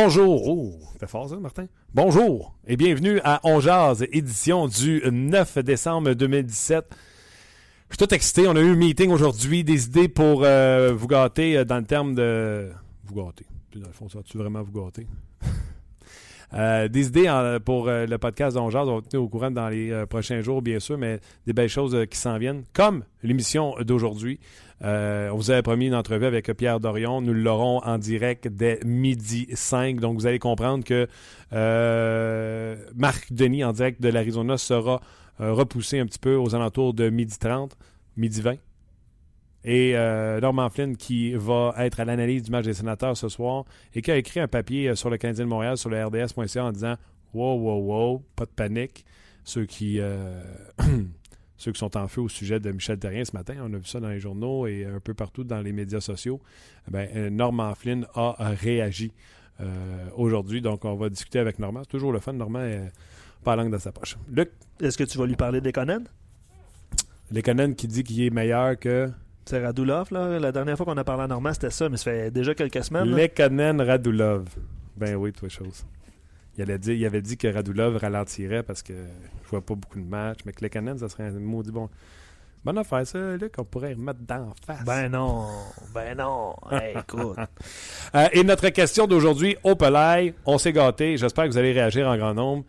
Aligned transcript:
Bonjour. 0.00 0.46
Oh, 0.46 0.74
c'était 0.92 1.08
fort 1.08 1.28
ça, 1.28 1.36
Martin. 1.38 1.66
Bonjour 1.92 2.54
et 2.68 2.76
bienvenue 2.76 3.20
à 3.24 3.40
On 3.42 3.58
Jazz, 3.58 4.06
édition 4.12 4.68
du 4.68 5.02
9 5.10 5.58
décembre 5.58 6.14
2017. 6.14 6.86
Je 7.90 7.96
suis 7.96 8.06
tout 8.06 8.14
excité. 8.14 8.46
On 8.46 8.54
a 8.54 8.60
eu 8.60 8.70
un 8.70 8.76
meeting 8.76 9.10
aujourd'hui, 9.10 9.64
des 9.64 9.86
idées 9.86 10.06
pour 10.06 10.44
euh, 10.44 10.94
vous 10.94 11.08
gâter 11.08 11.58
euh, 11.58 11.64
dans 11.64 11.78
le 11.78 11.84
terme 11.84 12.14
de. 12.14 12.70
Vous 13.06 13.14
gâter. 13.16 13.44
Puis 13.72 13.80
Dans 13.80 13.88
le 13.88 13.92
fond, 13.92 14.08
ça 14.08 14.18
va-tu 14.18 14.38
vraiment 14.38 14.62
vous 14.62 14.84
gâter? 14.84 15.08
Euh, 16.54 16.88
des 16.88 17.08
idées 17.08 17.58
pour 17.62 17.88
le 17.88 18.16
podcast 18.16 18.56
On 18.56 18.70
Jazz. 18.70 18.88
On 18.88 18.96
va 18.96 19.02
tenir 19.02 19.22
au 19.22 19.28
courant 19.28 19.50
dans 19.50 19.68
les 19.68 20.06
prochains 20.08 20.40
jours, 20.40 20.62
bien 20.62 20.80
sûr, 20.80 20.96
mais 20.96 21.20
des 21.46 21.52
belles 21.52 21.68
choses 21.68 22.06
qui 22.10 22.16
s'en 22.16 22.38
viennent, 22.38 22.64
comme 22.72 23.04
l'émission 23.22 23.74
d'aujourd'hui. 23.80 24.40
Euh, 24.84 25.30
on 25.30 25.36
vous 25.36 25.50
avait 25.50 25.62
promis 25.62 25.86
une 25.86 25.94
entrevue 25.94 26.26
avec 26.26 26.52
Pierre 26.56 26.80
Dorion. 26.80 27.20
Nous 27.20 27.34
l'aurons 27.34 27.78
en 27.78 27.98
direct 27.98 28.48
dès 28.48 28.80
midi 28.84 29.48
5. 29.52 30.00
Donc, 30.00 30.18
vous 30.18 30.26
allez 30.26 30.38
comprendre 30.38 30.84
que 30.84 31.08
euh, 31.52 32.76
Marc 32.94 33.32
Denis, 33.32 33.64
en 33.64 33.72
direct 33.72 34.00
de 34.00 34.08
l'Arizona, 34.08 34.56
sera 34.56 35.00
euh, 35.40 35.52
repoussé 35.52 35.98
un 35.98 36.06
petit 36.06 36.18
peu 36.18 36.36
aux 36.36 36.54
alentours 36.54 36.94
de 36.94 37.10
midi 37.10 37.38
30, 37.38 37.76
midi 38.16 38.40
20. 38.40 38.54
Et 39.64 39.94
Norman 40.40 40.70
Flynn 40.70 40.96
qui 40.96 41.34
va 41.34 41.74
être 41.78 42.00
à 42.00 42.04
l'analyse 42.04 42.44
du 42.44 42.50
match 42.50 42.64
des 42.64 42.74
sénateurs 42.74 43.16
ce 43.16 43.28
soir 43.28 43.64
et 43.92 44.00
qui 44.00 44.10
a 44.10 44.16
écrit 44.16 44.40
un 44.40 44.48
papier 44.48 44.94
sur 44.94 45.10
le 45.10 45.18
Canadien 45.18 45.44
de 45.44 45.50
Montréal 45.50 45.76
sur 45.76 45.90
le 45.90 46.02
RDS.ca 46.02 46.64
en 46.64 46.72
disant 46.72 46.94
Wow, 47.34 47.58
wow, 47.58 47.80
wow, 47.82 48.22
pas 48.34 48.46
de 48.46 48.50
panique. 48.50 49.04
Ceux 49.44 49.66
qui, 49.66 50.00
ceux 51.58 51.72
qui 51.72 51.78
sont 51.78 51.96
en 51.96 52.08
feu 52.08 52.22
au 52.22 52.28
sujet 52.28 52.60
de 52.60 52.70
Michel 52.70 52.98
Terrien 52.98 53.24
ce 53.24 53.36
matin, 53.36 53.56
on 53.60 53.74
a 53.74 53.76
vu 53.76 53.84
ça 53.84 54.00
dans 54.00 54.08
les 54.08 54.20
journaux 54.20 54.66
et 54.66 54.86
un 54.86 55.00
peu 55.00 55.12
partout 55.12 55.44
dans 55.44 55.60
les 55.60 55.72
médias 55.72 56.00
sociaux. 56.00 56.40
Ben, 56.88 57.28
Norman 57.28 57.74
Flynn 57.74 58.06
a 58.14 58.36
réagi 58.38 59.12
euh, 59.60 59.64
aujourd'hui. 60.16 60.60
Donc, 60.62 60.84
on 60.84 60.94
va 60.94 61.08
discuter 61.08 61.40
avec 61.40 61.58
Norman. 61.58 61.80
C'est 61.82 61.90
toujours 61.90 62.12
le 62.12 62.20
fun. 62.20 62.32
Norman 62.32 62.60
est 62.60 62.92
pas 63.42 63.56
la 63.56 63.64
langue 63.64 63.72
dans 63.72 63.78
sa 63.78 63.92
poche. 63.92 64.16
Luc? 64.30 64.50
Est-ce 64.80 64.96
que 64.96 65.04
tu 65.04 65.18
vas 65.18 65.26
lui 65.26 65.36
parler 65.36 65.60
des 65.60 65.72
Conan? 65.72 66.04
Lekonen 67.32 67.74
qui 67.74 67.88
dit 67.88 68.04
qu'il 68.04 68.22
est 68.22 68.30
meilleur 68.30 68.78
que 68.78 69.10
C'est 69.44 69.62
Radulov, 69.62 70.08
là. 70.12 70.38
La 70.38 70.52
dernière 70.52 70.76
fois 70.76 70.86
qu'on 70.86 70.96
a 70.96 71.04
parlé 71.04 71.24
à 71.24 71.26
Normand, 71.26 71.52
c'était 71.52 71.70
ça, 71.70 71.88
mais 71.88 71.96
ça 71.96 72.04
fait 72.04 72.30
déjà 72.30 72.54
quelques 72.54 72.84
semaines. 72.84 73.10
Lekonen 73.10 73.80
Radulov. 73.80 74.46
Ben 74.96 75.16
oui, 75.16 75.32
toi, 75.32 75.48
chose. 75.48 75.84
Il, 76.58 76.62
allait 76.62 76.78
dire, 76.78 76.94
il 76.94 77.06
avait 77.06 77.22
dit 77.22 77.36
que 77.36 77.46
Radulov 77.46 77.96
ralentirait 77.98 78.64
parce 78.64 78.82
que 78.82 78.92
je 79.44 79.48
vois 79.48 79.60
pas 79.60 79.76
beaucoup 79.76 80.00
de 80.00 80.04
matchs, 80.04 80.40
mais 80.44 80.52
que 80.52 80.64
Lekonen, 80.64 80.98
ça 80.98 81.08
serait 81.08 81.28
un 81.28 81.38
maudit 81.38 81.70
bon. 81.70 81.88
Bonne 82.64 82.78
affaire, 82.78 83.06
ça, 83.06 83.36
Luc, 83.36 83.54
on 83.58 83.64
pourrait 83.64 83.94
remettre 83.94 84.18
d'en 84.22 84.52
face. 84.66 84.84
Ben 84.84 85.08
non, 85.08 85.46
ben 85.94 86.18
non. 86.18 86.56
Hey, 86.72 86.96
écoute. 86.98 87.38
Euh, 88.16 88.28
et 88.32 88.42
notre 88.42 88.68
question 88.70 89.06
d'aujourd'hui, 89.06 89.56
au 89.62 89.76
Pelay, 89.76 90.34
on 90.44 90.58
s'est 90.58 90.72
gâté. 90.72 91.16
J'espère 91.16 91.44
que 91.44 91.50
vous 91.50 91.58
allez 91.58 91.72
réagir 91.72 92.08
en 92.08 92.16
grand 92.16 92.34
nombre. 92.34 92.64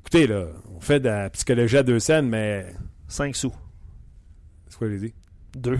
Écoutez, 0.00 0.26
là, 0.26 0.44
on 0.76 0.80
fait 0.80 1.00
de 1.00 1.08
la 1.08 1.30
psychologie 1.30 1.78
à 1.78 1.82
deux 1.82 1.98
scènes, 1.98 2.28
mais. 2.28 2.66
5 3.08 3.34
sous. 3.34 3.54
C'est 4.68 4.78
quoi, 4.78 4.90
j'ai 4.90 4.98
dit? 4.98 5.14
Deux. 5.56 5.78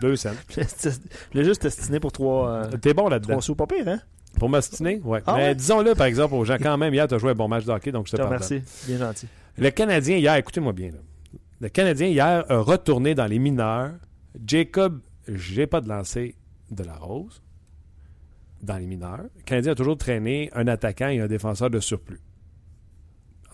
Deux 0.00 0.14
scènes. 0.14 0.36
Je 0.48 0.90
voulais 1.32 1.44
juste 1.44 1.62
t'estiner 1.62 1.98
pour 1.98 2.12
3 2.12 2.68
T'es 2.80 2.94
bon 2.94 3.08
là-dedans. 3.08 3.40
sous. 3.40 3.56
Pas 3.56 3.66
pire, 3.66 3.88
hein? 3.88 4.00
Pour 4.38 4.48
m'ostiner? 4.48 5.00
Ouais. 5.04 5.22
Ah 5.26 5.34
mais 5.36 5.42
ouais? 5.48 5.54
disons-le, 5.54 5.94
par 5.94 6.06
exemple, 6.06 6.34
aux 6.34 6.44
gens, 6.44 6.56
quand 6.60 6.76
même, 6.76 6.92
hier, 6.92 7.06
tu 7.06 7.14
as 7.14 7.18
joué 7.18 7.30
un 7.30 7.34
bon 7.34 7.48
match 7.48 7.64
de 7.64 7.70
hockey, 7.70 7.92
donc 7.92 8.06
je 8.06 8.12
te 8.12 8.16
pardonne. 8.16 8.38
remercie. 8.38 8.62
Bien 8.86 8.98
gentil. 8.98 9.28
Le 9.56 9.70
Canadien, 9.70 10.16
hier, 10.16 10.34
écoutez-moi 10.34 10.72
bien, 10.72 10.90
là. 10.90 10.98
Le 11.60 11.68
Canadien, 11.68 12.08
hier, 12.08 12.44
a 12.48 12.58
retourné 12.58 13.14
dans 13.14 13.26
les 13.26 13.38
mineurs. 13.38 13.92
Jacob, 14.44 15.00
j'ai 15.28 15.66
pas 15.66 15.80
de 15.80 15.88
lancer 15.88 16.34
de 16.70 16.82
la 16.82 16.96
rose 16.96 17.42
dans 18.62 18.76
les 18.76 18.86
mineurs. 18.86 19.22
Le 19.36 19.42
Canadien 19.44 19.72
a 19.72 19.74
toujours 19.74 19.96
traîné 19.96 20.50
un 20.54 20.66
attaquant 20.66 21.08
et 21.08 21.20
un 21.20 21.26
défenseur 21.26 21.70
de 21.70 21.80
surplus. 21.80 22.20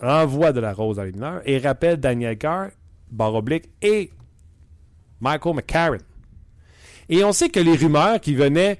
Envoie 0.01 0.51
de 0.51 0.59
la 0.59 0.73
rose 0.73 0.95
dans 0.97 1.03
les 1.03 1.11
mineurs 1.11 1.41
et 1.45 1.59
rappelle 1.59 1.97
Daniel 1.97 2.37
Carr, 2.37 2.69
barre 3.11 3.35
oblique, 3.35 3.69
et 3.81 4.09
Michael 5.19 5.55
McCarron. 5.55 5.97
Et 7.07 7.23
on 7.23 7.31
sait 7.31 7.49
que 7.49 7.59
les 7.59 7.75
rumeurs 7.75 8.19
qui 8.19 8.33
venaient, 8.33 8.79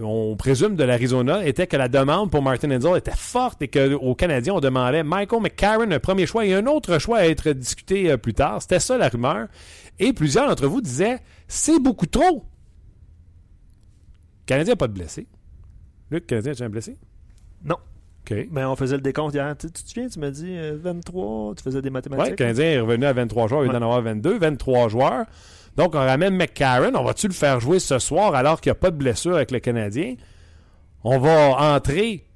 on 0.00 0.36
présume, 0.36 0.76
de 0.76 0.84
l'Arizona, 0.84 1.44
étaient 1.46 1.66
que 1.66 1.76
la 1.76 1.88
demande 1.88 2.30
pour 2.30 2.42
Martin 2.42 2.70
Enzel 2.70 2.96
était 2.98 3.10
forte 3.16 3.62
et 3.62 3.68
qu'au 3.68 4.14
Canadien, 4.14 4.54
on 4.54 4.60
demandait 4.60 5.02
Michael 5.02 5.40
McCarron, 5.42 5.90
un 5.90 5.98
premier 5.98 6.26
choix 6.26 6.44
et 6.44 6.52
un 6.54 6.66
autre 6.66 6.98
choix 6.98 7.18
à 7.18 7.26
être 7.26 7.50
discuté 7.50 8.10
euh, 8.10 8.16
plus 8.16 8.34
tard. 8.34 8.60
C'était 8.60 8.78
ça 8.78 8.98
la 8.98 9.08
rumeur. 9.08 9.48
Et 9.98 10.12
plusieurs 10.12 10.48
d'entre 10.48 10.66
vous 10.66 10.80
disaient 10.80 11.18
c'est 11.48 11.78
beaucoup 11.80 12.06
trop. 12.06 12.44
Le 14.42 14.46
Canadien 14.46 14.72
n'a 14.72 14.76
pas 14.76 14.88
de 14.88 14.92
blessé. 14.92 15.26
Luc, 16.10 16.22
le 16.22 16.26
Canadien, 16.26 16.52
tu 16.52 16.62
as 16.62 16.66
un 16.66 16.70
blessé? 16.70 16.96
Non. 17.64 17.76
OK. 18.30 18.34
Ben, 18.50 18.66
on 18.68 18.76
faisait 18.76 18.96
le 18.96 19.02
décompte 19.02 19.34
hier. 19.34 19.56
Tu, 19.56 19.70
tu 19.70 19.82
te 19.82 19.88
souviens, 19.88 20.08
tu 20.08 20.18
m'as 20.18 20.30
dit 20.30 20.56
euh, 20.56 20.76
23, 20.80 21.54
tu 21.54 21.62
faisais 21.62 21.80
des 21.80 21.88
Oui, 21.88 21.92
mathématiques? 21.92 22.30
le 22.30 22.36
Canadien 22.36 22.64
est 22.66 22.80
revenu 22.80 23.04
à 23.06 23.12
23 23.12 23.48
joueurs, 23.48 23.64
il 23.64 23.68
Ouais. 23.68 23.72
d'en 23.72 23.82
avoir 23.82 24.02
22, 24.02 24.38
23 24.38 24.88
joueurs. 24.88 25.26
Donc, 25.80 25.94
on 25.94 26.00
ramène 26.00 26.36
McCarron. 26.36 26.94
On 26.94 27.04
va-tu 27.04 27.26
le 27.26 27.32
faire 27.32 27.58
jouer 27.58 27.78
ce 27.78 27.98
soir 27.98 28.34
alors 28.34 28.60
qu'il 28.60 28.68
n'y 28.68 28.76
a 28.76 28.80
pas 28.80 28.90
de 28.90 28.98
blessure 28.98 29.36
avec 29.36 29.50
le 29.50 29.60
Canadien? 29.60 30.16
On 31.02 31.18
va 31.18 31.74
entrer 31.74 32.26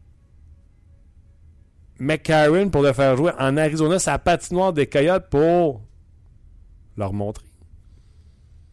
McCarron 1.98 2.70
pour 2.70 2.80
le 2.80 2.94
faire 2.94 3.18
jouer 3.18 3.32
en 3.38 3.58
Arizona, 3.58 3.98
sa 3.98 4.18
patinoire 4.18 4.72
des 4.72 4.86
Coyotes 4.86 5.28
pour 5.28 5.82
leur 6.96 7.12
montrer 7.12 7.44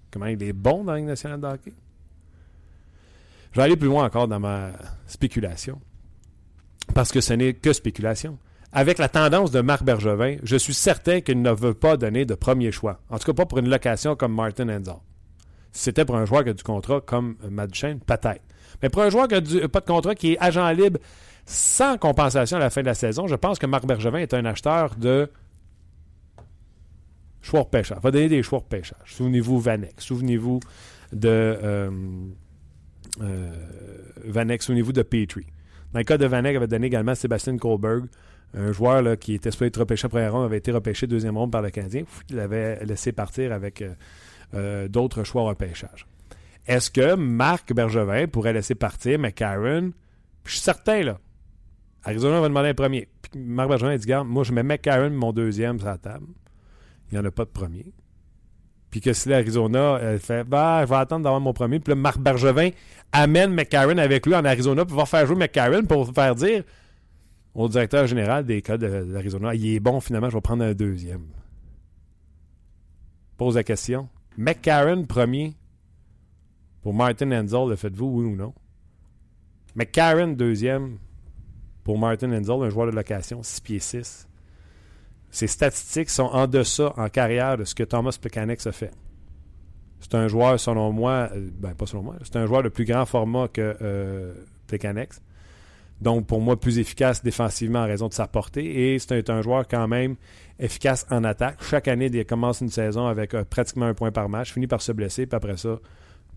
comment 0.09 0.27
il 0.27 0.41
est 0.41 0.53
bon 0.53 0.85
dans 0.85 0.93
la 0.93 0.99
Ligue 0.99 1.07
nationale 1.07 1.41
de 1.41 1.47
hockey. 1.47 1.73
Je 3.51 3.57
vais 3.57 3.63
aller 3.63 3.75
plus 3.75 3.89
loin 3.89 4.05
encore 4.05 4.29
dans 4.29 4.39
ma 4.39 4.69
spéculation. 5.05 5.81
Parce 6.95 7.11
que 7.11 7.19
ce 7.19 7.33
n'est 7.33 7.55
que 7.55 7.73
spéculation. 7.73 8.37
Avec 8.73 8.99
la 8.99 9.09
tendance 9.09 9.51
de 9.51 9.59
Marc 9.61 9.83
Bergevin, 9.83 10.37
je 10.43 10.55
suis 10.55 10.73
certain 10.73 11.19
qu'il 11.21 11.41
ne 11.41 11.51
veut 11.51 11.73
pas 11.73 11.97
donner 11.97 12.25
de 12.25 12.35
premier 12.35 12.71
choix. 12.71 13.01
En 13.09 13.17
tout 13.17 13.25
cas, 13.25 13.33
pas 13.33 13.45
pour 13.45 13.57
une 13.57 13.69
location 13.69 14.15
comme 14.15 14.33
Martin 14.33 14.69
Enzel. 14.69 14.95
Si 15.73 15.83
c'était 15.83 16.05
pour 16.05 16.15
un 16.15 16.25
joueur 16.25 16.43
qui 16.43 16.49
a 16.49 16.53
du 16.53 16.63
contrat 16.63 17.01
comme 17.01 17.35
Matt 17.49 17.71
Duchesne, 17.71 17.99
peut-être. 17.99 18.41
Mais 18.81 18.89
pour 18.89 19.01
un 19.01 19.09
joueur 19.09 19.27
qui 19.27 19.35
n'a 19.35 19.67
pas 19.67 19.79
de 19.81 19.85
contrat, 19.85 20.15
qui 20.15 20.33
est 20.33 20.37
agent 20.39 20.69
libre 20.71 20.99
sans 21.45 21.97
compensation 21.97 22.57
à 22.57 22.59
la 22.59 22.69
fin 22.69 22.81
de 22.81 22.85
la 22.85 22.93
saison, 22.93 23.27
je 23.27 23.35
pense 23.35 23.59
que 23.59 23.65
Marc 23.65 23.85
Bergevin 23.85 24.19
est 24.19 24.33
un 24.33 24.45
acheteur 24.45 24.95
de 24.95 25.29
choix 27.41 27.63
de 27.63 27.69
pêchage. 27.69 27.97
Il 27.99 28.03
va 28.03 28.11
donner 28.11 28.29
des 28.29 28.43
choix 28.43 28.61
pêchage. 28.61 28.97
Souvenez-vous 29.05 29.59
Vanek. 29.59 29.95
Souvenez-vous 29.97 30.59
de 31.11 31.27
euh, 31.27 31.89
euh, 33.21 33.51
Vanek. 34.25 34.61
Souvenez-vous 34.61 34.93
de 34.93 35.01
Petrie. 35.01 35.47
Dans 35.93 35.99
le 35.99 36.05
cas 36.05 36.17
de 36.17 36.25
Vanek, 36.25 36.53
il 36.53 36.57
avait 36.57 36.67
donné 36.67 36.87
également 36.87 37.15
Sébastien 37.15 37.57
Kohlberg, 37.57 38.05
un 38.53 38.71
joueur 38.71 39.17
qui 39.17 39.35
était 39.35 39.51
supposé 39.51 39.67
être 39.67 39.79
repêché 39.79 40.07
première 40.07 40.33
ronde, 40.33 40.45
avait 40.45 40.57
été 40.57 40.71
repêché 40.71 41.07
deuxième 41.07 41.37
ronde 41.37 41.51
par 41.51 41.61
le 41.61 41.69
Canadien. 41.69 42.03
Il 42.29 42.35
l'avait 42.35 42.83
laissé 42.85 43.11
partir 43.11 43.53
avec 43.53 43.81
euh, 43.81 43.93
euh, 44.53 44.87
d'autres 44.87 45.23
choix 45.23 45.43
au 45.43 45.45
repêchage. 45.45 46.05
Est-ce 46.67 46.91
que 46.91 47.15
Marc 47.15 47.73
Bergevin 47.73 48.27
pourrait 48.27 48.53
laisser 48.53 48.75
partir 48.75 49.19
McCarron? 49.19 49.91
Je 50.43 50.51
suis 50.51 50.59
certain, 50.59 51.03
là. 51.03 51.19
Arizona 52.03 52.41
va 52.41 52.47
demander 52.49 52.69
un 52.69 52.73
premier. 52.73 53.07
Marc 53.35 53.69
Bergevin 53.69 53.91
a 53.91 53.97
dit 53.97 54.07
Garde, 54.07 54.27
moi, 54.27 54.43
je 54.43 54.51
mets 54.51 54.63
McCarron, 54.63 55.11
mon 55.11 55.31
deuxième, 55.31 55.79
sur 55.79 55.87
la 55.87 55.97
table. 55.97 56.27
Il 57.11 57.17
n'y 57.17 57.23
en 57.23 57.25
a 57.25 57.31
pas 57.31 57.45
de 57.45 57.49
premier. 57.49 57.85
Puis 58.89 58.99
que 58.99 59.13
si 59.13 59.29
l'Arizona 59.29 59.99
fait 60.19 60.43
bah, 60.43 60.81
je 60.83 60.89
vais 60.89 60.97
attendre 60.97 61.23
d'avoir 61.23 61.39
mon 61.39 61.53
premier. 61.53 61.79
Puis 61.79 61.91
là, 61.91 61.95
Marc 61.95 62.19
Bergevin 62.19 62.71
amène 63.13 63.53
McCarron 63.53 63.97
avec 63.97 64.25
lui 64.25 64.35
en 64.35 64.43
Arizona 64.43 64.81
pour 64.81 64.89
pouvoir 64.89 65.07
faire 65.07 65.25
jouer 65.25 65.37
McCarron 65.37 65.83
pour 65.83 66.13
faire 66.13 66.35
dire 66.35 66.63
au 67.53 67.67
directeur 67.67 68.07
général 68.07 68.45
des 68.45 68.61
cas 68.61 68.77
de, 68.77 68.87
l'Arizona 68.87 69.53
il 69.55 69.75
est 69.75 69.79
bon, 69.79 69.99
finalement, 69.99 70.29
je 70.29 70.35
vais 70.35 70.41
prendre 70.41 70.63
un 70.63 70.73
deuxième. 70.73 71.25
Pose 73.37 73.55
la 73.55 73.63
question. 73.63 74.09
McCarron, 74.37 75.03
premier. 75.05 75.55
Pour 76.81 76.93
Martin 76.93 77.31
Enzel, 77.31 77.69
le 77.69 77.75
faites-vous, 77.75 78.05
oui 78.05 78.25
ou 78.25 78.35
non? 78.35 78.53
McCarron, 79.75 80.29
deuxième. 80.29 80.97
Pour 81.83 81.97
Martin 81.97 82.31
Enzel, 82.31 82.63
un 82.63 82.69
joueur 82.69 82.87
de 82.87 82.95
location, 82.95 83.43
6 83.43 83.61
pieds 83.61 83.79
6. 83.79 84.27
Ses 85.31 85.47
statistiques 85.47 86.09
sont 86.09 86.23
en 86.23 86.47
deçà 86.47 86.93
en 86.97 87.09
carrière 87.09 87.57
de 87.57 87.63
ce 87.63 87.73
que 87.73 87.83
Thomas 87.83 88.17
Plekanec 88.19 88.65
a 88.67 88.71
fait. 88.71 88.91
C'est 90.01 90.15
un 90.15 90.27
joueur, 90.27 90.59
selon 90.59 90.91
moi, 90.91 91.29
euh, 91.33 91.49
ben 91.53 91.73
pas 91.73 91.85
selon 91.85 92.03
moi, 92.03 92.15
c'est 92.23 92.35
un 92.35 92.45
joueur 92.45 92.63
de 92.63 92.69
plus 92.69 92.85
grand 92.85 93.05
format 93.05 93.47
que 93.47 93.77
euh, 93.81 94.33
Donc, 96.01 96.25
pour 96.25 96.41
moi, 96.41 96.59
plus 96.59 96.79
efficace 96.79 97.23
défensivement 97.23 97.79
en 97.79 97.85
raison 97.85 98.07
de 98.07 98.13
sa 98.13 98.27
portée. 98.27 98.93
Et 98.93 98.99
c'est 98.99 99.29
un, 99.29 99.41
joueur 99.41 99.67
quand 99.67 99.87
même 99.87 100.15
efficace 100.59 101.05
en 101.11 101.23
attaque. 101.23 101.57
Chaque 101.61 101.87
année, 101.87 102.09
il 102.11 102.25
commence 102.25 102.61
une 102.61 102.69
saison 102.69 103.05
avec 103.05 103.33
euh, 103.33 103.43
pratiquement 103.43 103.85
un 103.85 103.93
point 103.93 104.11
par 104.11 104.27
match, 104.27 104.51
finit 104.51 104.67
par 104.67 104.81
se 104.81 104.91
blesser, 104.91 105.27
puis 105.27 105.35
après 105.35 105.57
ça, 105.57 105.79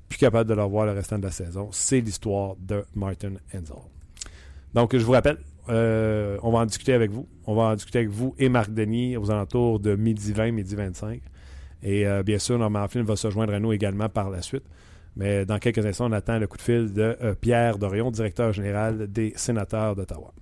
plus 0.09 0.19
capable 0.19 0.49
de 0.49 0.55
le 0.55 0.63
revoir 0.63 0.87
le 0.87 0.93
restant 0.93 1.19
de 1.19 1.25
la 1.25 1.31
saison. 1.31 1.69
C'est 1.73 2.01
l'histoire 2.01 2.57
de 2.59 2.85
Martin 2.95 3.35
Enzel. 3.55 3.77
Donc, 4.75 4.95
je 4.95 5.05
vous 5.05 5.13
rappelle, 5.13 5.39
euh, 5.71 6.37
on 6.43 6.51
va 6.51 6.59
en 6.59 6.67
discuter 6.67 6.93
avec 6.93 7.11
vous. 7.11 7.27
On 7.47 7.55
va 7.55 7.63
en 7.63 7.75
discuter 7.75 8.01
avec 8.01 8.11
vous 8.11 8.35
et 8.39 8.51
Marc 8.51 8.71
Denis 8.73 9.17
aux 9.17 9.31
alentours 9.31 9.81
de 9.81 9.97
midi 9.97 10.33
20, 10.33 10.53
midi 10.53 10.75
25. 10.75 11.23
Et 11.83 12.07
euh, 12.07 12.23
bien 12.23 12.39
sûr, 12.39 12.59
Norman 12.59 12.87
Flynn 12.89 13.05
va 13.05 13.17
se 13.17 13.31
joindre 13.31 13.55
à 13.55 13.61
nous 13.61 13.73
également 13.73 14.09
par 14.09 14.31
la 14.31 14.43
suite. 14.43 14.65
Mais 15.17 15.47
dans 15.47 15.59
quelques 15.59 15.85
instants, 15.85 16.07
on 16.09 16.13
attend 16.13 16.39
le 16.39 16.47
coup 16.47 16.57
de 16.57 16.63
fil 16.63 16.93
de 16.93 17.17
euh, 17.23 17.35
Pierre 17.35 17.79
Dorion, 17.79 18.11
directeur 18.11 18.53
général 18.53 19.07
des 19.07 19.33
sénateurs 19.37 19.95
d'Ottawa. 19.95 20.33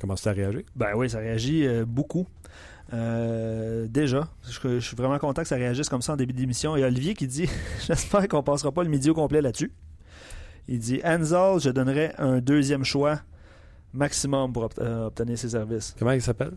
Comment 0.00 0.16
ça 0.16 0.32
réagit? 0.32 0.64
Ben 0.76 0.92
oui, 0.94 1.10
ça 1.10 1.18
réagit 1.18 1.66
beaucoup. 1.86 2.26
déjà, 2.92 4.28
je, 4.44 4.78
suis 4.78 4.96
vraiment 4.96 5.18
content 5.18 5.42
que 5.42 5.48
ça 5.48 5.56
réagisse 5.56 5.88
comme 5.88 6.02
ça 6.02 6.12
en 6.12 6.16
début 6.16 6.34
d'émission. 6.34 6.76
Et 6.76 6.84
Olivier 6.84 7.14
qui 7.14 7.26
dit 7.26 7.48
J'espère 7.86 8.28
qu'on 8.28 8.42
passera 8.42 8.70
pas 8.70 8.84
le 8.84 8.90
midi 8.90 9.10
au 9.10 9.14
complet 9.14 9.42
là-dessus. 9.42 9.72
Il 10.68 10.78
dit 10.78 11.00
Anzal, 11.02 11.60
je 11.60 11.70
donnerais 11.70 12.14
un 12.18 12.40
deuxième 12.40 12.84
choix 12.84 13.20
maximum 13.94 14.52
pour 14.52 14.68
euh, 14.78 15.06
obtenir 15.06 15.38
ses 15.38 15.50
services. 15.50 15.94
Comment 15.98 16.12
il 16.12 16.22
s'appelle? 16.22 16.52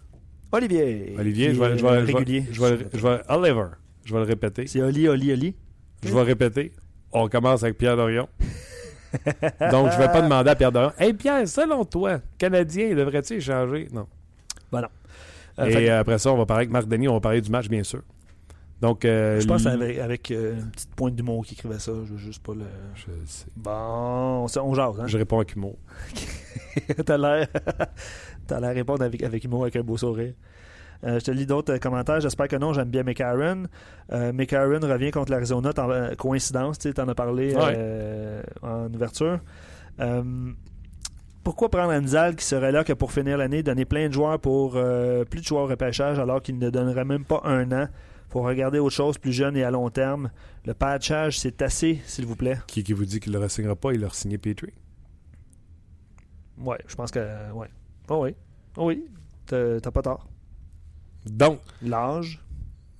Olivier. 0.52 1.16
Olivier, 1.18 1.54
je 1.54 1.60
vais, 1.60 1.78
je, 1.78 1.86
vais, 1.86 2.00
régulier. 2.00 2.46
Je 2.52 2.62
vais, 2.62 2.88
je 2.94 3.00
vais, 3.00 3.22
Oliver. 3.30 3.68
Je 4.04 4.14
vais 4.14 4.20
le 4.20 4.26
répéter. 4.26 4.68
C'est 4.68 4.82
Oli, 4.82 5.08
Oli, 5.08 5.32
Oli. 5.32 5.56
Je 6.04 6.14
vais 6.14 6.22
répéter. 6.22 6.72
On 7.12 7.28
commence 7.28 7.64
avec 7.64 7.78
Pierre 7.78 7.96
Dorion. 7.96 8.28
Donc, 9.72 9.92
je 9.92 9.98
ne 9.98 10.02
vais 10.02 10.08
pas 10.08 10.22
demander 10.22 10.50
à 10.50 10.56
Pierre 10.56 10.72
Dorion. 10.72 10.94
Hey 10.98 11.14
Pierre, 11.14 11.48
selon 11.48 11.84
toi, 11.86 12.20
Canadien, 12.38 12.96
devrait-il 12.96 13.38
échanger? 13.38 13.88
Non. 13.92 14.08
Ben 14.72 14.82
non. 14.82 14.88
Euh, 15.60 15.66
Et 15.66 15.90
après 15.90 16.18
ça, 16.18 16.32
on 16.32 16.38
va 16.38 16.46
parler 16.46 16.62
avec 16.62 16.72
Marc 16.72 16.88
Denis. 16.88 17.08
On 17.08 17.14
va 17.14 17.20
parler 17.20 17.42
du 17.42 17.52
match, 17.52 17.68
bien 17.68 17.84
sûr. 17.84 18.02
Donc, 18.80 19.06
euh, 19.06 19.40
je 19.40 19.46
pense 19.46 19.68
avec, 19.68 20.00
avec 20.00 20.32
euh, 20.32 20.56
une 20.56 20.72
petite 20.72 20.96
pointe 20.96 21.16
d'humour 21.16 21.46
qui 21.46 21.54
écrivait 21.54 21.78
ça. 21.78 21.92
Je 22.06 22.14
veux 22.14 22.18
juste 22.18 22.42
pas 22.42 22.56
le. 22.56 22.66
Je 22.96 23.12
sais. 23.26 23.46
Bon, 23.56 24.48
on, 24.48 24.74
jase. 24.74 25.00
Hein? 25.00 25.08
Je 25.08 25.18
réponds 25.18 25.38
avec 25.38 25.56
humour. 25.56 25.78
T'as 27.06 27.18
l'air. 27.18 27.48
T'as 28.48 28.60
l'air 28.60 28.74
répondre 28.74 29.04
avec, 29.04 29.22
avec 29.22 29.44
humour, 29.44 29.64
avec 29.64 29.76
un 29.76 29.84
beau 29.84 29.98
sourire. 29.98 30.34
Euh, 31.04 31.20
je 31.20 31.26
te 31.26 31.32
lis 31.32 31.46
d'autres 31.46 31.78
commentaires. 31.78 32.20
J'espère 32.20 32.48
que 32.48 32.56
non. 32.56 32.74
J'aime 32.74 32.90
bien 32.90 33.04
McCarron. 33.04 33.64
Euh, 34.12 34.34
McCarron 34.34 34.80
revient 34.82 35.12
contre 35.12 35.32
l'Arizona. 35.32 35.72
Coïncidence, 36.18 36.80
tu 36.80 36.94
en 37.00 37.08
as 37.08 37.16
parlé 37.16 37.56
en 38.62 38.94
ouverture. 38.94 39.40
pourquoi 41.44 41.70
prendre 41.70 41.94
Anzal 41.94 42.36
qui 42.36 42.46
serait 42.46 42.72
là 42.72 42.84
que 42.84 42.94
pour 42.94 43.12
finir 43.12 43.38
l'année, 43.38 43.64
donner 43.64 43.86
plein 43.86 44.08
de 44.08 44.14
joueurs 44.14 44.40
pour 44.40 44.72
plus 45.30 45.40
de 45.40 45.46
joueurs 45.46 45.64
au 45.64 45.68
repêchage 45.68 46.20
alors 46.20 46.42
qu'il 46.42 46.60
ne 46.60 46.70
donnerait 46.70 47.06
même 47.06 47.26
pas 47.26 47.42
un 47.46 47.72
an? 47.72 47.88
Faut 48.30 48.44
regarder 48.44 48.80
autre 48.80 48.96
chose 48.96 49.18
plus 49.18 49.34
jeune 49.34 49.58
et 49.58 49.64
à 49.64 49.72
long 49.72 49.90
terme. 49.90 50.32
Le 50.64 50.74
patchage, 50.74 51.38
c'est 51.38 51.62
assez, 51.62 52.00
s'il 52.06 52.26
vous 52.26 52.38
plaît. 52.38 52.60
Qui, 52.66 52.82
qui 52.82 52.94
vous 52.94 53.04
dit 53.04 53.20
qu'il 53.20 53.34
ne 53.34 53.40
le 53.40 53.50
signera 53.50 53.76
pas, 53.76 53.92
il 53.92 54.00
leur 54.00 54.16
signé 54.16 54.38
Petrie? 54.38 54.72
Oui, 56.58 56.78
je 56.88 56.96
pense 56.96 57.12
que. 57.12 57.20
Ouais. 57.52 57.68
Oh 58.08 58.24
oui. 58.24 58.36
Oh 58.78 58.86
oui. 58.86 59.04
T'as 59.48 59.80
pas 59.92 60.02
tort. 60.02 60.31
Donc. 61.26 61.60
L'âge. 61.82 62.40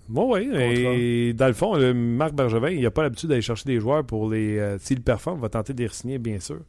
Bon, 0.10 0.34
oui, 0.34 0.50
et 0.54 1.32
dans 1.34 1.48
le 1.48 1.54
fond, 1.54 1.94
Marc 1.94 2.34
Bergevin, 2.34 2.70
il 2.70 2.82
n'a 2.82 2.92
pas 2.92 3.04
l'habitude 3.04 3.30
d'aller 3.30 3.42
chercher 3.42 3.64
des 3.66 3.80
joueurs 3.80 4.04
pour 4.04 4.30
les. 4.30 4.60
Euh, 4.60 4.78
S'il 4.78 5.02
performe, 5.02 5.40
il 5.40 5.42
va 5.42 5.50
tenter 5.50 5.74
de 5.74 5.84
les 5.84 5.90
signer, 5.90 6.18
bien 6.18 6.40
sûr. 6.40 6.60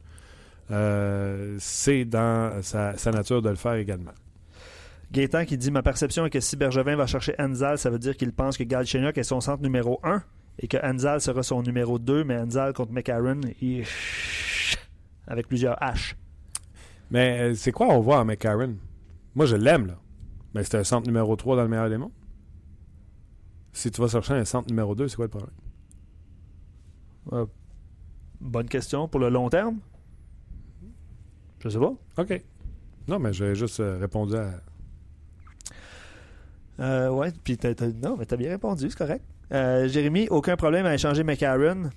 Euh, 0.71 1.57
c'est 1.59 2.05
dans 2.05 2.61
sa, 2.61 2.93
nature 3.11 3.41
de 3.41 3.49
le 3.49 3.55
faire 3.55 3.73
également. 3.73 4.13
Gaétan 5.11 5.43
qui 5.43 5.57
dit 5.57 5.71
Ma 5.71 5.83
perception 5.83 6.25
est 6.25 6.29
que 6.29 6.39
si 6.39 6.55
Bergevin 6.55 6.95
va 6.95 7.05
chercher 7.05 7.35
Anzal, 7.37 7.77
ça 7.77 7.89
veut 7.89 7.99
dire 7.99 8.15
qu'il 8.15 8.31
pense 8.31 8.57
que 8.57 8.63
Galchenyuk 8.63 9.17
est 9.17 9.23
son 9.23 9.41
centre 9.41 9.61
numéro 9.61 9.99
1 10.03 10.23
et 10.59 10.67
que 10.67 10.77
Anzal 10.83 11.19
sera 11.19 11.43
son 11.43 11.61
numéro 11.63 11.99
2, 11.99 12.23
mais 12.23 12.37
Anzal 12.37 12.73
contre 12.73 12.93
McCarron, 12.93 13.41
il... 13.61 13.83
avec 15.27 15.47
plusieurs 15.47 15.75
H. 15.79 16.15
Mais 17.11 17.39
euh, 17.41 17.55
c'est 17.55 17.71
quoi 17.71 17.87
on 17.87 17.99
voit 17.99 18.19
en 18.19 18.25
McCarron 18.25 18.75
Moi, 19.35 19.45
je 19.45 19.55
l'aime, 19.55 19.87
là. 19.87 19.97
Mais 20.53 20.63
c'est 20.63 20.77
un 20.77 20.83
centre 20.83 21.07
numéro 21.07 21.35
3 21.35 21.55
dans 21.55 21.63
le 21.63 21.69
meilleur 21.69 21.89
des 21.89 21.97
mondes. 21.97 22.11
Si 23.71 23.89
tu 23.89 24.01
vas 24.01 24.07
chercher 24.07 24.33
un 24.33 24.45
centre 24.45 24.69
numéro 24.69 24.93
2, 24.93 25.07
c'est 25.07 25.15
quoi 25.15 25.25
le 25.25 25.29
problème? 25.29 25.55
Euh, 27.31 27.45
Bonne 28.39 28.67
question. 28.67 29.07
Pour 29.07 29.21
le 29.21 29.29
long 29.29 29.49
terme 29.49 29.79
Je 31.59 31.69
sais 31.69 31.79
pas. 31.79 31.93
OK. 32.17 32.43
Non, 33.07 33.19
mais 33.19 33.33
j'ai 33.33 33.55
juste 33.55 33.79
euh, 33.79 33.97
répondu 33.99 34.35
à 34.35 34.61
euh, 36.79 37.09
ouais, 37.09 37.31
puis 37.43 37.55
non, 38.01 38.17
mais 38.17 38.25
t'as 38.25 38.35
bien 38.35 38.49
répondu, 38.49 38.89
c'est 38.89 38.97
correct. 38.97 39.23
Euh, 39.51 39.87
Jérémy, 39.87 40.27
aucun 40.29 40.55
problème 40.55 40.87
à 40.87 40.95
échanger 40.95 41.23
McCarron. 41.23 41.91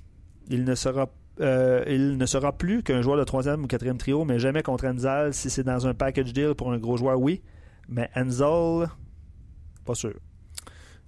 Il 0.49 0.65
ne 0.65 0.75
sera 0.75 1.09
il 1.39 2.17
ne 2.19 2.27
sera 2.27 2.53
plus 2.53 2.83
qu'un 2.83 3.01
joueur 3.03 3.17
de 3.19 3.25
troisième 3.25 3.65
ou 3.65 3.67
quatrième 3.67 3.97
trio, 3.99 4.25
mais 4.25 4.39
jamais 4.39 4.63
contre 4.63 4.87
Enzel. 4.87 5.33
Si 5.33 5.49
c'est 5.49 5.65
dans 5.65 5.87
un 5.87 5.95
package 5.95 6.33
deal 6.33 6.55
pour 6.55 6.73
un 6.73 6.79
gros 6.79 6.97
joueur, 6.99 7.19
oui. 7.19 7.43
Mais 7.89 8.11
Enzel, 8.17 8.89
pas 9.85 9.95
sûr. 9.95 10.15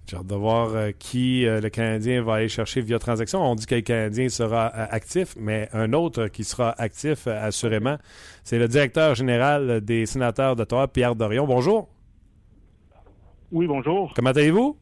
J'ai 0.07 0.17
hâte 0.17 0.25
de 0.25 0.35
voir 0.35 0.69
euh, 0.73 0.91
qui 0.97 1.41
le 1.45 1.69
Canadien 1.69 2.23
va 2.23 2.35
aller 2.35 2.49
chercher 2.49 2.81
via 2.81 2.97
transaction. 2.97 3.41
On 3.41 3.53
dit 3.55 3.65
que 3.65 3.75
le 3.75 3.81
Canadien 3.81 4.29
sera 4.29 4.67
actif, 4.67 5.35
mais 5.37 5.69
un 5.73 5.93
autre 5.93 6.27
qui 6.27 6.43
sera 6.43 6.73
actif, 6.81 7.27
assurément, 7.27 7.97
c'est 8.43 8.57
le 8.57 8.67
directeur 8.67 9.13
général 9.13 9.81
des 9.81 10.05
sénateurs 10.05 10.55
d'Ottawa, 10.55 10.87
Pierre 10.87 11.15
Dorion. 11.15 11.45
Bonjour. 11.45 11.89
Oui, 13.51 13.67
bonjour. 13.67 14.13
Comment 14.15 14.29
allez-vous? 14.29 14.77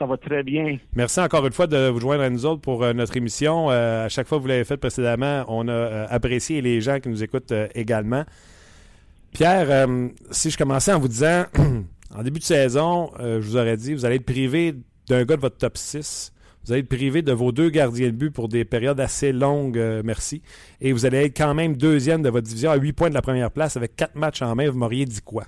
Ça 0.00 0.06
va 0.06 0.16
très 0.16 0.42
bien. 0.42 0.78
Merci 0.94 1.20
encore 1.20 1.46
une 1.46 1.52
fois 1.52 1.66
de 1.66 1.88
vous 1.88 2.00
joindre 2.00 2.22
à 2.22 2.30
nous 2.30 2.46
autres 2.46 2.62
pour 2.62 2.82
euh, 2.82 2.94
notre 2.94 3.16
émission. 3.18 3.70
Euh, 3.70 4.06
à 4.06 4.08
chaque 4.08 4.26
fois 4.26 4.38
que 4.38 4.42
vous 4.42 4.48
l'avez 4.48 4.64
fait 4.64 4.78
précédemment, 4.78 5.44
on 5.48 5.68
a 5.68 5.72
euh, 5.72 6.06
apprécié 6.08 6.62
les 6.62 6.80
gens 6.80 7.00
qui 7.00 7.10
nous 7.10 7.22
écoutent 7.22 7.52
également. 7.74 8.24
Pierre, 9.32 9.88
si 10.30 10.50
je 10.50 10.58
commençais 10.58 10.92
en 10.92 10.98
vous 10.98 11.08
disant, 11.08 11.44
en 12.14 12.22
début 12.22 12.40
de 12.40 12.44
saison, 12.44 13.10
je 13.18 13.38
vous 13.38 13.56
aurais 13.56 13.76
dit, 13.76 13.94
vous 13.94 14.04
allez 14.04 14.16
être 14.16 14.26
privé 14.26 14.74
d'un 15.08 15.24
gars 15.24 15.36
de 15.36 15.40
votre 15.40 15.56
top 15.56 15.76
6. 15.76 16.32
Vous 16.64 16.72
allez 16.72 16.80
être 16.82 16.88
privé 16.88 17.22
de 17.22 17.32
vos 17.32 17.52
deux 17.52 17.70
gardiens 17.70 18.08
de 18.08 18.12
but 18.12 18.30
pour 18.30 18.48
des 18.48 18.64
périodes 18.64 19.00
assez 19.00 19.32
longues, 19.32 19.80
merci. 20.04 20.42
Et 20.80 20.92
vous 20.92 21.06
allez 21.06 21.26
être 21.26 21.36
quand 21.36 21.54
même 21.54 21.76
deuxième 21.76 22.22
de 22.22 22.28
votre 22.28 22.46
division 22.46 22.70
à 22.70 22.76
8 22.76 22.92
points 22.92 23.08
de 23.08 23.14
la 23.14 23.22
première 23.22 23.50
place 23.50 23.76
avec 23.76 23.96
quatre 23.96 24.14
matchs 24.16 24.42
en 24.42 24.54
main. 24.54 24.68
Vous 24.68 24.78
m'auriez 24.78 25.06
dit 25.06 25.22
quoi? 25.22 25.44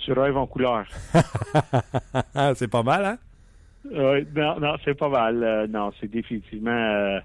tu 0.00 0.12
rêves 0.12 0.36
en 0.36 0.46
couleur. 0.46 0.86
c'est 2.54 2.68
pas 2.68 2.82
mal, 2.82 3.04
hein? 3.04 3.18
Euh, 3.92 4.24
non, 4.34 4.60
non, 4.60 4.76
c'est 4.84 4.94
pas 4.94 5.08
mal. 5.08 5.42
Euh, 5.42 5.66
non, 5.66 5.92
c'est 6.00 6.10
définitivement. 6.10 7.20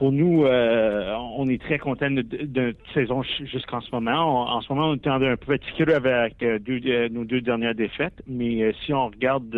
Euh, 0.00 0.04
pour 0.04 0.12
nous, 0.12 0.44
euh, 0.44 1.14
on 1.36 1.48
est 1.48 1.60
très 1.60 1.78
content 1.78 2.10
de, 2.10 2.22
de, 2.22 2.74
saison 2.94 3.22
jusqu'en 3.22 3.80
ce 3.80 3.90
moment. 3.92 4.50
en 4.50 4.60
ce 4.60 4.72
moment, 4.72 4.88
on 4.88 4.94
est 4.94 5.08
en 5.08 5.22
un 5.22 5.36
petit 5.36 5.72
creux 5.78 5.94
avec 5.94 6.42
nos 7.12 7.24
deux 7.24 7.40
dernières 7.40 7.74
défaites, 7.74 8.22
mais 8.26 8.72
si 8.84 8.92
on 8.92 9.06
regarde 9.06 9.54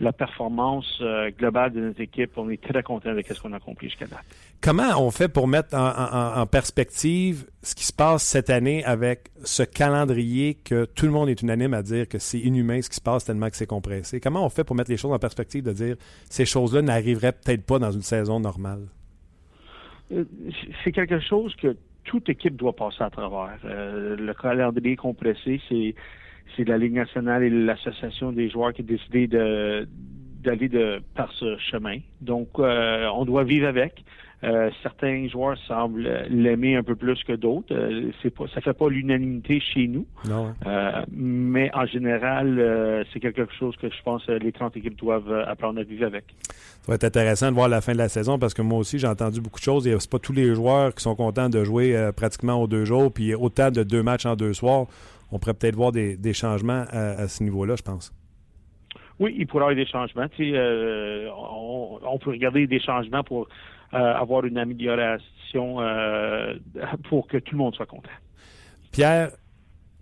la 0.00 0.12
performance 0.12 1.00
globale 1.38 1.72
de 1.72 1.80
notre 1.80 2.00
équipe, 2.00 2.32
on 2.36 2.50
est 2.50 2.60
très 2.60 2.82
content 2.82 3.14
de 3.14 3.22
ce 3.22 3.40
qu'on 3.40 3.52
a 3.52 3.56
accompli 3.56 3.88
jusqu'à 3.88 4.06
date. 4.06 4.24
Comment 4.60 4.90
on 4.98 5.10
fait 5.10 5.28
pour 5.28 5.46
mettre 5.46 5.76
en, 5.76 6.46
perspective 6.46 7.46
ce 7.62 7.74
qui 7.74 7.84
se 7.84 7.92
passe 7.92 8.24
cette 8.24 8.50
année 8.50 8.84
avec 8.84 9.30
ce 9.44 9.62
calendrier 9.62 10.54
que 10.54 10.84
tout 10.84 11.06
le 11.06 11.12
monde 11.12 11.28
est 11.28 11.40
unanime 11.42 11.74
à 11.74 11.82
dire 11.82 12.08
que 12.08 12.18
c'est 12.18 12.40
inhumain 12.40 12.82
ce 12.82 12.90
qui 12.90 12.96
se 12.96 13.00
passe 13.00 13.24
tellement 13.24 13.50
que 13.50 13.56
c'est 13.56 13.66
compressé? 13.66 14.20
Comment 14.20 14.44
on 14.44 14.48
fait 14.48 14.64
pour 14.64 14.74
mettre 14.74 14.90
les 14.90 14.96
choses 14.96 15.12
en 15.12 15.18
perspective 15.18 15.62
de 15.62 15.72
dire 15.72 15.96
ces 16.28 16.44
choses-là 16.44 16.82
n'arriveraient 16.82 17.32
peut-être 17.32 17.64
pas 17.64 17.78
dans 17.78 17.92
une 17.92 18.02
saison 18.02 18.40
normale? 18.40 18.88
Euh, 20.14 20.24
c'est 20.82 20.92
quelque 20.92 21.20
chose 21.20 21.54
que 21.56 21.76
toute 22.04 22.28
équipe 22.28 22.56
doit 22.56 22.74
passer 22.74 23.02
à 23.02 23.10
travers. 23.10 23.58
le 23.64 24.32
calendrier 24.34 24.96
compressé, 24.96 25.60
c'est 25.68 25.94
c'est 26.56 26.68
la 26.68 26.76
Ligue 26.76 26.92
nationale 26.92 27.42
et 27.42 27.50
l'association 27.50 28.30
des 28.30 28.50
joueurs 28.50 28.74
qui 28.74 28.82
a 28.82 28.84
décidé 28.84 29.26
d'aller 29.26 30.68
de 30.68 31.00
par 31.14 31.32
ce 31.32 31.56
chemin. 31.56 31.98
Donc, 32.20 32.58
on 32.58 33.24
doit 33.24 33.44
vivre 33.44 33.66
avec. 33.66 34.04
Euh, 34.44 34.70
certains 34.82 35.26
joueurs 35.28 35.56
semblent 35.66 36.26
l'aimer 36.28 36.76
un 36.76 36.82
peu 36.82 36.96
plus 36.96 37.22
que 37.24 37.32
d'autres. 37.32 37.74
Euh, 37.74 38.10
c'est 38.22 38.30
pas, 38.30 38.44
ça 38.54 38.60
fait 38.60 38.74
pas 38.74 38.88
l'unanimité 38.90 39.60
chez 39.60 39.86
nous. 39.86 40.06
Non. 40.28 40.54
Euh, 40.66 41.02
mais 41.10 41.70
en 41.74 41.86
général, 41.86 43.06
c'est 43.12 43.20
quelque 43.20 43.46
chose 43.58 43.74
que 43.76 43.88
je 43.88 44.02
pense 44.04 44.24
que 44.26 44.32
les 44.32 44.52
30 44.52 44.76
équipes 44.76 44.98
doivent 44.98 45.32
apprendre 45.46 45.80
à 45.80 45.82
vivre 45.82 46.06
avec. 46.06 46.24
Ça 46.48 46.92
va 46.92 46.94
être 46.96 47.04
intéressant 47.04 47.48
de 47.48 47.54
voir 47.54 47.68
la 47.68 47.80
fin 47.80 47.92
de 47.92 47.98
la 47.98 48.08
saison 48.08 48.38
parce 48.38 48.52
que 48.52 48.62
moi 48.62 48.78
aussi, 48.78 48.98
j'ai 48.98 49.06
entendu 49.06 49.40
beaucoup 49.40 49.60
de 49.60 49.64
choses. 49.64 49.84
C'est 49.84 50.10
pas 50.10 50.18
tous 50.18 50.32
les 50.32 50.54
joueurs 50.54 50.94
qui 50.94 51.02
sont 51.02 51.14
contents 51.14 51.48
de 51.48 51.64
jouer 51.64 52.10
pratiquement 52.14 52.60
aux 52.60 52.66
deux 52.66 52.84
jours, 52.84 53.12
puis 53.12 53.34
autant 53.34 53.70
de 53.70 53.82
deux 53.82 54.02
matchs 54.02 54.26
en 54.26 54.36
deux 54.36 54.52
soirs. 54.52 54.86
On 55.32 55.38
pourrait 55.38 55.54
peut-être 55.54 55.76
voir 55.76 55.92
des, 55.92 56.32
changements 56.32 56.84
à, 56.90 57.28
ce 57.28 57.42
niveau-là, 57.42 57.76
je 57.76 57.82
pense. 57.82 58.12
Oui, 59.20 59.34
il 59.38 59.46
pourrait 59.46 59.60
y 59.60 59.64
avoir 59.64 59.76
des 59.76 59.86
changements. 59.86 60.26
on, 61.38 62.00
on, 62.04 62.18
peut 62.18 62.30
regarder 62.30 62.66
des 62.66 62.80
changements 62.80 63.22
pour 63.22 63.42
euh, 63.42 63.46
avoir 63.94 64.44
une 64.44 64.58
amélioration 64.58 65.80
euh, 65.80 66.54
pour 67.08 67.26
que 67.26 67.36
tout 67.36 67.52
le 67.52 67.58
monde 67.58 67.74
soit 67.74 67.86
content. 67.86 68.10
Pierre, 68.90 69.30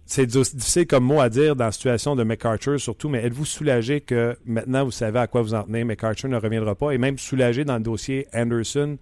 c'est 0.07 0.27
difficile 0.27 0.87
comme 0.87 1.05
mot 1.05 1.21
à 1.21 1.29
dire 1.29 1.57
dans 1.57 1.67
la 1.67 1.73
situation 1.73 2.17
de 2.17 2.25
McArthur 2.25 2.81
surtout, 2.81 3.09
mais 3.09 3.25
êtes-vous 3.25 3.45
soulagé 3.45 4.01
que 4.01 4.37
maintenant 4.45 4.85
vous 4.85 4.91
savez 4.91 5.19
à 5.19 5.27
quoi 5.27 5.43
vous 5.43 5.55
en 5.55 5.63
tenez, 5.63 5.85
McArthur 5.85 6.29
ne 6.29 6.37
reviendra 6.37 6.75
pas, 6.75 6.93
et 6.93 6.99
même 6.99 7.19
soulagé 7.19 7.65
dans 7.65 7.77
le 7.77 7.83
dossier 7.83 8.27
Anderson, 8.35 8.99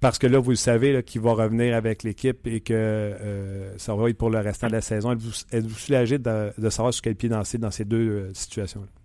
parce 0.00 0.18
que 0.18 0.26
là, 0.26 0.38
vous 0.38 0.50
le 0.50 0.56
savez 0.56 1.02
qu'il 1.02 1.22
va 1.22 1.32
revenir 1.32 1.74
avec 1.74 2.02
l'équipe 2.02 2.46
et 2.46 2.60
que 2.60 2.74
euh, 2.74 3.78
ça 3.78 3.94
va 3.94 4.10
être 4.10 4.18
pour 4.18 4.28
le 4.28 4.38
restant 4.38 4.66
de 4.66 4.72
la 4.72 4.82
saison. 4.82 5.12
Êtes-vous 5.12 5.78
soulagé 5.78 6.18
de, 6.18 6.68
savoir 6.68 6.92
sur 6.92 7.02
quel 7.02 7.16
pied 7.16 7.30
dans 7.30 7.42
ces 7.44 7.84
deux 7.86 8.30
situations-là? 8.34 8.95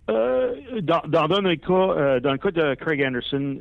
Dans, 0.80 1.02
dans, 1.06 1.26
cas, 1.56 1.72
euh, 1.72 2.20
dans 2.20 2.32
le 2.32 2.38
cas 2.38 2.50
de 2.50 2.74
Craig 2.74 3.04
Anderson, 3.04 3.58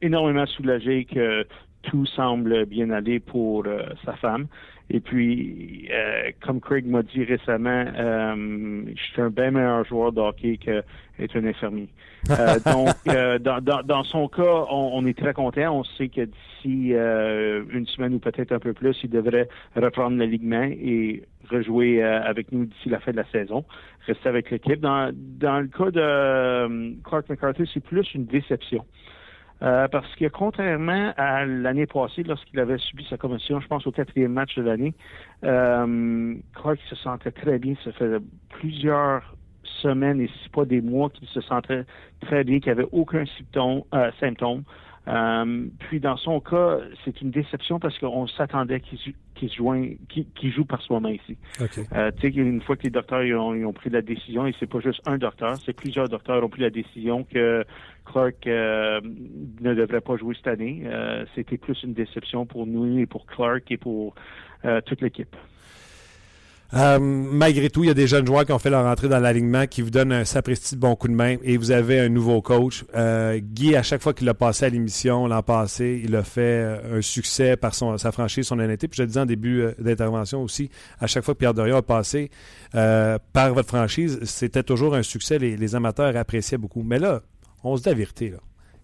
énormément 0.00 0.46
soulagé 0.46 1.04
que 1.04 1.46
tout 1.82 2.06
semble 2.06 2.64
bien 2.66 2.90
aller 2.90 3.20
pour 3.20 3.66
euh, 3.66 3.82
sa 4.04 4.14
femme. 4.14 4.46
Et 4.90 5.00
puis, 5.00 5.88
euh, 5.92 6.30
comme 6.42 6.60
Craig 6.60 6.86
m'a 6.86 7.02
dit 7.02 7.24
récemment, 7.24 7.84
je 7.86 9.02
suis 9.12 9.22
un 9.22 9.30
bien 9.30 9.50
meilleur 9.50 9.84
joueur 9.84 10.12
de 10.12 10.20
hockey 10.20 10.58
qu'être 10.58 11.36
un 11.36 11.44
infirmier. 11.46 11.88
donc, 12.28 12.88
dans, 13.06 13.62
dans, 13.62 13.82
dans, 13.82 14.04
son 14.04 14.28
cas, 14.28 14.66
on, 14.70 14.90
on, 14.94 15.06
est 15.06 15.18
très 15.18 15.32
content. 15.32 15.78
On 15.78 15.84
sait 15.84 16.08
que 16.08 16.22
d'ici 16.22 16.92
une 16.92 17.86
semaine 17.86 18.14
ou 18.14 18.18
peut-être 18.18 18.52
un 18.52 18.58
peu 18.58 18.72
plus, 18.74 18.96
il 19.02 19.10
devrait 19.10 19.48
reprendre 19.74 20.18
l'alignement 20.18 20.64
et 20.64 21.22
rejouer 21.50 22.02
euh, 22.02 22.22
avec 22.22 22.52
nous 22.52 22.64
d'ici 22.66 22.88
la 22.88 23.00
fin 23.00 23.12
de 23.12 23.16
la 23.16 23.26
saison, 23.30 23.64
rester 24.06 24.28
avec 24.28 24.50
l'équipe. 24.50 24.80
Dans, 24.80 25.12
dans 25.14 25.60
le 25.60 25.68
cas 25.68 25.90
de 25.90 26.00
euh, 26.00 26.90
Clark 27.04 27.28
McCarthy, 27.28 27.68
c'est 27.72 27.82
plus 27.82 28.06
une 28.14 28.26
déception. 28.26 28.84
Euh, 29.62 29.88
parce 29.88 30.14
que 30.16 30.26
contrairement 30.28 31.12
à 31.16 31.46
l'année 31.46 31.86
passée, 31.86 32.22
lorsqu'il 32.22 32.58
avait 32.60 32.78
subi 32.78 33.06
sa 33.08 33.16
commotion, 33.16 33.60
je 33.60 33.66
pense 33.66 33.86
au 33.86 33.92
quatrième 33.92 34.32
match 34.32 34.56
de 34.56 34.62
l'année, 34.62 34.94
Clark 35.40 36.78
se 36.88 36.96
sentait 36.96 37.30
très 37.30 37.58
bien. 37.58 37.74
Ça 37.84 37.92
fait 37.92 38.18
plusieurs 38.50 39.34
semaines 39.82 40.20
et 40.20 40.28
si 40.28 40.48
pas 40.50 40.64
des 40.64 40.80
mois 40.80 41.08
qu'il 41.10 41.28
se 41.28 41.40
sentait 41.40 41.84
très 42.20 42.44
bien, 42.44 42.58
qu'il 42.58 42.72
n'y 42.72 42.78
avait 42.80 42.88
aucun 42.92 43.24
symptôme. 43.26 43.82
symptôme. 44.20 44.64
Euh, 45.06 45.66
puis 45.80 46.00
dans 46.00 46.16
son 46.16 46.40
cas, 46.40 46.78
c'est 47.04 47.20
une 47.20 47.30
déception 47.30 47.78
parce 47.78 47.98
qu'on 47.98 48.26
s'attendait 48.26 48.80
qu'il 48.80 50.52
joue 50.52 50.64
par 50.64 50.80
soi-même 50.82 51.14
ici. 51.14 51.36
Euh, 51.92 52.10
tu 52.18 52.32
sais, 52.32 52.36
une 52.36 52.62
fois 52.62 52.76
que 52.76 52.84
les 52.84 52.90
docteurs 52.90 53.22
ont, 53.38 53.72
pris 53.72 53.90
la 53.90 54.02
décision, 54.02 54.46
et 54.46 54.54
c'est 54.58 54.68
pas 54.68 54.80
juste 54.80 55.02
un 55.06 55.18
docteur, 55.18 55.56
c'est 55.64 55.74
plusieurs 55.74 56.08
docteurs 56.08 56.42
ont 56.42 56.48
pris 56.48 56.62
la 56.62 56.70
décision 56.70 57.24
que 57.24 57.64
Clark 58.06 58.46
euh, 58.46 59.00
ne 59.60 59.74
devrait 59.74 60.00
pas 60.00 60.16
jouer 60.16 60.34
cette 60.36 60.48
année. 60.48 60.84
C'était 61.34 61.58
plus 61.58 61.82
une 61.82 61.92
déception 61.92 62.46
pour 62.46 62.66
nous 62.66 62.98
et 62.98 63.06
pour 63.06 63.26
Clark 63.26 63.70
et 63.70 63.76
pour 63.76 64.14
toute 64.86 65.02
l'équipe. 65.02 65.36
Euh, 66.74 66.98
malgré 66.98 67.70
tout, 67.70 67.84
il 67.84 67.86
y 67.86 67.90
a 67.90 67.94
des 67.94 68.08
jeunes 68.08 68.26
joueurs 68.26 68.44
qui 68.44 68.52
ont 68.52 68.58
fait 68.58 68.70
leur 68.70 68.84
entrée 68.84 69.08
dans 69.08 69.20
l'alignement, 69.20 69.66
qui 69.66 69.80
vous 69.80 69.90
donnent 69.90 70.12
un 70.12 70.24
sapristi 70.24 70.74
de 70.74 70.80
bon 70.80 70.96
coup 70.96 71.06
de 71.06 71.12
main, 71.12 71.36
et 71.44 71.56
vous 71.56 71.70
avez 71.70 72.00
un 72.00 72.08
nouveau 72.08 72.42
coach. 72.42 72.84
Euh, 72.96 73.38
Guy, 73.38 73.76
à 73.76 73.82
chaque 73.82 74.02
fois 74.02 74.12
qu'il 74.12 74.28
a 74.28 74.34
passé 74.34 74.64
à 74.64 74.68
l'émission 74.70 75.28
l'an 75.28 75.42
passé, 75.42 76.02
il 76.04 76.16
a 76.16 76.24
fait 76.24 76.40
euh, 76.40 76.98
un 76.98 77.00
succès 77.00 77.56
par 77.56 77.74
son, 77.74 77.96
sa 77.96 78.10
franchise, 78.10 78.46
son 78.46 78.58
honnêteté. 78.58 78.88
Puis 78.88 78.96
je 78.96 79.02
le 79.02 79.06
disais 79.06 79.20
en 79.20 79.26
début 79.26 79.64
d'intervention 79.78 80.42
aussi, 80.42 80.68
à 80.98 81.06
chaque 81.06 81.24
fois 81.24 81.34
que 81.34 81.38
Pierre 81.38 81.54
Dorion 81.54 81.76
a 81.76 81.82
passé 81.82 82.30
par 82.72 83.54
votre 83.54 83.68
franchise, 83.68 84.18
c'était 84.24 84.64
toujours 84.64 84.96
un 84.96 85.02
succès. 85.02 85.38
Les, 85.38 85.74
amateurs 85.74 86.16
appréciaient 86.16 86.58
beaucoup. 86.58 86.82
Mais 86.82 86.98
là, 86.98 87.22
on 87.62 87.76
se 87.76 87.82
dit 87.82 87.88
la 87.88 87.94
vérité. 87.94 88.34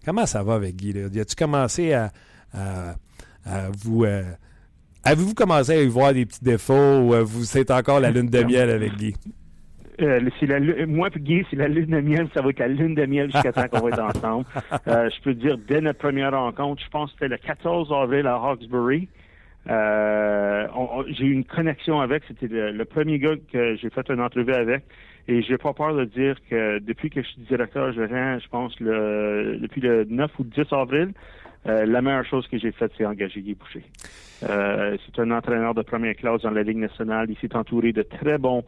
Comment 0.05 0.25
ça 0.25 0.43
va 0.43 0.55
avec 0.55 0.75
Guy? 0.77 0.93
Là? 0.93 1.07
As-tu 1.21 1.35
commencé 1.35 1.93
à 1.93 2.11
vous 3.83 4.05
Avez-vous 5.03 5.33
commencé 5.33 5.71
à 5.71 5.81
y 5.81 5.87
voir 5.87 6.13
des 6.13 6.27
petits 6.27 6.43
défauts 6.43 6.99
ou 6.99 7.13
euh, 7.15 7.23
vous 7.23 7.57
êtes 7.57 7.71
encore 7.71 7.99
la 7.99 8.11
lune 8.11 8.29
de 8.29 8.43
miel 8.43 8.69
avec 8.69 8.93
Guy? 8.97 9.15
Euh, 9.99 10.19
la, 10.43 10.85
moi 10.85 11.09
et 11.15 11.19
Guy, 11.19 11.43
c'est 11.49 11.55
la 11.55 11.67
lune 11.67 11.89
de 11.89 12.01
miel, 12.01 12.27
ça 12.35 12.41
va 12.43 12.49
être 12.49 12.59
la 12.59 12.67
lune 12.67 12.93
de 12.93 13.05
miel 13.07 13.31
jusqu'à 13.31 13.51
temps 13.51 13.67
qu'on 13.67 13.87
va 13.87 13.89
être 13.89 14.17
ensemble. 14.17 14.45
Euh, 14.87 15.09
je 15.09 15.21
peux 15.21 15.33
dire, 15.33 15.57
dès 15.67 15.81
notre 15.81 15.99
première 15.99 16.31
rencontre, 16.31 16.81
je 16.83 16.89
pense 16.89 17.11
que 17.11 17.17
c'était 17.19 17.29
le 17.29 17.37
14 17.37 17.91
avril 17.91 18.25
à 18.25 18.35
Hawkesbury, 18.35 19.07
j'ai 19.67 21.25
eu 21.25 21.31
une 21.31 21.45
connexion 21.45 21.99
avec, 21.99 22.23
c'était 22.27 22.47
le, 22.47 22.85
premier 22.85 23.19
gars 23.19 23.35
que 23.51 23.75
j'ai 23.75 23.89
fait 23.89 24.09
une 24.09 24.21
entrevue 24.21 24.53
avec, 24.53 24.83
et 25.27 25.41
j'ai 25.43 25.57
pas 25.57 25.73
peur 25.73 25.95
de 25.95 26.05
dire 26.05 26.35
que 26.49 26.79
depuis 26.79 27.09
que 27.09 27.21
je 27.21 27.27
suis 27.27 27.41
directeur 27.43 27.91
gérant, 27.93 28.39
je 28.39 28.47
pense 28.49 28.79
le 28.79 29.57
depuis 29.61 29.81
le 29.81 30.05
9 30.05 30.31
ou 30.39 30.43
10 30.43 30.61
avril, 30.71 31.11
euh, 31.67 31.85
la 31.85 32.01
meilleure 32.01 32.25
chose 32.25 32.47
que 32.47 32.57
j'ai 32.57 32.71
faite, 32.71 32.91
c'est 32.97 33.05
engager 33.05 33.41
Guy 33.41 33.53
Boucher. 33.53 33.83
Euh, 34.43 34.97
c'est 35.05 35.21
un 35.21 35.31
entraîneur 35.31 35.73
de 35.75 35.83
première 35.83 36.15
classe 36.15 36.41
dans 36.41 36.51
la 36.51 36.63
Ligue 36.63 36.77
nationale. 36.77 37.27
Il 37.29 37.37
s'est 37.37 37.55
entouré 37.55 37.93
de 37.93 38.01
très 38.01 38.37
bons 38.37 38.63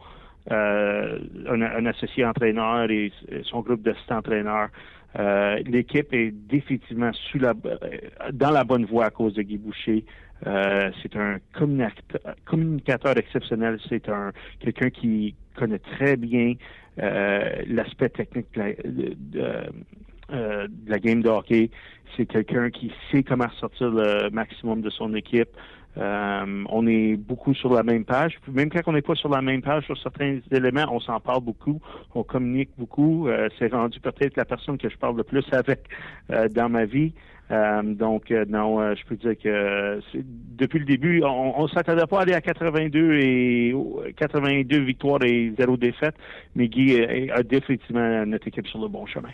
euh, 0.52 1.18
un, 1.48 1.86
associé 1.86 2.24
entraîneur 2.24 2.90
et 2.90 3.12
son 3.44 3.60
groupe 3.60 3.82
d'assistants 3.82 4.18
entraîneurs. 4.18 4.68
L'équipe 5.66 6.12
est 6.12 6.32
définitivement 6.32 7.12
sous 7.12 7.38
la, 7.38 7.54
dans 8.32 8.50
la 8.50 8.64
bonne 8.64 8.84
voie 8.84 9.06
à 9.06 9.10
cause 9.10 9.34
de 9.34 9.42
Guy 9.42 9.58
Boucher. 9.58 10.04
c'est 10.44 11.16
un 11.16 11.38
communicateur 12.44 13.16
exceptionnel. 13.16 13.78
C'est 13.88 14.08
un 14.08 14.32
quelqu'un 14.60 14.90
qui 14.90 15.34
connaît 15.56 15.78
très 15.78 16.16
bien 16.16 16.54
l'aspect 16.96 18.08
technique 18.08 18.46
de, 18.54 19.46
euh, 20.32 20.66
de 20.68 20.90
la 20.90 20.98
game 20.98 21.22
de 21.22 21.28
hockey. 21.28 21.70
C'est 22.16 22.24
quelqu'un 22.24 22.70
qui 22.70 22.90
sait 23.10 23.22
comment 23.22 23.50
sortir 23.60 23.90
le 23.90 24.30
maximum 24.30 24.80
de 24.80 24.88
son 24.88 25.14
équipe. 25.14 25.50
Euh, 25.98 26.64
on 26.70 26.86
est 26.86 27.16
beaucoup 27.16 27.54
sur 27.54 27.72
la 27.74 27.82
même 27.82 28.04
page. 28.04 28.38
Même 28.48 28.70
quand 28.70 28.80
on 28.86 28.92
n'est 28.92 29.02
pas 29.02 29.14
sur 29.14 29.28
la 29.28 29.42
même 29.42 29.60
page 29.60 29.84
sur 29.84 29.98
certains 29.98 30.38
éléments, 30.50 30.86
on 30.90 30.98
s'en 30.98 31.20
parle 31.20 31.42
beaucoup, 31.42 31.80
on 32.14 32.22
communique 32.22 32.70
beaucoup. 32.78 33.28
Euh, 33.28 33.48
c'est 33.58 33.72
rendu 33.72 34.00
peut-être 34.00 34.36
la 34.36 34.46
personne 34.46 34.78
que 34.78 34.88
je 34.88 34.96
parle 34.96 35.16
le 35.16 35.24
plus 35.24 35.44
avec 35.52 35.80
dans 36.54 36.70
ma 36.70 36.86
vie. 36.86 37.12
donc 37.50 38.30
non, 38.48 38.94
je 38.94 39.04
peux 39.04 39.16
dire 39.16 39.36
que 39.38 40.00
depuis 40.56 40.78
le 40.78 40.86
début, 40.86 41.22
on, 41.22 41.68
s'attendait 41.68 42.06
pas 42.06 42.20
à 42.20 42.22
aller 42.22 42.32
à 42.32 42.40
82 42.40 43.18
et 43.18 43.74
82 44.16 44.78
victoires 44.80 45.22
et 45.22 45.52
zéro 45.58 45.76
défaite, 45.76 46.14
mais 46.56 46.68
Guy 46.68 46.98
a 47.30 47.42
définitivement 47.42 48.24
notre 48.24 48.48
équipe 48.48 48.66
sur 48.66 48.80
le 48.80 48.88
bon 48.88 49.04
chemin 49.04 49.28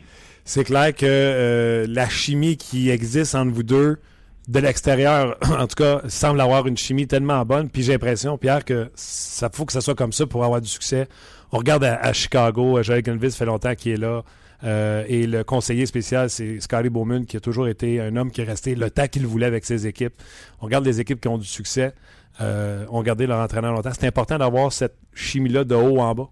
c'est 0.50 0.64
clair 0.64 0.92
que 0.92 1.06
euh, 1.06 1.86
la 1.88 2.08
chimie 2.08 2.56
qui 2.56 2.90
existe 2.90 3.36
entre 3.36 3.52
vous 3.52 3.62
deux, 3.62 4.00
de 4.48 4.58
l'extérieur, 4.58 5.38
en 5.48 5.68
tout 5.68 5.76
cas, 5.76 6.00
semble 6.08 6.40
avoir 6.40 6.66
une 6.66 6.76
chimie 6.76 7.06
tellement 7.06 7.44
bonne. 7.44 7.70
Puis 7.70 7.84
j'ai 7.84 7.92
l'impression, 7.92 8.36
Pierre, 8.36 8.64
que 8.64 8.90
ça 8.96 9.48
faut 9.52 9.64
que 9.64 9.72
ça 9.72 9.80
soit 9.80 9.94
comme 9.94 10.12
ça 10.12 10.26
pour 10.26 10.44
avoir 10.44 10.60
du 10.60 10.68
succès. 10.68 11.06
On 11.52 11.58
regarde 11.58 11.84
à, 11.84 12.12
Chicago, 12.12 12.78
euh, 12.78 12.82
Joel 12.82 13.02
Gunville, 13.02 13.30
ça 13.30 13.38
fait 13.38 13.44
longtemps 13.44 13.76
qu'il 13.76 13.92
est 13.92 13.96
là. 13.96 14.24
Euh, 14.64 15.04
et 15.06 15.28
le 15.28 15.44
conseiller 15.44 15.86
spécial, 15.86 16.28
c'est 16.28 16.58
Scotty 16.58 16.88
Bowman, 16.88 17.26
qui 17.26 17.36
a 17.36 17.40
toujours 17.40 17.68
été 17.68 18.00
un 18.00 18.16
homme 18.16 18.32
qui 18.32 18.40
est 18.40 18.44
resté 18.44 18.74
le 18.74 18.90
temps 18.90 19.06
qu'il 19.06 19.28
voulait 19.28 19.46
avec 19.46 19.64
ses 19.64 19.86
équipes. 19.86 20.14
On 20.60 20.64
regarde 20.64 20.84
les 20.84 20.98
équipes 20.98 21.20
qui 21.20 21.28
ont 21.28 21.38
du 21.38 21.46
succès. 21.46 21.94
on 22.40 22.98
regardait 22.98 23.28
leur 23.28 23.38
entraîneur 23.38 23.72
longtemps. 23.72 23.92
C'est 23.96 24.08
important 24.08 24.36
d'avoir 24.36 24.72
cette 24.72 24.96
chimie-là 25.14 25.62
de 25.62 25.76
haut 25.76 26.00
en 26.00 26.12
bas. 26.12 26.28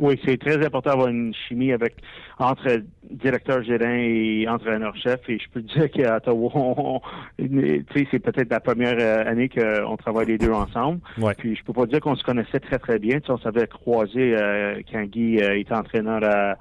Oui, 0.00 0.20
c'est 0.24 0.38
très 0.38 0.64
important 0.64 0.90
d'avoir 0.90 1.08
une 1.08 1.34
chimie 1.34 1.72
avec 1.72 1.96
entre 2.38 2.82
directeur 3.10 3.62
gérant 3.64 3.96
et 3.98 4.46
entraîneur-chef. 4.48 5.20
Et 5.28 5.38
je 5.38 5.48
peux 5.50 5.60
te 5.62 5.72
dire 5.78 5.90
qu'à 5.90 6.16
Ottawa, 6.16 7.00
c'est 7.38 8.18
peut-être 8.20 8.50
la 8.50 8.60
première 8.60 8.96
euh, 9.00 9.28
année 9.28 9.48
qu'on 9.48 9.96
travaille 9.96 10.26
les 10.26 10.38
deux 10.38 10.52
ensemble. 10.52 11.00
Puis 11.38 11.56
je 11.56 11.64
peux 11.64 11.72
pas 11.72 11.86
dire 11.86 12.00
qu'on 12.00 12.14
se 12.14 12.22
connaissait 12.22 12.60
très 12.60 12.78
très 12.78 12.98
bien. 13.00 13.18
on 13.28 13.38
s'avait 13.38 13.66
croisé 13.66 14.36
euh, 14.36 14.80
quand 14.90 15.02
Guy 15.04 15.40
euh, 15.42 15.58
était 15.58 15.74
entraîneur 15.74 16.22
à 16.24 16.56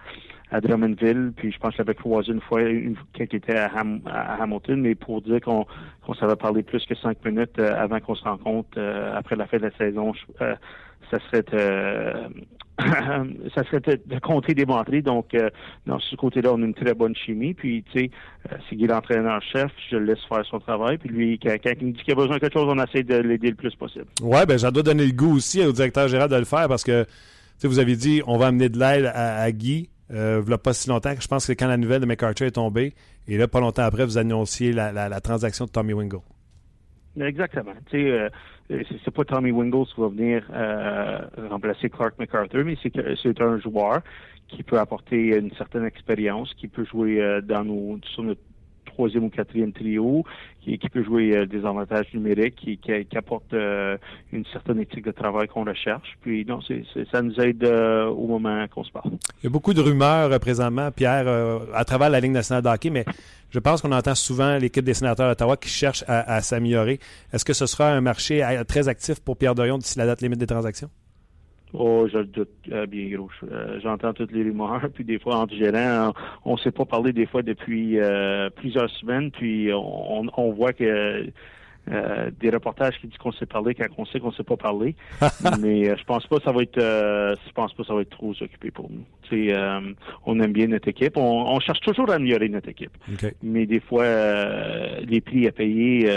à 0.50 0.62
Drummondville, 0.62 1.34
puis 1.36 1.51
je 1.51 1.60
pense 1.60 1.72
que 1.72 1.75
je 1.75 1.82
l'avais 1.82 1.94
croisé 1.94 2.32
une 2.32 2.39
fois 2.39 2.62
une, 2.62 2.96
quand 3.17 3.25
il 3.29 3.36
était 3.36 3.58
à, 3.58 3.70
Hamilton, 4.39 4.79
mais 4.79 4.96
pour 4.96 5.22
dire 5.22 5.41
qu'on 5.41 5.65
qu'on 6.06 6.13
savait 6.13 6.38
parler 6.38 6.63
plus 6.63 6.86
que 6.86 6.96
cinq 6.96 7.17
minutes 7.25 7.60
avant 7.60 8.00
qu'on 8.00 8.15
se 8.15 8.24
rencontre 8.24 8.79
après 9.13 9.36
la 9.36 9.46
fin 9.46 9.58
de 9.58 9.63
la 9.63 9.72
saison, 9.72 10.13
ça 11.12 11.20
serait 11.28 11.44
ça 13.56 13.64
serait 13.64 13.80
de, 13.80 14.20
compter 14.22 14.54
démontrer. 14.54 15.02
Donc, 15.02 15.34
euh, 15.34 15.50
dans 15.86 16.00
ce 16.00 16.16
côté-là, 16.16 16.54
on 16.54 16.62
a 16.62 16.66
une 16.66 16.74
très 16.74 16.94
bonne 16.94 17.16
chimie. 17.16 17.54
Puis, 17.54 17.84
tu 17.92 18.00
sais, 18.00 18.12
euh, 18.52 18.58
c'est 18.70 18.76
Guy 18.76 18.88
l'entraîneur-chef, 18.88 19.72
je 19.90 19.98
le 19.98 20.06
laisse 20.06 20.24
faire 20.30 20.46
son 20.46 20.60
travail. 20.60 20.98
Puis 20.98 21.10
lui, 21.10 21.40
quand, 21.40 21.56
il 21.80 21.88
me 21.88 21.92
dit 21.94 22.04
qu'il 22.04 22.14
a 22.14 22.16
besoin 22.16 22.36
de 22.36 22.42
quelque 22.42 22.54
chose, 22.54 22.68
on 22.68 22.84
essaie 22.84 23.04
de 23.04 23.16
l'aider 23.16 23.50
le 23.50 23.56
plus 23.56 23.76
possible. 23.76 24.06
Ouais, 24.22 24.46
ben, 24.46 24.58
ça 24.58 24.72
doit 24.72 24.84
donner 24.84 25.06
le 25.06 25.14
goût 25.14 25.36
aussi 25.36 25.64
au 25.66 25.72
directeur 25.72 26.08
général 26.08 26.30
de 26.30 26.36
le 26.36 26.46
faire 26.46 26.68
parce 26.68 26.84
que, 26.84 27.04
tu 27.04 27.10
sais, 27.60 27.68
vous 27.68 27.80
avez 27.80 27.96
dit, 27.96 28.22
on 28.28 28.38
va 28.38 28.48
amener 28.48 28.70
de 28.70 28.78
l'aide 28.78 29.12
à, 29.14 29.52
Guy. 29.52 29.90
Euh, 30.14 30.42
il 30.42 30.48
n'y 30.48 30.54
a 30.54 30.58
pas 30.58 30.74
si 30.74 30.88
longtemps 30.88 31.16
que 31.16 31.22
je 31.22 31.28
pense 31.28 31.48
que 31.48 31.54
quand 31.54 31.68
la 31.68 31.76
nouvelle 31.76 32.00
de 32.00 32.06
McArthur 32.06 32.48
est 32.48 32.52
tombée, 32.52 32.94
et 33.28 33.38
là, 33.38 33.48
pas 33.48 33.60
longtemps 33.60 33.84
après, 33.84 34.06
vous 34.06 34.18
annonciez 34.18 34.72
la, 34.72 34.92
la 34.92 35.20
transaction 35.20 35.66
de 35.66 35.72
Tommy 35.72 35.92
Wingo. 35.92 36.24
Exactement. 37.19 37.74
Tu 37.89 37.97
sais, 37.97 38.12
euh, 38.12 38.29
c'est 39.03 39.12
pas 39.12 39.24
Tommy 39.24 39.51
Wingles 39.51 39.88
qui 39.93 40.01
va 40.01 40.07
venir 40.09 40.47
euh, 40.53 41.19
remplacer 41.50 41.89
Clark 41.89 42.17
MacArthur, 42.19 42.63
mais 42.65 42.77
c'est 42.81 43.41
un 43.41 43.59
joueur 43.59 44.01
qui 44.47 44.63
peut 44.63 44.79
apporter 44.79 45.36
une 45.38 45.51
certaine 45.53 45.86
expérience, 45.86 46.53
qui 46.53 46.67
peut 46.67 46.86
jouer 46.86 47.21
euh, 47.21 47.41
dans 47.41 47.63
nos, 47.63 48.00
sur 48.13 48.24
notre 48.24 48.41
troisième 48.98 49.25
ou 49.25 49.30
quatrième 49.30 49.72
trio, 49.72 50.24
qui, 50.63 50.89
peut 50.89 51.04
jouer 51.04 51.38
euh, 51.38 51.46
des 51.46 51.66
avantages 51.66 52.08
numériques, 52.13 52.56
qui, 52.56 52.77
qui, 52.77 53.18
apporte 53.18 53.54
euh, 53.54 53.96
une 54.34 54.44
certaine 54.51 54.80
éthique 54.80 55.06
de 55.06 55.12
travail 55.12 55.48
qu'on 55.48 55.63
recherche. 55.63 56.18
Puis 56.22 56.46
non, 56.46 56.60
ça 57.12 57.22
nous 57.22 57.39
aide 57.39 57.63
euh, 57.63 58.08
au 58.08 58.27
moment 58.27 58.66
qu'on 58.68 58.84
se 58.84 58.92
parle. 58.92 59.12
Il 59.42 59.46
y 59.46 59.48
a 59.48 59.50
beaucoup 59.50 59.74
de 59.74 59.82
rumeurs 59.82 60.38
présentement, 60.39 60.92
Pierre, 60.92 61.27
à 61.74 61.86
travers 61.86 62.10
la 62.10 62.20
Ligue 62.20 62.32
nationale 62.32 62.63
de 62.63 62.70
hockey, 62.70 62.89
mais 62.89 63.06
je 63.51 63.60
pense 63.60 63.82
qu'on 63.82 63.92
entend 63.92 64.16
souvent 64.16 64.58
l'équipe 64.58 64.84
des 64.84 64.96
sénateurs 64.96 65.30
d'Ottawa 65.30 65.58
qui 65.58 65.70
cherche 65.70 66.04
à, 66.08 66.42
s'améliorer. 66.42 67.00
Est-ce 67.32 67.46
que 67.46 67.54
ce 67.54 67.68
sera 67.68 67.92
un 67.92 68.01
marché 68.01 68.44
très 68.68 68.88
actif 68.88 69.20
pour 69.20 69.38
Pierre 69.38 69.56
Dorion 69.56 69.77
d'ici 69.77 69.98
la 70.00 70.08
date 70.08 70.22
limite 70.22 70.39
des 70.39 70.48
transactions? 70.48 70.89
Oh, 71.74 72.07
je 72.12 72.19
le 72.19 72.25
doute 72.25 72.50
euh, 72.71 72.86
bien 72.86 73.09
gros. 73.09 73.29
Euh, 73.43 73.79
j'entends 73.83 74.13
toutes 74.13 74.31
les 74.31 74.43
rumeurs, 74.43 74.81
puis 74.93 75.03
des 75.03 75.19
fois 75.19 75.38
entre 75.38 75.53
gérants, 75.53 76.13
on 76.45 76.53
ne 76.53 76.57
s'est 76.59 76.71
pas 76.71 76.86
parlé 76.86 77.12
des 77.12 77.25
fois 77.25 77.41
depuis 77.41 78.00
euh, 78.00 78.50
plusieurs 78.50 78.89
semaines, 78.89 79.31
puis 79.31 79.69
on, 79.74 80.25
on 80.36 80.51
voit 80.51 80.74
que 80.74 81.29
des 82.41 82.50
reportages 82.50 83.00
qui 83.00 83.07
disent 83.07 83.17
qu'on 83.17 83.31
s'est 83.31 83.45
parlé 83.45 83.74
quand 83.74 83.86
on 83.97 84.05
sait 84.05 84.19
qu'on 84.19 84.33
s'est 84.33 84.43
pas 84.43 84.57
parlé. 84.57 84.93
mais 85.62 85.86
je 85.97 86.03
pense 86.03 86.27
pas 86.27 86.36
que 86.36 86.43
ça 86.43 86.51
va 86.51 86.62
être 86.62 86.81
je 86.81 87.51
pense 87.53 87.74
pas 87.74 87.83
ça 87.86 87.93
va 87.93 88.01
être 88.01 88.09
trop 88.09 88.33
occupé 88.41 88.71
pour 88.71 88.89
nous. 88.91 89.05
on 90.25 90.39
aime 90.41 90.51
bien 90.51 90.67
notre 90.67 90.89
équipe. 90.89 91.15
On, 91.15 91.57
cherche 91.62 91.79
toujours 91.79 92.12
à 92.12 92.15
améliorer 92.15 92.50
notre 92.50 92.67
équipe. 92.67 92.91
Mais 93.41 93.65
des 93.65 93.79
fois 93.79 94.03
les 95.00 95.21
prix 95.21 95.47
à 95.47 95.53
payer 95.53 96.09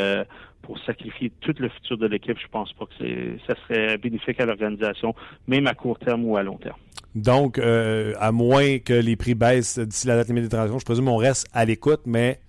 pour 0.62 0.78
sacrifier 0.80 1.32
tout 1.40 1.54
le 1.58 1.68
futur 1.68 1.98
de 1.98 2.06
l'équipe, 2.06 2.38
je 2.38 2.48
pense 2.48 2.72
pas 2.74 2.86
que 2.86 3.36
ça 3.46 3.54
serait 3.62 3.98
bénéfique 3.98 4.40
à 4.40 4.46
l'organisation, 4.46 5.14
même 5.46 5.66
à 5.66 5.74
court 5.74 5.98
terme 5.98 6.24
ou 6.24 6.36
à 6.36 6.42
long 6.42 6.58
terme. 6.58 6.78
Donc, 7.14 7.58
euh, 7.58 8.14
à 8.20 8.30
moins 8.30 8.78
que 8.78 8.92
les 8.92 9.16
prix 9.16 9.34
baissent 9.34 9.78
d'ici 9.78 10.06
la 10.06 10.16
date 10.16 10.28
limite 10.28 10.44
des 10.44 10.48
transactions, 10.48 10.78
je 10.78 10.84
présume 10.84 11.06
qu'on 11.06 11.16
reste 11.16 11.48
à 11.52 11.64
l'écoute, 11.64 12.02
mais 12.06 12.40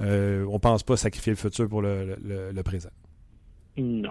euh, 0.00 0.44
on 0.48 0.54
ne 0.54 0.58
pense 0.58 0.82
pas 0.82 0.96
sacrifier 0.96 1.30
le 1.32 1.36
futur 1.36 1.68
pour 1.68 1.82
le, 1.82 2.62
présent. 2.64 2.90
Non. 3.76 4.10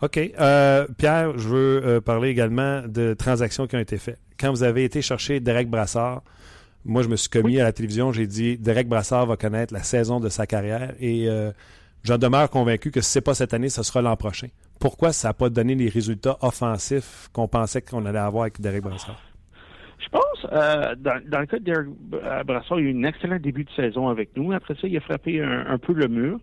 OK. 0.00 0.18
Euh, 0.18 0.86
Pierre, 0.96 1.38
je 1.38 1.48
veux 1.48 2.00
parler 2.00 2.30
également 2.30 2.82
de 2.86 3.12
transactions 3.12 3.66
qui 3.66 3.76
ont 3.76 3.80
été 3.80 3.98
faites. 3.98 4.20
Quand 4.38 4.50
vous 4.50 4.62
avez 4.62 4.84
été 4.84 5.02
chercher 5.02 5.40
Derek 5.40 5.68
Brassard, 5.68 6.22
moi, 6.86 7.02
je 7.02 7.08
me 7.08 7.16
suis 7.16 7.28
commis 7.28 7.60
à 7.60 7.64
la 7.64 7.72
télévision, 7.72 8.10
j'ai 8.10 8.26
dit 8.26 8.56
Derek 8.56 8.88
Brassard 8.88 9.26
va 9.26 9.36
connaître 9.36 9.74
la 9.74 9.82
saison 9.82 10.18
de 10.18 10.30
sa 10.30 10.46
carrière 10.46 10.94
et 10.98 11.28
J'en 12.02 12.16
demeure 12.18 12.48
convaincu 12.48 12.90
que 12.90 13.00
si 13.00 13.10
ce 13.10 13.18
n'est 13.18 13.22
pas 13.22 13.34
cette 13.34 13.52
année, 13.52 13.68
ce 13.68 13.82
sera 13.82 14.00
l'an 14.00 14.16
prochain. 14.16 14.48
Pourquoi 14.80 15.12
ça 15.12 15.28
n'a 15.28 15.34
pas 15.34 15.50
donné 15.50 15.74
les 15.74 15.88
résultats 15.88 16.38
offensifs 16.40 17.28
qu'on 17.32 17.48
pensait 17.48 17.82
qu'on 17.82 18.06
allait 18.06 18.18
avoir 18.18 18.42
avec 18.44 18.60
Derek 18.60 18.82
Brassard? 18.82 19.20
Je 19.98 20.08
pense, 20.08 20.46
euh, 20.50 20.94
dans, 20.96 21.40
le 21.40 21.46
cas 21.46 21.58
de 21.58 21.64
Derek 21.64 21.88
Brassard, 22.46 22.80
il 22.80 22.86
a 22.86 22.90
eu 22.90 22.98
un 22.98 23.04
excellent 23.04 23.38
début 23.38 23.64
de 23.64 23.70
saison 23.76 24.08
avec 24.08 24.34
nous. 24.34 24.52
Après 24.52 24.74
ça, 24.74 24.88
il 24.88 24.96
a 24.96 25.00
frappé 25.00 25.42
un, 25.42 25.76
peu 25.76 25.92
le 25.92 26.08
mur. 26.08 26.38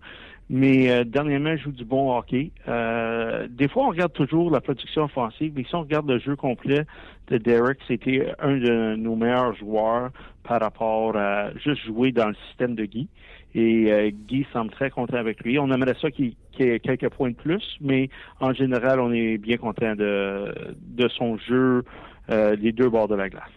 Mais 0.50 0.89
euh, 0.89 1.04
dernièrement, 1.04 1.50
il 1.50 1.58
joue 1.58 1.72
du 1.72 1.84
bon 1.84 2.15
hockey. 2.15 2.52
Euh, 2.67 3.48
des 3.50 3.67
fois, 3.67 3.86
on 3.86 3.89
regarde 3.89 4.13
toujours 4.13 4.50
la 4.50 4.62
production 4.62 5.04
offensive, 5.04 5.52
mais 5.56 5.65
si 5.65 5.76
on 5.76 5.82
regarde 5.82 6.08
le 6.08 6.20
jeu 6.20 6.38
complet 6.38 6.86
de 7.30 7.38
Derek, 7.38 7.80
c'était 7.88 8.32
un 8.39 8.56
de 8.56 8.96
nos 8.96 9.15
meilleurs 9.15 9.56
joueurs 9.56 10.12
par 10.43 10.62
rapport 10.62 11.17
à 11.17 11.52
juste 11.56 11.84
jouer 11.86 12.13
dans 12.13 12.30
le 12.30 12.36
système 12.48 12.76
de 12.76 12.86
Guy. 12.86 13.10
Et 13.58 13.91
euh, 13.91 14.12
Guy 14.28 14.46
semble 14.54 14.70
très 14.70 14.91
content 14.91 15.17
avec 15.17 15.43
lui. 15.43 15.58
On 15.58 15.72
aimerait 15.74 15.96
ça 16.00 16.12
qu'il 16.12 16.36
ait 16.60 16.80
quelques 16.80 17.10
points 17.10 17.32
de 17.32 17.36
plus, 17.36 17.63
mais 17.82 18.08
en 18.39 18.54
général, 18.54 19.00
on 19.00 19.12
est 19.12 19.39
bien 19.39 19.58
content 19.58 19.96
de, 19.96 20.54
de 20.80 21.08
son 21.08 21.39
jeu 21.39 21.84
euh, 22.30 22.56
des 22.56 22.72
deux 22.72 22.88
bords 22.88 23.08
de 23.08 23.15
la 23.15 23.30
glace. 23.30 23.50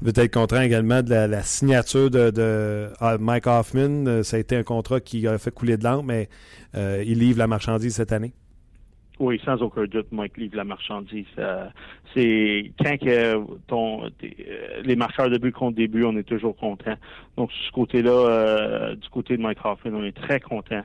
Vous 0.00 0.10
êtes 0.10 0.34
content 0.34 0.60
également 0.60 1.04
de 1.04 1.14
la, 1.14 1.42
signature 1.42 2.10
de, 2.10 2.88
ah, 2.98 3.16
Mike 3.20 3.46
Hoffman. 3.46 4.06
Euh, 4.08 4.22
ça 4.24 4.38
a 4.38 4.40
été 4.40 4.56
un 4.56 4.64
contrat 4.64 4.98
qui 4.98 5.24
a 5.28 5.38
fait 5.38 5.54
couler 5.54 5.76
de 5.76 5.84
l'encre, 5.84 6.02
mais 6.02 6.28
il 6.74 7.20
livre 7.20 7.38
la 7.38 7.46
marchandise 7.46 7.94
cette 7.94 8.10
année. 8.10 8.32
Oui, 9.22 9.40
sans 9.44 9.62
aucun 9.62 9.84
doute, 9.84 10.08
Mike 10.10 10.36
livre 10.36 10.56
la 10.56 10.64
marchandise. 10.64 11.26
c'est 12.12 12.72
quand 12.82 12.98
que 12.98 13.36
euh, 13.36 14.10
les 14.82 14.96
marqueurs 14.96 15.30
de 15.30 15.38
but 15.38 15.52
comptent 15.52 15.76
début, 15.76 16.02
on 16.02 16.16
est 16.16 16.24
toujours 16.24 16.56
content. 16.56 16.96
Donc, 17.36 17.50
ce 17.52 17.70
côté-là, 17.70 18.10
euh, 18.10 18.96
du 18.96 19.08
côté 19.10 19.36
de 19.36 19.42
Mike 19.42 19.58
Hoffman, 19.64 19.92
on 19.94 20.02
est 20.02 20.10
très 20.10 20.40
content 20.40 20.82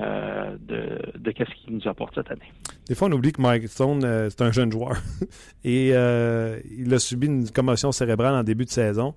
euh, 0.00 0.56
de, 0.58 1.20
de 1.20 1.32
ce 1.38 1.54
qu'il 1.54 1.76
nous 1.76 1.86
apporte 1.86 2.16
cette 2.16 2.32
année. 2.32 2.52
Des 2.88 2.96
fois, 2.96 3.06
on 3.06 3.12
oublie 3.12 3.30
que 3.30 3.40
Mike 3.40 3.68
Stone, 3.68 4.00
c'est 4.28 4.42
un 4.42 4.50
jeune 4.50 4.72
joueur. 4.72 4.96
Et 5.64 5.90
il 5.90 6.92
a 6.92 6.98
subi 6.98 7.28
une 7.28 7.48
commotion 7.48 7.92
cérébrale 7.92 8.34
en 8.34 8.42
début 8.42 8.64
de 8.64 8.70
saison. 8.70 9.14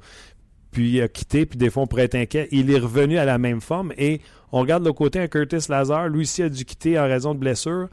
Puis 0.71 0.91
il 0.91 1.01
a 1.01 1.07
quitté, 1.07 1.47
puis 1.47 1.57
des 1.57 1.71
fois, 1.71 1.81
on 1.81 1.87
pourrait 1.87 2.03
être 2.03 2.15
inquiet. 2.15 2.47
Il 2.51 2.69
est 2.69 2.77
revenu 2.77 3.17
à 3.17 3.25
la 3.25 3.39
même 3.39 3.59
forme. 3.59 3.91
Et 3.97 4.21
on 4.51 4.59
regarde 4.59 4.85
le 4.85 4.93
côté, 4.93 5.19
un 5.19 5.27
Curtis 5.27 5.65
Lazar, 5.67 6.09
lui 6.09 6.21
aussi 6.21 6.43
a 6.43 6.49
dû 6.49 6.63
quitter 6.63 6.99
en 6.99 7.07
raison 7.07 7.33
de 7.33 7.39
blessure 7.39 7.87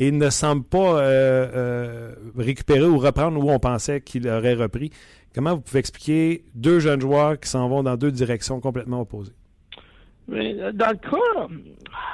et 0.00 0.08
il 0.08 0.16
ne 0.16 0.30
semble 0.30 0.64
pas 0.64 0.98
euh, 0.98 1.46
euh, 1.54 2.14
récupérer 2.36 2.86
ou 2.86 2.96
reprendre 2.96 3.38
où 3.38 3.50
on 3.50 3.58
pensait 3.58 4.00
qu'il 4.00 4.26
aurait 4.28 4.54
repris. 4.54 4.90
Comment 5.34 5.54
vous 5.54 5.60
pouvez 5.60 5.78
expliquer 5.78 6.42
deux 6.54 6.80
jeunes 6.80 7.02
joueurs 7.02 7.38
qui 7.38 7.50
s'en 7.50 7.68
vont 7.68 7.82
dans 7.82 7.96
deux 7.98 8.10
directions 8.10 8.60
complètement 8.60 9.02
opposées? 9.02 9.34
Euh, 10.30 10.72
dans 10.72 10.92
le 10.92 10.96
cas, 10.96 11.48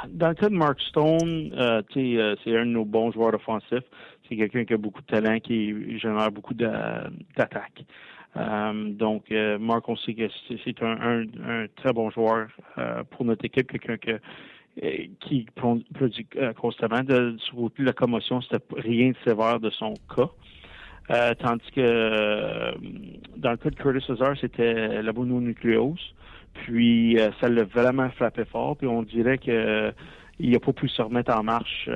dans 0.08 0.28
le 0.28 0.34
cas 0.34 0.48
de 0.48 0.54
Mark 0.54 0.80
Stone, 0.80 1.52
c'est 1.94 2.56
un 2.58 2.66
de 2.66 2.70
nos 2.70 2.84
bons 2.84 3.12
joueurs 3.12 3.34
offensifs. 3.34 3.84
C'est 4.28 4.36
quelqu'un 4.36 4.64
qui 4.64 4.74
a 4.74 4.78
beaucoup 4.78 5.02
de 5.02 5.06
talent, 5.06 5.38
qui 5.38 5.96
génère 6.00 6.32
beaucoup 6.32 6.54
d'attaques. 6.54 7.84
donc, 8.34 9.30
Mark, 9.60 9.88
on 9.88 9.96
sait 9.96 10.14
que 10.14 10.28
c'est 10.48 10.82
un, 10.82 11.24
un, 11.46 11.66
très 11.76 11.92
bon 11.92 12.10
joueur 12.10 12.48
pour 13.10 13.24
notre 13.24 13.44
équipe, 13.44 13.70
quelqu'un 13.70 13.96
que 13.96 14.18
qui 15.20 15.46
produit 15.54 16.26
euh, 16.36 16.52
constamment. 16.52 17.02
De, 17.02 17.36
de 17.36 17.84
la 17.84 17.92
commotion, 17.92 18.40
c'était 18.42 18.62
rien 18.76 19.10
de 19.10 19.16
sévère 19.24 19.60
de 19.60 19.70
son 19.70 19.94
cas. 20.14 20.30
Euh, 21.10 21.34
tandis 21.38 21.70
que 21.74 22.74
dans 23.36 23.52
le 23.52 23.56
cas 23.56 23.70
de 23.70 23.76
Curtis 23.76 24.04
Lazar, 24.08 24.36
c'était 24.40 25.02
la 25.02 25.12
mononucléose. 25.12 26.14
Puis 26.54 27.18
ça 27.40 27.48
l'a 27.48 27.64
vraiment 27.64 28.10
frappé 28.10 28.44
fort. 28.44 28.76
Puis 28.76 28.86
on 28.86 29.02
dirait 29.02 29.38
que 29.38 29.92
il 30.38 30.50
n'a 30.50 30.58
pas 30.58 30.72
pu 30.72 30.88
se 30.88 31.00
remettre 31.00 31.34
en 31.34 31.42
marche 31.42 31.88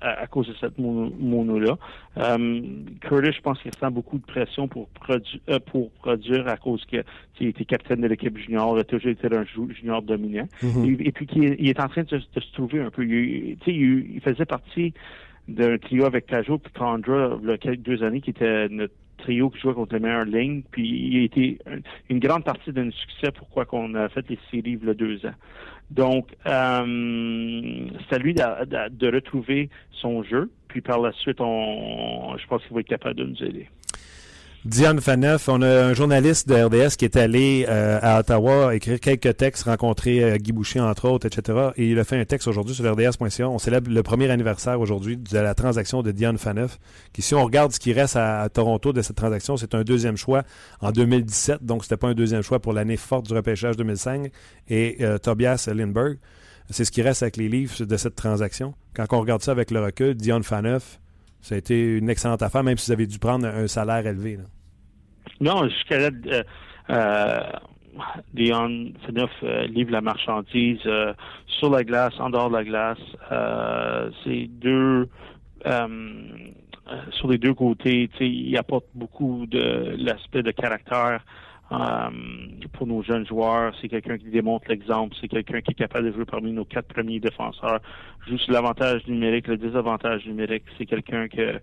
à, 0.00 0.26
cause 0.26 0.48
de 0.48 0.54
cette 0.60 0.78
mono-là. 0.78 1.76
Euh, 2.18 2.60
Curtis, 3.00 3.32
je 3.32 3.40
pense 3.40 3.60
qu'il 3.60 3.70
ressent 3.72 3.90
beaucoup 3.90 4.18
de 4.18 4.24
pression 4.24 4.68
pour, 4.68 4.88
euh, 5.10 5.58
pour 5.66 5.90
produire 5.92 6.48
à 6.48 6.56
cause 6.56 6.84
qu'il 6.86 7.48
était 7.48 7.64
capitaine 7.64 8.00
de 8.00 8.06
l'équipe 8.06 8.36
junior, 8.36 8.76
il 8.76 8.80
a 8.80 8.84
toujours 8.84 9.10
été 9.10 9.28
un 9.34 9.44
junior 9.44 10.02
dominant. 10.02 10.48
Mm-hmm. 10.62 11.06
et, 11.06 11.12
puis 11.12 11.26
qu'il 11.26 11.68
est 11.68 11.80
en 11.80 11.88
train 11.88 12.02
de, 12.02 12.18
se 12.18 12.52
trouver 12.52 12.80
un 12.80 12.90
peu. 12.90 13.04
Il, 13.04 13.56
il, 13.66 14.14
il 14.14 14.20
faisait 14.20 14.46
partie 14.46 14.92
d'un 15.48 15.78
trio 15.78 16.04
avec 16.04 16.26
Cajot 16.26 16.60
et 16.64 16.78
Condra 16.78 17.38
il 17.42 17.48
y 17.48 17.52
a 17.52 17.58
quelques 17.58 17.80
deux 17.80 18.02
années 18.02 18.20
qui 18.20 18.30
était 18.30 18.68
notre 18.68 18.94
trio 19.18 19.50
qui 19.50 19.60
jouait 19.60 19.74
contre 19.74 19.94
les 19.94 20.00
meilleures 20.00 20.24
lignes. 20.24 20.62
Puis 20.70 20.88
il 20.88 21.20
a 21.20 21.24
été 21.24 21.58
une 22.08 22.18
grande 22.18 22.44
partie 22.44 22.72
de 22.72 22.82
notre 22.82 22.96
succès 22.96 23.30
pourquoi 23.32 23.64
qu'on 23.66 23.94
a 23.94 24.08
fait 24.08 24.28
les 24.28 24.38
séries 24.50 24.78
il 24.80 24.86
y 24.86 24.90
a 24.90 24.94
deux 24.94 25.24
ans. 25.26 25.34
Donc, 25.90 26.34
euh, 26.46 27.86
c'est 28.08 28.16
à 28.16 28.18
lui 28.18 28.34
de, 28.34 29.14
retrouver 29.14 29.70
son 29.92 30.22
jeu. 30.22 30.50
Puis 30.68 30.80
par 30.80 31.00
la 31.00 31.12
suite, 31.12 31.40
on, 31.40 32.36
je 32.36 32.46
pense 32.46 32.62
qu'il 32.62 32.74
va 32.74 32.80
être 32.80 32.88
capable 32.88 33.16
de 33.16 33.24
nous 33.24 33.42
aider. 33.42 33.68
Diane 34.68 35.00
Faneuf, 35.00 35.48
on 35.48 35.62
a 35.62 35.86
un 35.86 35.94
journaliste 35.94 36.46
de 36.46 36.54
RDS 36.54 36.96
qui 36.98 37.06
est 37.06 37.16
allé 37.16 37.64
euh, 37.70 37.98
à 38.02 38.20
Ottawa 38.20 38.74
écrire 38.74 39.00
quelques 39.00 39.34
textes, 39.38 39.62
rencontrer 39.62 40.22
euh, 40.22 40.36
Guy 40.36 40.52
Boucher, 40.52 40.80
entre 40.80 41.08
autres, 41.08 41.26
etc. 41.26 41.70
Et 41.76 41.88
il 41.88 41.98
a 41.98 42.04
fait 42.04 42.20
un 42.20 42.26
texte 42.26 42.48
aujourd'hui 42.48 42.74
sur 42.74 42.84
rds.ca. 42.84 43.48
On 43.48 43.58
célèbre 43.58 43.90
le 43.90 44.02
premier 44.02 44.28
anniversaire 44.28 44.78
aujourd'hui 44.78 45.16
de 45.16 45.38
la 45.38 45.54
transaction 45.54 46.02
de 46.02 46.10
Diane 46.10 46.36
Faneuf, 46.36 46.78
qui, 47.14 47.22
si 47.22 47.34
on 47.34 47.42
regarde 47.42 47.72
ce 47.72 47.80
qui 47.80 47.94
reste 47.94 48.16
à, 48.16 48.46
Toronto 48.50 48.92
de 48.92 49.00
cette 49.00 49.16
transaction, 49.16 49.56
c'est 49.56 49.74
un 49.74 49.84
deuxième 49.84 50.18
choix 50.18 50.42
en 50.82 50.92
2017. 50.92 51.64
Donc, 51.64 51.84
c'était 51.84 51.96
pas 51.96 52.08
un 52.08 52.14
deuxième 52.14 52.42
choix 52.42 52.60
pour 52.60 52.74
l'année 52.74 52.98
forte 52.98 53.24
du 53.24 53.32
repêchage 53.32 53.74
2005. 53.78 54.30
Et 54.68 54.98
euh, 55.00 55.16
Tobias 55.16 55.66
Lindbergh, 55.74 56.18
c'est 56.68 56.84
ce 56.84 56.90
qui 56.90 57.00
reste 57.00 57.22
avec 57.22 57.38
les 57.38 57.48
livres 57.48 57.86
de 57.86 57.96
cette 57.96 58.16
transaction. 58.16 58.74
Quand 58.92 59.06
on 59.12 59.20
regarde 59.20 59.40
ça 59.40 59.52
avec 59.52 59.70
le 59.70 59.82
recul, 59.82 60.14
Dion 60.14 60.42
Faneuf, 60.42 61.00
ça 61.40 61.54
a 61.54 61.58
été 61.58 61.96
une 61.96 62.10
excellente 62.10 62.42
affaire, 62.42 62.62
même 62.62 62.76
si 62.76 62.88
vous 62.88 62.92
avez 62.92 63.06
dû 63.06 63.18
prendre 63.18 63.46
un 63.46 63.66
salaire 63.66 64.06
élevé. 64.06 64.38
Non, 65.40 65.68
jusqu'à 65.68 65.98
là, 65.98 66.10
euh, 66.26 66.42
euh, 66.90 67.40
Dion 68.34 68.92
euh, 69.42 69.66
livre 69.66 69.90
la 69.92 70.00
marchandise 70.00 70.80
euh, 70.86 71.12
sur 71.46 71.70
la 71.70 71.84
glace, 71.84 72.14
en 72.18 72.30
dehors 72.30 72.50
de 72.50 72.56
la 72.56 72.64
glace. 72.64 74.14
c'est 74.24 74.46
deux 74.46 75.08
sur 77.12 77.28
les 77.28 77.36
deux 77.36 77.52
côtés, 77.52 78.08
il 78.20 78.56
apporte 78.56 78.86
beaucoup 78.94 79.44
de 79.46 79.94
l'aspect 79.98 80.42
de 80.42 80.50
caractère 80.50 81.20
euh, 81.70 82.08
pour 82.72 82.86
nos 82.86 83.02
jeunes 83.02 83.26
joueurs, 83.26 83.74
c'est 83.80 83.88
quelqu'un 83.88 84.16
qui 84.16 84.30
démontre 84.30 84.68
l'exemple, 84.68 85.14
c'est 85.20 85.28
quelqu'un 85.28 85.60
qui 85.60 85.72
est 85.72 85.74
capable 85.74 86.06
de 86.06 86.12
jouer 86.14 86.24
parmi 86.24 86.50
nos 86.52 86.64
quatre 86.64 86.88
premiers 86.88 87.20
défenseurs. 87.20 87.80
Juste 88.26 88.48
l'avantage 88.48 89.06
numérique, 89.06 89.48
le 89.48 89.58
désavantage 89.58 90.24
numérique, 90.26 90.64
c'est 90.78 90.86
quelqu'un 90.86 91.28
que 91.28 91.60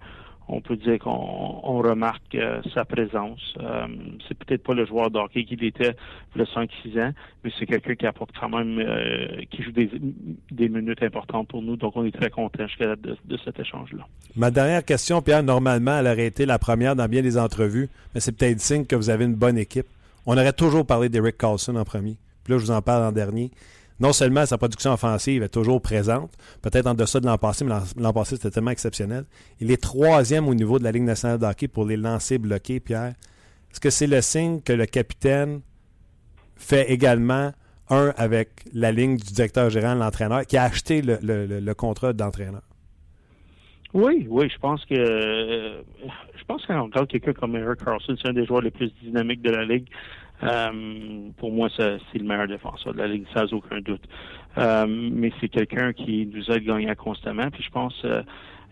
on 0.48 0.62
peut 0.62 0.76
dire 0.76 1.00
qu'on 1.00 1.82
remarque 1.82 2.36
euh, 2.36 2.62
sa 2.74 2.86
présence. 2.86 3.40
Euh, 3.60 3.88
c'est 4.28 4.38
peut-être 4.38 4.64
pas 4.64 4.74
le 4.74 4.86
joueur 4.86 5.10
d'hockey 5.10 5.44
qu'il 5.46 5.64
était 5.64 5.96
le 6.36 6.44
5-6 6.44 7.02
ans, 7.02 7.12
mais 7.44 7.52
c'est 7.58 7.66
quelqu'un 7.66 7.96
qui 7.96 8.06
apporte 8.06 8.32
quand 8.40 8.50
même, 8.50 8.80
euh, 8.80 9.42
qui 9.50 9.64
joue 9.64 9.72
des, 9.72 10.70
minutes 10.70 11.02
importantes 11.02 11.48
pour 11.48 11.62
nous. 11.62 11.76
Donc, 11.78 11.96
on 11.96 12.06
est 12.06 12.16
très 12.16 12.30
content 12.30 12.66
de, 12.80 13.18
de 13.26 13.38
cet 13.44 13.60
échange-là. 13.60 14.06
Ma 14.36 14.52
dernière 14.52 14.86
question, 14.86 15.22
Pierre, 15.22 15.44
normalement, 15.44 15.98
elle 16.00 16.08
aurait 16.08 16.28
été 16.28 16.46
la 16.46 16.60
première 16.60 16.96
dans 16.96 17.08
bien 17.08 17.22
des 17.22 17.38
entrevues, 17.38 17.90
mais 18.14 18.20
c'est 18.20 18.32
peut-être 18.32 18.60
signe 18.60 18.86
que 18.86 18.96
vous 18.96 19.10
avez 19.10 19.26
une 19.26 19.36
bonne 19.36 19.58
équipe. 19.58 19.88
On 20.26 20.34
aurait 20.34 20.54
toujours 20.54 20.86
parlé 20.86 21.10
d'Eric 21.10 21.38
Carlson 21.38 21.76
en 21.76 21.86
premier. 21.86 22.18
Puis 22.44 22.54
là, 22.54 22.60
je 22.60 22.66
vous 22.66 22.72
en 22.72 22.82
parle 22.82 23.04
en 23.04 23.12
dernier 23.12 23.52
non 24.00 24.12
seulement 24.12 24.46
sa 24.46 24.58
production 24.58 24.92
offensive 24.92 25.44
est 25.44 25.50
toujours 25.50 25.82
présente, 25.82 26.34
peut-être 26.62 26.88
en 26.88 26.94
deçà 26.94 27.20
de 27.20 27.26
l'an 27.26 27.38
passé, 27.38 27.64
mais 27.64 27.74
l'an 27.98 28.14
passé, 28.14 28.36
c'était 28.36 28.52
tellement 28.52 28.72
exceptionnel. 28.72 29.26
Il 29.62 29.72
est 29.72 29.82
troisième 29.82 30.48
au 30.48 30.54
niveau 30.54 30.80
de 30.80 30.84
la 30.84 30.92
Ligue 30.92 31.04
nationale 31.04 31.40
de 31.40 31.68
pour 31.68 31.86
les 31.86 31.96
lancers 31.96 32.40
bloqués, 32.40 32.80
Pierre. 32.80 33.14
Est-ce 33.72 33.80
que 33.80 33.90
c'est 33.90 34.08
le 34.08 34.22
signe 34.22 34.62
que 34.62 34.74
le 34.74 34.86
capitaine 34.86 35.62
fait 36.56 36.92
également 36.92 37.52
un 37.90 38.14
avec 38.18 38.50
la 38.74 38.92
ligne 38.92 39.18
du 39.18 39.34
directeur 39.34 39.70
général, 39.70 40.00
l'entraîneur, 40.00 40.46
qui 40.46 40.58
a 40.58 40.64
acheté 40.64 41.02
le, 41.02 41.74
contrat 41.74 42.14
d'entraîneur? 42.14 42.64
Oui, 43.94 44.28
oui, 44.30 44.50
je 44.50 44.58
pense 44.60 44.84
que 44.86 44.96
je 44.96 46.44
pense 46.48 46.66
qu'on 46.66 46.84
regarde 46.84 47.08
quelqu'un 47.08 47.34
comme 47.34 47.56
Eric 47.56 47.84
Carlson, 47.84 48.16
c'est 48.22 48.28
un 48.28 48.34
des 48.34 48.46
joueurs 48.46 48.62
les 48.62 48.72
plus 48.72 48.92
dynamiques 49.02 49.42
de 49.42 49.52
la 49.52 49.64
ligue. 49.64 49.88
Euh, 50.44 51.30
pour 51.38 51.52
moi, 51.52 51.70
c'est 51.78 52.00
le 52.14 52.24
meilleur 52.24 52.48
défenseur 52.48 52.94
de 52.94 53.00
la 53.00 53.08
Ligue, 53.08 53.26
sans 53.34 53.52
aucun 53.54 53.80
doute. 53.80 54.04
Euh, 54.58 54.86
mais 54.88 55.32
c'est 55.40 55.50
quelqu'un 55.50 55.94
qui 55.94 56.30
nous 56.34 56.52
aide 56.52 56.64
gagnant 56.64 56.96
constamment. 56.96 57.50
Puis 57.52 57.64
je 57.64 57.70
pense 57.70 57.96
euh, 58.06 58.22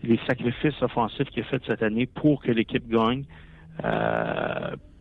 les 0.02 0.18
sacrifices 0.26 0.80
offensifs 0.82 1.28
qu'il 1.30 1.42
a 1.42 1.46
fait 1.46 1.62
cette 1.66 1.82
année 1.82 2.06
pour 2.06 2.42
que 2.42 2.50
l'équipe 2.52 2.86
gagne, 2.88 3.24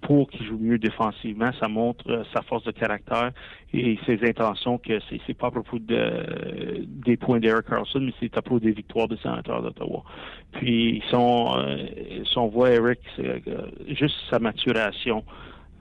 pour 0.01 0.29
qu'il 0.29 0.45
joue 0.45 0.57
mieux 0.57 0.77
défensivement, 0.77 1.51
ça 1.59 1.67
montre 1.69 2.25
sa 2.33 2.41
force 2.41 2.63
de 2.63 2.71
caractère 2.71 3.31
et 3.71 3.97
ses 4.05 4.19
intentions 4.27 4.77
que 4.77 4.99
c'est 5.09 5.33
pas 5.33 5.47
à 5.47 5.51
propos 5.51 5.79
de, 5.79 6.85
des 6.85 7.15
points 7.15 7.39
d'Eric 7.39 7.67
Carlson, 7.67 7.99
mais 8.01 8.13
c'est 8.19 8.35
à 8.37 8.41
propos 8.41 8.59
des 8.59 8.71
victoires 8.71 9.07
des 9.07 9.17
sénateurs 9.17 9.61
d'Ottawa. 9.61 10.03
Puis 10.53 11.03
son, 11.09 11.55
son 12.25 12.47
voix 12.47 12.71
Eric, 12.71 12.99
juste 13.87 14.15
sa 14.29 14.39
maturation. 14.39 15.23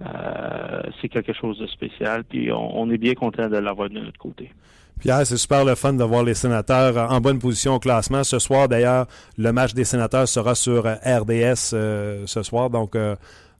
Euh, 0.04 0.82
c'est 1.00 1.08
quelque 1.08 1.32
chose 1.32 1.58
de 1.58 1.66
spécial. 1.66 2.24
Puis 2.24 2.50
on, 2.52 2.90
est 2.90 2.98
bien 2.98 3.14
content 3.14 3.48
de 3.48 3.56
l'avoir 3.56 3.88
de 3.88 3.98
notre 4.00 4.18
côté. 4.18 4.50
Pierre, 4.98 5.26
c'est 5.26 5.36
super 5.36 5.64
le 5.64 5.74
fun 5.74 5.94
de 5.94 6.04
voir 6.04 6.22
les 6.22 6.34
sénateurs 6.34 7.10
en 7.10 7.20
bonne 7.20 7.38
position 7.38 7.74
au 7.74 7.78
classement. 7.78 8.24
Ce 8.24 8.38
soir, 8.38 8.68
d'ailleurs, 8.68 9.06
le 9.38 9.52
match 9.52 9.74
des 9.74 9.84
sénateurs 9.84 10.28
sera 10.28 10.54
sur 10.54 10.86
euh, 10.86 10.94
RDS 11.04 11.72
euh, 11.72 12.24
ce 12.26 12.42
soir. 12.42 12.70
Donc, 12.70 12.96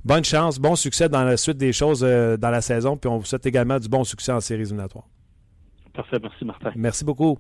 bonne 0.05 0.25
chance, 0.25 0.59
bon 0.59 0.77
succès 0.77 1.09
dans 1.09 1.25
la 1.25 1.37
suite 1.37 1.57
des 1.57 1.73
choses 1.73 2.01
dans 2.01 2.51
la 2.51 2.61
saison. 2.61 2.97
Puis 2.97 3.09
on 3.09 3.19
vous 3.19 3.25
souhaite 3.25 3.47
également 3.47 3.79
du 3.79 3.89
bon 3.89 4.05
succès 4.05 4.33
en 4.33 4.41
séries 4.41 4.63
éliminatoires. 4.63 5.07
Parfait, 5.95 6.19
merci 6.23 6.45
Martin. 6.45 6.73
Merci 6.75 7.05
beaucoup. 7.05 7.39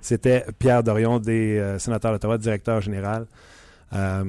C'était 0.00 0.44
Pierre 0.58 0.82
Dorion 0.82 1.18
des 1.18 1.76
sénateurs 1.78 2.12
d'Ottawa, 2.12 2.36
directeur 2.36 2.80
général. 2.80 3.26
Euh, 3.94 4.24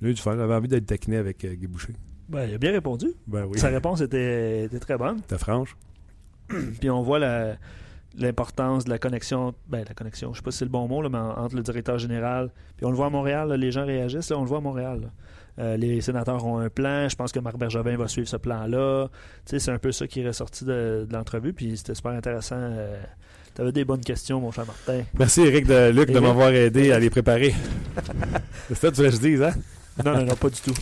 lui, 0.00 0.14
du 0.14 0.20
fun, 0.20 0.38
avait 0.38 0.54
envie 0.54 0.68
d'être 0.68 0.86
taquiné 0.86 1.16
avec 1.16 1.44
Guy 1.44 1.66
Boucher. 1.66 1.94
Ben, 2.28 2.46
il 2.46 2.54
a 2.54 2.58
bien 2.58 2.72
répondu. 2.72 3.08
Ben 3.26 3.44
oui. 3.44 3.58
Sa 3.58 3.68
réponse 3.68 4.00
était, 4.00 4.64
était 4.64 4.78
très 4.78 4.98
bonne. 4.98 5.18
C'était 5.22 5.38
franche. 5.38 5.76
Puis 6.80 6.90
on 6.90 7.02
voit 7.02 7.18
l'importance 8.16 8.84
de 8.84 8.90
la 8.90 8.98
connexion, 8.98 9.54
ben 9.68 9.84
la 9.86 9.94
connexion, 9.94 10.32
je 10.32 10.38
sais 10.38 10.42
pas 10.42 10.50
si 10.50 10.58
c'est 10.58 10.64
le 10.64 10.70
bon 10.70 10.88
mot, 10.88 11.02
là, 11.02 11.08
mais 11.08 11.18
entre 11.18 11.56
le 11.56 11.62
directeur 11.62 11.98
général, 11.98 12.50
puis 12.76 12.86
on 12.86 12.90
le 12.90 12.96
voit 12.96 13.06
à 13.06 13.10
Montréal, 13.10 13.52
les 13.52 13.70
gens 13.70 13.86
réagissent, 13.86 14.30
on 14.30 14.40
le 14.40 14.48
voit 14.48 14.58
à 14.58 14.62
Montréal. 14.62 15.12
Euh, 15.58 15.76
les 15.76 16.00
sénateurs 16.00 16.44
ont 16.44 16.58
un 16.58 16.68
plan, 16.68 17.08
je 17.08 17.16
pense 17.16 17.32
que 17.32 17.40
Marc 17.40 17.56
Bergevin 17.58 17.96
va 17.96 18.08
suivre 18.08 18.28
ce 18.28 18.36
plan-là. 18.36 19.08
C'est 19.44 19.68
un 19.68 19.78
peu 19.78 19.92
ça 19.92 20.06
qui 20.06 20.20
est 20.20 20.26
ressorti 20.26 20.64
de, 20.64 21.06
l'entrevue, 21.10 21.52
puis 21.52 21.76
c'était 21.76 21.94
super 21.94 22.12
intéressant. 22.12 22.56
Euh, 22.58 23.02
tu 23.54 23.62
avais 23.62 23.72
des 23.72 23.84
bonnes 23.84 24.00
questions, 24.00 24.40
mon 24.40 24.52
cher 24.52 24.66
Martin. 24.66 25.02
Merci, 25.18 25.42
Eric 25.42 25.66
de 25.66 25.90
Luc, 25.90 26.10
de 26.10 26.18
m'avoir 26.18 26.50
aidé 26.50 26.92
à 26.92 26.98
les 26.98 27.10
préparer. 27.10 27.54
c'est 28.68 28.74
ça 28.74 28.90
que 28.90 28.94
tu 28.94 29.02
veux 29.02 29.08
que 29.08 29.14
je 29.14 29.20
dise, 29.20 29.42
hein? 29.42 29.52
Non, 30.04 30.24
non, 30.24 30.34
pas 30.36 30.48
du 30.48 30.60
tout. 30.60 30.74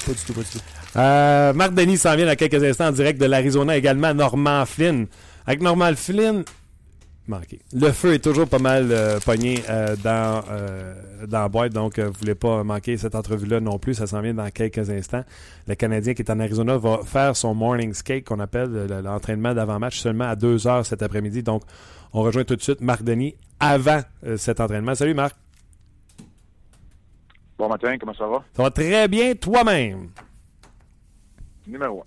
Euh, 0.97 1.53
Marc 1.53 1.75
Denis 1.75 1.99
s'en 1.99 2.15
vient 2.17 2.27
dans 2.27 2.37
quelques 2.37 2.63
instants 2.63 2.89
en 2.89 2.93
direct 2.93 3.21
de 3.21 3.27
l'Arizona 3.27 3.77
également. 3.77 4.15
Norman 4.15 4.65
Flynn. 4.67 5.07
Avec 5.47 5.63
Norman 5.63 5.95
Flynn, 5.95 6.45
manqué. 7.29 7.61
Le 7.73 7.93
feu 7.93 8.15
est 8.15 8.19
toujours 8.25 8.49
pas 8.49 8.59
mal 8.59 8.89
euh, 8.91 9.21
pogné 9.21 9.63
euh, 9.69 9.95
dans, 10.03 10.43
dans 11.27 11.41
la 11.41 11.49
boîte, 11.49 11.73
donc 11.73 11.99
vous 11.99 12.13
voulez 12.19 12.35
pas 12.35 12.65
manquer 12.65 12.97
cette 12.97 13.15
entrevue-là 13.15 13.61
non 13.61 13.79
plus. 13.79 13.95
Ça 13.95 14.07
s'en 14.07 14.21
vient 14.21 14.35
dans 14.35 14.51
quelques 14.51 14.91
instants. 14.91 15.25
Le 15.69 15.75
Canadien 15.75 16.15
qui 16.15 16.23
est 16.23 16.31
en 16.31 16.41
Arizona 16.41 16.77
va 16.77 17.01
faire 17.05 17.37
son 17.37 17.55
morning 17.55 17.95
skate, 17.95 18.25
qu'on 18.25 18.41
appelle 18.41 18.87
l'entraînement 19.05 19.55
d'avant-match, 19.55 20.01
seulement 20.01 20.29
à 20.29 20.37
2 20.37 20.67
heures 20.67 20.85
cet 20.85 21.03
après-midi. 21.03 21.43
Donc, 21.43 21.63
on 22.13 22.23
rejoint 22.23 22.45
tout 22.45 22.57
de 22.57 22.63
suite 22.63 22.81
Marc 22.81 23.03
Denis 23.03 23.35
avant 23.61 24.01
cet 24.37 24.61
entraînement. 24.61 24.95
Salut 24.95 25.15
Marc. 25.15 25.37
Bon 27.59 27.69
matin, 27.69 27.97
comment 27.99 28.15
ça 28.15 28.27
va? 28.27 28.45
Ça 28.55 28.63
va 28.63 28.71
très 28.71 29.09
bien 29.09 29.35
toi-même. 29.35 30.11
Numéro 31.67 32.03
1. 32.03 32.05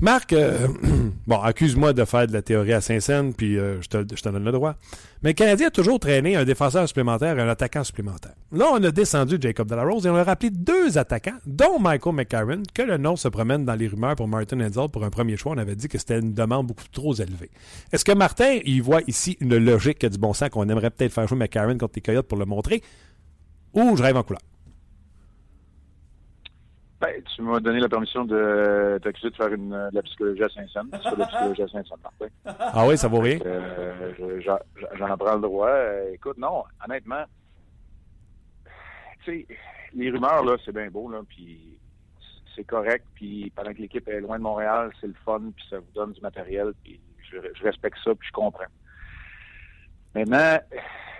Marc, 0.00 0.32
euh, 0.32 0.66
bon, 1.26 1.38
accuse-moi 1.40 1.92
de 1.92 2.06
faire 2.06 2.26
de 2.26 2.32
la 2.32 2.40
théorie 2.40 2.72
à 2.72 2.80
Saint-Saëns, 2.80 3.32
puis 3.32 3.58
euh, 3.58 3.82
je, 3.82 3.88
te, 3.88 3.98
je, 3.98 4.22
te, 4.22 4.28
donne 4.30 4.44
le 4.44 4.50
droit. 4.50 4.76
Mais 5.22 5.30
le 5.30 5.34
Canadien 5.34 5.66
a 5.66 5.70
toujours 5.70 6.00
traîné 6.00 6.36
un 6.36 6.44
défenseur 6.44 6.88
supplémentaire 6.88 7.38
et 7.38 7.42
un 7.42 7.48
attaquant 7.48 7.84
supplémentaire. 7.84 8.32
Là, 8.50 8.70
on 8.72 8.82
a 8.82 8.90
descendu 8.90 9.36
Jacob 9.38 9.68
Delarose 9.68 10.06
et 10.06 10.10
on 10.10 10.16
a 10.16 10.24
rappelé 10.24 10.48
deux 10.48 10.96
attaquants, 10.96 11.36
dont 11.44 11.78
Michael 11.78 12.14
McCarron, 12.14 12.62
que 12.72 12.80
le 12.80 12.96
nom 12.96 13.16
se 13.16 13.28
promène 13.28 13.66
dans 13.66 13.74
les 13.74 13.88
rumeurs 13.88 14.16
pour 14.16 14.26
Martin 14.26 14.60
Enzel 14.60 14.88
pour 14.90 15.04
un 15.04 15.10
premier 15.10 15.36
choix. 15.36 15.52
On 15.52 15.58
avait 15.58 15.76
dit 15.76 15.88
que 15.88 15.98
c'était 15.98 16.18
une 16.18 16.32
demande 16.32 16.68
beaucoup 16.68 16.88
trop 16.90 17.14
élevée. 17.14 17.50
Est-ce 17.92 18.04
que 18.06 18.12
Martin, 18.12 18.58
il 18.64 18.82
voit 18.82 19.02
ici 19.06 19.36
une 19.40 19.58
logique 19.58 20.04
du 20.06 20.18
bon 20.18 20.32
sens 20.32 20.48
qu'on 20.48 20.66
aimerait 20.70 20.90
peut-être 20.90 21.12
faire 21.12 21.28
jouer 21.28 21.36
McCarron 21.36 21.76
contre 21.76 21.92
les 21.96 22.02
Coyotes 22.02 22.26
pour 22.26 22.38
le 22.38 22.46
montrer? 22.46 22.82
Ou 23.74 23.96
je 23.96 24.02
rêve 24.02 24.16
en 24.16 24.22
couleur? 24.22 24.42
Ben, 27.00 27.22
tu 27.34 27.40
m'as 27.40 27.60
donné 27.60 27.80
la 27.80 27.88
permission 27.88 28.26
de 28.26 29.00
t'accuser 29.02 29.30
de 29.30 29.34
faire 29.36 29.52
une, 29.54 29.70
de 29.70 29.94
la 29.94 30.02
psychologie 30.02 30.42
à 30.42 30.48
Saint-Saëns. 30.50 30.90
C'est 31.02 31.16
la 31.16 31.26
psychologie 31.26 31.62
à 31.62 31.68
Saint-Saëns. 31.68 32.30
Ah 32.44 32.84
oui, 32.86 32.98
ça 32.98 33.08
vaut 33.08 33.20
rien? 33.20 33.38
Euh, 33.46 34.40
J'en 34.98 35.16
prends 35.16 35.34
le 35.36 35.40
droit. 35.40 35.68
Euh, 35.70 36.12
écoute, 36.12 36.36
non, 36.36 36.64
honnêtement, 36.84 37.24
tu 39.24 39.46
sais, 39.46 39.56
les 39.94 40.10
rumeurs, 40.10 40.44
là, 40.44 40.56
c'est 40.64 40.72
bien 40.72 40.90
beau, 40.90 41.10
là, 41.10 41.20
puis 41.26 41.78
c'est 42.54 42.64
correct, 42.64 43.06
puis 43.14 43.50
pendant 43.56 43.72
que 43.72 43.78
l'équipe 43.78 44.06
est 44.08 44.20
loin 44.20 44.36
de 44.36 44.42
Montréal, 44.42 44.90
c'est 45.00 45.06
le 45.06 45.14
fun, 45.24 45.40
puis 45.56 45.64
ça 45.70 45.78
vous 45.78 45.92
donne 45.94 46.12
du 46.12 46.20
matériel, 46.20 46.72
puis 46.84 47.00
je, 47.30 47.38
je 47.54 47.62
respecte 47.62 47.96
ça, 48.04 48.14
puis 48.14 48.28
je 48.28 48.32
comprends. 48.32 48.64
Maintenant, 50.14 50.58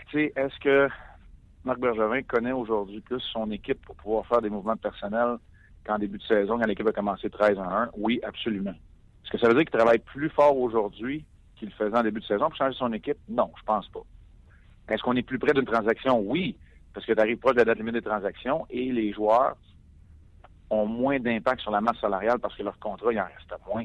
tu 0.08 0.18
sais, 0.18 0.32
est-ce 0.36 0.58
que 0.60 0.88
Marc 1.64 1.78
Bergevin 1.78 2.22
connaît 2.22 2.52
aujourd'hui 2.52 3.00
plus 3.00 3.20
son 3.32 3.50
équipe 3.50 3.80
pour 3.82 3.94
pouvoir 3.96 4.26
faire 4.26 4.40
des 4.40 4.50
mouvements 4.50 4.76
personnels 4.76 5.36
qu'en 5.84 5.98
début 5.98 6.18
de 6.18 6.22
saison, 6.22 6.58
quand 6.58 6.66
l'équipe 6.66 6.86
a 6.86 6.92
commencé 6.92 7.28
13 7.28 7.58
en 7.58 7.70
1? 7.70 7.90
Oui, 7.96 8.20
absolument. 8.22 8.70
Est-ce 8.70 9.30
que 9.32 9.38
ça 9.38 9.48
veut 9.48 9.54
dire 9.54 9.64
qu'il 9.64 9.78
travaille 9.78 9.98
plus 9.98 10.30
fort 10.30 10.56
aujourd'hui 10.56 11.24
qu'il 11.56 11.68
le 11.68 11.74
faisait 11.74 11.96
en 11.96 12.02
début 12.02 12.20
de 12.20 12.24
saison 12.24 12.46
pour 12.46 12.56
changer 12.56 12.76
son 12.76 12.92
équipe? 12.92 13.18
Non, 13.28 13.50
je 13.58 13.62
pense 13.64 13.88
pas. 13.88 14.02
Est-ce 14.88 15.02
qu'on 15.02 15.16
est 15.16 15.22
plus 15.22 15.38
près 15.38 15.52
d'une 15.52 15.66
transaction? 15.66 16.20
Oui, 16.20 16.56
parce 16.94 17.06
que 17.06 17.12
tu 17.12 17.20
arrives 17.20 17.38
proche 17.38 17.54
de 17.54 17.58
la 17.58 17.66
date 17.66 17.78
limite 17.78 17.94
des 17.94 18.02
transactions 18.02 18.66
et 18.70 18.90
les 18.90 19.12
joueurs 19.12 19.56
ont 20.70 20.86
moins 20.86 21.18
d'impact 21.20 21.60
sur 21.60 21.70
la 21.70 21.80
masse 21.80 21.98
salariale 22.00 22.38
parce 22.38 22.56
que 22.56 22.62
leur 22.62 22.78
contrat, 22.78 23.12
il 23.12 23.20
en 23.20 23.24
reste 23.24 23.52
moins. 23.66 23.84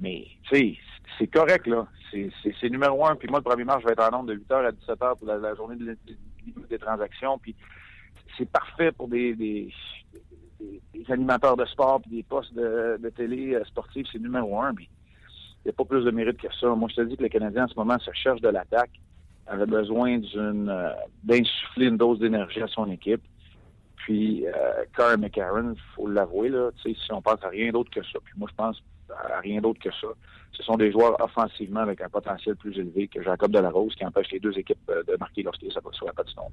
Mais, 0.00 0.26
tu 0.50 0.56
sais, 0.56 0.78
c'est 1.18 1.26
correct, 1.26 1.66
là. 1.66 1.86
C'est 2.12 2.70
numéro 2.70 3.06
un. 3.06 3.14
Puis 3.16 3.28
moi, 3.28 3.38
le 3.38 3.44
premier 3.44 3.64
match, 3.64 3.82
je 3.82 3.86
vais 3.86 3.92
être 3.92 4.02
en 4.02 4.10
nombre 4.10 4.26
de 4.26 4.36
8h 4.36 4.66
à 4.66 4.70
17h 4.72 5.18
pour 5.18 5.26
la, 5.26 5.54
journée 5.54 5.76
des 6.68 6.78
transactions. 6.78 7.38
Puis 7.38 7.54
c'est 8.36 8.48
parfait 8.48 8.92
pour 8.92 9.08
des, 9.08 9.34
des, 9.34 9.70
animateurs 11.08 11.56
de 11.56 11.64
sport 11.64 12.00
puis 12.00 12.10
des 12.10 12.22
postes 12.22 12.54
de, 12.54 13.12
télé 13.16 13.54
euh, 13.54 13.64
sportifs. 13.64 14.06
C'est 14.12 14.18
numéro 14.18 14.60
un. 14.60 14.74
Puis 14.74 14.88
il 15.64 15.68
n'y 15.68 15.70
a 15.70 15.72
pas 15.72 15.84
plus 15.84 16.04
de 16.04 16.10
mérite 16.10 16.38
que 16.38 16.52
ça. 16.60 16.68
Moi, 16.68 16.88
je 16.90 17.02
te 17.02 17.06
dis 17.06 17.16
que 17.16 17.22
le 17.22 17.28
Canadien, 17.28 17.64
en 17.64 17.68
ce 17.68 17.74
moment, 17.74 17.98
se 17.98 18.10
cherche 18.12 18.40
de 18.40 18.48
l'attaque. 18.48 18.90
avait 19.46 19.66
besoin 19.66 20.18
d'une 20.18 20.68
euh, 20.68 20.92
d'insuffler 21.24 21.86
une 21.86 21.96
dose 21.96 22.18
d'énergie 22.18 22.62
à 22.62 22.68
son 22.68 22.90
équipe. 22.90 23.22
Puis, 23.96 24.46
euh, 24.46 24.84
Carl 24.96 25.18
McCarron, 25.18 25.74
il 25.74 25.80
faut 25.94 26.08
l'avouer, 26.08 26.48
là, 26.48 26.70
si 26.82 26.96
on 27.10 27.20
pense 27.20 27.42
à 27.42 27.48
rien 27.48 27.70
d'autre 27.70 27.90
que 27.90 28.02
ça. 28.02 28.18
Puis 28.24 28.34
moi, 28.36 28.48
je 28.50 28.56
pense 28.56 28.82
à 29.12 29.40
rien 29.40 29.60
d'autre 29.60 29.80
que 29.80 29.90
ça. 29.90 30.08
Ce 30.52 30.62
sont 30.62 30.76
des 30.76 30.92
joueurs 30.92 31.20
offensivement 31.20 31.80
avec 31.80 32.00
un 32.00 32.08
potentiel 32.08 32.56
plus 32.56 32.76
élevé 32.78 33.08
que 33.08 33.22
Jacob 33.22 33.50
Delarose 33.50 33.94
qui 33.94 34.04
empêche 34.04 34.30
les 34.32 34.40
deux 34.40 34.56
équipes 34.58 34.78
euh, 34.90 35.02
de 35.04 35.16
marquer 35.18 35.42
lorsqu'ils 35.42 35.72
sont 35.72 35.80
sur 35.92 36.06
la 36.06 36.12
patinoire. 36.16 36.48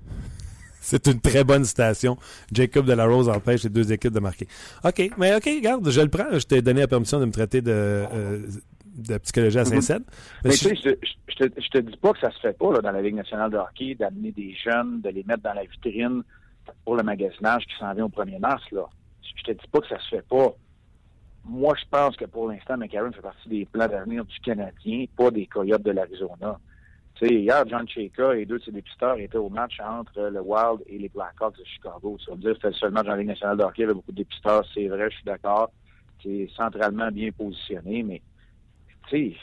C'est 0.80 1.08
une 1.08 1.20
très 1.20 1.44
bonne 1.44 1.66
citation. 1.66 2.18
Jacob 2.52 2.86
Delarose 2.86 3.28
empêche 3.28 3.64
les 3.64 3.70
deux 3.70 3.92
équipes 3.92 4.14
de 4.14 4.22
marquer. 4.22 4.48
OK, 4.86 5.12
mais 5.18 5.36
OK, 5.36 5.44
regarde, 5.46 5.90
je 5.90 6.00
le 6.00 6.08
prends. 6.08 6.32
Je 6.32 6.46
t'ai 6.46 6.62
donné 6.62 6.82
la 6.82 6.88
permission 6.88 7.20
de 7.20 7.26
me 7.26 7.32
traiter 7.32 7.62
de, 7.62 7.72
euh, 7.72 8.40
de 8.98 9.18
psychologie 9.18 9.60
à 9.60 9.64
mhm. 9.64 9.82
Saint-Ced. 9.82 10.04
Mais, 10.46 10.52
tu 10.52 10.58
sais, 10.58 10.76
je, 10.76 11.36
te, 11.36 11.46
te 11.46 11.78
dis 11.80 11.98
pas 11.98 12.14
que 12.14 12.20
ça 12.20 12.32
se 12.32 12.40
fait 12.40 12.58
pas 12.58 12.72
là, 12.72 12.82
dans 12.82 12.92
la 12.92 13.02
Ligue 13.02 13.16
nationale 13.16 13.52
de 13.52 13.58
hockey, 13.58 13.96
d'amener 13.96 14.32
des 14.32 14.56
jeunes, 14.56 15.02
de 15.02 15.10
les 15.10 15.24
mettre 15.24 15.44
dans 15.44 15.54
la 15.54 15.64
vitrine 15.64 16.24
pour 16.86 16.96
le 16.96 17.04
magasinage 17.04 17.66
qui 17.66 17.78
s'en 17.80 17.94
vient 17.94 18.06
au 18.06 18.10
1er 18.10 18.40
mars. 18.40 18.64
Là. 18.72 18.86
Je 19.36 19.44
te 19.44 19.52
dis 19.52 19.68
pas 19.72 19.82
que 19.82 19.88
ça 19.88 20.00
se 20.00 20.08
fait 20.08 20.28
pas 20.28 20.56
moi, 21.48 21.76
je 21.80 21.86
pense 21.90 22.16
que 22.16 22.26
pour 22.26 22.50
l'instant, 22.50 22.78
McCarron 22.78 23.12
fait 23.12 23.22
partie 23.22 23.50
des 23.50 23.66
plans 23.66 23.88
d'avenir 23.88 24.26
du 24.26 24.40
Canadien, 24.40 25.06
pas 25.16 25.32
des 25.32 25.48
Coyotes 25.48 25.84
de 25.84 25.92
l'Arizona. 25.92 26.60
Tu 27.16 27.28
sais, 27.28 27.34
hier, 27.34 27.64
John 27.68 27.88
Cheka 27.88 28.36
et 28.36 28.46
deux 28.46 28.60
de 28.60 28.64
ses 28.64 28.72
dépisteurs 28.72 29.18
étaient 29.18 29.38
au 29.38 29.50
match 29.50 29.80
entre 29.80 30.30
le 30.30 30.42
Wild 30.42 30.82
et 30.88 31.00
les 31.00 31.10
Blackhawks 31.10 31.58
de 31.58 31.64
Chicago. 31.64 32.18
Ça 32.24 32.34
veut 32.34 32.38
dire 32.38 32.52
que 32.52 32.56
c'était 32.58 32.68
le 32.68 32.74
seul 32.74 32.92
match 32.92 33.06
dans 33.06 33.14
la 33.14 33.18
Ligue 33.18 33.28
nationale 33.30 33.58
de 33.58 33.64
hockey. 33.64 33.84
Avait 33.84 33.94
beaucoup 33.94 34.12
de 34.12 34.18
dépisteurs, 34.18 34.64
c'est 34.74 34.88
vrai, 34.88 35.10
je 35.10 35.16
suis 35.16 35.26
d'accord. 35.26 35.72
C'est 36.22 36.48
centralement 36.56 37.10
bien 37.10 37.32
positionné, 37.32 38.04
mais 38.04 38.22
tu 39.10 39.32
sais, 39.32 39.38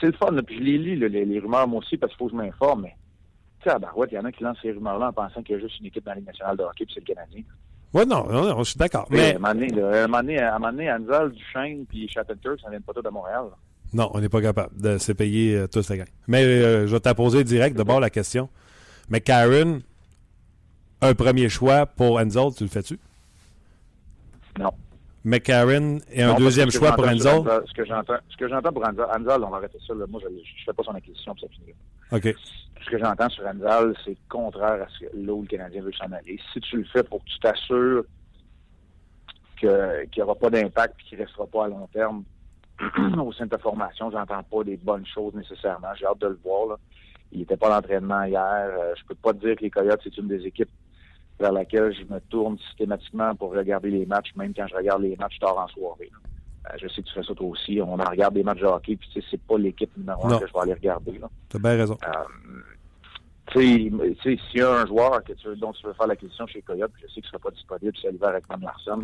c'est 0.00 0.06
le 0.06 0.12
fun. 0.12 0.32
Je 0.32 0.54
les 0.58 0.78
lis, 0.78 0.96
les, 0.96 1.38
rumeurs, 1.38 1.68
moi 1.68 1.78
aussi, 1.78 1.96
parce 1.96 2.12
qu'il 2.12 2.18
faut 2.18 2.26
que 2.26 2.32
je 2.32 2.36
m'informe, 2.36 2.82
mais 2.82 2.96
tu 3.60 3.68
sais, 3.68 3.70
à 3.70 3.78
Barouette, 3.78 4.10
il 4.12 4.16
y 4.16 4.18
en 4.18 4.24
a 4.24 4.32
qui 4.32 4.42
lancent 4.42 4.58
ces 4.60 4.72
rumeurs-là 4.72 5.08
en 5.08 5.12
pensant 5.12 5.42
qu'il 5.42 5.54
y 5.54 5.58
a 5.58 5.62
juste 5.62 5.78
une 5.80 5.86
équipe 5.86 6.04
dans 6.04 6.10
la 6.10 6.16
Ligue 6.16 6.26
nationale 6.26 6.56
de 6.56 6.64
hockey, 6.64 6.84
puis 6.84 6.94
c'est 6.94 7.08
le 7.08 7.14
Canadien. 7.14 7.42
Oui, 7.94 8.04
non, 8.06 8.26
non, 8.26 8.58
je 8.58 8.70
suis 8.70 8.78
d'accord. 8.78 9.06
Mais... 9.10 9.34
À 9.34 9.36
un 9.36 9.38
moment 9.38 9.54
donné, 10.22 10.38
à 10.40 10.54
un 10.54 10.58
moment 10.58 10.72
donné, 10.72 10.92
Anzal, 10.92 11.32
Duchesne 11.32 11.86
puis 11.86 12.10
ça 12.12 12.22
vient 12.70 12.80
pas 12.80 12.92
tout 12.92 13.02
de 13.02 13.08
Montréal. 13.08 13.44
Non, 13.92 14.10
on 14.12 14.20
n'est 14.20 14.28
pas 14.28 14.42
capable 14.42 14.78
de 14.80 14.98
se 14.98 15.12
payer 15.12 15.56
euh, 15.56 15.66
tous 15.68 15.88
les 15.88 15.98
gains. 15.98 16.04
Mais 16.26 16.44
euh, 16.44 16.86
je 16.86 16.92
vais 16.92 17.00
t'apposer 17.00 17.44
direct 17.44 17.76
d'abord 17.76 18.00
la 18.00 18.10
question. 18.10 18.48
Mais 19.08 19.20
Karen, 19.20 19.80
un 21.00 21.14
premier 21.14 21.48
choix 21.48 21.86
pour 21.86 22.18
Enzel, 22.18 22.52
tu 22.56 22.64
le 22.64 22.68
fais-tu? 22.68 22.98
Non. 24.58 24.72
Karen 25.40 26.00
et 26.10 26.22
un 26.22 26.34
deuxième 26.34 26.70
choix 26.70 26.92
pour 26.92 27.06
Enzel? 27.06 27.42
Ce 27.66 27.72
que 27.74 28.48
j'entends 28.48 28.72
pour 28.72 28.86
Enzel, 28.86 29.42
on 29.42 29.50
va 29.50 29.56
arrêter 29.56 29.78
ça. 29.86 29.94
Là. 29.94 30.04
Moi, 30.08 30.20
je 30.22 30.28
ne 30.28 30.40
fais 30.64 30.72
pas 30.72 30.82
son 30.82 30.94
acquisition, 30.94 31.34
pour 31.34 31.40
ça 31.40 31.54
finit. 31.54 31.74
OK 32.12 32.34
ce 32.86 32.90
que 32.90 32.98
j'entends 32.98 33.28
sur 33.28 33.44
Randall, 33.44 33.94
c'est 34.04 34.16
contraire 34.28 34.82
à 34.82 34.88
ce 34.88 35.00
que 35.00 35.16
là 35.16 35.32
où 35.32 35.42
le 35.42 35.48
Canadien 35.48 35.82
veut 35.82 35.92
s'en 35.92 36.10
aller. 36.12 36.38
Si 36.52 36.60
tu 36.60 36.76
le 36.78 36.84
fais 36.84 37.02
pour 37.02 37.22
que 37.24 37.28
tu 37.28 37.38
t'assures 37.40 38.04
qu'il 39.58 40.08
n'y 40.16 40.22
aura 40.22 40.34
pas 40.34 40.50
d'impact 40.50 40.94
et 41.00 41.08
qu'il 41.08 41.18
ne 41.18 41.24
restera 41.24 41.46
pas 41.46 41.64
à 41.64 41.68
long 41.68 41.88
terme 41.92 42.24
au 43.20 43.32
sein 43.32 43.46
de 43.46 43.50
ta 43.50 43.58
formation, 43.58 44.10
j'entends 44.10 44.42
pas 44.42 44.64
des 44.64 44.76
bonnes 44.76 45.06
choses 45.06 45.34
nécessairement. 45.34 45.88
J'ai 45.98 46.06
hâte 46.06 46.20
de 46.20 46.28
le 46.28 46.38
voir. 46.44 46.78
Il 47.32 47.40
n'était 47.40 47.56
pas 47.56 47.66
à 47.68 47.80
l'entraînement 47.80 48.22
hier. 48.22 48.68
Euh, 48.70 48.94
je 48.96 49.04
peux 49.06 49.14
pas 49.16 49.32
te 49.32 49.38
dire 49.38 49.56
que 49.56 49.62
les 49.62 49.70
Coyotes, 49.70 50.00
c'est 50.04 50.16
une 50.16 50.28
des 50.28 50.46
équipes 50.46 50.70
vers 51.38 51.52
laquelle 51.52 51.94
je 51.94 52.04
me 52.12 52.20
tourne 52.20 52.58
systématiquement 52.58 53.34
pour 53.34 53.52
regarder 53.52 53.90
les 53.90 54.06
matchs, 54.06 54.34
même 54.36 54.54
quand 54.54 54.66
je 54.66 54.74
regarde 54.74 55.02
les 55.02 55.16
matchs 55.16 55.38
tard 55.38 55.58
en 55.58 55.68
soirée. 55.68 56.10
Euh, 56.66 56.76
je 56.80 56.88
sais 56.88 57.02
que 57.02 57.08
tu 57.08 57.14
fais 57.14 57.22
ça 57.22 57.34
toi 57.34 57.46
aussi. 57.46 57.80
On 57.80 57.94
en 57.94 58.10
regarde 58.10 58.34
des 58.34 58.42
matchs 58.42 58.60
de 58.60 58.66
hockey, 58.66 58.96
puis 58.96 59.24
c'est 59.30 59.40
pas 59.40 59.58
l'équipe 59.58 59.94
numéro 59.96 60.26
un 60.26 60.38
que 60.38 60.46
je 60.46 60.52
vais 60.52 60.60
aller 60.60 60.74
regarder. 60.74 61.20
Tu 61.48 61.56
as 61.56 61.60
bien 61.60 61.76
raison. 61.76 61.98
Euh, 62.06 62.60
tu 63.52 63.90
sais, 64.22 64.38
s'il 64.50 64.60
y 64.60 64.62
a 64.62 64.72
un 64.72 64.86
joueur 64.86 65.22
que 65.22 65.32
tu, 65.32 65.54
dont 65.56 65.72
tu 65.72 65.86
veux 65.86 65.92
faire 65.92 66.06
l'acquisition 66.06 66.46
chez 66.46 66.62
Coyote, 66.62 66.90
je 66.96 67.06
sais 67.06 67.14
qu'il 67.14 67.22
ne 67.24 67.28
sera 67.28 67.38
pas 67.38 67.50
disponible, 67.50 67.92
c'est 68.00 68.10
l'hiver 68.10 68.30
avec 68.30 68.44
Van 68.48 68.56
Larson, 68.56 69.02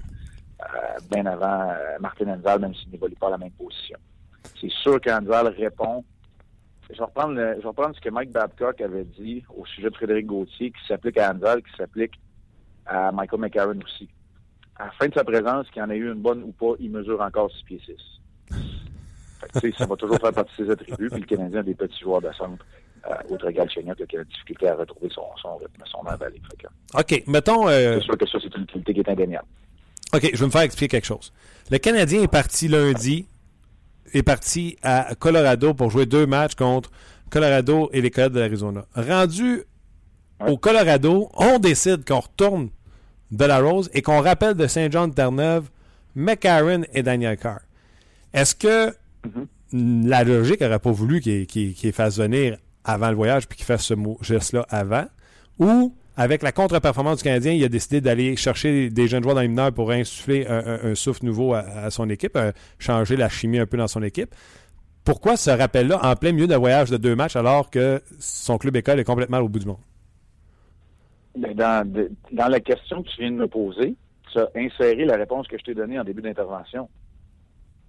euh, 0.61 0.99
bien 1.11 1.27
avant 1.27 1.71
euh, 1.71 1.99
Martin 2.01 2.29
Enval, 2.29 2.61
même 2.61 2.75
s'il 2.75 2.90
n'évolue 2.90 3.14
pas 3.14 3.29
à 3.29 3.31
la 3.31 3.38
même 3.38 3.53
position. 3.53 3.99
C'est 4.61 4.71
sûr 4.71 5.01
qu'Enval 5.01 5.49
répond. 5.49 6.05
Je 6.90 6.99
vais, 6.99 7.05
reprendre 7.05 7.35
je 7.37 7.62
vais 7.62 7.68
reprendre 7.68 7.95
ce 7.95 8.01
que 8.01 8.11
Mike 8.11 8.33
Babcock 8.33 8.81
avait 8.81 9.05
dit 9.05 9.45
au 9.57 9.64
sujet 9.64 9.88
de 9.88 9.95
Frédéric 9.95 10.27
Gauthier, 10.27 10.73
qui 10.73 10.87
s'applique 10.87 11.16
à 11.18 11.31
Enval, 11.33 11.62
qui 11.62 11.75
s'applique 11.77 12.21
à 12.87 13.12
Michael 13.12 13.40
McCarron 13.40 13.79
aussi. 13.85 14.09
À 14.77 14.87
la 14.87 14.90
fin 14.92 15.09
de 15.09 15.14
sa 15.14 15.25
présence, 15.25 15.68
qu'il 15.71 15.81
y 15.81 15.85
en 15.85 15.90
ait 15.90 15.97
eu 15.97 16.12
une 16.12 16.21
bonne 16.21 16.42
ou 16.42 16.53
pas, 16.53 16.75
il 16.81 16.90
mesure 16.90 17.21
encore 17.21 17.51
6 17.51 17.64
pieds 17.64 17.81
6. 18.51 19.73
ça 19.79 19.87
va 19.87 19.97
toujours 19.97 20.18
faire 20.18 20.33
partie 20.33 20.53
de 20.59 20.66
ses 20.66 20.71
attributs, 20.71 21.09
puis 21.11 21.21
le 21.21 21.27
Canadien 21.27 21.61
a 21.61 21.62
des 21.62 21.75
petits 21.75 22.01
joueurs 22.01 22.21
de 22.21 22.33
centre 22.33 22.64
euh, 23.11 23.35
autre 23.35 23.51
Galchenyuk 23.51 24.07
qui 24.07 24.16
a 24.16 24.21
la 24.21 24.25
difficulté 24.25 24.68
à 24.68 24.77
retrouver 24.77 25.11
son, 25.12 25.25
son 25.40 25.57
rythme, 25.57 25.83
son 25.90 25.99
emballé. 25.99 26.40
OK, 26.95 27.25
mettons... 27.27 27.68
Euh... 27.68 27.99
C'est 27.99 28.05
sûr 28.05 28.18
que 28.18 28.27
ça, 28.27 28.38
c'est 28.40 28.55
une 28.57 28.62
utilité 28.62 28.95
qui 28.95 29.01
est 29.01 29.09
indéniable. 29.09 29.47
OK, 30.14 30.31
je 30.33 30.38
vais 30.38 30.47
me 30.47 30.51
faire 30.51 30.62
expliquer 30.62 30.97
quelque 30.97 31.07
chose. 31.07 31.33
Le 31.71 31.79
Canadien 31.79 32.23
est 32.23 32.29
parti 32.29 32.68
lundi, 32.68 33.27
est 34.12 34.23
parti 34.23 34.77
à 34.83 35.14
Colorado 35.18 35.75
pour 35.75 35.90
jouer 35.90 36.07
deux 36.07 36.27
matchs 36.27 36.55
contre 36.55 36.90
Colorado 37.31 37.90
et 37.92 38.01
les 38.03 38.11
Coyotes 38.11 38.33
de 38.33 38.40
l'Arizona. 38.40 38.85
Rendu 38.95 39.62
au 40.47 40.57
Colorado, 40.57 41.31
on 41.35 41.59
décide 41.59 42.05
qu'on 42.07 42.21
retourne 42.21 42.71
de 43.31 43.45
la 43.45 43.61
Rose 43.61 43.91
et 43.95 44.03
qu'on 44.03 44.21
rappelle 44.21 44.55
de 44.55 44.67
Saint-Jean-de-Terre-Neuve 44.67 45.69
McCarron 46.15 46.83
et 46.93 47.03
Daniel 47.03 47.37
Carr. 47.37 47.61
Est-ce 48.35 48.55
que 48.55 48.91
mm-hmm. 48.91 50.09
la 50.09 50.25
logique 50.25 50.61
n'aurait 50.61 50.79
pas 50.79 50.93
voulu 50.93 51.21
qu'il 51.21 51.47
qu 51.47 51.93
fasse 51.93 52.19
venir 52.19 52.59
avant 52.85 53.11
le 53.11 53.17
voyage 53.17 53.49
puis 53.49 53.57
qu'il 53.57 53.67
fasse 53.67 53.85
ce 53.85 53.95
geste-là 54.21 54.67
avant, 54.69 55.07
ou 55.59 55.95
avec 56.17 56.43
la 56.43 56.53
contre-performance 56.53 57.19
du 57.19 57.25
Canadien, 57.25 57.53
il 57.53 57.65
a 57.65 57.69
décidé 57.69 58.01
d'aller 58.01 58.37
chercher 58.37 58.91
des 58.91 59.09
jeunes 59.09 59.23
joueurs 59.23 59.35
dans 59.35 59.41
les 59.41 59.49
mineurs 59.49 59.73
pour 59.73 59.91
insuffler 59.91 60.47
un, 60.47 60.95
souffle 60.95 61.25
nouveau 61.25 61.55
à, 61.55 61.91
son 61.91 62.11
équipe, 62.11 62.37
euh, 62.37 62.53
changer 62.79 63.17
la 63.17 63.29
chimie 63.29 63.59
un 63.59 63.67
peu 63.67 63.79
dans 63.79 63.89
son 63.89 64.03
équipe? 64.03 64.35
Pourquoi 65.05 65.37
ce 65.37 65.51
rappel-là 65.51 65.99
en 66.05 66.15
plein 66.15 66.33
milieu 66.33 66.47
d'un 66.47 66.59
voyage 66.59 66.91
de 66.91 66.97
deux 66.97 67.17
matchs 67.17 67.35
alors 67.35 67.71
que 67.71 68.03
son 68.19 68.59
club 68.59 68.77
école 68.77 69.01
est 69.01 69.05
complètement 69.05 69.39
au 69.39 69.49
bout 69.49 69.59
du 69.59 69.67
monde? 69.67 69.79
Dans, 71.35 72.09
dans 72.33 72.49
la 72.49 72.61
question 72.61 73.03
que 73.03 73.09
tu 73.09 73.23
viens 73.23 73.31
de 73.31 73.37
me 73.37 73.49
poser, 73.49 73.95
tu 74.33 74.38
as 74.38 74.49
inséré 74.55 75.05
la 75.05 75.16
réponse 75.16 75.47
que 75.49 75.59
je 75.59 75.64
t'ai 75.64 75.75
donnée 75.75 75.99
en 75.99 76.05
début 76.05 76.23
d'intervention. 76.23 76.88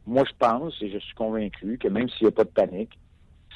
Moi, 0.05 0.23
je 0.27 0.33
pense 0.37 0.73
et 0.81 0.89
je 0.89 0.97
suis 0.97 1.15
convaincu 1.15 1.77
que 1.77 1.87
même 1.87 2.09
s'il 2.09 2.27
n'y 2.27 2.33
a 2.33 2.35
pas 2.35 2.43
de 2.43 2.49
panique, 2.49 2.99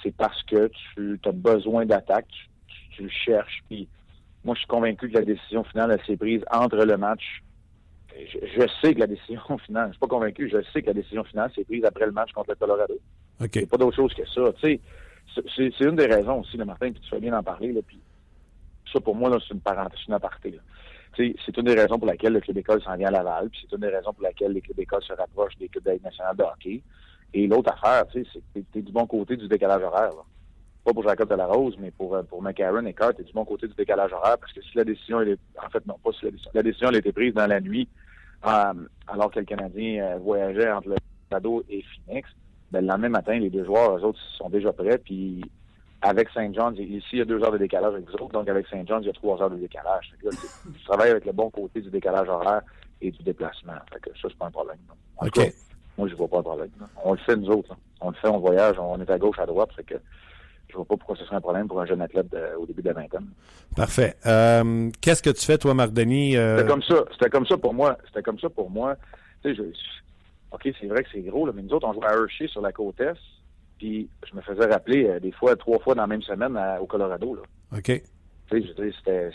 c'est 0.03 0.15
parce 0.15 0.41
que 0.43 0.69
tu 0.95 1.19
as 1.25 1.31
besoin 1.31 1.85
d'attaque, 1.85 2.27
tu, 2.95 3.03
le 3.03 3.09
cherches. 3.09 3.63
Puis 3.67 3.87
moi, 4.43 4.55
je 4.55 4.59
suis 4.59 4.67
convaincu 4.67 5.09
que 5.09 5.15
la 5.15 5.25
décision 5.25 5.63
finale, 5.65 5.91
elle 5.91 6.05
s'est 6.05 6.17
prise 6.17 6.43
entre 6.51 6.77
le 6.77 6.97
match. 6.97 7.43
Je, 8.15 8.67
sais 8.81 8.93
que 8.93 8.99
la 8.99 9.07
décision 9.07 9.57
finale, 9.65 9.87
je 9.87 9.93
suis 9.93 9.99
pas 9.99 10.07
convaincu, 10.07 10.49
je 10.49 10.61
sais 10.73 10.81
que 10.81 10.87
la 10.87 10.93
décision 10.93 11.23
finale 11.25 11.51
s'est 11.53 11.65
prise 11.65 11.83
après 11.83 12.05
le 12.05 12.11
match 12.11 12.31
contre 12.31 12.51
le 12.51 12.55
Colorado. 12.55 12.97
Okay. 13.39 13.61
C'est 13.61 13.69
pas 13.69 13.77
d'autre 13.77 13.95
chose 13.95 14.13
que 14.13 14.25
ça. 14.27 14.53
Tu 14.61 14.79
sais, 15.55 15.69
c'est 15.77 15.85
une 15.85 15.95
des 15.95 16.07
raisons 16.07 16.39
aussi, 16.39 16.57
le 16.57 16.65
Martin, 16.65 16.91
puis 16.91 17.01
tu 17.01 17.09
fais 17.09 17.19
bien 17.19 17.37
en 17.37 17.43
parler. 17.43 17.73
Là, 17.73 17.81
puis 17.85 17.99
ça, 18.91 18.99
pour 18.99 19.15
moi, 19.15 19.37
c'est 19.45 19.53
une 19.53 19.61
parenthèse, 19.61 19.99
une 20.07 20.13
aparté. 20.13 20.59
C'est 21.15 21.57
une 21.57 21.63
des 21.63 21.73
raisons 21.73 21.97
pour 21.97 22.07
laquelle 22.07 22.33
le 22.33 22.39
Club 22.39 22.57
École 22.57 22.81
s'en 22.83 22.95
vient 22.95 23.07
à 23.07 23.11
Laval, 23.11 23.49
puis 23.49 23.61
c'est 23.61 23.75
une 23.75 23.81
des 23.81 23.89
raisons 23.89 24.13
pour 24.13 24.21
laquelle 24.23 24.51
les 24.51 24.61
écoles 24.77 25.03
se 25.03 25.13
rapprochent 25.13 25.57
des 25.57 25.67
clubs 25.67 25.83
d'aide 25.83 26.03
nationale 26.03 26.35
de 26.35 26.43
hockey. 26.43 26.83
Et 27.33 27.47
l'autre 27.47 27.71
affaire, 27.73 28.07
tu 28.07 28.25
c'est 28.31 28.39
que 28.53 28.65
t'es 28.71 28.81
du 28.81 28.91
bon 28.91 29.07
côté 29.07 29.35
du 29.35 29.47
décalage 29.47 29.81
horaire. 29.81 30.11
Pas 30.83 30.93
pour 30.93 31.03
Jacob 31.03 31.29
Delarose, 31.29 31.75
mais 31.79 31.91
pour, 31.91 32.15
euh, 32.15 32.23
pour 32.23 32.41
McCarron 32.41 32.85
et 32.85 32.93
Carr, 32.93 33.13
t'es 33.13 33.23
du 33.23 33.33
bon 33.33 33.45
côté 33.45 33.67
du 33.67 33.73
décalage 33.73 34.13
horaire 34.13 34.37
parce 34.37 34.53
que 34.53 34.61
si 34.61 34.77
la 34.77 34.85
décision, 34.85 35.17
en 35.17 35.69
fait, 35.69 35.85
non, 35.85 35.97
pas 36.03 36.11
si 36.13 36.25
la 36.25 36.31
décision, 36.31 36.51
la 36.53 36.63
décision, 36.63 36.87
a 36.89 36.97
été 36.97 37.11
prise 37.11 37.33
dans 37.33 37.47
la 37.47 37.59
nuit, 37.59 37.89
euh, 38.45 38.73
alors 39.07 39.31
que 39.31 39.39
le 39.39 39.45
Canadien 39.45 40.05
euh, 40.05 40.17
voyageait 40.17 40.71
entre 40.71 40.89
le 40.89 40.95
Colorado 41.29 41.65
et 41.69 41.83
Phoenix, 41.83 42.29
ben, 42.71 42.81
le 42.81 42.87
lendemain 42.87 43.09
matin, 43.09 43.37
les 43.39 43.49
deux 43.49 43.65
joueurs, 43.65 43.97
eux 43.97 44.03
autres, 44.03 44.19
sont 44.37 44.49
déjà 44.49 44.71
prêts, 44.71 44.97
puis 44.97 45.41
avec 46.07 46.29
Saint 46.29 46.51
John's, 46.53 46.79
ici, 46.79 47.05
il 47.13 47.19
y 47.19 47.21
a 47.21 47.25
deux 47.25 47.43
heures 47.43 47.51
de 47.51 47.57
décalage 47.57 47.93
avec 47.93 48.05
vous 48.05 48.13
autres, 48.13 48.33
donc 48.33 48.47
avec 48.47 48.65
Saint 48.67 48.83
John's, 48.85 49.03
il 49.03 49.07
y 49.07 49.09
a 49.09 49.13
trois 49.13 49.41
heures 49.41 49.49
de 49.49 49.57
décalage. 49.57 50.13
tu 50.21 50.83
travailles 50.85 51.11
avec 51.11 51.25
le 51.25 51.33
bon 51.33 51.49
côté 51.49 51.81
du 51.81 51.89
décalage 51.89 52.29
horaire 52.29 52.61
et 53.01 53.11
du 53.11 53.23
déplacement. 53.23 53.73
Fait 53.91 53.99
que 53.99 54.09
ça, 54.21 54.27
c'est 54.29 54.37
pas 54.37 54.47
un 54.47 54.51
problème. 54.51 54.77
moi, 55.97 56.07
je 56.07 56.15
vois 56.15 56.27
pas 56.27 56.37
de 56.37 56.43
problème. 56.43 56.69
On 57.03 57.13
le 57.13 57.19
fait, 57.19 57.35
nous 57.35 57.49
autres. 57.49 57.75
On 57.99 58.11
le 58.11 58.15
fait, 58.15 58.29
on 58.29 58.39
voyage, 58.39 58.77
on 58.79 58.99
est 59.01 59.09
à 59.09 59.17
gauche, 59.17 59.37
à 59.39 59.45
droite. 59.45 59.69
Fait 59.75 59.83
que 59.83 59.95
je 60.69 60.75
vois 60.75 60.85
pas 60.85 60.95
pourquoi 60.95 61.15
ce 61.17 61.25
serait 61.25 61.35
un 61.35 61.41
problème 61.41 61.67
pour 61.67 61.81
un 61.81 61.85
jeune 61.85 62.01
athlète 62.01 62.27
au 62.57 62.65
début 62.65 62.81
de 62.81 62.87
la 62.87 62.93
vingtaine. 62.93 63.27
Parfait. 63.75 64.15
Euh, 64.25 64.89
qu'est-ce 65.01 65.23
que 65.23 65.29
tu 65.29 65.45
fais, 65.45 65.57
toi, 65.57 65.73
Marc 65.73 65.91
Denis? 65.91 66.37
Euh? 66.37 66.57
C'était 66.57 66.69
comme 66.69 66.83
ça. 66.83 67.03
C'était 67.11 67.29
comme 67.29 67.45
ça 67.45 67.57
pour 67.57 67.73
moi. 67.73 67.97
C'était 68.07 68.23
comme 68.23 68.39
ça 68.39 68.49
pour 68.49 68.69
moi. 68.69 68.95
Tu 69.43 69.55
sais, 69.55 69.61
OK, 70.51 70.69
c'est 70.79 70.87
vrai 70.87 71.03
que 71.03 71.09
c'est 71.11 71.21
gros, 71.21 71.45
là, 71.45 71.51
mais 71.53 71.61
nous 71.61 71.73
autres, 71.73 71.87
on 71.87 71.93
jouait 71.93 72.07
à 72.07 72.13
Hershey 72.13 72.47
sur 72.47 72.61
la 72.61 72.71
côte 72.71 72.99
Est. 73.01 73.17
Puis 73.77 74.09
je 74.29 74.35
me 74.35 74.41
faisais 74.41 74.65
rappeler 74.65 75.07
euh, 75.07 75.19
des 75.19 75.31
fois, 75.31 75.55
trois 75.55 75.79
fois 75.79 75.95
dans 75.95 76.03
la 76.03 76.07
même 76.07 76.21
semaine 76.21 76.57
au 76.81 76.85
Colorado. 76.85 77.35
Là. 77.35 77.41
OK. 77.77 77.83
Tu 77.83 78.01
sais, 78.49 78.61
je 78.61 78.91
c'était, 78.97 79.29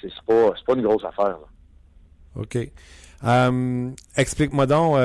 c'est, 0.00 0.12
pas, 0.26 0.52
pas 0.66 0.74
une 0.74 0.82
grosse 0.82 1.04
affaire. 1.04 1.38
Là. 1.38 1.46
OK. 2.34 2.58
explique-moi 4.16 4.66
donc, 4.66 4.96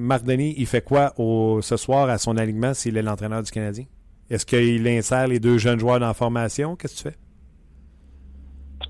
Marc 0.00 0.24
Denis, 0.24 0.54
il 0.56 0.66
fait 0.66 0.82
quoi 0.82 1.12
au, 1.18 1.60
ce 1.60 1.76
soir 1.76 2.08
à 2.08 2.18
son 2.18 2.36
alignement 2.36 2.74
s'il 2.74 2.96
est 2.96 3.02
l'entraîneur 3.02 3.42
du 3.42 3.50
Canadien? 3.50 3.84
Est-ce 4.30 4.46
qu'il 4.46 4.86
insère 4.88 5.28
les 5.28 5.38
deux 5.38 5.58
jeunes 5.58 5.78
joueurs 5.78 6.00
dans 6.00 6.08
la 6.08 6.14
formation? 6.14 6.74
Qu'est-ce 6.74 7.02
que 7.02 7.10
tu 7.10 7.14
fais? 7.14 7.26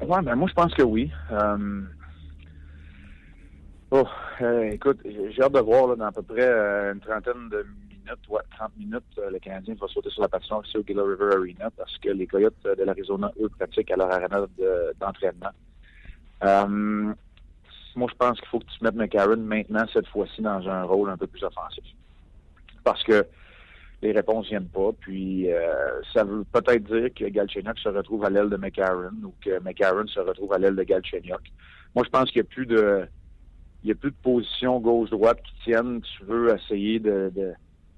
Ouais, 0.05 0.23
ben 0.23 0.35
moi 0.35 0.49
je 0.49 0.55
pense 0.55 0.75
que 0.75 0.83
oui. 0.83 1.11
Euh, 1.31 1.83
oh, 3.91 4.05
euh, 4.43 4.71
écoute, 4.71 4.99
j'ai 5.05 5.43
hâte 5.43 5.53
de 5.53 5.61
voir 5.61 5.89
là, 5.89 5.97
dans 5.97 6.07
à 6.07 6.13
peu 6.13 6.23
près 6.23 6.47
euh, 6.47 6.93
une 6.93 7.01
trentaine 7.01 7.49
de 7.51 7.67
minutes, 8.07 8.29
ouais, 8.29 8.43
30 8.57 8.77
minutes, 8.79 9.21
le 9.31 9.39
Canadien 9.39 9.75
va 9.81 9.89
sauter 9.89 10.11
sur 10.11 10.23
la 10.23 10.29
patinoire 10.29 10.65
ici 10.67 10.77
au 10.77 10.85
Gila 10.87 11.03
River 11.03 11.35
Arena 11.35 11.71
parce 11.77 11.97
que 11.99 12.11
les 12.11 12.27
Coyotes 12.27 12.55
de 12.65 12.83
l'Arizona, 12.83 13.33
eux, 13.41 13.49
pratiquent 13.49 13.91
à 13.91 13.97
leur 13.97 14.13
arena 14.13 14.47
d'entraînement. 15.01 15.51
moi, 17.97 18.09
je 18.11 18.17
pense 18.17 18.39
qu'il 18.39 18.49
faut 18.49 18.59
que 18.59 18.67
tu 18.67 18.85
mettes 18.85 18.95
McCarron 18.95 19.37
maintenant, 19.37 19.85
cette 19.93 20.07
fois-ci, 20.09 20.43
dans 20.43 20.69
un 20.69 20.85
rôle 20.85 21.11
un 21.11 21.17
peu 21.17 21.27
plus 21.27 21.43
offensif. 21.43 21.85
Parce 22.85 23.03
que 23.03 23.27
les 24.03 24.13
réponses 24.13 24.49
viennent 24.49 24.69
pas. 24.69 24.91
Puis 25.01 25.51
euh, 25.51 26.01
ça 26.13 26.25
veut 26.25 26.45
peut-être 26.53 26.85
dire 26.85 27.13
que 27.15 27.25
Galchenyuk 27.25 27.79
se 27.79 27.89
retrouve 27.89 28.25
à 28.25 28.31
l'aile 28.31 28.51
de 28.51 28.57
McCarron 28.57 29.13
ou 29.25 29.35
que 29.43 29.59
McCarron 29.61 30.07
se 30.07 30.21
retrouve 30.21 30.53
à 30.53 30.59
l'aile 30.59 30.77
de 30.77 30.83
Galchenyuk. 30.83 31.43
Moi, 31.95 32.05
je 32.05 32.11
pense 32.11 32.31
qu'il 32.31 32.43
n'y 32.43 32.47
a 32.47 32.51
plus 32.51 32.67
de 32.67 33.07
il 33.83 33.91
y 33.91 33.93
a 33.93 33.95
plus 33.95 34.11
de 34.11 34.17
position 34.17 34.81
gauche-droite 34.81 35.41
qui 35.43 35.65
tiennent. 35.65 36.01
Tu 36.01 36.25
veux 36.25 36.55
essayer 36.55 36.99
de 36.99 37.31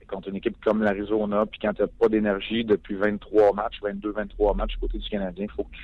contre 0.08 0.28
une 0.28 0.36
équipe 0.36 0.56
comme 0.64 0.82
l'Arizona, 0.82 1.46
puis 1.46 1.60
quand 1.60 1.72
tu 1.74 1.82
n'as 1.82 1.88
pas 1.88 2.08
d'énergie 2.08 2.64
depuis 2.64 2.96
23 2.96 3.52
matchs, 3.52 3.78
22, 3.82 4.12
23 4.12 4.54
matchs 4.54 4.72
du 4.72 4.78
côté 4.78 4.98
du 4.98 5.08
Canadien, 5.08 5.46
il 5.48 5.50
faut 5.54 5.64
que 5.64 5.76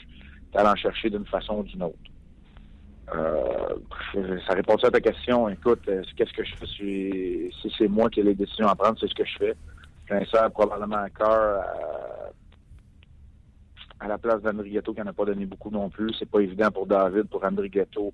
tu 0.52 0.58
ailles 0.58 0.66
en 0.66 0.76
chercher 0.76 1.10
d'une 1.10 1.26
façon 1.26 1.58
ou 1.58 1.62
d'une 1.62 1.82
autre. 1.82 1.98
Euh, 3.14 4.38
ça 4.46 4.54
répond 4.54 4.76
à 4.76 4.90
ta 4.90 5.00
question. 5.00 5.48
Écoute, 5.48 5.82
euh, 5.88 6.02
qu'est-ce 6.16 6.32
que 6.32 6.44
je 6.44 6.54
fais 6.56 6.66
si, 6.66 7.70
c'est 7.76 7.88
moi 7.88 8.08
qui 8.08 8.20
ai 8.20 8.22
les 8.22 8.34
décisions 8.34 8.66
à 8.66 8.74
prendre, 8.74 8.98
c'est 8.98 9.08
ce 9.08 9.14
que 9.14 9.24
je 9.24 9.36
fais. 9.38 9.54
J'insère 10.08 10.50
probablement 10.50 11.04
encore 11.04 11.60
à, 11.60 11.64
à 14.00 14.08
la 14.08 14.18
place 14.18 14.42
d'Andrighetto 14.42 14.94
qui 14.94 15.00
n'en 15.00 15.06
a 15.06 15.12
pas 15.12 15.24
donné 15.24 15.46
beaucoup 15.46 15.70
non 15.70 15.90
plus. 15.90 16.14
C'est 16.18 16.30
pas 16.30 16.40
évident 16.40 16.70
pour 16.70 16.86
David, 16.86 17.24
pour 17.24 17.44
Andrighetto. 17.44 18.12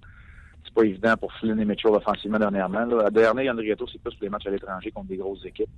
C'est 0.64 0.74
pas 0.74 0.84
évident 0.84 1.16
pour 1.16 1.32
Flynn 1.34 1.58
et 1.58 1.64
Mitchell 1.64 1.92
offensivement 1.92 2.38
dernièrement. 2.38 2.84
Là. 2.84 3.06
À 3.06 3.10
dernier, 3.10 3.50
Andrighetto, 3.50 3.86
c'est 3.86 4.00
plus 4.00 4.14
pour 4.14 4.22
les 4.22 4.28
matchs 4.28 4.46
à 4.46 4.50
l'étranger 4.50 4.90
contre 4.90 5.08
des 5.08 5.16
grosses 5.16 5.44
équipes. 5.44 5.70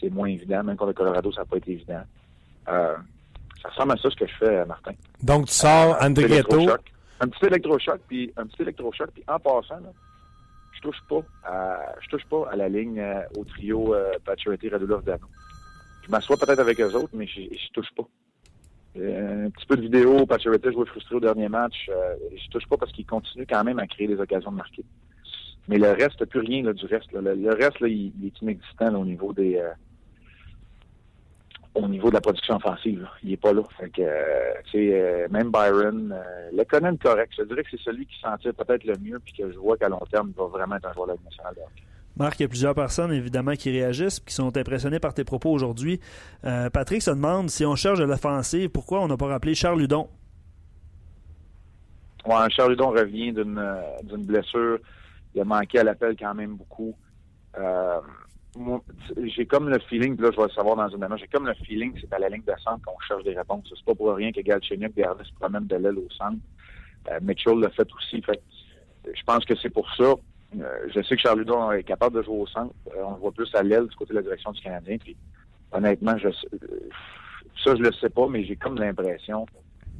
C'est 0.00 0.10
moins 0.10 0.28
évident. 0.28 0.62
Même 0.62 0.76
contre 0.76 0.88
le 0.88 0.94
Colorado, 0.94 1.32
ça 1.32 1.40
n'a 1.40 1.46
pas 1.46 1.56
été 1.56 1.72
évident. 1.72 2.02
Euh, 2.68 2.96
ça 3.62 3.68
ressemble 3.70 3.92
à 3.92 3.96
ça 3.96 4.10
ce 4.10 4.16
que 4.16 4.26
je 4.26 4.34
fais, 4.34 4.64
Martin. 4.66 4.92
Donc, 5.22 5.46
tu 5.46 5.54
sors 5.54 5.94
euh, 5.94 6.06
Andrighetto. 6.06 6.70
Un 7.20 7.28
petit 7.28 7.46
électrochoc, 7.46 8.00
puis 8.06 8.32
un 8.36 8.46
petit 8.46 8.62
électrochoc, 8.62 9.10
puis 9.12 9.24
en 9.26 9.40
passant, 9.40 9.80
là, 9.80 9.90
je 10.78 10.80
touche 10.80 11.00
pas 11.08 11.22
à, 11.44 11.94
je 12.00 12.08
touche 12.08 12.24
pas 12.26 12.48
à 12.50 12.56
la 12.56 12.68
ligne 12.68 13.00
euh, 13.00 13.22
au 13.36 13.44
trio 13.44 13.94
euh, 13.94 14.12
Pacioretty, 14.24 14.68
Radulov, 14.68 15.02
Dano. 15.02 15.26
Je 16.04 16.10
m'assois 16.10 16.36
peut-être 16.36 16.60
avec 16.60 16.80
eux 16.80 16.94
autres, 16.94 17.10
mais 17.12 17.26
je, 17.26 17.72
touche 17.72 17.90
pas. 17.96 18.04
Euh, 18.96 19.46
un 19.46 19.50
petit 19.50 19.66
peu 19.66 19.76
de 19.76 19.82
vidéo, 19.82 20.24
Pacioretty 20.26 20.72
joué 20.72 20.86
frustré 20.86 21.16
au 21.16 21.20
dernier 21.20 21.48
match. 21.48 21.90
Je 22.32 22.48
touche 22.50 22.66
pas 22.68 22.76
parce 22.76 22.92
qu'il 22.92 23.04
continue 23.06 23.46
quand 23.46 23.64
même 23.64 23.78
à 23.78 23.86
créer 23.86 24.06
des 24.06 24.18
occasions 24.18 24.52
de 24.52 24.56
marquer. 24.56 24.84
Mais 25.66 25.76
le 25.76 25.90
reste, 25.90 26.24
plus 26.24 26.40
rien 26.40 26.62
là, 26.62 26.72
du 26.72 26.86
reste. 26.86 27.12
Le, 27.12 27.52
reste, 27.52 27.80
là, 27.80 27.88
il, 27.88 28.12
est 28.24 28.40
inexistant 28.40 28.94
au 28.94 29.04
niveau 29.04 29.32
des 29.32 29.60
au 31.78 31.88
niveau 31.88 32.08
de 32.08 32.14
la 32.14 32.20
production 32.20 32.56
offensive. 32.56 33.06
Il 33.22 33.32
est 33.32 33.36
pas 33.36 33.52
là. 33.52 33.62
Fait 33.78 33.90
que, 33.90 34.02
euh, 34.02 35.28
même 35.30 35.50
Byron, 35.50 36.12
euh, 36.12 36.50
le 36.52 36.64
connaît 36.64 36.96
correct. 36.96 37.32
Je 37.38 37.44
dirais 37.44 37.62
que 37.62 37.70
c'est 37.70 37.80
celui 37.80 38.06
qui 38.06 38.18
s'en 38.20 38.36
tire 38.38 38.54
peut-être 38.54 38.84
le 38.84 38.96
mieux 38.98 39.20
puis 39.20 39.32
que 39.32 39.50
je 39.50 39.58
vois 39.58 39.76
qu'à 39.76 39.88
long 39.88 40.02
terme, 40.10 40.32
il 40.34 40.38
va 40.38 40.46
vraiment 40.46 40.76
être 40.76 40.88
un 40.88 40.92
joueur 40.92 41.06
de 41.06 41.12
la 41.12 41.18
nationale 41.24 41.54
Marc, 42.16 42.40
il 42.40 42.42
y 42.42 42.46
a 42.46 42.48
plusieurs 42.48 42.74
personnes, 42.74 43.12
évidemment, 43.12 43.52
qui 43.52 43.70
réagissent 43.70 44.18
qui 44.18 44.34
sont 44.34 44.56
impressionnées 44.56 44.98
par 44.98 45.14
tes 45.14 45.22
propos 45.22 45.50
aujourd'hui. 45.50 46.00
Euh, 46.44 46.68
Patrick 46.68 47.00
se 47.00 47.12
demande 47.12 47.48
si 47.48 47.64
on 47.64 47.76
cherche 47.76 48.00
de 48.00 48.04
l'offensive, 48.04 48.70
pourquoi 48.70 49.00
on 49.00 49.06
n'a 49.06 49.16
pas 49.16 49.28
rappelé 49.28 49.54
Charles 49.54 49.78
Ludon? 49.78 50.08
Ouais, 52.26 52.50
Charles 52.50 52.70
Ludon 52.70 52.90
revient 52.90 53.32
d'une 53.32 54.24
blessure. 54.24 54.78
Il 55.34 55.40
a 55.42 55.44
manqué 55.44 55.78
à 55.78 55.84
l'appel 55.84 56.16
quand 56.18 56.34
même 56.34 56.56
beaucoup. 56.56 56.96
Euh, 57.56 58.00
j'ai 59.24 59.46
comme 59.46 59.68
le 59.68 59.78
feeling, 59.78 60.20
là, 60.20 60.30
je 60.32 60.36
vais 60.36 60.44
le 60.44 60.50
savoir 60.50 60.76
dans 60.76 60.88
une 60.88 61.02
année, 61.02 61.16
j'ai 61.18 61.28
comme 61.28 61.46
le 61.46 61.54
feeling 61.54 61.92
que 61.92 62.00
c'est 62.00 62.12
à 62.12 62.18
la 62.18 62.28
ligne 62.28 62.42
de 62.42 62.52
centre 62.62 62.84
qu'on 62.84 62.98
cherche 63.06 63.24
des 63.24 63.36
réponses. 63.36 63.64
C'est 63.68 63.84
pas 63.84 63.94
pour 63.94 64.14
rien 64.14 64.32
que 64.32 64.40
Galchenyuk 64.40 64.94
garde 64.94 65.22
se 65.24 65.32
promène 65.34 65.66
de 65.66 65.76
l'aile 65.76 65.98
au 65.98 66.08
centre. 66.10 66.38
Euh, 67.10 67.18
Mitchell 67.22 67.58
l'a 67.58 67.70
fait 67.70 67.88
aussi. 67.94 68.22
Fait, 68.22 68.42
je 69.04 69.22
pense 69.24 69.44
que 69.44 69.54
c'est 69.56 69.70
pour 69.70 69.88
ça. 69.94 70.14
Euh, 70.58 70.88
je 70.94 71.02
sais 71.02 71.16
que 71.16 71.22
Charles 71.22 71.44
est 71.76 71.82
capable 71.84 72.16
de 72.16 72.22
jouer 72.22 72.38
au 72.38 72.46
centre. 72.46 72.74
Euh, 72.88 73.02
on 73.04 73.12
le 73.12 73.18
voit 73.18 73.32
plus 73.32 73.52
à 73.54 73.62
l'aile 73.62 73.86
du 73.86 73.96
côté 73.96 74.10
de 74.10 74.18
la 74.18 74.22
direction 74.22 74.52
du 74.52 74.60
Canadien. 74.60 74.96
Puis, 74.98 75.16
honnêtement, 75.72 76.16
je, 76.16 76.28
ça, 76.30 77.74
je 77.76 77.82
le 77.82 77.92
sais 77.92 78.10
pas, 78.10 78.28
mais 78.28 78.44
j'ai 78.44 78.56
comme 78.56 78.78
l'impression, 78.78 79.46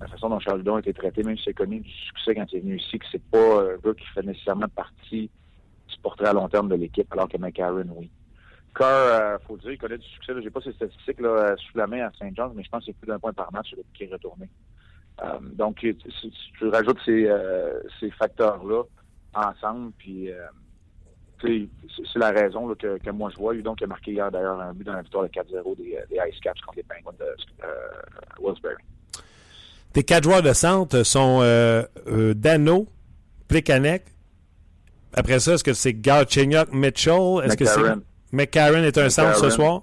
la 0.00 0.08
façon 0.08 0.28
dont 0.28 0.40
Charles 0.40 0.58
Ludon 0.58 0.76
a 0.76 0.80
été 0.80 0.92
traité, 0.92 1.22
même 1.22 1.36
si 1.36 1.44
c'est 1.44 1.54
connu 1.54 1.80
du 1.80 1.90
succès 1.90 2.34
quand 2.34 2.46
il 2.52 2.58
est 2.58 2.60
venu 2.60 2.76
ici, 2.78 2.98
que 2.98 3.06
c'est 3.10 3.22
pas 3.30 3.62
un 3.62 3.76
gars 3.76 3.94
qui 3.94 4.06
fait 4.14 4.22
nécessairement 4.22 4.68
partie 4.68 5.30
du 5.88 5.96
portrait 6.02 6.28
à 6.28 6.32
long 6.32 6.48
terme 6.48 6.68
de 6.68 6.74
l'équipe, 6.74 7.10
alors 7.12 7.28
que 7.28 7.36
McCarron, 7.36 7.86
oui. 7.96 8.10
Carr, 8.78 9.38
il 9.40 9.46
faut 9.46 9.56
dire, 9.56 9.72
il 9.72 9.78
connaît 9.78 9.98
du 9.98 10.06
succès. 10.06 10.32
J'ai 10.40 10.50
pas 10.50 10.60
ses 10.60 10.72
statistiques 10.72 11.20
là, 11.20 11.54
sous 11.56 11.76
la 11.76 11.86
main 11.86 12.06
à 12.06 12.12
Saint 12.18 12.30
John's, 12.34 12.52
mais 12.54 12.62
je 12.62 12.70
pense 12.70 12.80
que 12.80 12.86
c'est 12.86 12.96
plus 12.96 13.08
d'un 13.08 13.18
point 13.18 13.32
par 13.32 13.52
match 13.52 13.74
qui 13.94 14.04
est 14.04 14.12
retourné. 14.12 14.48
Euh, 15.22 15.38
donc, 15.54 15.80
si, 15.80 16.32
tu 16.58 16.68
rajoutes 16.68 16.98
ces, 17.04 17.26
euh, 17.26 17.80
ces 17.98 18.10
facteurs-là 18.12 18.84
ensemble, 19.34 19.92
puis 19.98 20.30
euh, 20.30 20.46
c'est 21.42 22.18
la 22.18 22.30
raison 22.30 22.68
là, 22.68 22.74
que, 22.76 22.98
que, 22.98 23.10
moi 23.10 23.30
je 23.30 23.38
vois. 23.38 23.54
Donc, 23.56 23.80
il 23.80 23.84
a 23.84 23.86
marqué 23.88 24.12
hier 24.12 24.30
d'ailleurs 24.30 24.60
un 24.60 24.72
but 24.72 24.84
dans 24.84 24.92
la 24.92 25.02
victoire 25.02 25.24
de 25.24 25.28
4-0 25.28 25.76
des, 25.76 25.98
des 26.08 26.16
Ice 26.30 26.40
Caps 26.40 26.60
contre 26.60 26.76
les 26.76 26.84
Penguins 26.84 27.16
de 27.18 28.42
Willsbury. 28.42 28.82
Tes 29.92 30.04
quatre 30.04 30.24
joueurs 30.24 30.42
de 30.42 30.52
centre 30.52 31.02
sont 31.02 31.40
Dano, 32.36 32.86
Plekanec. 33.48 34.04
Après 35.14 35.40
ça, 35.40 35.54
est-ce 35.54 35.64
que 35.64 35.72
c'est 35.72 35.94
Galchenyuk, 35.94 36.72
Mitchell? 36.72 37.42
Est-ce 37.44 37.56
que 37.56 37.64
c'est 37.64 37.80
McCarron 38.32 38.82
est 38.82 38.98
un 38.98 39.10
centre 39.10 39.36
ce 39.36 39.50
soir? 39.50 39.82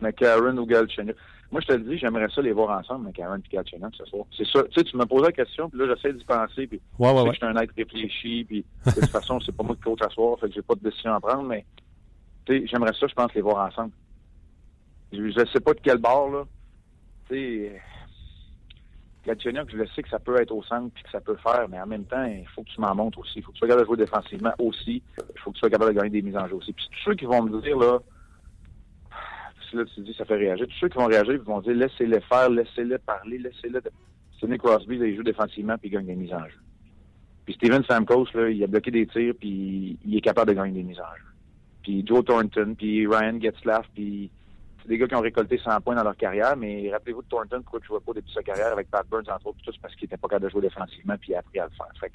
McCarron 0.00 0.56
ou 0.56 0.66
Galchenyuk. 0.66 1.16
Moi, 1.50 1.60
je 1.60 1.66
te 1.66 1.72
le 1.74 1.80
dis, 1.80 1.98
j'aimerais 1.98 2.28
ça 2.34 2.40
les 2.40 2.52
voir 2.52 2.78
ensemble, 2.78 3.06
McCarron 3.06 3.36
et 3.36 3.54
Galchenyuk, 3.54 3.94
ce 3.94 4.04
soir. 4.06 4.24
C'est 4.36 4.46
ça. 4.46 4.62
Tu 4.64 4.80
sais, 4.80 4.84
tu 4.84 4.96
me 4.96 5.04
posé 5.04 5.26
la 5.26 5.32
question, 5.32 5.68
puis 5.68 5.78
là, 5.78 5.94
j'essaie 5.94 6.14
d'y 6.14 6.24
penser, 6.24 6.66
puis 6.66 6.80
ouais, 6.98 7.12
ouais, 7.12 7.30
je 7.32 7.36
suis 7.36 7.44
un 7.44 7.56
être 7.56 7.74
réfléchi, 7.76 8.44
puis 8.44 8.64
de 8.86 8.90
toute 8.92 9.10
façon, 9.10 9.38
c'est 9.40 9.54
pas 9.54 9.62
moi 9.62 9.76
qui 9.76 9.82
coach 9.82 10.00
à 10.02 10.08
soir, 10.08 10.38
fait 10.40 10.48
que 10.48 10.54
j'ai 10.54 10.62
pas 10.62 10.74
de 10.74 10.80
décision 10.80 11.14
à 11.14 11.20
prendre, 11.20 11.44
mais 11.44 11.64
tu 12.46 12.58
sais, 12.58 12.66
j'aimerais 12.66 12.92
ça, 12.98 13.06
je 13.06 13.14
pense, 13.14 13.32
les 13.34 13.42
voir 13.42 13.66
ensemble. 13.66 13.92
Je, 15.12 15.20
ne 15.20 15.46
sais 15.46 15.60
pas 15.60 15.74
de 15.74 15.80
quel 15.82 15.98
bord, 15.98 16.30
là. 16.30 16.44
Tu 17.28 17.34
sais, 17.34 17.82
Galchenyuk, 19.24 19.70
je 19.70 19.76
le 19.76 19.86
sais 19.88 20.02
que 20.02 20.08
ça 20.08 20.18
peut 20.18 20.40
être 20.40 20.50
au 20.50 20.62
centre 20.64 20.92
puis 20.94 21.04
que 21.04 21.10
ça 21.10 21.20
peut 21.20 21.36
faire, 21.36 21.68
mais 21.68 21.80
en 21.80 21.86
même 21.86 22.04
temps, 22.04 22.24
il 22.24 22.46
faut 22.48 22.62
que 22.62 22.70
tu 22.70 22.80
m'en 22.80 22.94
montres 22.94 23.20
aussi. 23.20 23.34
Il 23.36 23.42
faut 23.42 23.52
que 23.52 23.56
tu 23.56 23.60
sois 23.60 23.68
capable 23.68 23.86
de 23.86 23.94
jouer 23.94 24.04
défensivement 24.04 24.52
aussi. 24.58 25.02
Il 25.16 25.40
faut 25.40 25.50
que 25.50 25.56
tu 25.56 25.60
sois 25.60 25.70
capable 25.70 25.94
de 25.94 25.98
gagner 25.98 26.10
des 26.10 26.22
mises 26.22 26.36
en 26.36 26.48
jeu 26.48 26.56
aussi. 26.56 26.72
Puis 26.72 26.88
tous 26.90 27.10
ceux 27.10 27.14
qui 27.14 27.24
vont 27.24 27.42
me 27.42 27.60
dire, 27.60 27.78
là, 27.78 28.00
là, 29.74 29.84
tu 29.94 30.00
dis, 30.00 30.14
ça 30.14 30.24
fait 30.24 30.36
réagir, 30.36 30.66
tous 30.66 30.78
ceux 30.80 30.88
qui 30.88 30.98
vont 30.98 31.06
réagir, 31.06 31.34
ils 31.34 31.40
vont 31.40 31.60
dire, 31.60 31.74
laissez-les 31.74 32.20
faire, 32.20 32.50
laissez-les 32.50 32.98
parler, 32.98 33.38
laissez-les. 33.38 33.80
Sidney 34.38 34.58
Crosby, 34.58 34.98
là, 34.98 35.06
il 35.06 35.16
joue 35.16 35.22
défensivement 35.22 35.78
puis 35.78 35.88
il 35.88 35.92
gagne 35.92 36.06
des 36.06 36.16
mises 36.16 36.32
en 36.32 36.44
jeu. 36.44 36.60
Puis 37.44 37.54
Steven 37.54 37.84
Samkos, 37.84 38.26
là, 38.34 38.50
il 38.50 38.62
a 38.62 38.66
bloqué 38.66 38.90
des 38.90 39.06
tirs 39.06 39.34
puis 39.38 39.98
il 40.04 40.16
est 40.16 40.20
capable 40.20 40.50
de 40.50 40.54
gagner 40.54 40.72
des 40.72 40.82
mises 40.82 41.00
en 41.00 41.16
jeu. 41.16 41.24
Puis 41.82 42.04
Joe 42.06 42.24
Thornton, 42.24 42.74
puis 42.76 43.06
Ryan 43.06 43.40
Getzlaff, 43.40 43.86
puis 43.94 44.30
c'est 44.82 44.88
des 44.88 44.98
gars 44.98 45.06
qui 45.06 45.14
ont 45.14 45.20
récolté 45.20 45.58
100 45.58 45.80
points 45.80 45.94
dans 45.94 46.02
leur 46.02 46.16
carrière, 46.16 46.56
mais 46.56 46.90
rappelez-vous 46.90 47.22
de 47.22 47.28
Thornton, 47.28 47.62
pourquoi 47.62 47.80
tu 47.80 47.92
ne 47.92 47.98
pas 47.98 48.10
au 48.10 48.14
début 48.14 48.28
de 48.28 48.32
sa 48.34 48.42
carrière 48.42 48.72
avec 48.72 48.90
Pat 48.90 49.06
Burns, 49.08 49.30
entre 49.30 49.46
autres, 49.46 49.58
tout 49.64 49.72
parce 49.80 49.94
qu'il 49.94 50.06
n'était 50.06 50.16
pas 50.16 50.28
capable 50.28 50.46
de 50.46 50.50
jouer 50.50 50.62
défensivement, 50.62 51.14
puis 51.20 51.30
il 51.30 51.34
a 51.36 51.38
appris 51.38 51.60
à 51.60 51.64
le 51.64 51.70
faire. 51.70 51.86
Fait 52.00 52.12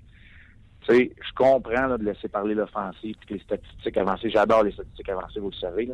tu 0.81 0.95
sais, 0.95 1.11
je 1.19 1.33
comprends 1.33 1.97
de 1.97 2.03
laisser 2.03 2.27
parler 2.27 2.53
l'offensive, 2.53 3.15
puis 3.25 3.35
les 3.35 3.41
statistiques 3.41 3.97
avancées. 3.97 4.29
J'adore 4.29 4.63
les 4.63 4.71
statistiques 4.71 5.09
avancées, 5.09 5.39
vous 5.39 5.49
le 5.49 5.55
savez. 5.55 5.89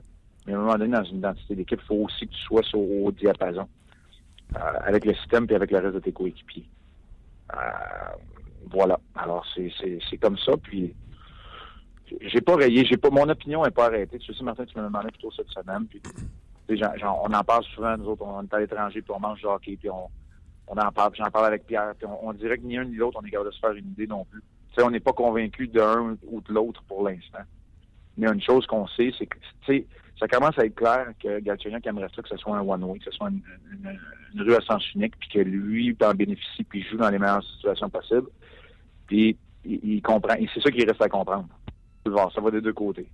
Mais 0.45 0.53
à 0.53 0.57
un 0.57 0.59
moment 0.59 0.77
donné, 0.77 0.91
dans 0.91 1.03
une 1.03 1.17
identité 1.17 1.55
d'équipe, 1.55 1.79
il 1.81 1.87
faut 1.87 2.03
aussi 2.03 2.27
que 2.27 2.33
tu 2.33 2.41
sois 2.41 2.63
sur 2.63 2.79
au 2.79 3.11
diapason 3.11 3.67
euh, 4.55 4.59
avec 4.83 5.05
le 5.05 5.13
système 5.15 5.47
puis 5.47 5.55
avec 5.55 5.71
le 5.71 5.79
reste 5.79 5.95
de 5.95 5.99
tes 5.99 6.11
coéquipiers. 6.11 6.65
Euh, 7.53 7.57
voilà. 8.71 8.99
Alors, 9.15 9.45
c'est 9.55 10.17
comme 10.17 10.37
ça. 10.37 10.57
Puis, 10.57 10.93
j'ai 12.21 12.41
pas 12.41 12.55
rayé. 12.55 12.83
Pas, 12.97 13.09
mon 13.09 13.29
opinion 13.29 13.63
n'est 13.63 13.71
pas 13.71 13.85
arrêtée. 13.85 14.19
Tu 14.19 14.33
sais, 14.33 14.43
Martin, 14.43 14.65
tu 14.65 14.77
me 14.77 14.83
demandé 14.83 15.07
plutôt 15.09 15.31
cette 15.31 15.49
semaine. 15.49 15.87
On 16.69 17.33
en 17.33 17.43
parle 17.43 17.63
souvent, 17.65 17.97
nous 17.97 18.05
autres, 18.05 18.23
on 18.23 18.43
est 18.43 18.53
à 18.53 18.59
l'étranger, 18.59 19.01
puis 19.01 19.13
on 19.15 19.19
mange 19.19 19.39
du 19.39 19.45
hockey, 19.45 19.77
puis 19.77 19.89
on, 19.89 20.09
on 20.67 20.77
en 20.77 20.91
parle, 20.91 21.13
j'en 21.15 21.29
parle 21.29 21.47
avec 21.47 21.65
Pierre, 21.65 21.93
puis 21.97 22.07
on, 22.07 22.33
dirait 22.33 22.57
que 22.57 22.63
ni 22.63 22.77
un 22.77 22.85
ni 22.85 22.95
l'autre, 22.95 23.19
on 23.21 23.25
est 23.25 23.31
capable 23.31 23.49
de 23.49 23.55
se 23.55 23.59
faire 23.59 23.71
une 23.71 23.87
idée 23.91 24.07
non 24.07 24.25
plus. 24.25 24.41
sais, 24.75 24.83
on 24.83 24.89
n'est 24.89 24.99
pas 24.99 25.13
convaincu 25.13 25.67
d'un 25.67 26.17
ou 26.27 26.41
de 26.41 26.53
l'autre 26.53 26.83
pour 26.87 27.03
l'instant. 27.07 27.43
Mais 28.17 28.27
une 28.27 28.41
chose 28.41 28.65
qu'on 28.67 28.87
sait, 28.87 29.11
c'est 29.17 29.25
que 29.25 29.37
ça 30.19 30.27
commence 30.27 30.57
à 30.57 30.65
être 30.65 30.75
clair 30.75 31.07
que 31.21 31.39
Galchenyuk 31.39 31.85
aimerait 31.85 32.09
ça 32.15 32.21
que 32.21 32.29
ce 32.29 32.37
soit 32.37 32.55
un 32.55 32.61
one-way, 32.61 32.99
que 32.99 33.05
ce 33.05 33.11
soit 33.11 33.29
une, 33.29 33.41
rue 34.39 34.55
à 34.55 34.61
sens 34.61 34.93
unique, 34.93 35.17
puis 35.19 35.29
que 35.29 35.39
lui 35.39 35.97
en 36.01 36.13
bénéficie, 36.13 36.63
puis 36.63 36.83
joue 36.83 36.97
dans 36.97 37.09
les 37.09 37.19
meilleures 37.19 37.43
situations 37.43 37.89
possibles. 37.89 38.29
Puis 39.07 39.37
il, 39.65 40.01
comprend, 40.01 40.35
et 40.35 40.47
c'est 40.53 40.61
ça 40.61 40.71
qu'il 40.71 40.87
reste 40.87 41.01
à 41.01 41.09
comprendre. 41.09 41.47
Ça 42.05 42.41
va 42.41 42.51
des 42.51 42.61
deux 42.61 42.73
côtés. 42.73 43.09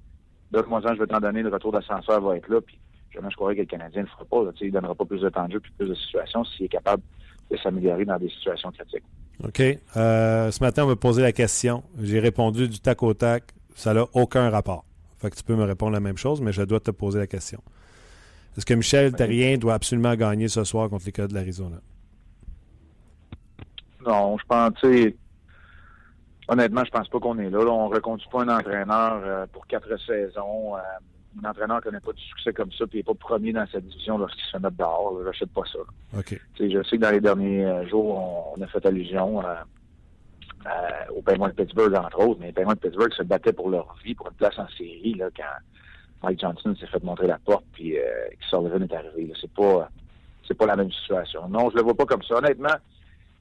D'autres 0.52 0.68
moi 0.68 0.82
je 0.84 1.00
vais 1.00 1.08
t'en 1.08 1.20
donner, 1.20 1.44
le 1.44 1.50
retour 1.50 1.72
d'ascenseur 1.72 2.22
va 2.22 2.38
être 2.38 2.50
là, 2.50 2.60
puis 2.60 2.78
jamais 3.14 3.30
je 3.30 3.36
croirais 3.36 3.56
que 3.56 3.62
le 3.62 3.66
Canadien 3.66 4.02
ne 4.02 4.08
le 4.08 4.12
fera 4.12 4.26
pas. 4.26 4.44
Là, 4.44 4.52
il 4.62 4.68
ne 4.68 4.72
donnera 4.72 4.96
pas 4.96 5.06
plus 5.06 5.22
de 5.22 5.30
temps 5.30 5.48
de 5.48 5.54
jeu 5.54 5.60
puis 5.60 5.72
plus 5.78 5.88
de 5.88 5.96
situations 5.96 6.44
s'il 6.44 6.66
est 6.66 6.70
capable 6.70 7.04
de 7.52 7.58
s'améliorer 7.58 8.06
dans 8.06 8.18
des 8.18 8.30
situations 8.30 8.72
critiques. 8.72 9.04
OK. 9.44 9.62
Euh, 9.98 10.52
ce 10.52 10.64
matin, 10.64 10.84
on 10.84 10.88
m'a 10.88 10.96
posé 10.96 11.22
la 11.22 11.32
question. 11.32 11.84
J'ai 12.02 12.20
répondu 12.20 12.68
du 12.68 12.80
tac 12.80 13.02
au 13.04 13.14
tac. 13.14 13.44
Ça 13.76 13.94
n'a 13.94 14.06
aucun 14.14 14.50
rapport. 14.50 14.86
Fait 15.18 15.30
que 15.30 15.36
tu 15.36 15.44
peux 15.44 15.56
me 15.56 15.64
répondre 15.64 15.94
la 15.94 16.00
même 16.00 16.18
chose, 16.18 16.42
mais 16.42 16.52
je 16.52 16.62
dois 16.62 16.80
te 16.80 16.92
poser 16.92 17.20
la 17.20 17.28
question. 17.28 17.62
Est-ce 18.58 18.66
que 18.66 18.74
Michel 18.74 19.14
Terrien 19.14 19.58
doit 19.58 19.74
absolument 19.74 20.16
gagner 20.16 20.48
ce 20.48 20.64
soir 20.64 20.90
contre 20.90 21.06
les 21.06 21.12
Coyotes 21.12 21.30
de 21.30 21.36
l'Arizona? 21.36 21.78
Non, 24.06 24.38
je 24.38 24.46
pense, 24.46 24.74
tu 24.82 25.18
honnêtement, 26.50 26.84
je 26.84 26.92
pense 26.92 27.08
pas 27.08 27.20
qu'on 27.20 27.38
est 27.38 27.50
là. 27.50 27.60
On 27.60 27.90
ne 27.90 27.96
reconduit 27.96 28.28
pas 28.32 28.42
un 28.42 28.50
entraîneur 28.50 29.22
euh, 29.24 29.46
pour 29.52 29.68
quatre 29.68 29.96
saisons. 30.06 30.76
Euh, 30.76 30.80
entraîneur 31.44 31.82
qui 31.82 31.90
n'a 31.90 32.00
pas 32.00 32.12
de 32.12 32.20
succès 32.20 32.54
comme 32.54 32.72
ça, 32.72 32.86
puis 32.88 32.98
il 32.98 33.00
n'est 33.00 33.04
pas 33.04 33.14
premier 33.14 33.54
dans 33.54 33.66
sa 33.68 33.80
division 33.80 34.18
lorsqu'il 34.18 34.44
se 34.44 34.58
met 34.58 34.72
dehors. 34.72 35.18
Je 35.20 35.26
n'achète 35.26 35.52
pas 35.52 35.64
ça. 35.72 35.80
Je 36.60 36.84
sais 36.84 36.98
que 36.98 37.02
dans 37.02 37.12
les 37.12 37.22
derniers 37.22 37.66
euh, 37.66 37.88
jours, 37.88 38.54
on, 38.58 38.62
a 38.62 38.68
fait 38.68 38.86
allusion 38.86 39.40
à 39.42 39.66
euh, 40.66 41.16
aux 41.16 41.22
Penguins 41.22 41.48
de 41.48 41.54
Pittsburgh, 41.54 41.94
entre 41.96 42.20
autres, 42.20 42.40
mais 42.42 42.48
les 42.48 42.54
Penguins 42.54 42.74
de 42.74 42.80
Pittsburgh 42.80 43.14
se 43.14 43.24
battaient 43.24 43.54
pour 43.54 43.70
leur 43.70 43.96
vie, 44.04 44.14
pour 44.14 44.28
une 44.28 44.36
place 44.36 44.60
en 44.60 44.68
série, 44.70 45.14
là, 45.14 45.30
quand 45.36 45.44
Mike 46.24 46.42
Johnson 46.42 46.76
s'est 46.78 46.88
fait 46.88 47.02
montrer 47.04 47.28
la 47.28 47.38
porte, 47.38 47.64
puis 47.72 47.98
euh, 47.98 48.04
Sullivan 48.50 48.84
est 48.84 48.94
arrivé. 48.94 49.32
C'est 49.40 49.52
pas, 49.52 49.90
c'est 50.48 50.56
pas 50.56 50.66
la 50.66 50.76
même 50.76 50.92
situation. 50.92 51.48
Non, 51.48 51.70
je 51.70 51.78
le 51.78 51.84
vois 51.84 51.96
pas 51.96 52.06
comme 52.06 52.24
ça. 52.24 52.36
Honnêtement, 52.36 52.76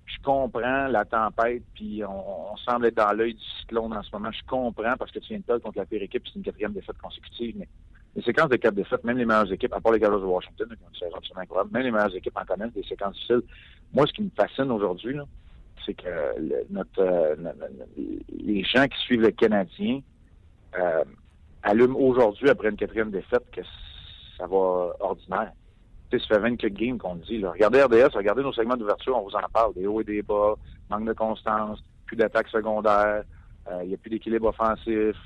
je 0.08 0.22
comprends 0.22 0.88
la 0.88 1.04
tempête, 1.04 1.62
puis 1.74 2.02
on, 2.04 2.56
semble 2.56 2.86
être 2.86 2.96
dans 2.96 3.12
l'œil 3.12 3.34
du 3.34 3.44
cyclone 3.60 3.92
en 3.92 4.02
ce 4.02 4.10
moment. 4.12 4.30
Je 4.32 4.42
comprends 4.46 4.96
parce 4.98 5.10
que 5.10 5.18
tu 5.18 5.28
viens 5.28 5.38
de 5.38 5.44
perdre 5.44 5.62
contre 5.62 5.78
la 5.78 5.86
pire 5.86 6.02
équipe, 6.02 6.22
c'est 6.26 6.36
une 6.36 6.42
quatrième 6.42 6.72
défaite 6.72 6.96
consécutive, 6.98 7.56
mais 7.58 7.68
les 8.16 8.22
séquences 8.22 8.48
de 8.48 8.56
quatre 8.56 8.74
défaites, 8.74 9.04
même 9.04 9.18
les 9.18 9.24
meilleures 9.24 9.52
équipes, 9.52 9.72
à 9.74 9.80
part 9.80 9.92
les 9.92 10.00
Gallows 10.00 10.20
de 10.20 10.24
Washington, 10.24 10.66
absolument 11.14 11.40
incroyable, 11.40 11.70
même 11.72 11.82
les 11.82 11.90
meilleures 11.90 12.16
équipes 12.16 12.36
en 12.36 12.44
connaissent 12.44 12.72
des 12.72 12.82
séquences 12.84 13.14
difficiles. 13.14 13.42
Moi, 13.92 14.06
ce 14.06 14.12
qui 14.12 14.22
me 14.22 14.30
fascine 14.36 14.70
aujourd'hui, 14.70 15.16
c'est 15.84 15.94
que 15.94 16.64
notre, 16.70 17.00
euh, 17.00 17.36
les 17.96 18.64
gens 18.64 18.86
qui 18.86 18.98
suivent 19.00 19.22
le 19.22 19.30
Canadien 19.30 20.00
euh, 20.78 21.04
allument 21.62 21.98
aujourd'hui, 21.98 22.48
après 22.48 22.70
une 22.70 22.76
quatrième 22.76 23.10
défaite, 23.10 23.44
que 23.52 23.60
ça 24.36 24.46
va 24.46 24.94
ordinaire. 25.00 25.52
Ça 26.10 26.18
fait 26.18 26.38
24 26.38 26.72
games 26.72 26.98
qu'on 26.98 27.16
dit. 27.16 27.38
Là. 27.38 27.50
Regardez 27.50 27.82
RDS, 27.82 28.14
regardez 28.14 28.42
nos 28.42 28.52
segments 28.52 28.76
d'ouverture, 28.76 29.16
on 29.16 29.28
vous 29.28 29.36
en 29.36 29.48
parle. 29.52 29.74
Des 29.74 29.86
hauts 29.86 30.00
et 30.00 30.04
des 30.04 30.22
bas, 30.22 30.54
manque 30.90 31.04
de 31.04 31.12
constance, 31.12 31.82
plus 32.06 32.16
d'attaque 32.16 32.48
secondaire, 32.48 33.24
euh, 33.70 33.80
il 33.82 33.88
n'y 33.88 33.94
a 33.94 33.98
plus 33.98 34.10
d'équilibre 34.10 34.48
offensif. 34.48 35.16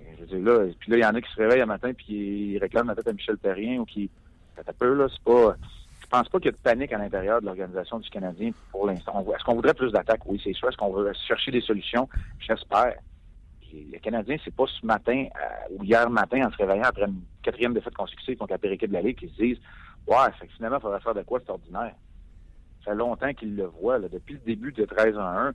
Je 0.00 0.24
veux 0.24 0.26
dire, 0.26 0.52
là, 0.52 0.72
puis 0.78 0.90
là, 0.90 0.96
il 0.96 1.02
y 1.02 1.04
en 1.04 1.14
a 1.14 1.20
qui 1.20 1.30
se 1.30 1.40
réveillent 1.40 1.60
un 1.60 1.66
matin 1.66 1.92
puis 1.92 2.52
ils 2.52 2.58
réclament 2.58 2.88
la 2.88 2.94
tête 2.94 3.08
à 3.08 3.12
Michel 3.12 3.36
Perrien 3.38 3.80
ou 3.80 3.84
qui. 3.84 4.10
Ça 4.56 4.72
peu, 4.72 4.94
là, 4.94 5.06
c'est 5.10 5.22
pas. 5.22 5.54
Je 6.00 6.06
pense 6.08 6.28
pas 6.30 6.38
qu'il 6.38 6.46
y 6.46 6.48
ait 6.48 6.52
de 6.52 6.56
panique 6.56 6.92
à 6.92 6.98
l'intérieur 6.98 7.40
de 7.40 7.46
l'organisation 7.46 7.98
du 7.98 8.08
Canadien 8.08 8.50
pour 8.72 8.86
l'instant. 8.86 9.24
Est-ce 9.34 9.44
qu'on 9.44 9.54
voudrait 9.54 9.74
plus 9.74 9.92
d'attaques? 9.92 10.22
Oui, 10.24 10.40
c'est 10.42 10.54
sûr. 10.54 10.68
Est-ce 10.68 10.76
qu'on 10.76 10.92
veut 10.92 11.12
chercher 11.26 11.50
des 11.50 11.60
solutions? 11.60 12.08
J'espère. 12.40 12.94
Le 13.70 13.98
Canadien, 13.98 14.38
c'est 14.42 14.54
pas 14.54 14.64
ce 14.66 14.86
matin 14.86 15.26
euh, 15.26 15.76
ou 15.76 15.84
hier 15.84 16.08
matin, 16.08 16.46
en 16.46 16.50
se 16.50 16.56
réveillant 16.56 16.84
après 16.84 17.04
une 17.04 17.20
quatrième 17.42 17.74
défaite 17.74 17.94
consécutive 17.94 18.38
contre 18.38 18.52
la 18.52 18.58
pire 18.58 18.74
de 18.80 18.92
la 18.92 19.02
Ligue, 19.02 19.18
qu'ils 19.18 19.30
se 19.30 19.36
disent 19.36 19.60
Ouais, 20.08 20.32
fait 20.40 20.48
finalement, 20.56 20.78
il 20.78 20.82
faudrait 20.82 21.00
faire 21.00 21.14
de 21.14 21.22
quoi, 21.22 21.38
c'est 21.44 21.50
ordinaire. 21.50 21.94
Ça 22.84 22.92
fait 22.92 22.96
longtemps 22.96 23.32
qu'ils 23.34 23.54
le 23.54 23.66
voient. 23.66 23.98
Depuis 24.00 24.34
le 24.34 24.40
début 24.40 24.72
de 24.72 24.84
13 24.86 25.16
à 25.18 25.28
1, 25.28 25.44
là, 25.44 25.52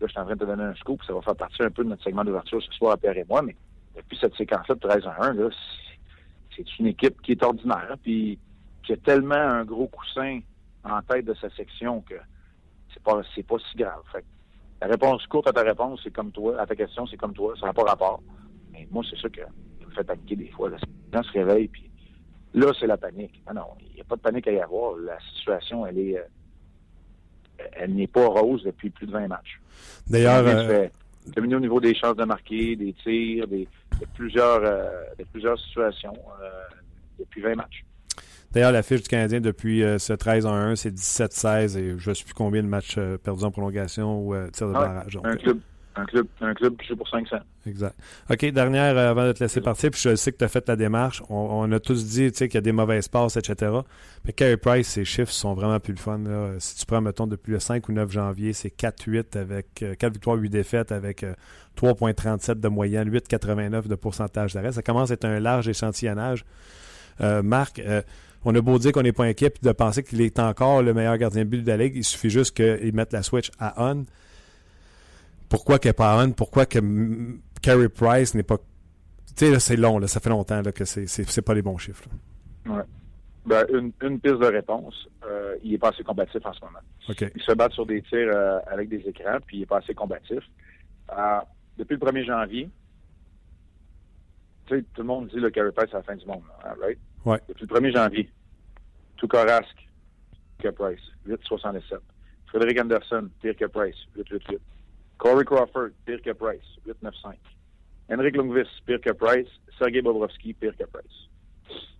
je 0.00 0.06
suis 0.08 0.18
en 0.18 0.24
train 0.24 0.34
de 0.34 0.40
te 0.40 0.44
donner 0.44 0.64
un 0.64 0.74
scoop, 0.74 1.02
ça 1.04 1.14
va 1.14 1.22
faire 1.22 1.36
partie 1.36 1.62
un 1.62 1.70
peu 1.70 1.84
de 1.84 1.90
notre 1.90 2.02
segment 2.02 2.24
d'ouverture 2.24 2.60
ce 2.62 2.72
soir 2.72 2.92
à 2.92 2.96
Pierre 2.96 3.16
et 3.16 3.24
moi, 3.28 3.42
mais 3.42 3.54
depuis 3.96 4.18
cette 4.20 4.34
séquence-là 4.34 4.74
de 4.74 4.80
13 4.80 5.06
à 5.06 5.26
1, 5.26 5.36
c'est 6.56 6.78
une 6.78 6.88
équipe 6.88 7.22
qui 7.22 7.32
est 7.32 7.42
ordinaire. 7.42 7.96
Puis 8.02 8.38
qui 8.82 8.92
a 8.92 8.96
tellement 8.96 9.34
un 9.34 9.64
gros 9.64 9.86
coussin 9.86 10.40
en 10.84 11.00
tête 11.02 11.24
de 11.24 11.34
sa 11.34 11.48
section 11.50 12.00
que 12.00 12.16
c'est 12.92 13.02
pas 13.02 13.22
c'est 13.34 13.46
pas 13.46 13.56
si 13.70 13.76
grave. 13.76 14.02
la 14.80 14.86
réponse 14.88 15.26
courte 15.26 15.46
à 15.48 15.52
ta 15.52 15.62
réponse, 15.62 16.00
c'est 16.02 16.12
comme 16.12 16.32
toi. 16.32 16.60
À 16.60 16.66
ta 16.66 16.74
question, 16.74 17.06
c'est 17.06 17.16
comme 17.16 17.32
toi. 17.32 17.54
Ça 17.58 17.66
n'a 17.66 17.72
pas 17.72 17.84
rapport. 17.84 18.20
Mais 18.72 18.86
moi, 18.90 19.04
c'est 19.08 19.18
ça 19.18 19.28
qui 19.28 19.40
me 19.86 19.90
fait 19.92 20.04
paniquer 20.04 20.36
des 20.36 20.50
fois. 20.50 20.70
Les 20.70 20.76
gens 21.12 21.22
se 21.22 21.32
réveillent, 21.32 21.68
puis 21.68 21.90
là, 22.54 22.72
c'est 22.78 22.86
la 22.86 22.96
panique. 22.96 23.42
Ah 23.46 23.54
non, 23.54 23.66
il 23.80 23.94
n'y 23.94 24.00
a 24.00 24.04
pas 24.04 24.16
de 24.16 24.20
panique 24.20 24.48
à 24.48 24.52
y 24.52 24.60
avoir. 24.60 24.96
La 24.96 25.18
situation, 25.34 25.86
elle 25.86 25.98
est... 25.98 26.18
Euh, 26.18 26.22
elle 27.72 27.94
n'est 27.94 28.08
pas 28.08 28.26
rose 28.26 28.64
depuis 28.64 28.90
plus 28.90 29.06
de 29.06 29.12
20 29.12 29.28
matchs. 29.28 29.60
D'ailleurs... 30.08 30.44
Euh... 30.46 30.88
au 31.36 31.60
niveau 31.60 31.80
des 31.80 31.94
chances 31.94 32.16
de 32.16 32.24
marquer, 32.24 32.74
des 32.74 32.92
tirs, 32.94 33.46
des, 33.46 33.68
de 34.00 34.06
plusieurs, 34.14 34.62
euh, 34.64 34.88
de 35.18 35.24
plusieurs 35.24 35.58
situations 35.58 36.14
euh, 36.42 36.50
depuis 37.18 37.40
20 37.40 37.54
matchs. 37.54 37.84
D'ailleurs, 38.52 38.72
la 38.72 38.82
fiche 38.82 39.02
du 39.02 39.08
Canadien 39.08 39.40
depuis 39.40 39.82
euh, 39.82 39.98
ce 39.98 40.12
13 40.12 40.44
en 40.44 40.52
1, 40.52 40.76
c'est 40.76 40.94
17-16 40.94 41.78
et 41.78 41.94
je 41.96 42.10
ne 42.10 42.14
sais 42.14 42.24
plus 42.24 42.34
combien 42.34 42.62
de 42.62 42.68
matchs 42.68 42.96
euh, 42.98 43.16
perdus 43.16 43.44
en 43.44 43.50
prolongation 43.50 44.20
ou 44.20 44.34
euh, 44.34 44.50
tir 44.50 44.68
de 44.68 44.72
barrage. 44.74 45.18
un, 45.24 45.36
club, 45.36 45.58
un, 45.94 46.04
club, 46.04 46.26
un 46.40 46.54
club 46.54 46.76
qui 46.76 46.88
joue 46.88 46.96
pour 46.96 47.08
500. 47.08 47.36
Exact. 47.66 47.94
OK, 48.30 48.44
dernière 48.46 48.96
avant 48.96 49.26
de 49.26 49.32
te 49.32 49.42
laisser 49.42 49.60
partir, 49.60 49.90
puis 49.90 50.00
je 50.00 50.16
sais 50.16 50.32
que 50.32 50.38
tu 50.38 50.44
as 50.44 50.48
fait 50.48 50.62
ta 50.62 50.76
démarche. 50.76 51.22
On, 51.28 51.70
a 51.70 51.80
tous 51.80 52.06
dit 52.06 52.32
qu'il 52.32 52.54
y 52.54 52.56
a 52.56 52.60
des 52.60 52.72
mauvaises 52.72 53.08
passes, 53.08 53.36
etc. 53.36 53.72
Mais 54.24 54.32
Carey 54.32 54.56
Price, 54.56 54.88
ses 54.88 55.04
chiffres 55.04 55.32
sont 55.32 55.54
vraiment 55.54 55.80
plus 55.80 55.92
le 55.92 55.98
fun. 55.98 56.20
Si 56.58 56.76
tu 56.76 56.86
prends, 56.86 57.00
mettons, 57.00 57.26
depuis 57.26 57.52
le 57.52 57.60
5 57.60 57.88
ou 57.88 57.92
9 57.92 58.10
janvier, 58.10 58.52
c'est 58.52 58.74
4-8 58.74 59.38
avec 59.38 59.84
4 59.98 60.12
victoires, 60.12 60.36
8 60.36 60.50
défaites 60.50 60.92
avec 60.92 61.24
3,37 61.76 62.60
de 62.60 62.68
moyenne, 62.68 63.10
8,89 63.10 63.88
de 63.88 63.94
pourcentage 63.94 64.54
d'arrêt. 64.54 64.72
Ça 64.72 64.82
commence 64.82 65.10
à 65.10 65.14
être 65.14 65.24
un 65.24 65.40
large 65.40 65.68
échantillonnage. 65.68 66.44
Marc, 67.20 67.80
on 68.44 68.54
a 68.54 68.60
beau 68.60 68.78
dire 68.78 68.92
qu'on 68.92 69.02
n'est 69.02 69.12
pas 69.12 69.24
inquiet 69.24 69.52
de 69.62 69.72
penser 69.72 70.02
qu'il 70.02 70.20
est 70.20 70.38
encore 70.38 70.82
le 70.82 70.92
meilleur 70.94 71.16
gardien 71.16 71.44
de 71.44 71.48
but 71.48 71.62
de 71.62 71.68
la 71.68 71.76
Ligue, 71.76 71.96
il 71.96 72.04
suffit 72.04 72.30
juste 72.30 72.56
qu'ils 72.56 72.92
mettent 72.94 73.12
la 73.12 73.22
switch 73.22 73.50
à 73.58 73.74
on. 73.90 74.04
Pourquoi 75.52 75.78
on? 75.98 76.32
Pourquoi 76.32 76.64
que 76.64 76.78
Carey 77.60 77.90
Price 77.90 78.34
n'est 78.34 78.42
pas. 78.42 78.56
Tu 79.36 79.52
sais, 79.52 79.60
c'est 79.60 79.76
long, 79.76 79.98
là, 79.98 80.08
ça 80.08 80.18
fait 80.18 80.30
longtemps 80.30 80.62
là, 80.62 80.72
que 80.72 80.86
c'est, 80.86 81.06
c'est, 81.06 81.42
pas 81.42 81.52
les 81.52 81.60
bons 81.60 81.76
chiffres. 81.76 82.04
Ouais. 82.64 82.80
Ben, 83.44 83.66
une, 83.68 83.92
une, 84.00 84.18
piste 84.18 84.38
de 84.38 84.46
réponse. 84.46 84.94
Euh, 85.26 85.56
il 85.62 85.74
est 85.74 85.78
pas 85.78 85.90
assez 85.90 86.04
combatif 86.04 86.40
en 86.46 86.54
ce 86.54 86.60
moment. 86.62 86.78
Il 87.06 87.42
se 87.42 87.52
bat 87.52 87.68
sur 87.68 87.84
des 87.84 88.00
tirs 88.00 88.30
euh, 88.34 88.60
avec 88.66 88.88
des 88.88 89.00
écrans, 89.06 89.38
puis 89.46 89.58
il 89.58 89.62
est 89.64 89.66
pas 89.66 89.78
assez 89.78 89.92
combatif. 89.92 90.38
Euh, 91.10 91.40
depuis 91.76 91.96
le 91.96 92.00
1er 92.00 92.24
janvier, 92.24 92.70
tu 94.66 94.76
sais, 94.76 94.82
tout 94.94 95.02
le 95.02 95.06
monde 95.06 95.28
dit 95.28 95.36
le 95.36 95.50
Carey 95.50 95.72
Price 95.72 95.92
à 95.92 95.98
la 95.98 96.02
fin 96.02 96.16
du 96.16 96.24
monde, 96.24 96.44
hein, 96.64 96.72
right? 96.80 96.98
Ouais. 97.26 97.40
Depuis 97.48 97.66
le 97.68 97.74
1er 97.78 97.92
janvier. 97.92 98.30
Tukarasque, 99.18 99.88
pire 100.56 100.74
que 100.74 100.82
Price, 100.82 101.02
8,67. 101.28 101.98
Frédéric 102.46 102.80
Anderson, 102.80 103.28
pire 103.42 103.54
que 103.54 103.66
Price, 103.66 103.96
8,88. 104.16 104.58
Corey 105.22 105.44
Crawford, 105.44 105.90
pire 106.04 106.20
que 106.20 106.32
Price, 106.32 106.66
8,95. 106.84 107.36
Henrik 108.10 108.36
Lundqvist, 108.36 108.70
pire 108.84 109.00
que 109.00 109.12
Price. 109.12 109.46
Sergei 109.78 110.02
Bobrovski, 110.02 110.52
pire 110.52 110.76
que 110.76 110.84
Price. 110.84 111.28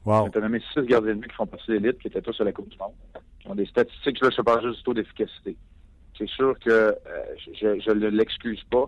Wow. 0.05 0.25
On 0.27 0.39
a 0.39 0.41
nommé 0.41 0.61
six 0.75 0.83
gardiens 0.83 1.15
de 1.15 1.21
but 1.21 1.31
qui 1.31 1.37
font 1.37 1.47
partie 1.47 1.69
de 1.69 1.75
l'élite, 1.75 2.01
qui 2.01 2.09
étaient 2.09 2.21
tous 2.21 2.33
sur 2.33 2.45
la 2.45 2.51
Coupe 2.51 2.69
du 2.69 2.77
Monde. 2.79 2.95
Qui 3.39 3.49
ont 3.49 3.55
des 3.55 3.67
statistiques, 3.67 4.19
je 4.21 4.27
ne 4.27 4.31
sais 4.33 4.43
pas 4.43 4.61
juste 4.61 4.79
du 4.79 4.83
taux 4.83 4.95
d'efficacité. 4.95 5.57
C'est 6.19 6.29
sûr 6.31 6.59
que 6.59 6.69
euh, 6.69 6.95
je 7.47 7.93
ne 7.93 8.09
l'excuse 8.09 8.65
pas. 8.65 8.87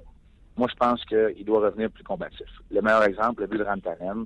Moi, 0.56 0.66
je 0.68 0.74
pense 0.74 1.04
qu'il 1.04 1.44
doit 1.44 1.60
revenir 1.60 1.88
plus 1.90 2.02
combatif. 2.02 2.48
Le 2.72 2.82
meilleur 2.82 3.04
exemple, 3.04 3.42
le 3.42 3.46
but 3.46 3.58
de 3.58 3.64
Rantanen, 3.64 4.24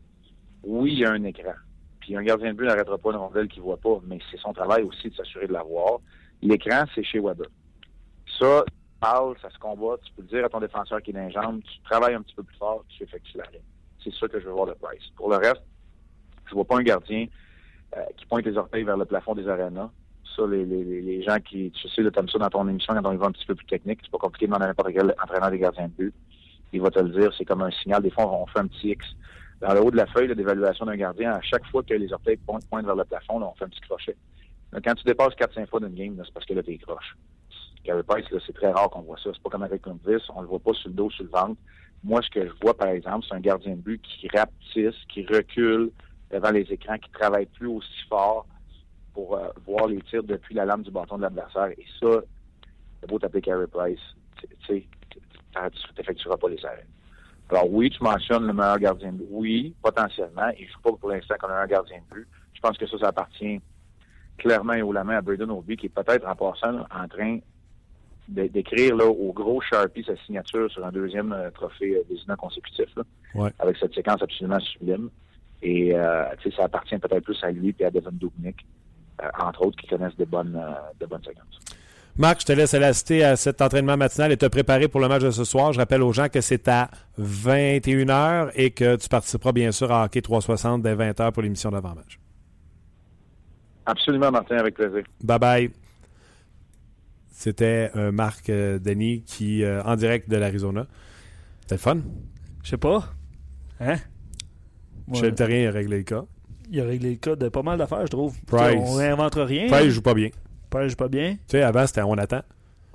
oui, 0.62 0.92
il 0.94 0.98
y 1.00 1.04
a 1.04 1.12
un 1.12 1.24
écran. 1.24 1.52
Puis 2.00 2.16
un 2.16 2.22
gardien 2.22 2.52
de 2.52 2.56
but 2.56 2.64
n'arrêtera 2.64 2.96
pas 2.96 3.10
une 3.10 3.16
rondelle 3.16 3.48
qu'il 3.48 3.60
ne 3.60 3.66
voit 3.66 3.76
pas, 3.76 4.00
mais 4.06 4.20
c'est 4.30 4.40
son 4.40 4.54
travail 4.54 4.84
aussi 4.84 5.10
de 5.10 5.14
s'assurer 5.14 5.48
de 5.48 5.52
l'avoir. 5.52 6.00
L'écran, 6.40 6.84
c'est 6.94 7.04
chez 7.04 7.20
Weber. 7.20 7.48
Ça, 8.38 8.64
parle, 9.00 9.36
ça 9.40 9.50
se 9.50 9.58
combat, 9.58 9.96
tu 10.02 10.12
peux 10.14 10.22
le 10.22 10.28
dire 10.28 10.44
à 10.44 10.48
ton 10.48 10.60
défenseur 10.60 11.02
qui 11.02 11.10
est 11.10 11.14
dans 11.14 11.58
tu 11.60 11.80
travailles 11.84 12.14
un 12.14 12.22
petit 12.22 12.34
peu 12.34 12.42
plus 12.42 12.56
fort, 12.56 12.84
tu 12.88 13.02
effectues 13.02 13.38
l'arrêt. 13.38 13.62
C'est 14.02 14.12
ça 14.14 14.28
que 14.28 14.38
je 14.40 14.46
veux 14.46 14.52
voir 14.52 14.66
de 14.66 14.74
Price. 14.74 15.02
Pour 15.16 15.30
le 15.30 15.36
reste, 15.36 15.62
je 16.46 16.54
vois 16.54 16.64
pas 16.64 16.76
un 16.76 16.82
gardien 16.82 17.26
euh, 17.96 18.02
qui 18.16 18.26
pointe 18.26 18.44
les 18.44 18.56
orteils 18.56 18.84
vers 18.84 18.96
le 18.96 19.04
plafond 19.04 19.34
des 19.34 19.48
arénas. 19.48 19.90
Ça, 20.36 20.46
les, 20.46 21.22
gens 21.22 21.38
qui, 21.40 21.70
tu 21.72 21.88
sais, 21.88 22.02
comme 22.14 22.28
ça 22.28 22.38
dans 22.38 22.48
ton 22.48 22.68
émission, 22.68 22.94
quand 22.94 23.08
on 23.08 23.12
y 23.12 23.16
va 23.16 23.26
un 23.26 23.32
petit 23.32 23.46
peu 23.46 23.54
plus 23.54 23.66
technique, 23.66 24.00
c'est 24.02 24.10
pas 24.10 24.18
compliqué 24.18 24.46
de 24.46 24.50
demander 24.50 24.66
à 24.66 24.68
n'importe 24.68 24.92
quel 24.92 25.14
entraîneur 25.22 25.50
des 25.50 25.58
gardiens 25.58 25.88
de 25.88 25.92
but. 25.92 26.14
Il 26.72 26.80
va 26.80 26.90
te 26.90 27.00
le 27.00 27.08
dire, 27.08 27.32
c'est 27.36 27.44
comme 27.44 27.62
un 27.62 27.70
signal. 27.70 28.02
Des 28.02 28.10
fois, 28.10 28.30
on 28.30 28.46
fait 28.46 28.60
un 28.60 28.66
petit 28.66 28.90
X 28.90 29.04
dans 29.60 29.74
le 29.74 29.82
haut 29.82 29.90
de 29.90 29.96
la 29.96 30.06
feuille 30.06 30.34
d'évaluation 30.34 30.86
d'un 30.86 30.96
gardien, 30.96 31.32
à 31.32 31.40
chaque 31.40 31.66
fois 31.66 31.82
que 31.82 31.94
les 31.94 32.12
orteils 32.12 32.36
pointent, 32.36 32.84
vers 32.84 32.94
le 32.94 33.04
plafond, 33.04 33.42
on 33.42 33.54
fait 33.54 33.64
un 33.64 33.68
petit 33.68 33.80
crochet. 33.80 34.16
Quand 34.84 34.94
tu 34.94 35.04
dépasses 35.04 35.34
4-5 35.34 35.66
fois 35.66 35.80
d'une 35.80 35.94
game, 35.94 36.22
c'est 36.24 36.32
parce 36.32 36.46
que 36.46 36.54
là, 36.54 36.62
t'es 36.62 36.76
croche. 36.78 37.16
Carey 37.84 38.02
Price, 38.02 38.26
c'est 38.46 38.52
très 38.52 38.70
rare 38.70 38.90
qu'on 38.90 39.02
voit 39.02 39.16
ça. 39.22 39.30
C'est 39.32 39.42
pas 39.42 39.50
comme 39.50 39.62
avec 39.62 39.82
Convis, 39.82 40.22
on 40.34 40.42
le 40.42 40.48
voit 40.48 40.58
pas 40.58 40.72
sur 40.74 40.88
le 40.88 40.94
dos, 40.94 41.10
sur 41.10 41.24
le 41.24 41.30
ventre. 41.30 41.60
Moi, 42.04 42.22
ce 42.22 42.30
que 42.30 42.46
je 42.46 42.52
vois, 42.62 42.76
par 42.76 42.88
exemple, 42.88 43.26
c'est 43.28 43.34
un 43.34 43.40
gardien 43.40 43.72
de 43.72 43.80
but 43.80 44.00
qui 44.02 44.28
rapetisse, 44.28 44.94
qui 45.08 45.26
recule 45.26 45.90
devant 46.30 46.50
les 46.50 46.66
écrans, 46.70 46.98
qui 46.98 47.10
travaille 47.10 47.46
plus 47.46 47.66
aussi 47.66 48.02
fort 48.08 48.46
pour 49.14 49.36
euh, 49.36 49.48
voir 49.66 49.88
les 49.88 50.00
tirs 50.02 50.22
depuis 50.22 50.54
la 50.54 50.64
lame 50.64 50.82
du 50.82 50.90
bâton 50.90 51.16
de 51.16 51.22
l'adversaire. 51.22 51.70
Et 51.70 51.84
ça, 51.98 52.20
c'est 53.00 53.08
beau 53.08 53.18
taper 53.18 53.40
Carey 53.40 53.66
Price, 53.66 54.00
tu 54.66 54.86
n'effectueras 55.96 56.36
pas 56.36 56.48
les 56.48 56.64
arrêts. 56.64 56.86
Alors 57.50 57.72
oui, 57.72 57.90
tu 57.90 58.02
mentionnes 58.02 58.46
le 58.46 58.52
meilleur 58.52 58.78
gardien 58.78 59.12
de 59.12 59.18
but. 59.18 59.26
Oui, 59.30 59.74
potentiellement. 59.82 60.50
Il 60.58 60.66
ne 60.66 60.70
joue 60.70 60.80
pas 60.82 60.92
pour 60.92 61.08
l'instant 61.08 61.34
comme 61.40 61.50
un 61.50 61.66
gardien 61.66 61.98
de 61.98 62.14
but. 62.14 62.28
Je 62.52 62.60
pense 62.60 62.76
que 62.76 62.86
ça, 62.86 62.98
ça 62.98 63.08
appartient 63.08 63.60
clairement 64.36 64.74
et 64.74 64.82
haut 64.82 64.92
la 64.92 65.02
main 65.02 65.16
à 65.16 65.22
Braden 65.22 65.50
Obi, 65.50 65.76
qui 65.76 65.86
est 65.86 65.88
peut-être 65.88 66.26
en 66.28 66.36
passant 66.36 66.86
en 66.90 67.08
train 67.08 67.38
d'écrire 68.28 68.94
là, 68.96 69.06
au 69.06 69.32
gros 69.32 69.60
Sharpie 69.60 70.04
sa 70.04 70.14
signature 70.26 70.70
sur 70.70 70.84
un 70.84 70.92
deuxième 70.92 71.32
euh, 71.32 71.50
trophée 71.50 71.96
euh, 71.96 72.02
désignant 72.10 72.36
consécutif, 72.36 72.86
là, 72.96 73.02
Ouais. 73.34 73.50
avec 73.58 73.76
cette 73.78 73.94
séquence 73.94 74.22
absolument 74.22 74.60
sublime. 74.60 75.08
Et 75.62 75.94
euh, 75.94 76.24
ça 76.56 76.64
appartient 76.64 76.96
peut-être 76.98 77.24
plus 77.24 77.38
à 77.42 77.50
lui 77.50 77.74
et 77.78 77.84
à 77.84 77.90
Devin 77.90 78.12
Dubnik, 78.12 78.64
euh, 79.22 79.28
entre 79.42 79.66
autres, 79.66 79.76
qui 79.78 79.86
connaissent 79.88 80.16
de 80.16 80.24
bonnes, 80.24 80.54
euh, 80.56 80.72
de 81.00 81.06
bonnes 81.06 81.24
séquences. 81.24 81.58
Marc, 82.16 82.40
je 82.40 82.46
te 82.46 82.52
laisse 82.52 82.74
aller 82.74 82.84
assister 82.86 83.24
à 83.24 83.36
cet 83.36 83.62
entraînement 83.62 83.96
matinal 83.96 84.30
et 84.32 84.36
te 84.36 84.46
préparer 84.46 84.88
pour 84.88 85.00
le 85.00 85.08
match 85.08 85.22
de 85.22 85.30
ce 85.30 85.44
soir. 85.44 85.72
Je 85.72 85.78
rappelle 85.78 86.02
aux 86.02 86.12
gens 86.12 86.28
que 86.28 86.40
c'est 86.40 86.66
à 86.68 86.90
21h 87.18 88.50
et 88.56 88.70
que 88.72 88.96
tu 88.96 89.08
participeras 89.08 89.52
bien 89.52 89.70
sûr 89.72 89.90
à 89.92 90.04
Hockey 90.04 90.20
360 90.20 90.82
dès 90.82 90.94
20h 90.96 91.32
pour 91.32 91.42
l'émission 91.42 91.70
d'avant-match. 91.70 92.18
Absolument, 93.86 94.30
Martin, 94.30 94.56
avec 94.58 94.74
plaisir. 94.74 95.02
Bye 95.22 95.38
bye. 95.38 95.70
C'était 97.38 97.92
euh, 97.94 98.10
Marc 98.10 98.50
euh, 98.50 98.80
Denis 98.80 99.22
qui, 99.24 99.62
euh, 99.62 99.80
en 99.84 99.94
direct 99.94 100.28
de 100.28 100.36
l'Arizona. 100.36 100.88
C'était 101.60 101.76
le 101.76 101.80
fun. 101.80 101.98
Je 102.64 102.70
sais 102.70 102.76
pas. 102.76 103.14
Hein? 103.78 103.94
Je 105.12 105.20
Ouais. 105.20 105.28
le 105.28 105.34
terrien 105.36 105.68
a 105.68 105.70
réglé 105.70 105.98
le 105.98 106.02
cas. 106.02 106.24
Il 106.68 106.80
a 106.80 106.84
réglé 106.84 107.10
le 107.10 107.16
cas 107.16 107.36
de 107.36 107.48
pas 107.48 107.62
mal 107.62 107.78
d'affaires, 107.78 108.04
je 108.06 108.10
trouve. 108.10 108.36
Price. 108.44 108.80
On 108.84 108.94
réinvente 108.94 109.36
rien. 109.36 109.68
Price, 109.68 109.84
il 109.84 109.90
joue 109.92 110.02
pas 110.02 110.14
bien. 110.14 110.30
Price 110.68 110.90
joue 110.90 110.96
pas 110.96 111.06
bien. 111.06 111.34
Tu 111.34 111.38
sais, 111.52 111.62
avant, 111.62 111.86
c'était 111.86 112.02
on 112.02 112.14
attend. 112.14 112.42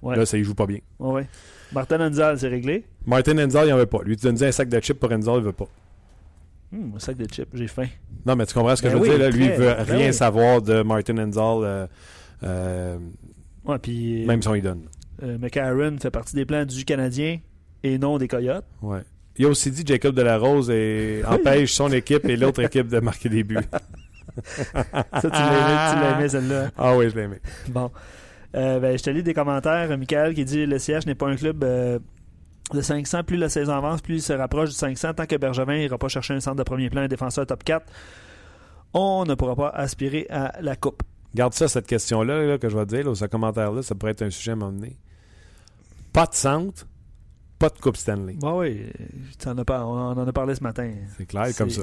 Ouais. 0.02 0.18
Là, 0.18 0.26
ça, 0.26 0.38
il 0.38 0.44
joue 0.44 0.56
pas 0.56 0.66
bien. 0.66 0.80
Ouais, 1.00 1.14
ouais. 1.14 1.28
Martin 1.72 2.02
Anzal, 2.02 2.38
c'est 2.38 2.50
réglé. 2.50 2.84
Martin 3.06 3.38
Enzel, 3.38 3.68
il 3.70 3.74
en 3.74 3.78
veut 3.78 3.86
pas. 3.86 4.00
Lui, 4.04 4.18
tu 4.18 4.26
donnes 4.26 4.44
un 4.44 4.52
sac 4.52 4.68
de 4.68 4.78
chips 4.82 5.00
pour 5.00 5.10
Enzel, 5.10 5.36
il 5.38 5.44
veut 5.44 5.54
pas. 5.54 5.70
Hum, 6.74 6.91
un 6.98 7.00
sac 7.00 7.16
de 7.16 7.26
chips, 7.34 7.48
j'ai 7.54 7.68
faim. 7.68 7.88
Non, 8.26 8.36
mais 8.36 8.46
tu 8.46 8.54
comprends 8.54 8.76
ce 8.76 8.82
que 8.82 8.88
Ben 8.89 8.91
je 8.91 8.98
veux 8.98 9.04
oui, 9.04 9.10
dire? 9.10 9.20
Là? 9.20 9.30
Lui, 9.30 9.46
il 9.46 9.52
très, 9.54 9.58
veut 9.58 9.74
ben 9.74 9.96
rien 9.96 10.08
oui. 10.08 10.14
savoir 10.14 10.62
de 10.62 10.82
Martin 10.84 11.18
Enzel, 11.20 11.64
euh, 11.64 11.88
euh, 12.44 12.98
Ouais, 13.66 13.80
puis 13.80 14.26
même 14.26 14.41
si 14.41 14.47
on 14.47 14.53
lui 14.53 14.61
donne. 14.61 14.84
euh, 15.24 15.38
McCarron 15.38 15.97
fait 16.01 16.11
partie 16.11 16.36
des 16.36 16.45
plans 16.45 16.66
du 16.66 16.84
Canadien 16.86 17.39
et 17.84 17.97
non 17.97 18.18
des 18.18 18.28
Coyotes. 18.28 18.66
Ouais. 18.82 19.01
Il 19.38 19.45
a 19.45 19.49
aussi 19.49 19.72
dit 19.72 19.84
Jacob 19.86 20.14
Delarose 20.16 20.70
et 20.70 21.22
empêche 21.28 21.74
son 21.74 21.91
équipe 21.91 22.26
et 22.26 22.36
l'autre 22.38 22.61
équipe 22.64 22.88
de 22.88 22.99
marquer 22.99 23.30
des 23.30 23.43
buts. 23.43 23.57
Ça, 24.45 25.22
tu 25.22 25.30
l'as 25.30 25.30
aimé, 25.30 25.93
tu 25.93 25.99
l'as 25.99 26.18
aimé, 26.20 26.30
celle-là. 26.30 26.72
Ah 26.78 26.95
oui, 26.97 27.09
je 27.09 27.16
l'ai 27.16 27.24
aimé. 27.24 27.38
Bon. 27.70 27.91
Euh, 28.55 28.80
ben, 28.80 28.97
je 28.97 29.03
te 29.03 29.09
lis 29.09 29.24
des 29.24 29.34
commentaires. 29.34 29.95
Michael 29.97 30.34
qui 30.34 30.45
dit 30.45 30.66
le 30.66 30.78
CH 30.80 31.05
n'est 31.05 31.16
pas 31.16 31.28
un 31.28 31.36
club 31.36 31.64
euh, 31.64 31.99
de 32.74 32.82
500. 32.82 33.24
Plus 33.24 33.38
la 33.38 33.49
saison 33.49 33.74
avance, 33.74 34.01
plus 34.01 34.16
il 34.16 34.22
se 34.22 34.34
rapproche 34.34 34.70
du 34.70 34.76
500. 34.76 35.14
Tant 35.16 35.26
que 35.26 35.36
Bergevin 35.36 35.78
n'ira 35.78 35.97
pas 35.97 36.07
chercher 36.07 36.34
un 36.34 36.39
centre 36.39 36.57
de 36.57 36.64
premier 36.64 36.89
plan, 36.89 37.01
un 37.01 37.07
défenseur 37.07 37.45
top 37.47 37.64
4, 37.64 37.86
on 38.93 39.26
ne 39.26 39.34
pourra 39.36 39.55
pas 39.55 39.70
aspirer 39.70 40.28
à 40.30 40.53
la 40.61 40.76
coupe. 40.76 41.01
Garde 41.36 41.54
ça, 41.54 41.68
cette 41.68 41.88
question-là 41.88 42.44
là, 42.44 42.58
que 42.58 42.70
je 42.70 42.78
vais 42.78 42.86
te 42.86 42.96
dire, 42.96 43.06
là, 43.06 43.16
ce 43.16 43.26
commentaire-là, 43.26 43.82
ça 43.82 43.96
pourrait 43.96 44.12
être 44.12 44.22
un 44.22 44.30
sujet 44.30 44.52
à 44.52 44.56
m'emmener. 44.56 44.98
Pas 46.12 46.28
de 46.28 46.36
centre, 46.36 46.88
pas 47.58 47.70
de 47.70 47.78
Coupe 47.80 47.98
Stanley. 47.98 48.36
Bon, 48.40 48.60
oui, 48.60 48.86
en 49.46 49.58
as 49.58 49.84
on 49.84 50.18
en 50.18 50.28
a 50.28 50.34
parlé 50.34 50.54
ce 50.54 50.64
matin. 50.64 50.92
C'est 51.18 51.26
clair 51.26 51.48
comme 51.58 51.70
ça. 51.70 51.82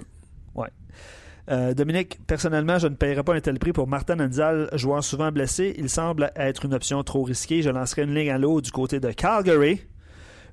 Euh, 1.51 1.75
Dominique, 1.75 2.21
personnellement, 2.27 2.79
je 2.79 2.87
ne 2.87 2.95
paierai 2.95 3.25
pas 3.25 3.35
un 3.35 3.41
tel 3.41 3.59
prix 3.59 3.73
pour 3.73 3.89
Martin 3.89 4.21
Anzal, 4.21 4.69
joueur 4.75 5.03
souvent 5.03 5.33
blessé. 5.33 5.75
Il 5.79 5.89
semble 5.89 6.31
être 6.37 6.65
une 6.65 6.75
option 6.75 7.03
trop 7.03 7.25
risquée. 7.25 7.63
Je 7.63 7.71
lancerai 7.71 8.03
une 8.03 8.15
ligne 8.15 8.31
à 8.31 8.39
l'eau 8.39 8.61
du 8.61 8.71
côté 8.71 9.01
de 9.01 9.11
Calgary. 9.11 9.83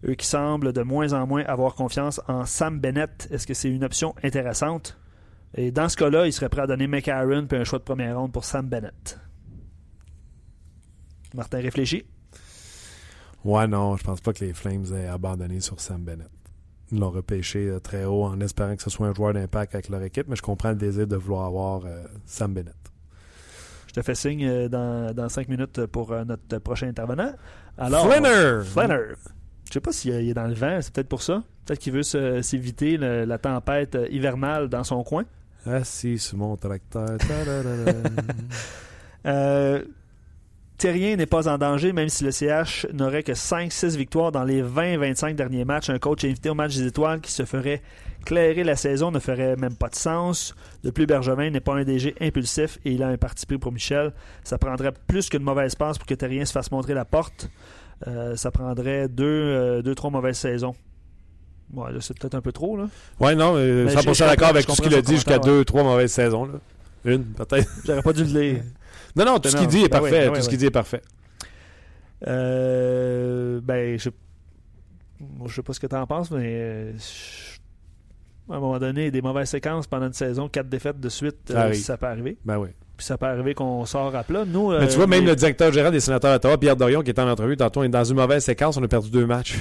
Eux 0.07 0.15
qui 0.15 0.25
semblent 0.25 0.73
de 0.73 0.81
moins 0.81 1.13
en 1.13 1.27
moins 1.27 1.43
avoir 1.43 1.75
confiance 1.75 2.19
en 2.27 2.45
Sam 2.45 2.79
Bennett. 2.79 3.27
Est-ce 3.31 3.45
que 3.45 3.53
c'est 3.53 3.69
une 3.69 3.83
option 3.83 4.15
intéressante? 4.23 4.97
Et 5.57 5.71
dans 5.71 5.89
ce 5.89 5.97
cas-là, 5.97 6.27
il 6.27 6.31
serait 6.31 6.49
prêt 6.49 6.61
à 6.61 6.67
donner 6.67 6.87
McAaron 6.87 7.47
puis 7.47 7.57
un 7.57 7.63
choix 7.63 7.79
de 7.79 7.83
première 7.83 8.17
ronde 8.17 8.31
pour 8.31 8.45
Sam 8.45 8.67
Bennett. 8.67 9.19
Martin 11.33 11.59
réfléchit. 11.59 12.05
Ouais, 13.43 13.67
non, 13.67 13.97
je 13.97 14.03
pense 14.03 14.21
pas 14.21 14.33
que 14.33 14.45
les 14.45 14.53
Flames 14.53 14.85
aient 14.93 15.07
abandonné 15.07 15.59
sur 15.59 15.79
Sam 15.79 16.03
Bennett. 16.03 16.29
Ils 16.91 16.99
l'ont 16.99 17.09
repêché 17.09 17.67
euh, 17.67 17.79
très 17.79 18.05
haut 18.05 18.23
en 18.23 18.39
espérant 18.39 18.75
que 18.75 18.83
ce 18.83 18.89
soit 18.89 19.07
un 19.07 19.13
joueur 19.13 19.33
d'impact 19.33 19.73
avec 19.73 19.89
leur 19.89 20.01
équipe, 20.03 20.27
mais 20.27 20.35
je 20.35 20.41
comprends 20.41 20.69
le 20.69 20.75
désir 20.75 21.07
de 21.07 21.15
vouloir 21.15 21.47
avoir 21.47 21.85
euh, 21.85 22.03
Sam 22.25 22.53
Bennett. 22.53 22.75
Je 23.87 23.93
te 23.93 24.01
fais 24.03 24.15
signe 24.15 24.45
euh, 24.45 24.69
dans, 24.69 25.13
dans 25.13 25.27
cinq 25.27 25.49
minutes 25.49 25.85
pour 25.87 26.11
notre 26.11 26.59
prochain 26.59 26.87
intervenant. 26.87 27.33
Alors, 27.77 28.09
Flinner! 28.09 28.63
Flanner. 28.63 29.13
Je 29.65 29.73
sais 29.73 29.81
pas 29.81 29.91
s'il 29.91 30.13
est 30.13 30.33
dans 30.33 30.47
le 30.47 30.53
vent, 30.53 30.79
c'est 30.81 30.93
peut-être 30.93 31.09
pour 31.09 31.23
ça. 31.23 31.43
Peut-être 31.65 31.79
qu'il 31.79 31.93
veut 31.93 32.03
s'éviter 32.03 32.97
la 32.97 33.37
tempête 33.37 33.97
hivernale 34.09 34.69
dans 34.69 34.85
son 34.85 35.03
coin. 35.03 35.25
Assis 35.67 36.19
sur 36.19 36.37
mon 36.37 36.55
tracteur. 36.55 37.17
Euh, 39.25 39.83
Terrien 40.77 41.17
n'est 41.17 41.25
pas 41.25 41.49
en 41.49 41.57
danger, 41.57 41.91
même 41.91 42.07
si 42.07 42.23
le 42.23 42.31
CH 42.31 42.85
n'aurait 42.93 43.23
que 43.23 43.33
5-6 43.33 43.97
victoires 43.97 44.31
dans 44.31 44.45
les 44.45 44.61
20-25 44.61 45.33
derniers 45.33 45.65
matchs. 45.65 45.89
Un 45.89 45.99
coach 45.99 46.23
invité 46.23 46.49
au 46.49 46.53
match 46.53 46.77
des 46.77 46.85
étoiles 46.85 47.19
qui 47.19 47.31
se 47.31 47.43
ferait 47.43 47.81
clairer 48.25 48.63
la 48.63 48.75
saison 48.75 49.09
ne 49.09 49.19
ferait 49.19 49.55
même 49.55 49.75
pas 49.75 49.89
de 49.89 49.95
sens. 49.95 50.55
De 50.83 50.91
plus, 50.91 51.07
Bergevin 51.07 51.49
n'est 51.49 51.61
pas 51.61 51.73
un 51.73 51.83
DG 51.83 52.15
impulsif 52.21 52.77
et 52.85 52.91
il 52.91 53.01
a 53.01 53.07
un 53.07 53.17
parti 53.17 53.45
pris 53.45 53.57
pour 53.57 53.71
Michel. 53.71 54.13
Ça 54.43 54.57
prendrait 54.57 54.93
plus 55.07 55.29
qu'une 55.29 55.43
mauvaise 55.43 55.75
passe 55.75 55.97
pour 55.97 56.05
que 56.05 56.13
Terrien 56.13 56.45
se 56.45 56.51
fasse 56.51 56.71
montrer 56.71 56.93
la 56.93 57.05
porte. 57.05 57.49
Euh, 58.05 58.35
ça 58.35 58.51
prendrait 58.51 59.07
deux, 59.07 59.25
euh, 59.25 59.81
deux, 59.81 59.95
trois 59.95 60.11
mauvaises 60.11 60.37
saisons. 60.37 60.75
Ouais, 61.73 61.91
là, 61.91 61.99
c'est 62.01 62.17
peut-être 62.17 62.35
un 62.35 62.41
peu 62.41 62.51
trop, 62.51 62.77
là. 62.77 62.87
ouais, 63.19 63.35
non, 63.35 63.55
Ben, 63.55 63.89
100% 63.89 64.13
je- 64.13 64.13
je 64.13 64.23
d'accord 64.23 64.47
avec 64.49 64.65
tout 64.65 64.75
ce 64.75 64.81
qu'il 64.81 64.93
a 64.95 65.01
dit 65.01 65.15
jusqu'à 65.15 65.37
deux, 65.39 65.65
trois 65.65 65.83
mauvaises 65.83 66.11
saisons. 66.11 66.45
Là. 66.45 66.53
Une, 67.05 67.23
peut-être. 67.25 67.67
J'aurais 67.85 68.01
pas 68.01 68.13
dû 68.13 68.23
le 68.23 68.39
lire. 68.39 68.63
Non, 69.15 69.25
non, 69.25 69.39
tout 69.39 69.49
ce 69.49 69.57
qu'il 69.57 69.67
dit 69.67 69.83
est 69.83 69.89
parfait. 69.89 70.27
tout 70.31 70.41
ce 70.41 70.49
qu'il 70.49 70.57
dit 70.57 70.65
est 70.67 70.71
parfait. 70.71 71.01
Euh, 72.27 73.59
ben, 73.61 73.97
je, 73.99 74.09
moi, 75.19 75.47
je 75.47 75.55
sais 75.55 75.61
pas 75.61 75.73
ce 75.73 75.79
que 75.79 75.87
tu 75.87 75.95
en 75.95 76.07
penses, 76.07 76.31
mais 76.31 76.39
euh, 76.45 76.91
je- 76.93 77.57
à 78.53 78.57
un 78.57 78.59
moment 78.59 78.79
donné, 78.79 79.11
des 79.11 79.21
mauvaises 79.21 79.49
séquences 79.49 79.87
pendant 79.87 80.07
une 80.07 80.13
saison, 80.13 80.47
quatre 80.47 80.69
défaites 80.69 80.99
de 80.99 81.09
suite, 81.09 81.37
Ça 81.49 81.63
euh, 81.65 81.73
ça 81.73 81.97
peut 81.97 82.05
arriver. 82.07 82.37
Ben 82.45 82.57
oui. 82.57 82.69
Puis 82.95 83.05
ça 83.05 83.17
peut 83.17 83.25
arriver 83.27 83.53
qu'on 83.53 83.85
sort 83.85 84.15
à 84.15 84.23
plat. 84.23 84.45
Nous, 84.45 84.69
Mais 84.69 84.75
euh, 84.77 84.87
tu 84.87 84.95
vois, 84.95 85.05
même 85.05 85.21
les- 85.25 85.31
le 85.31 85.35
directeur 85.35 85.71
général 85.71 85.91
des 85.91 85.99
sénateurs 85.99 86.31
d'Ottawa, 86.33 86.57
Pierre 86.57 86.75
Dorion, 86.75 87.01
qui 87.03 87.09
est 87.11 87.19
en 87.19 87.29
entrevue 87.29 87.57
tantôt, 87.57 87.83
est 87.83 87.89
dans 87.89 88.03
une 88.03 88.15
mauvaise 88.15 88.43
séquence. 88.43 88.77
On 88.77 88.83
a 88.83 88.87
perdu 88.87 89.11
deux 89.11 89.25
matchs. 89.25 89.57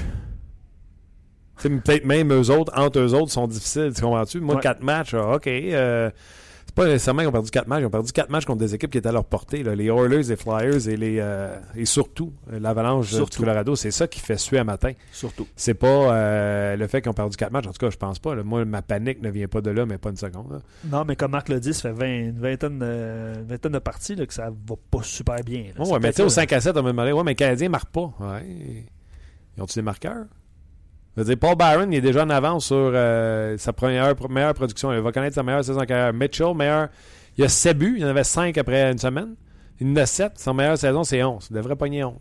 Peut-être 1.63 2.05
même 2.05 2.33
eux 2.33 2.51
autres, 2.51 2.73
entre 2.77 2.99
eux 2.99 3.15
autres, 3.15 3.33
sont 3.33 3.47
difficiles. 3.47 3.93
Tu 3.95 4.03
comprends-tu? 4.03 4.41
Moi, 4.41 4.57
Ouais. 4.57 4.61
quatre 4.61 4.83
matchs, 4.83 5.15
ah, 5.15 5.35
OK. 5.37 5.47
euh, 5.47 6.11
c'est 6.67 6.75
pas 6.75 6.85
nécessairement 6.87 7.21
qu'ils 7.21 7.29
ont 7.29 7.33
perdu 7.33 7.51
quatre 7.51 7.69
matchs. 7.69 7.81
Ils 7.81 7.87
ont 7.87 7.91
perdu 7.91 8.13
quatre 8.13 8.29
matchs 8.29 8.45
contre 8.45 8.59
des 8.59 8.75
équipes 8.75 8.91
qui 8.91 8.99
étaient 8.99 9.09
à 9.09 9.13
leur 9.13 9.25
portée. 9.25 9.63
là. 9.63 9.75
Les 9.75 9.87
Oilers, 9.87 10.25
les 10.25 10.37
Flyers 10.37 10.89
et, 10.89 10.97
les, 10.97 11.17
euh, 11.21 11.57
et 11.75 11.87
surtout 11.87 12.33
euh, 12.53 12.59
l'Avalanche 12.59 13.11
du. 13.15 13.25
Colorado. 13.39 13.75
C'est 13.77 13.91
ça 13.93 14.07
qui 14.07 14.21
fait 14.21 14.37
suer 14.37 14.59
à 14.59 14.65
matin. 14.65 14.93
Surtout. 15.13 15.47
C'est 15.57 15.73
pas 15.75 15.87
euh, 15.87 16.77
le 16.77 16.87
fait 16.89 17.01
qu'ils 17.01 17.11
ont 17.11 17.15
perdu 17.15 17.37
quatre 17.37 17.53
matchs. 17.53 17.67
En 17.69 17.73
tout 17.73 17.79
cas, 17.79 17.89
je 17.89 17.97
pense 17.97 18.19
pas. 18.19 18.35
là. 18.35 18.43
Moi, 18.43 18.65
ma 18.67 18.83
panique 18.83 19.23
ne 19.23 19.31
vient 19.31 19.49
pas 19.49 19.61
de 19.63 19.71
là, 19.71 19.87
mais 19.87 19.97
pas 19.97 20.11
une 20.11 20.17
seconde. 20.17 20.51
là. 20.53 20.59
Non, 20.85 21.05
mais 21.07 21.17
comme 21.17 21.31
Marc 21.31 21.49
l'a 21.49 21.59
dit, 21.61 21.73
ça 21.73 21.89
fait 21.89 21.95
20, 21.95 22.07
une, 22.29 22.39
vingtaine, 22.39 22.79
de- 22.81 23.33
une 23.41 23.47
vingtaine 23.47 23.73
de 23.73 23.79
parties 23.79 24.17
que 24.17 24.35
ça 24.35 24.51
va 24.51 24.75
pas 24.91 25.03
super 25.03 25.37
bien. 25.45 25.63
là. 25.69 25.73
Oh, 25.79 25.85
ouais, 25.85 25.93
mais 25.95 26.01
peut-être 26.01 26.15
tu 26.17 26.23
sais, 26.23 26.27
au 26.27 26.29
ça. 26.29 26.43
5 26.43 26.53
à 26.53 26.61
7, 26.61 26.77
on 26.77 26.83
me 26.83 26.89
demandait, 26.89 27.13
ouais, 27.13 27.23
mais 27.25 27.31
les 27.31 27.37
Canadiens 27.37 27.69
ne 27.69 27.73
marquent 27.73 27.93
pas. 27.93 28.13
Ouais. 28.21 28.45
Ils 29.57 29.63
ont-tu 29.63 29.79
des 29.79 29.83
marqueurs? 29.83 30.27
Je 31.17 31.23
veux 31.23 31.27
dire, 31.29 31.39
Paul 31.39 31.57
Byron, 31.57 31.91
il 31.93 31.97
est 31.97 32.01
déjà 32.03 32.25
en 32.25 32.31
avance 32.31 32.67
sur 32.67 32.77
euh, 32.77 33.57
sa 33.57 33.73
première 33.73 34.15
meilleure 34.29 34.55
production. 34.55 34.93
Il 34.93 35.01
va 35.01 35.13
connaître 35.13 35.35
sa 35.35 35.43
meilleure 35.43 35.65
saison 35.65 35.81
en 35.81 35.87
carrière. 35.87 36.13
Mitchell, 36.13 36.55
meilleur. 36.55 36.89
Il 37.39 37.45
a 37.45 37.49
7 37.49 37.79
buts. 37.79 37.95
Il 37.99 38.05
en 38.05 38.09
avait 38.09 38.25
5 38.25 38.57
après 38.59 38.91
une 38.93 38.99
semaine. 38.99 39.35
Il 39.81 39.89
en 39.93 39.97
a 39.97 40.07
7. 40.07 40.33
Sa 40.37 40.53
meilleure 40.53 40.77
saison, 40.77 41.05
c'est 41.05 41.23
11. 41.23 41.49
Il 41.51 41.57
devrait 41.57 41.77
pogner 41.77 42.05
11. 42.05 42.15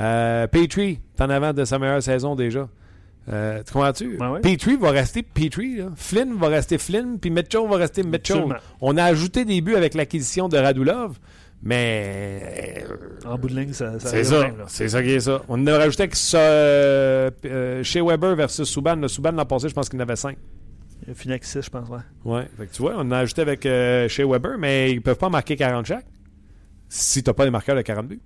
Euh, 0.00 0.46
Petrie, 0.46 1.00
t'en 1.16 1.30
avant 1.30 1.52
de 1.52 1.64
sa 1.64 1.78
meilleure 1.80 2.02
saison 2.02 2.36
déjà. 2.36 2.68
Euh, 3.28 3.62
tu 3.64 3.72
comprends-tu? 3.72 4.16
Ouais. 4.18 4.40
Petrie 4.40 4.76
va 4.76 4.90
rester 4.90 5.22
Petrie. 5.22 5.76
là. 5.76 5.86
Flynn 5.96 6.34
va 6.34 6.48
rester 6.48 6.78
Flynn. 6.78 7.18
Puis 7.18 7.30
Mitchell 7.30 7.68
va 7.68 7.76
rester 7.76 8.04
Mitchell. 8.04 8.36
Absolument. 8.38 8.60
On 8.80 8.96
a 8.96 9.04
ajouté 9.04 9.44
des 9.44 9.60
buts 9.60 9.74
avec 9.76 9.94
l'acquisition 9.94 10.48
de 10.48 10.58
Radulov. 10.58 11.18
Mais 11.64 12.84
En 13.24 13.38
bout 13.38 13.48
de 13.48 13.54
ligne, 13.60 13.72
ça, 13.72 13.98
ça 14.00 14.08
c'est 14.08 14.24
ça. 14.24 14.50
C'est 14.66 14.88
ça 14.88 15.02
qui 15.02 15.10
est 15.10 15.20
ça. 15.20 15.42
On 15.48 15.64
a 15.66 15.78
rajouté 15.78 16.08
que 16.08 16.16
euh, 16.34 17.30
euh, 17.44 17.82
chez 17.84 18.00
Weber 18.02 18.34
versus 18.34 18.68
Subban. 18.68 18.96
Le 18.96 19.08
Subban 19.08 19.32
l'an 19.32 19.44
passé, 19.46 19.68
je 19.68 19.74
pense 19.74 19.88
qu'il 19.88 19.98
en 20.00 20.02
avait 20.02 20.16
5. 20.16 20.36
Il 21.06 21.10
a 21.12 21.14
fini 21.14 21.32
avec 21.34 21.44
6, 21.44 21.62
je 21.62 21.70
pense, 21.70 21.88
ouais. 21.88 21.98
Ouais. 22.24 22.48
Fait 22.56 22.66
que 22.66 22.72
tu 22.72 22.82
vois, 22.82 22.94
on 22.98 23.10
a 23.12 23.18
ajouté 23.18 23.42
avec 23.42 23.64
euh, 23.66 24.08
chez 24.08 24.24
Weber, 24.24 24.58
mais 24.58 24.90
ils 24.92 25.00
peuvent 25.02 25.16
pas 25.18 25.28
marquer 25.28 25.56
40 25.56 25.86
chaque 25.86 26.06
si 26.88 27.22
t'as 27.22 27.32
pas 27.32 27.44
des 27.44 27.50
marqueurs 27.50 27.76
de 27.76 27.82
40 27.82 28.06
buts. 28.08 28.20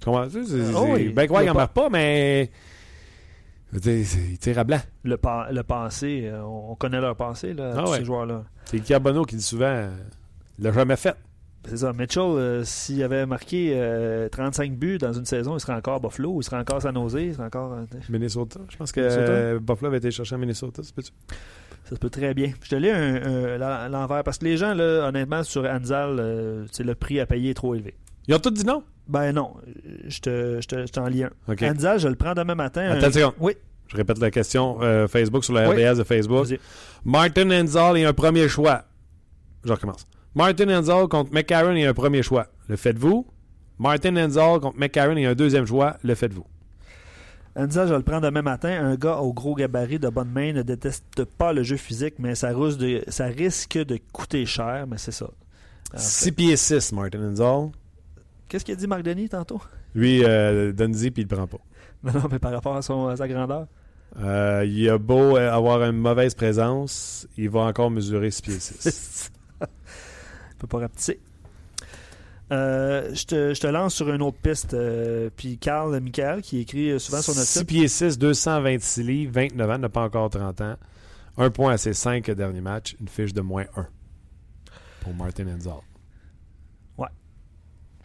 Tu 0.00 0.04
comprends? 0.06 0.28
C'est, 0.30 0.44
c'est, 0.44 0.74
Oh 0.74 0.86
oui. 0.90 1.08
ben 1.10 1.26
quoi, 1.28 1.42
Il 1.42 1.46
ils 1.46 1.50
en 1.50 1.54
marquent 1.54 1.74
pas, 1.74 1.88
mais. 1.90 2.50
Ils 3.72 4.38
tirent 4.38 4.60
à 4.60 4.64
blanc. 4.64 4.80
Le, 5.04 5.16
pa- 5.16 5.48
le 5.52 5.62
passé, 5.64 6.22
euh, 6.24 6.40
on 6.42 6.74
connaît 6.76 7.00
leur 7.00 7.16
passé, 7.16 7.52
là, 7.52 7.72
Ah 7.76 7.82
tous 7.82 7.90
ouais. 7.90 7.98
ces 7.98 8.04
joueurs-là. 8.04 8.44
C'est 8.66 8.80
Carbonneau 8.80 9.24
qui 9.24 9.36
dit 9.36 9.42
souvent 9.42 9.66
euh, 9.66 9.90
il 10.58 10.64
l'a 10.64 10.72
jamais 10.72 10.96
fait. 10.96 11.14
C'est 11.68 11.78
ça. 11.78 11.92
Mitchell, 11.92 12.22
euh, 12.22 12.64
s'il 12.64 13.02
avait 13.02 13.26
marqué 13.26 13.72
euh, 13.74 14.28
35 14.28 14.72
buts 14.76 14.98
dans 14.98 15.12
une 15.12 15.24
saison, 15.24 15.56
il 15.56 15.60
serait 15.60 15.72
encore 15.74 16.00
Buffalo, 16.00 16.40
il 16.40 16.44
serait 16.44 16.56
encore 16.58 16.80
San 16.82 16.94
Jose, 16.94 17.16
il 17.20 17.34
serait 17.34 17.44
encore. 17.46 17.72
euh, 17.74 17.84
Minnesota. 18.08 18.60
Je 18.68 18.76
pense 18.76 18.92
que 18.92 19.00
euh, 19.02 19.58
Buffalo 19.60 19.88
avait 19.88 19.98
été 19.98 20.10
chercher 20.10 20.34
à 20.34 20.38
Minnesota, 20.38 20.82
c'est 20.84 20.94
peux-tu? 20.94 21.10
Ça 21.84 21.94
se 21.94 22.00
peut 22.00 22.10
très 22.10 22.34
bien. 22.34 22.52
Je 22.62 22.68
te 22.70 22.74
lis 22.76 22.90
un, 22.90 23.14
un- 23.14 23.58
l'en- 23.58 23.88
l'envers 23.88 24.24
parce 24.24 24.38
que 24.38 24.44
les 24.44 24.56
gens, 24.56 24.74
là, 24.74 25.06
honnêtement, 25.08 25.42
sur 25.44 25.64
Anzal, 25.64 26.16
euh, 26.18 26.64
c'est 26.72 26.82
le 26.84 26.94
prix 26.96 27.20
à 27.20 27.26
payer 27.26 27.50
est 27.50 27.54
trop 27.54 27.74
élevé. 27.76 27.94
Ils 28.26 28.34
ont 28.34 28.40
tous 28.40 28.50
dit 28.50 28.64
non? 28.66 28.82
Ben 29.06 29.32
non, 29.32 29.54
euh, 29.68 29.70
je 30.08 30.20
te- 30.20 30.58
je 30.60 30.66
te- 30.66 30.86
je 30.86 30.92
t'en 30.92 31.06
lis 31.06 31.22
un. 31.22 31.30
Anzal, 31.48 32.00
je 32.00 32.08
le 32.08 32.16
prends 32.16 32.34
demain 32.34 32.56
matin. 32.56 32.90
Attends 32.90 33.06
un- 33.06 33.12
seconde. 33.12 33.34
Oui, 33.38 33.52
Je 33.88 33.96
répète 33.96 34.18
la 34.18 34.32
question 34.32 34.78
euh, 34.82 35.06
Facebook 35.06 35.44
sur 35.44 35.54
la 35.54 35.68
Oui. 35.70 35.76
RDS 35.86 35.98
de 35.98 36.02
Facebook. 36.04 36.46
vas-y. 36.46 36.58
Martin 37.04 37.48
Enzal 37.52 37.98
est 37.98 38.04
un 38.04 38.12
premier 38.12 38.48
choix. 38.48 38.82
Je 39.64 39.72
recommence. 39.72 40.08
Martin 40.36 40.68
Enzal 40.68 41.08
contre 41.08 41.32
McCarron 41.32 41.74
est 41.76 41.86
un 41.86 41.94
premier 41.94 42.22
choix. 42.22 42.46
Le 42.68 42.76
faites-vous? 42.76 43.26
Martin 43.78 44.14
Enzal 44.18 44.60
contre 44.60 44.78
McCarron 44.78 45.16
est 45.16 45.24
un 45.24 45.34
deuxième 45.34 45.64
choix. 45.64 45.96
Le 46.04 46.14
faites-vous? 46.14 46.44
Anzal, 47.56 47.88
je 47.88 47.94
le 47.94 48.02
prends 48.02 48.20
demain 48.20 48.42
matin. 48.42 48.68
Un 48.68 48.96
gars 48.96 49.16
au 49.16 49.32
gros 49.32 49.54
gabarit 49.54 49.98
de 49.98 50.10
bonne 50.10 50.28
main 50.30 50.52
ne 50.52 50.60
déteste 50.60 51.24
pas 51.38 51.54
le 51.54 51.62
jeu 51.62 51.78
physique, 51.78 52.16
mais 52.18 52.34
ça, 52.34 52.52
ruse 52.52 52.76
de- 52.76 53.02
ça 53.08 53.24
risque 53.24 53.78
de 53.78 53.98
coûter 54.12 54.44
cher, 54.44 54.84
mais 54.86 54.98
c'est 54.98 55.10
ça. 55.10 55.24
En 55.94 55.96
fait. 55.96 56.02
6 56.02 56.32
pieds 56.32 56.56
6, 56.56 56.92
Martin 56.92 57.30
Enzal. 57.30 57.70
Qu'est-ce 58.48 58.62
qu'il 58.62 58.74
a 58.74 58.76
dit 58.76 58.86
Marc 58.86 59.04
Denis 59.04 59.30
tantôt? 59.30 59.62
Lui, 59.94 60.22
euh, 60.22 60.70
puis 60.76 60.86
il 61.16 61.22
le 61.22 61.26
prend 61.26 61.46
pas. 61.46 61.56
Non, 62.04 62.12
non, 62.12 62.28
mais 62.30 62.38
par 62.38 62.52
rapport 62.52 62.76
à, 62.76 62.82
son, 62.82 63.08
à 63.08 63.16
sa 63.16 63.26
grandeur? 63.26 63.66
Euh, 64.20 64.64
il 64.68 64.86
a 64.90 64.98
beau 64.98 65.38
euh, 65.38 65.50
avoir 65.50 65.82
une 65.82 65.96
mauvaise 65.96 66.34
présence, 66.34 67.26
il 67.38 67.48
va 67.48 67.60
encore 67.60 67.90
mesurer 67.90 68.30
6 68.30 68.42
pieds 68.42 68.60
6. 68.60 69.30
Pas 70.66 70.78
rapetisser. 70.78 71.20
Euh, 72.52 73.12
je, 73.12 73.24
te, 73.24 73.54
je 73.54 73.60
te 73.60 73.66
lance 73.66 73.94
sur 73.94 74.12
une 74.12 74.22
autre 74.22 74.38
piste. 74.38 74.74
euh, 74.74 75.30
puis 75.36 75.58
Carl 75.58 75.98
Michael, 76.00 76.42
qui 76.42 76.60
écrit 76.60 76.90
euh, 76.92 76.98
souvent 77.00 77.20
sur 77.20 77.34
notre 77.34 77.46
6 77.46 77.58
site. 77.60 77.68
pieds 77.68 77.88
6, 77.88 78.18
226 78.18 79.02
livres, 79.02 79.32
29 79.34 79.70
ans, 79.70 79.78
n'a 79.78 79.88
pas 79.88 80.02
encore 80.02 80.30
30 80.30 80.60
ans. 80.60 80.76
Un 81.38 81.50
point 81.50 81.72
à 81.72 81.76
ses 81.76 81.92
5 81.92 82.30
derniers 82.30 82.60
matchs, 82.60 82.96
une 83.00 83.08
fiche 83.08 83.34
de 83.34 83.40
moins 83.40 83.64
1 83.76 83.86
pour 85.00 85.14
Martin 85.14 85.46
Enzal. 85.48 85.74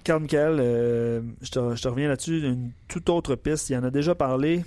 Carl 0.03 0.21
Michael, 0.21 0.57
euh, 0.59 1.21
je, 1.43 1.51
te, 1.51 1.75
je 1.75 1.81
te 1.83 1.87
reviens 1.87 2.07
là-dessus. 2.07 2.43
Une 2.43 2.71
toute 2.87 3.07
autre 3.09 3.35
piste. 3.35 3.69
Il 3.69 3.77
en 3.77 3.83
a 3.83 3.91
déjà 3.91 4.15
parlé. 4.15 4.65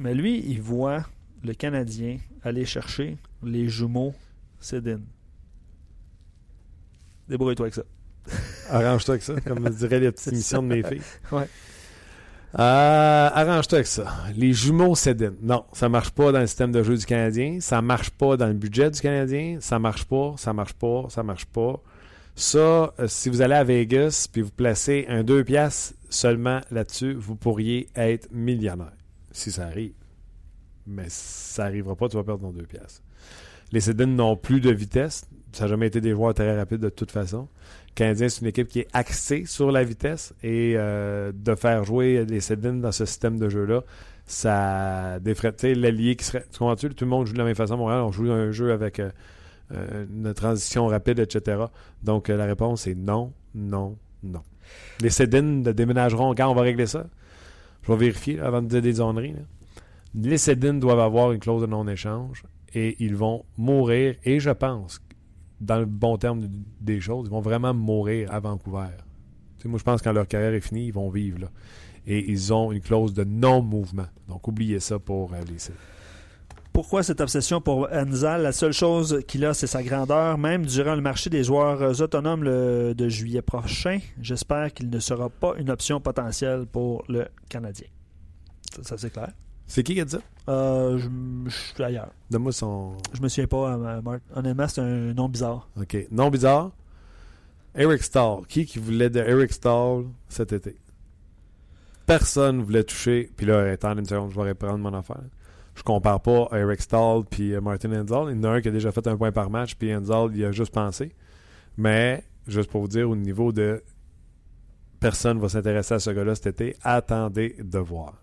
Mais 0.00 0.14
lui, 0.14 0.42
il 0.44 0.60
voit 0.60 1.04
le 1.44 1.54
Canadien 1.54 2.18
aller 2.42 2.64
chercher 2.64 3.18
les 3.44 3.68
jumeaux 3.68 4.14
Sedin. 4.58 4.98
Débrouille-toi 7.28 7.66
avec 7.66 7.74
ça. 7.74 7.82
Arrange-toi 8.70 9.14
avec 9.14 9.22
ça, 9.22 9.40
comme 9.40 9.68
dirait 9.70 10.00
les 10.00 10.12
petites 10.12 10.32
émissions 10.32 10.62
de 10.62 10.68
mes 10.68 10.82
filles. 10.82 11.02
Ouais. 11.32 11.48
Euh, 12.58 13.30
Arrange-toi 13.34 13.78
avec 13.78 13.86
ça. 13.86 14.06
Les 14.34 14.52
jumeaux 14.54 14.94
Sedin. 14.94 15.34
Non, 15.42 15.64
ça 15.72 15.88
marche 15.88 16.10
pas 16.10 16.32
dans 16.32 16.40
le 16.40 16.46
système 16.46 16.72
de 16.72 16.82
jeu 16.82 16.96
du 16.96 17.04
Canadien. 17.04 17.58
Ça 17.60 17.82
marche 17.82 18.10
pas 18.10 18.36
dans 18.38 18.46
le 18.46 18.54
budget 18.54 18.90
du 18.90 19.00
Canadien. 19.00 19.58
Ça 19.60 19.78
marche 19.78 20.04
pas, 20.04 20.34
ça 20.38 20.54
marche 20.54 20.72
pas, 20.72 21.06
ça 21.10 21.22
marche 21.22 21.44
pas. 21.46 21.82
Ça, 22.34 22.94
euh, 22.98 23.08
si 23.08 23.28
vous 23.28 23.42
allez 23.42 23.54
à 23.54 23.64
Vegas 23.64 24.28
puis 24.32 24.40
vous 24.42 24.50
placez 24.50 25.04
un 25.08 25.22
2 25.22 25.44
piastres 25.44 25.94
seulement 26.08 26.60
là-dessus, 26.70 27.12
vous 27.14 27.34
pourriez 27.34 27.88
être 27.94 28.28
millionnaire. 28.30 28.92
Si 29.32 29.50
ça 29.50 29.66
arrive. 29.66 29.92
Mais 30.86 31.06
ça 31.08 31.64
arrivera 31.64 31.96
pas, 31.96 32.08
tu 32.08 32.16
vas 32.16 32.24
perdre 32.24 32.42
ton 32.42 32.52
2 32.52 32.62
piastres. 32.62 33.02
Les 33.72 33.80
Sedin 33.80 34.06
n'ont 34.06 34.36
plus 34.36 34.60
de 34.60 34.70
vitesse. 34.70 35.26
Ça 35.56 35.64
n'a 35.64 35.68
jamais 35.68 35.86
été 35.86 36.02
des 36.02 36.10
joueurs 36.10 36.34
très 36.34 36.54
rapides 36.54 36.82
de 36.82 36.90
toute 36.90 37.10
façon. 37.10 37.48
Le 37.88 37.94
Canadien, 37.94 38.28
c'est 38.28 38.42
une 38.42 38.48
équipe 38.48 38.68
qui 38.68 38.80
est 38.80 38.88
axée 38.92 39.46
sur 39.46 39.72
la 39.72 39.84
vitesse 39.84 40.34
et 40.42 40.74
euh, 40.76 41.32
de 41.34 41.54
faire 41.54 41.82
jouer 41.82 42.26
les 42.26 42.40
Sedin 42.40 42.74
dans 42.74 42.92
ce 42.92 43.06
système 43.06 43.38
de 43.38 43.48
jeu-là, 43.48 43.82
ça. 44.26 45.18
Tu 45.24 45.34
sais, 45.56 45.74
l'allié 45.74 46.14
qui 46.14 46.26
serait. 46.26 46.44
Tu 46.52 46.58
comprends-tu? 46.58 46.90
Tout 46.90 47.06
le 47.06 47.10
monde 47.10 47.26
joue 47.26 47.32
de 47.32 47.38
la 47.38 47.44
même 47.44 47.54
façon 47.54 47.72
à 47.72 47.76
Montréal. 47.78 48.02
On 48.02 48.12
joue 48.12 48.30
un 48.30 48.50
jeu 48.50 48.70
avec 48.70 49.00
euh, 49.00 49.08
euh, 49.72 50.04
une 50.14 50.34
transition 50.34 50.88
rapide, 50.88 51.20
etc. 51.20 51.64
Donc, 52.02 52.28
la 52.28 52.44
réponse 52.44 52.86
est 52.86 52.94
non, 52.94 53.32
non, 53.54 53.96
non. 54.22 54.42
Les 55.00 55.08
Sedin 55.08 55.62
déménageront 55.62 56.34
quand 56.34 56.50
on 56.50 56.54
va 56.54 56.62
régler 56.62 56.86
ça? 56.86 57.06
Je 57.82 57.92
vais 57.92 57.96
vérifier 57.96 58.40
avant 58.40 58.60
de 58.60 58.68
dire 58.68 58.82
des 58.82 58.92
zonneries. 58.92 59.32
là. 59.32 59.40
Les 60.14 60.36
Sedin 60.36 60.74
doivent 60.74 61.00
avoir 61.00 61.32
une 61.32 61.40
clause 61.40 61.62
de 61.62 61.66
non-échange 61.66 62.42
et 62.74 62.94
ils 62.98 63.16
vont 63.16 63.46
mourir. 63.56 64.16
Et 64.24 64.38
je 64.38 64.50
pense, 64.50 65.00
dans 65.60 65.78
le 65.78 65.86
bon 65.86 66.16
terme 66.18 66.40
de- 66.40 66.50
des 66.80 67.00
choses, 67.00 67.26
ils 67.28 67.30
vont 67.30 67.40
vraiment 67.40 67.72
mourir 67.74 68.32
à 68.32 68.40
Vancouver. 68.40 68.88
Moi, 69.64 69.78
je 69.78 69.84
pense 69.84 70.00
que 70.00 70.04
quand 70.04 70.12
leur 70.12 70.28
carrière 70.28 70.54
est 70.54 70.60
finie, 70.60 70.86
ils 70.86 70.92
vont 70.92 71.10
vivre 71.10 71.40
là. 71.40 71.48
Et 72.06 72.30
ils 72.30 72.52
ont 72.52 72.70
une 72.70 72.80
clause 72.80 73.12
de 73.14 73.24
non-mouvement. 73.24 74.06
Donc, 74.28 74.46
oubliez 74.46 74.78
ça 74.78 74.98
pour 75.00 75.32
euh, 75.32 75.40
les. 75.48 75.56
Pourquoi 76.72 77.02
cette 77.02 77.20
obsession 77.20 77.60
pour 77.60 77.88
Anzal? 77.90 78.42
La 78.42 78.52
seule 78.52 78.72
chose 78.74 79.22
qu'il 79.26 79.44
a, 79.44 79.54
c'est 79.54 79.66
sa 79.66 79.82
grandeur. 79.82 80.38
Même 80.38 80.66
durant 80.66 80.94
le 80.94 81.00
marché 81.00 81.30
des 81.30 81.42
joueurs 81.42 82.00
autonomes 82.00 82.44
le- 82.44 82.94
de 82.94 83.08
juillet 83.08 83.42
prochain, 83.42 83.98
j'espère 84.20 84.72
qu'il 84.72 84.88
ne 84.90 84.98
sera 85.00 85.30
pas 85.30 85.54
une 85.58 85.70
option 85.70 86.00
potentielle 86.00 86.66
pour 86.66 87.02
le 87.08 87.26
Canadien. 87.48 87.88
Ça, 88.82 88.96
c'est 88.98 89.10
clair? 89.10 89.32
C'est 89.66 89.82
qui 89.82 89.94
qui 89.94 90.00
a 90.00 90.04
dit 90.04 90.12
ça? 90.12 90.20
Euh, 90.48 90.98
je, 90.98 91.08
je 91.50 91.56
suis 91.56 91.82
ailleurs. 91.82 92.12
Donne-moi 92.30 92.52
son. 92.52 92.96
Je 93.12 93.20
me 93.20 93.28
souviens 93.28 93.48
pas, 93.48 93.72
euh, 93.72 94.02
Marc. 94.02 94.22
Honnêtement, 94.34 94.68
c'est 94.68 94.80
un 94.80 95.12
nom 95.12 95.28
bizarre. 95.28 95.68
OK. 95.80 95.96
Non 96.10 96.30
bizarre. 96.30 96.70
Eric 97.74 98.02
Stahl. 98.02 98.46
Qui 98.48 98.64
qui 98.64 98.78
voulait 98.78 99.10
de 99.10 99.20
Eric 99.20 99.52
Stahl 99.52 100.04
cet 100.28 100.52
été? 100.52 100.76
Personne 102.06 102.62
voulait 102.62 102.84
toucher. 102.84 103.30
Puis 103.36 103.44
là, 103.46 103.70
attends 103.70 103.98
une 103.98 104.06
seconde, 104.06 104.30
je 104.30 104.40
vais 104.40 104.50
reprendre 104.50 104.78
mon 104.78 104.94
affaire. 104.94 105.22
Je 105.74 105.82
compare 105.82 106.20
pas 106.22 106.48
Eric 106.52 106.80
Stahl 106.80 107.24
puis 107.28 107.54
euh, 107.54 107.60
Martin 107.60 107.92
Enzal. 107.92 108.30
Il 108.30 108.36
y 108.36 108.40
en 108.40 108.44
a 108.44 108.48
un 108.50 108.60
qui 108.60 108.68
a 108.68 108.70
déjà 108.70 108.92
fait 108.92 109.06
un 109.08 109.16
point 109.16 109.32
par 109.32 109.50
match, 109.50 109.74
puis 109.74 109.94
Enzal, 109.94 110.30
il 110.34 110.44
a 110.44 110.52
juste 110.52 110.72
pensé. 110.72 111.14
Mais, 111.76 112.24
juste 112.46 112.70
pour 112.70 112.80
vous 112.80 112.88
dire, 112.88 113.10
au 113.10 113.16
niveau 113.16 113.52
de 113.52 113.82
personne 115.00 115.38
va 115.38 115.48
s'intéresser 115.50 115.94
à 115.94 115.98
ce 115.98 116.10
gars-là 116.10 116.34
cet 116.34 116.46
été, 116.46 116.76
attendez 116.82 117.56
de 117.58 117.78
voir. 117.78 118.14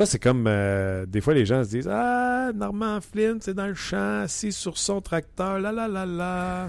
Ça, 0.00 0.06
c'est 0.06 0.18
comme 0.18 0.46
euh, 0.48 1.04
des 1.04 1.20
fois 1.20 1.34
les 1.34 1.44
gens 1.44 1.62
se 1.62 1.68
disent 1.68 1.90
Ah, 1.92 2.52
Normand 2.54 3.00
Flynn, 3.02 3.36
c'est 3.42 3.52
dans 3.52 3.66
le 3.66 3.74
champ, 3.74 4.22
assis 4.22 4.50
sur 4.50 4.78
son 4.78 5.02
tracteur, 5.02 5.58
la 5.58 5.72
la 5.72 5.88
la 5.88 6.06
la. 6.06 6.68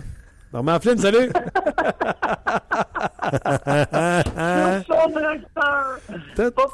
Normand 0.51 0.77
Flynn, 0.81 0.97
salut! 0.97 1.31
Ta, 6.35 6.51
ta, 6.51 6.51
ta. 6.51 6.67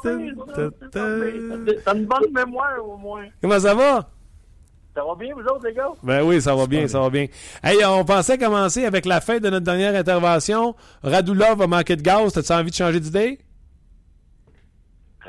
T'as 0.90 1.94
une 1.94 2.06
bonne 2.06 2.32
mémoire 2.34 2.84
au 2.84 2.96
moins. 2.96 3.26
Comment 3.40 3.60
ça 3.60 3.76
va? 3.76 4.10
Ça 4.96 5.04
va 5.04 5.14
bien, 5.14 5.32
vous 5.36 5.42
autres, 5.42 5.64
les 5.64 5.74
gars? 5.74 5.92
Ben 6.02 6.24
oui, 6.24 6.42
ça 6.42 6.56
va 6.56 6.66
bien, 6.66 6.88
ça 6.88 6.98
va 6.98 7.08
bien. 7.08 7.26
Hey, 7.62 7.84
on 7.84 8.04
pensait 8.04 8.36
commencer 8.36 8.84
avec 8.84 9.06
la 9.06 9.20
fin 9.20 9.38
de 9.38 9.48
notre 9.48 9.64
dernière 9.64 9.94
intervention. 9.94 10.74
Radulov 11.04 11.56
va 11.58 11.68
manquer 11.68 11.94
de 11.94 12.02
gaz. 12.02 12.32
T'as-tu 12.32 12.50
envie 12.50 12.70
de 12.70 12.74
changer 12.74 12.98
d'idée? 12.98 13.38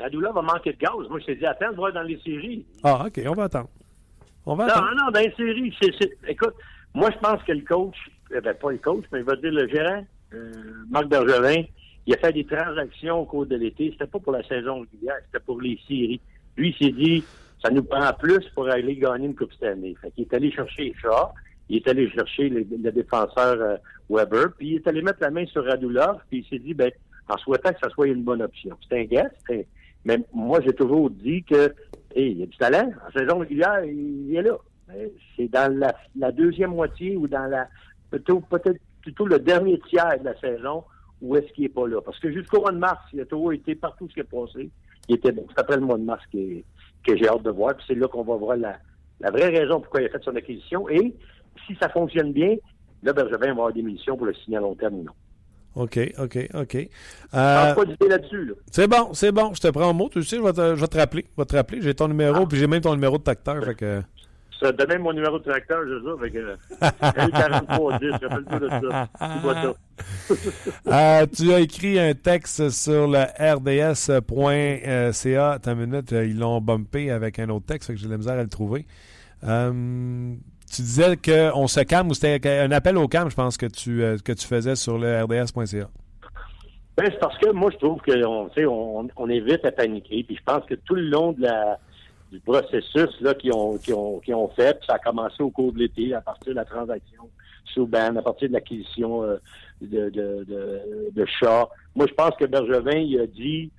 Radula 0.00 0.32
va 0.32 0.42
manquer 0.42 0.72
de 0.72 0.78
gaz. 0.78 0.92
Moi, 1.08 1.20
je 1.20 1.26
t'ai 1.26 1.36
dit, 1.36 1.46
attends 1.46 1.70
de 1.70 1.76
voir 1.76 1.92
dans 1.92 2.02
les 2.02 2.18
séries. 2.20 2.64
Ah, 2.82 3.04
OK, 3.06 3.20
on 3.26 3.32
va 3.34 3.44
attendre. 3.44 3.68
On 4.46 4.54
va 4.56 4.66
Non, 4.66 4.72
attendre. 4.72 4.90
non, 4.96 5.10
dans 5.12 5.20
les 5.20 5.32
séries, 5.36 5.74
c'est, 5.80 5.92
c'est- 6.00 6.12
écoute, 6.28 6.54
moi, 6.94 7.10
je 7.12 7.18
pense 7.18 7.42
que 7.44 7.52
le 7.52 7.60
coach, 7.62 7.96
eh 8.34 8.40
ben, 8.40 8.54
pas 8.54 8.70
le 8.72 8.78
coach, 8.78 9.04
mais 9.12 9.20
il 9.20 9.24
va 9.24 9.36
dire 9.36 9.52
le 9.52 9.68
gérant, 9.68 10.04
euh, 10.34 10.52
Marc 10.90 11.06
Bergevin, 11.06 11.64
il 12.06 12.14
a 12.14 12.18
fait 12.18 12.32
des 12.32 12.44
transactions 12.46 13.20
au 13.20 13.24
cours 13.24 13.46
de 13.46 13.56
l'été. 13.56 13.90
C'était 13.92 14.06
pas 14.06 14.18
pour 14.18 14.32
la 14.32 14.42
saison 14.44 14.80
régulière, 14.80 15.16
c'était 15.26 15.44
pour 15.44 15.60
les 15.60 15.78
séries. 15.86 16.20
Lui, 16.56 16.74
il 16.78 16.84
s'est 16.86 16.92
dit, 16.92 17.22
ça 17.62 17.70
nous 17.70 17.82
prend 17.82 18.10
plus 18.18 18.40
pour 18.54 18.68
aller 18.68 18.96
gagner 18.96 19.26
une 19.26 19.34
Coupe 19.34 19.52
Stanley. 19.52 19.94
Fait 20.00 20.10
qu'il 20.12 20.24
est 20.24 20.34
allé 20.34 20.50
chercher 20.50 20.94
Shaw, 21.00 21.28
il 21.68 21.76
est 21.76 21.88
allé 21.88 22.08
chercher 22.10 22.48
le, 22.48 22.66
le 22.82 22.90
défenseur 22.90 23.56
euh, 23.60 23.76
Weber, 24.08 24.52
puis 24.56 24.68
il 24.70 24.74
est 24.76 24.88
allé 24.88 25.02
mettre 25.02 25.18
la 25.20 25.30
main 25.30 25.44
sur 25.46 25.64
Radulov, 25.64 26.20
puis 26.28 26.38
il 26.38 26.44
s'est 26.48 26.58
dit, 26.64 26.74
ben, 26.74 26.90
en 27.28 27.36
souhaitant 27.38 27.72
que 27.72 27.78
ça 27.80 27.90
soit 27.90 28.08
une 28.08 28.24
bonne 28.24 28.42
option. 28.42 28.76
C'est 28.88 28.98
un 29.00 29.04
gars, 29.04 29.30
c'est 29.46 29.66
mais 30.04 30.18
moi, 30.32 30.60
j'ai 30.64 30.72
toujours 30.72 31.10
dit 31.10 31.42
que, 31.42 31.74
hey, 32.14 32.32
il 32.32 32.38
y 32.38 32.42
a 32.42 32.46
du 32.46 32.56
talent. 32.56 32.90
En 33.06 33.18
saison 33.18 33.38
régulière, 33.38 33.84
il 33.84 34.34
est 34.34 34.42
là. 34.42 34.56
C'est 35.36 35.48
dans 35.48 35.72
la, 36.16 36.32
deuxième 36.32 36.70
moitié 36.70 37.16
ou 37.16 37.28
dans 37.28 37.46
la, 37.46 37.68
plutôt, 38.10 38.40
peut-être 38.40 38.80
plutôt 39.02 39.26
le 39.26 39.38
dernier 39.38 39.78
tiers 39.88 40.18
de 40.18 40.24
la 40.24 40.38
saison 40.40 40.84
où 41.20 41.36
est-ce 41.36 41.52
qu'il 41.52 41.64
est 41.64 41.68
pas 41.68 41.86
là. 41.86 42.00
Parce 42.00 42.18
que 42.18 42.32
jusqu'au 42.32 42.60
mois 42.60 42.72
de 42.72 42.78
mars, 42.78 43.00
il 43.12 43.20
a 43.20 43.26
toujours 43.26 43.52
été 43.52 43.74
partout 43.74 44.08
ce 44.08 44.14
qui 44.14 44.20
est 44.20 44.24
passé. 44.24 44.70
Il 45.08 45.16
était 45.16 45.32
bon. 45.32 45.46
C'est 45.50 45.60
après 45.60 45.76
le 45.76 45.82
mois 45.82 45.98
de 45.98 46.04
mars 46.04 46.24
que, 46.32 46.60
que 47.06 47.16
j'ai 47.16 47.28
hâte 47.28 47.42
de 47.42 47.50
voir. 47.50 47.76
Puis 47.76 47.84
c'est 47.88 47.94
là 47.94 48.08
qu'on 48.08 48.24
va 48.24 48.36
voir 48.36 48.56
la, 48.56 48.78
la 49.20 49.30
vraie 49.30 49.48
raison 49.48 49.80
pourquoi 49.80 50.00
il 50.00 50.06
a 50.06 50.08
fait 50.08 50.22
son 50.24 50.34
acquisition. 50.34 50.88
Et 50.88 51.14
si 51.66 51.76
ça 51.80 51.88
fonctionne 51.88 52.32
bien, 52.32 52.56
là, 53.02 53.12
Bergevin 53.12 53.46
va 53.46 53.50
avoir 53.50 53.72
des 53.72 53.82
missions 53.82 54.16
pour 54.16 54.26
le 54.26 54.34
signer 54.34 54.56
à 54.56 54.60
long 54.60 54.74
terme 54.74 54.94
ou 54.94 55.04
non. 55.04 55.12
OK, 55.76 55.98
OK, 56.18 56.38
OK. 56.54 56.72
Je 56.74 57.38
Euh, 57.38 57.74
pas 57.74 57.84
d'idée 57.84 58.08
là-dessus. 58.08 58.44
Là. 58.44 58.54
c'est 58.70 58.88
bon, 58.88 59.14
c'est 59.14 59.32
bon. 59.32 59.54
Je 59.54 59.60
te 59.60 59.68
prends 59.68 59.90
au 59.90 59.94
mot. 59.94 60.08
Tu 60.08 60.22
sais, 60.24 60.36
je 60.36 60.42
vais 60.42 60.52
te, 60.52 60.74
je 60.74 60.80
vais 60.80 60.88
te 60.88 60.98
rappeler. 60.98 61.26
Je 61.36 61.42
vais 61.42 61.46
te 61.46 61.56
rappeler. 61.56 61.80
J'ai 61.80 61.94
ton 61.94 62.08
numéro, 62.08 62.46
puis 62.46 62.58
j'ai 62.58 62.66
même 62.66 62.80
ton 62.80 62.94
numéro 62.94 63.18
de 63.18 63.22
tracteur. 63.22 63.62
Fait 63.64 63.74
que... 63.74 64.02
Ça 64.60 64.72
donne 64.72 64.88
même 64.88 65.02
mon 65.02 65.12
numéro 65.14 65.38
de 65.38 65.44
tracteur, 65.44 65.80
je 65.88 66.02
sais, 66.04 66.10
avec 66.10 66.34
euh, 66.34 66.54
L4310, 66.82 68.12
rappelle-toi 68.12 68.58
de 68.58 68.68
ça. 68.68 69.08
Tu 69.18 69.38
vois 69.40 69.54
ça. 69.54 69.74
Euh, 70.86 71.26
tu 71.26 71.52
as 71.52 71.60
écrit 71.60 71.98
un 71.98 72.14
texte 72.14 72.70
sur 72.70 73.06
le 73.06 73.24
rds.ca. 73.38 75.58
T'as 75.62 75.72
une 75.72 75.86
minute, 75.86 76.12
euh, 76.12 76.24
ils 76.24 76.38
l'ont 76.38 76.60
bumpé 76.60 77.10
avec 77.10 77.38
un 77.38 77.48
autre 77.50 77.66
texte, 77.66 77.88
fait 77.88 77.94
que 77.94 78.00
j'ai 78.00 78.06
de 78.06 78.12
la 78.12 78.18
misère 78.18 78.38
à 78.38 78.42
le 78.42 78.48
trouver. 78.48 78.86
Euh, 79.44 80.34
tu 80.70 80.82
disais 80.82 81.16
qu'on 81.16 81.66
se 81.66 81.80
calme, 81.80 82.08
ou 82.08 82.14
c'était 82.14 82.60
un 82.60 82.70
appel 82.70 82.96
au 82.96 83.08
calme, 83.08 83.30
je 83.30 83.36
pense, 83.36 83.56
que 83.56 83.66
tu, 83.66 84.02
euh, 84.02 84.18
que 84.24 84.32
tu 84.32 84.46
faisais 84.46 84.76
sur 84.76 84.98
le 84.98 85.22
rds.ca. 85.22 85.88
Ben, 86.96 87.06
c'est 87.06 87.18
parce 87.18 87.38
que 87.38 87.50
moi, 87.50 87.70
je 87.72 87.78
trouve 87.78 88.00
qu'on 88.02 88.50
on, 88.66 89.08
on 89.16 89.30
évite 89.30 89.64
à 89.64 89.72
paniquer. 89.72 90.22
Puis 90.22 90.36
je 90.36 90.42
pense 90.44 90.64
que 90.66 90.74
tout 90.74 90.94
le 90.94 91.08
long 91.08 91.32
du 91.32 92.40
processus 92.40 93.20
là 93.20 93.34
qu'ils 93.34 93.52
ont, 93.52 93.78
ont, 93.92 94.20
ont 94.28 94.48
fait, 94.48 94.78
ça 94.86 94.94
a 94.94 94.98
commencé 94.98 95.42
au 95.42 95.50
cours 95.50 95.72
de 95.72 95.78
l'été, 95.78 96.14
à 96.14 96.20
partir 96.20 96.52
de 96.52 96.56
la 96.56 96.64
transaction 96.64 97.28
Souban, 97.72 98.16
à 98.16 98.22
partir 98.22 98.48
de 98.48 98.54
l'acquisition 98.54 99.22
euh, 99.22 99.36
de, 99.80 100.10
de, 100.10 100.44
de, 100.44 101.10
de 101.12 101.26
Shaw. 101.26 101.68
Moi, 101.94 102.06
je 102.08 102.14
pense 102.14 102.34
que 102.38 102.44
Bergevin, 102.44 102.98
il 102.98 103.20
a 103.20 103.26
dit 103.26 103.70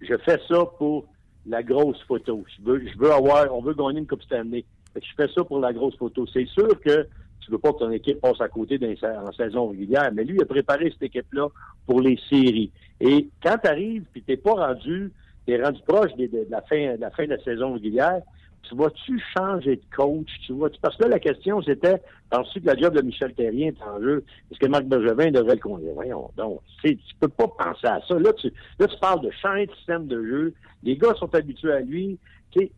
je 0.00 0.16
fais 0.24 0.38
ça 0.48 0.64
pour 0.78 1.06
la 1.46 1.62
grosse 1.62 2.00
photo. 2.06 2.44
Je 2.56 2.62
veux, 2.64 2.86
je 2.86 2.98
veux 2.98 3.12
avoir, 3.12 3.54
on 3.54 3.62
veut 3.62 3.74
gagner 3.74 4.00
une 4.00 4.06
Coupe 4.06 4.22
Stanley. 4.22 4.64
Fait 4.94 5.00
que 5.00 5.06
je 5.06 5.14
fais 5.16 5.32
ça 5.32 5.44
pour 5.44 5.60
la 5.60 5.72
grosse 5.72 5.96
photo. 5.96 6.26
C'est 6.32 6.46
sûr 6.46 6.68
que 6.80 7.06
tu 7.40 7.50
veux 7.50 7.58
pas 7.58 7.72
que 7.72 7.78
ton 7.78 7.90
équipe 7.90 8.20
passe 8.20 8.40
à 8.40 8.48
côté 8.48 8.78
en 9.02 9.32
saison 9.32 9.68
régulière, 9.68 10.10
mais 10.12 10.24
lui, 10.24 10.36
il 10.36 10.42
a 10.42 10.46
préparé 10.46 10.90
cette 10.90 11.02
équipe-là 11.02 11.48
pour 11.86 12.00
les 12.00 12.18
séries. 12.28 12.70
Et 13.00 13.28
quand 13.42 13.56
tu 13.62 13.68
arrives, 13.68 14.04
puis 14.12 14.22
t'es 14.22 14.36
pas 14.36 14.52
rendu, 14.52 15.12
t'es 15.46 15.62
rendu 15.62 15.80
proche 15.86 16.14
de, 16.16 16.46
la 16.50 16.60
fin, 16.62 16.94
de 16.96 17.00
la 17.00 17.10
fin 17.10 17.24
de 17.24 17.30
la 17.30 17.42
saison 17.42 17.74
régulière, 17.74 18.20
tu 18.68 18.76
vas-tu 18.76 19.18
changer 19.36 19.76
de 19.76 19.96
coach? 19.96 20.28
Tu 20.46 20.52
vois, 20.52 20.68
parce 20.82 20.96
que 20.96 21.04
là, 21.04 21.08
la 21.08 21.18
question, 21.18 21.62
c'était, 21.62 22.00
penses-tu 22.28 22.60
que 22.60 22.66
la 22.66 22.76
job 22.76 22.94
de 22.94 23.00
Michel 23.00 23.32
Terrien 23.32 23.68
est 23.68 23.82
en 23.82 24.00
jeu? 24.00 24.22
Est-ce 24.50 24.58
que 24.58 24.66
Marc 24.66 24.84
Bergevin 24.84 25.30
devrait 25.30 25.54
le 25.54 25.60
conduire? 25.60 25.94
Voyons 25.94 26.30
donc. 26.36 26.60
Tu 26.84 26.96
tu 26.96 27.14
peux 27.18 27.28
pas 27.28 27.48
penser 27.48 27.86
à 27.86 28.00
ça. 28.06 28.18
Là, 28.18 28.32
tu, 28.34 28.52
là, 28.78 28.86
tu 28.86 28.98
parles 29.00 29.22
de 29.22 29.30
changer 29.30 29.66
de 29.66 29.72
système 29.76 30.06
de 30.06 30.22
jeu. 30.22 30.54
Les 30.82 30.96
gars 30.96 31.14
sont 31.14 31.34
habitués 31.34 31.72
à 31.72 31.80
lui. 31.80 32.18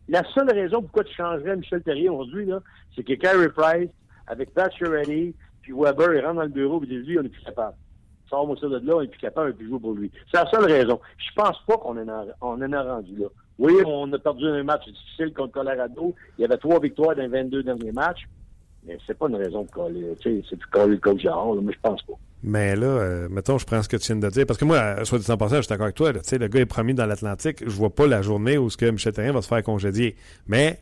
La 0.07 0.23
seule 0.33 0.51
raison 0.51 0.81
pourquoi 0.81 1.03
tu 1.03 1.13
changerais 1.15 1.55
Michel 1.55 1.81
Terrien 1.81 2.11
aujourd'hui, 2.11 2.49
c'est 2.95 3.03
que 3.03 3.13
Carey 3.13 3.49
Price, 3.49 3.89
avec 4.27 4.53
Pat 4.53 4.71
Ready, 4.79 5.33
puis 5.61 5.73
Weber, 5.73 6.13
il 6.13 6.21
rentre 6.21 6.35
dans 6.35 6.43
le 6.43 6.49
bureau 6.49 6.81
et 6.83 6.87
dit, 6.87 6.97
lui, 6.97 7.17
on 7.17 7.23
n'est 7.23 7.29
plus 7.29 7.43
capable. 7.43 7.75
Sors-moi 8.29 8.55
ça 8.59 8.67
de 8.67 8.77
là, 8.77 8.95
on 8.95 9.01
n'est 9.01 9.07
plus 9.07 9.19
capable, 9.19 9.47
on 9.47 9.49
n'est 9.49 9.57
plus 9.57 9.67
jouer 9.69 9.79
pour 9.79 9.93
lui. 9.93 10.11
C'est 10.31 10.43
la 10.43 10.49
seule 10.49 10.65
raison. 10.65 10.99
Je 11.17 11.33
pense 11.35 11.57
pas 11.67 11.77
qu'on 11.77 11.97
en 11.97 12.07
a, 12.07 12.83
rendu 12.83 13.15
là. 13.15 13.27
Oui, 13.59 13.73
on 13.85 14.11
a 14.11 14.19
perdu 14.19 14.47
un 14.47 14.63
match 14.63 14.85
difficile 14.85 15.33
contre 15.33 15.53
Colorado. 15.53 16.15
Il 16.37 16.41
y 16.41 16.45
avait 16.45 16.57
trois 16.57 16.79
victoires 16.79 17.15
dans 17.15 17.21
les 17.21 17.27
22 17.27 17.63
derniers 17.63 17.91
matchs. 17.91 18.27
Mais 18.85 18.97
c'est 19.05 19.17
pas 19.17 19.27
une 19.29 19.35
raison 19.35 19.63
de 19.63 19.69
coller. 19.69 20.15
C'est 20.21 20.31
de 20.33 20.63
coller 20.71 20.95
le 20.95 20.97
coach 20.97 21.23
mais 21.23 21.73
je 21.73 21.79
pense 21.79 22.01
pas. 22.01 22.13
Mais 22.43 22.75
là, 22.75 22.87
euh, 22.87 23.29
mettons, 23.29 23.57
je 23.57 23.65
prends 23.65 23.81
ce 23.81 23.87
que 23.87 23.95
tu 23.95 24.07
viens 24.07 24.17
de 24.17 24.29
dire. 24.29 24.45
Parce 24.45 24.59
que 24.59 24.65
moi, 24.65 24.77
euh, 24.77 25.05
soit 25.05 25.17
dit 25.17 25.31
en 25.31 25.37
passant, 25.37 25.55
je 25.55 25.61
suis 25.61 25.69
d'accord 25.69 25.85
avec 25.85 25.95
toi. 25.95 26.11
là, 26.11 26.19
le 26.31 26.47
gars 26.47 26.59
est 26.59 26.65
promis 26.65 26.93
dans 26.93 27.05
l'Atlantique. 27.05 27.63
Je 27.65 27.71
vois 27.71 27.95
pas 27.95 28.05
la 28.05 28.21
journée 28.21 28.57
où 28.57 28.69
ce 28.69 28.75
que 28.75 28.85
Michel 28.85 29.13
Terrien 29.13 29.31
va 29.31 29.41
se 29.41 29.47
faire 29.47 29.63
congédier. 29.63 30.17
Mais, 30.45 30.81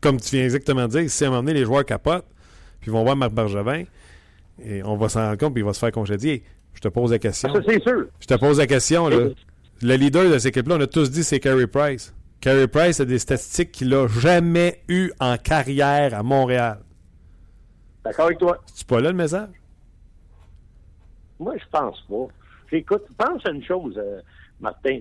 comme 0.00 0.20
tu 0.20 0.34
viens 0.34 0.44
exactement 0.44 0.88
de 0.88 0.98
dire, 0.98 1.08
si 1.10 1.24
à 1.24 1.28
un 1.28 1.30
moment 1.30 1.44
donné, 1.44 1.54
les 1.54 1.64
joueurs 1.64 1.84
capotent, 1.84 2.26
puis 2.80 2.90
ils 2.90 2.92
vont 2.92 3.04
voir 3.04 3.14
Marc 3.14 3.32
Bergevin, 3.32 3.84
et 4.64 4.82
on 4.82 4.96
va 4.96 5.08
s'en 5.08 5.20
rendre 5.20 5.38
compte, 5.38 5.54
puis 5.54 5.62
il 5.62 5.64
va 5.64 5.72
se 5.72 5.78
faire 5.78 5.92
congédier. 5.92 6.42
Je 6.74 6.80
te 6.80 6.88
pose 6.88 7.12
la 7.12 7.20
question. 7.20 7.54
Ça, 7.54 7.60
c'est 7.66 7.82
sûr. 7.82 8.06
Je 8.18 8.26
te 8.26 8.34
pose 8.34 8.58
la 8.58 8.66
question, 8.66 9.08
là. 9.08 9.28
Le 9.82 9.94
leader 9.94 10.30
de 10.30 10.38
cette 10.38 10.56
équipe-là, 10.56 10.76
on 10.78 10.80
a 10.80 10.86
tous 10.86 11.10
dit, 11.10 11.22
c'est 11.22 11.38
Carey 11.40 11.66
Price. 11.66 12.12
Carey 12.40 12.66
Price 12.66 12.98
a 12.98 13.04
des 13.04 13.18
statistiques 13.20 13.70
qu'il 13.70 13.94
a 13.94 14.08
jamais 14.08 14.82
eues 14.88 15.12
en 15.20 15.36
carrière 15.36 16.14
à 16.14 16.24
Montréal. 16.24 16.80
D'accord 18.04 18.26
avec 18.26 18.38
toi? 18.38 18.60
C'est 18.74 18.86
pas 18.86 19.00
là 19.00 19.10
le 19.10 19.16
message? 19.16 19.61
Moi, 21.42 21.54
je 21.58 21.64
pense 21.70 22.00
pas. 22.08 22.26
Écoute, 22.70 23.02
pense 23.18 23.44
à 23.44 23.50
une 23.50 23.64
chose, 23.64 23.94
euh, 23.98 24.20
Martin. 24.60 25.00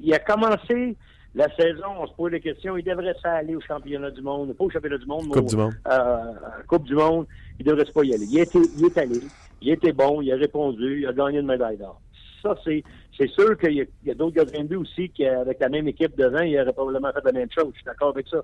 Il- 0.00 0.14
a 0.14 0.18
commencé 0.18 0.96
la 1.34 1.54
saison, 1.54 1.84
on 2.00 2.06
se 2.06 2.14
pose 2.14 2.30
des 2.32 2.40
questions, 2.40 2.76
il 2.76 2.82
devrait 2.84 3.14
aller 3.24 3.54
au 3.54 3.60
championnat 3.60 4.10
du 4.10 4.22
monde, 4.22 4.54
pas 4.54 4.64
au 4.64 4.70
championnat 4.70 4.98
du 4.98 5.06
monde, 5.06 5.26
mais 5.26 5.34
Coupe 5.34 5.46
au- 5.46 5.50
du 5.50 5.56
monde. 5.56 5.74
euh, 5.88 6.32
Coupe 6.66 6.84
du 6.84 6.94
monde, 6.94 7.26
il 7.60 7.66
devrait 7.66 7.84
pas 7.84 8.02
y 8.04 8.14
aller. 8.14 8.26
Il, 8.26 8.38
était, 8.40 8.58
il 8.74 8.86
est 8.86 8.98
allé, 8.98 9.20
il 9.60 9.70
était 9.70 9.92
bon, 9.92 10.20
il 10.22 10.32
a 10.32 10.36
répondu, 10.36 11.02
il 11.02 11.06
a 11.06 11.12
gagné 11.12 11.38
une 11.40 11.46
médaille 11.46 11.76
d'or. 11.76 12.00
Ça, 12.42 12.56
c'est, 12.64 12.82
c'est 13.16 13.28
sûr 13.28 13.56
qu'il 13.58 13.72
y 13.74 13.80
a, 13.82 13.84
il 14.02 14.08
y 14.08 14.10
a 14.10 14.14
d'autres 14.14 14.34
gardiens 14.36 14.62
de 14.62 14.68
but 14.68 14.76
aussi 14.76 15.10
qui, 15.10 15.26
avec 15.26 15.60
la 15.60 15.68
même 15.68 15.86
équipe 15.88 16.16
devant, 16.16 16.40
il 16.42 16.58
aurait 16.58 16.72
probablement 16.72 17.12
fait 17.12 17.24
la 17.24 17.32
même 17.32 17.50
chose. 17.50 17.68
Je 17.72 17.76
suis 17.76 17.84
d'accord 17.84 18.10
avec 18.10 18.26
ça. 18.28 18.42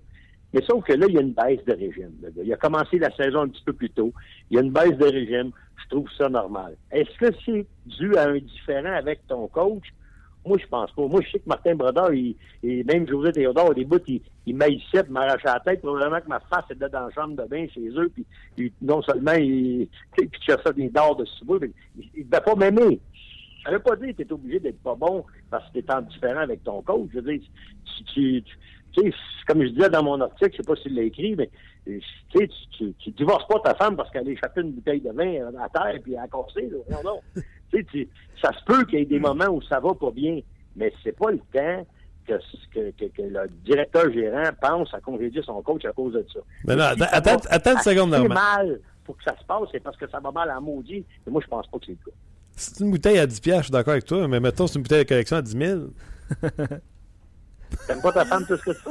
Mais 0.53 0.63
sauf 0.69 0.85
que 0.85 0.93
là, 0.93 1.07
il 1.09 1.15
y 1.15 1.19
a 1.19 1.23
une 1.23 1.33
baisse 1.33 1.65
de 1.65 1.73
régime. 1.73 2.13
Il 2.43 2.53
a 2.53 2.57
commencé 2.57 2.99
la 2.99 3.11
saison 3.17 3.41
un 3.43 3.49
petit 3.49 3.63
peu 3.65 3.73
plus 3.73 3.91
tôt. 3.91 4.13
Il 4.51 4.57
y 4.57 4.59
a 4.59 4.63
une 4.63 4.71
baisse 4.73 4.97
de 4.99 5.05
régime. 5.07 5.51
Je 5.83 5.89
trouve 5.89 6.09
ça 6.17 6.29
normal. 6.29 6.77
Est-ce 6.91 7.17
que 7.19 7.35
c'est 7.45 7.67
dû 7.87 8.15
à 8.17 8.29
un 8.29 8.39
différent 8.39 8.93
avec 8.93 9.27
ton 9.27 9.49
coach? 9.49 9.85
Moi, 10.45 10.59
je 10.61 10.67
pense 10.67 10.91
pas. 10.93 11.07
Moi, 11.07 11.21
je 11.25 11.31
sais 11.31 11.39
que 11.39 11.49
Martin 11.49 11.75
Brodeur, 11.77 12.13
il, 12.13 12.35
et 12.65 12.83
même 12.85 13.07
José 13.09 13.31
Théodore, 13.33 13.71
au 13.71 13.75
début, 13.75 13.99
il, 14.09 14.21
il 14.45 14.57
maïssait, 14.57 15.05
puis 15.05 15.13
m'arrachait 15.13 15.47
la 15.47 15.61
tête. 15.61 15.81
Probablement 15.81 16.21
que 16.21 16.29
ma 16.29 16.41
face 16.41 16.65
était 16.71 16.89
dans 16.89 17.07
la 17.07 17.11
chambre 17.13 17.41
de 17.41 17.49
bain 17.49 17.67
chez 17.73 17.89
eux, 17.91 18.11
puis 18.13 18.27
il- 18.59 18.73
non 18.83 19.03
seulement 19.03 19.35
il, 19.35 19.89
puis 20.17 20.29
il 20.33 20.45
cherchait 20.45 20.73
des 20.75 20.89
dards 20.89 21.15
de 21.17 21.25
sous 21.25 21.45
mais 21.61 21.71
il, 21.97 22.11
il 22.17 22.29
devait 22.29 22.43
pas 22.43 22.57
m'aimer. 22.57 23.01
Ça 23.65 23.71
veut 23.71 23.79
pas 23.79 23.95
dire 23.95 24.09
que 24.17 24.23
tu 24.23 24.29
es 24.29 24.33
obligé 24.33 24.59
d'être 24.59 24.83
pas 24.83 24.97
bon 24.97 25.25
parce 25.49 25.65
que 25.71 25.79
tu 25.79 25.87
es 25.87 25.93
en 25.93 26.03
différent 26.03 26.41
avec 26.41 26.65
ton 26.65 26.83
coach. 26.83 27.09
Je 27.15 27.21
veux 27.21 27.33
dire, 27.39 27.41
tu, 27.85 28.05
tu, 28.13 28.43
tu- 28.43 28.57
comme 29.47 29.63
je 29.63 29.69
disais 29.69 29.89
dans 29.89 30.03
mon 30.03 30.21
article, 30.21 30.53
je 30.53 30.57
sais 30.59 30.63
pas 30.63 30.77
s'il 30.77 30.95
l'a 30.95 31.03
écrit, 31.03 31.35
mais 31.37 31.51
euh, 31.89 31.99
tu 32.31 32.39
sais, 32.39 32.95
tu, 32.99 33.11
divorces 33.11 33.47
pas 33.49 33.61
ta 33.61 33.75
femme 33.75 33.97
parce 33.97 34.11
qu'elle 34.11 34.29
a 34.29 34.31
échappé 34.31 34.61
une 34.61 34.73
bouteille 34.73 35.01
de 35.01 35.11
vin 35.11 35.51
à 35.61 35.69
terre 35.69 36.01
puis 36.03 36.13
elle 36.15 36.21
a 36.21 36.29
cassé. 36.29 36.71
Là. 36.71 36.79
Non, 37.03 37.11
non. 37.35 37.43
tu 37.73 38.09
ça 38.41 38.51
se 38.53 38.65
peut 38.65 38.85
qu'il 38.85 38.99
y 38.99 39.03
ait 39.03 39.07
des 39.07 39.21
moments 39.21 39.49
où 39.49 39.63
ça 39.63 39.81
va 39.81 39.95
pas 39.95 40.11
bien, 40.11 40.41
mais 40.77 40.93
c'est 41.03 41.17
pas 41.17 41.31
le 41.31 41.39
temps 41.39 41.87
que, 42.27 42.35
que, 42.73 42.91
que, 42.91 43.05
que 43.07 43.23
le 43.23 43.49
directeur 43.65 44.13
gérant 44.13 44.51
pense 44.61 44.93
à 44.95 45.01
congédier 45.01 45.43
son 45.43 45.61
coach 45.63 45.85
à 45.85 45.93
cause 45.93 46.15
de 46.15 46.27
ça. 46.33 46.41
Mais 46.65 46.77
non, 46.77 46.85
Si 46.97 47.03
attends, 47.03 47.37
va 47.37 47.51
attends 47.51 47.73
une 47.73 47.79
seconde, 47.79 48.11
Normand. 48.11 48.35
mal 48.35 48.81
pour 49.05 49.17
que 49.17 49.25
ça 49.25 49.37
se 49.39 49.45
passe, 49.45 49.69
c'est 49.73 49.83
parce 49.83 49.97
que 49.97 50.09
ça 50.09 50.21
va 50.21 50.31
mal 50.31 50.51
à 50.51 50.61
maudit. 50.61 51.05
Mais 51.27 51.33
moi, 51.33 51.41
je 51.43 51.49
pense 51.49 51.67
pas 51.67 51.79
que 51.79 51.87
c'est 51.87 51.93
le 51.93 52.11
cas. 52.11 52.17
C'est 52.55 52.81
une 52.85 52.91
bouteille 52.91 53.19
à 53.19 53.27
10 53.27 53.41
piastres, 53.41 53.63
je 53.63 53.67
suis 53.67 53.73
d'accord 53.73 53.93
avec 53.93 54.05
toi, 54.05 54.29
mais 54.29 54.39
mettons, 54.39 54.67
c'est 54.67 54.77
une 54.77 54.83
bouteille 54.83 55.05
de 55.05 55.09
collection 55.09 55.37
à 55.37 55.43
10 55.43 55.57
000. 55.57 55.81
T'aimes 57.87 58.01
pas 58.01 58.13
ta 58.13 58.25
femme 58.25 58.45
plus 58.47 58.59
que 58.59 58.73
ça? 58.73 58.91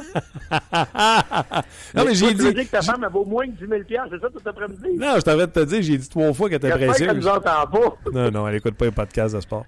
non, 1.94 2.04
mais 2.04 2.14
j'ai 2.14 2.26
Toi, 2.26 2.30
tu 2.34 2.36
dit. 2.48 2.54
dire 2.54 2.64
que 2.66 2.70
ta 2.70 2.82
femme, 2.82 3.04
elle 3.04 3.12
vaut 3.12 3.24
moins 3.24 3.46
que 3.46 3.52
10 3.52 3.66
000 3.68 3.82
c'est 4.10 4.20
ça 4.20 4.28
tout 4.28 4.40
après-midi? 4.48 4.96
Non, 4.98 5.14
je 5.16 5.20
t'arrête 5.20 5.54
de 5.54 5.60
te 5.64 5.68
dire, 5.68 5.82
j'ai 5.82 5.98
dit 5.98 6.08
trois 6.08 6.32
fois 6.32 6.48
qu'elle 6.48 6.58
était 6.58 6.70
qu'elle 6.70 6.88
précieuse. 6.88 7.14
nous 7.14 7.28
entend 7.28 7.66
pas. 7.66 7.96
Non, 8.12 8.30
non, 8.30 8.48
elle 8.48 8.56
écoute 8.56 8.74
pas 8.74 8.84
les 8.86 8.90
podcasts 8.90 9.34
de 9.34 9.40
sport. 9.40 9.64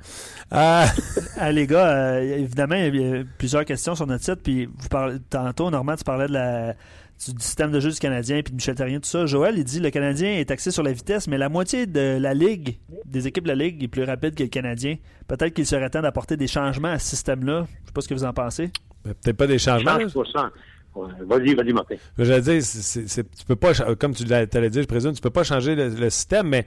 Euh, 0.52 0.84
Ah, 1.38 1.52
les 1.52 1.66
gars, 1.66 1.88
euh, 1.88 2.38
évidemment, 2.38 2.74
il 2.76 2.94
y 2.96 3.14
a 3.20 3.22
plusieurs 3.38 3.64
questions 3.64 3.94
sur 3.94 4.06
notre 4.06 4.24
site. 4.24 4.42
Puis 4.42 4.66
vous 4.66 4.88
parlez, 4.88 5.16
tantôt, 5.30 5.70
Normand, 5.70 5.96
tu 5.96 6.04
parlais 6.04 6.26
de 6.26 6.32
la, 6.32 6.72
du, 7.26 7.32
du 7.34 7.42
système 7.44 7.70
de 7.72 7.80
jeu 7.80 7.90
du 7.90 7.98
Canadien 7.98 8.40
puis 8.42 8.50
de 8.52 8.56
Michel 8.56 8.74
Terrien, 8.74 8.98
tout 9.00 9.08
ça. 9.08 9.26
Joël, 9.26 9.54
il 9.56 9.64
dit 9.64 9.80
le 9.80 9.90
Canadien 9.90 10.30
est 10.32 10.50
axé 10.50 10.70
sur 10.70 10.82
la 10.82 10.92
vitesse, 10.92 11.26
mais 11.28 11.38
la 11.38 11.48
moitié 11.48 11.86
de 11.86 12.18
la 12.20 12.34
Ligue, 12.34 12.78
des 13.06 13.26
équipes 13.26 13.44
de 13.44 13.48
la 13.48 13.54
Ligue, 13.54 13.82
est 13.82 13.88
plus 13.88 14.04
rapide 14.04 14.34
que 14.34 14.42
le 14.42 14.48
Canadien. 14.48 14.96
Peut-être 15.26 15.54
qu'il 15.54 15.66
serait 15.66 15.88
temps 15.90 16.02
d'apporter 16.02 16.36
des 16.36 16.46
changements 16.46 16.88
à 16.88 16.98
ce 16.98 17.10
système-là. 17.10 17.66
Je 17.82 17.86
sais 17.86 17.92
pas 17.92 18.00
ce 18.00 18.08
que 18.08 18.14
vous 18.14 18.24
en 18.24 18.32
pensez. 18.32 18.70
Peut-être 19.04 19.36
pas 19.36 19.46
des 19.46 19.58
changements. 19.58 20.00
Change 20.00 20.12
pour 20.12 20.26
ça. 20.26 20.50
Ouais, 20.94 21.08
Vas-y, 21.26 21.54
vas-y, 21.54 21.72
Martin. 21.72 21.96
J'allais 22.18 22.40
dire, 22.40 22.62
c'est- 22.62 23.06
c'est- 23.08 23.24
tu 23.36 23.44
peux 23.44 23.56
pas, 23.56 23.72
comme 23.98 24.14
tu 24.14 24.24
l'as 24.24 24.46
t'allais 24.46 24.70
dire, 24.70 24.82
je 24.82 24.86
présume, 24.88 25.12
tu 25.12 25.20
peux 25.20 25.30
pas 25.30 25.42
changer 25.44 25.74
le, 25.74 25.88
le 25.88 26.08
système, 26.10 26.48
mais 26.48 26.66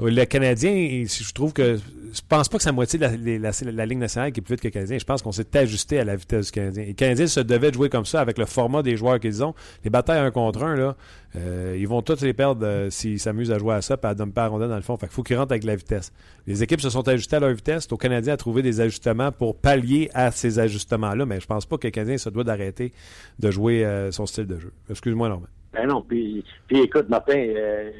le 0.00 0.24
Canadien, 0.24 0.70
il- 0.72 1.08
je 1.08 1.32
trouve 1.32 1.52
que 1.52 1.76
je 2.10 2.20
pense 2.26 2.48
pas 2.48 2.56
que 2.56 2.62
c'est 2.62 2.68
la 2.70 2.72
moitié 2.74 2.98
de 2.98 3.04
la, 3.04 3.10
la, 3.40 3.50
la- 3.50 3.72
la 3.72 3.86
Ligue 3.86 3.98
nationale 3.98 4.32
qui 4.32 4.40
est 4.40 4.42
plus 4.42 4.54
vite 4.54 4.62
que 4.62 4.68
le 4.68 4.72
Canadien. 4.72 4.96
Je 4.98 5.04
pense 5.04 5.20
qu'on 5.22 5.32
s'est 5.32 5.56
ajusté 5.56 5.98
à 5.98 6.04
la 6.04 6.16
vitesse 6.16 6.46
du 6.46 6.52
Canadien. 6.52 6.84
Et 6.84 6.88
le 6.88 6.92
Canadien 6.94 7.26
se 7.26 7.40
devait 7.40 7.70
de 7.70 7.74
jouer 7.74 7.88
comme 7.90 8.06
ça 8.06 8.20
avec 8.20 8.38
le 8.38 8.46
format 8.46 8.82
des 8.82 8.96
joueurs 8.96 9.20
qu'ils 9.20 9.44
ont. 9.44 9.54
Les 9.84 9.90
batailles 9.90 10.20
un 10.20 10.30
contre 10.30 10.62
un, 10.62 10.74
là, 10.76 10.96
euh, 11.36 11.76
ils 11.78 11.86
vont 11.86 12.00
tous 12.00 12.22
les 12.22 12.32
perdre 12.32 12.64
euh, 12.64 12.88
s'ils 12.90 13.18
s'amusent 13.20 13.50
à 13.50 13.58
jouer 13.58 13.74
à 13.74 13.82
ça 13.82 13.96
et 14.02 14.06
à 14.06 14.10
à 14.10 14.46
rondelle 14.48 14.68
dans 14.70 14.76
le 14.76 14.82
fond. 14.82 14.96
Fait 14.96 15.06
qu'il 15.06 15.14
faut 15.14 15.22
qu'ils 15.22 15.36
rentrent 15.36 15.52
avec 15.52 15.64
la 15.64 15.76
vitesse. 15.76 16.12
Les 16.46 16.62
équipes 16.62 16.80
se 16.80 16.88
sont 16.90 17.06
ajustées 17.06 17.36
à 17.36 17.40
leur 17.40 17.52
vitesse. 17.52 17.82
C'est 17.84 17.92
au 17.92 17.98
Canadien 17.98 18.34
à 18.34 18.36
trouver 18.38 18.62
des 18.62 18.80
ajustements 18.80 19.32
pour 19.32 19.56
pallier 19.56 20.10
à 20.14 20.30
ces 20.30 20.58
ajustements-là, 20.58 21.26
mais 21.26 21.40
je 21.40 21.46
pense 21.46 21.66
pas 21.66 21.76
que 21.76 21.86
le 21.86 21.90
Canadien 21.90 22.16
se 22.18 22.30
doit 22.30 22.44
d'arrêter 22.44 22.92
de 23.38 23.50
jouer 23.50 23.84
euh, 23.84 24.10
son 24.12 24.24
style 24.26 24.46
de 24.46 24.58
jeu. 24.58 24.72
Excuse-moi, 24.88 25.28
Normand. 25.28 25.46
Ben 25.72 25.86
non, 25.86 26.00
puis, 26.00 26.42
écoute, 26.70 27.10
Martin 27.10 27.36
euh, 27.36 27.90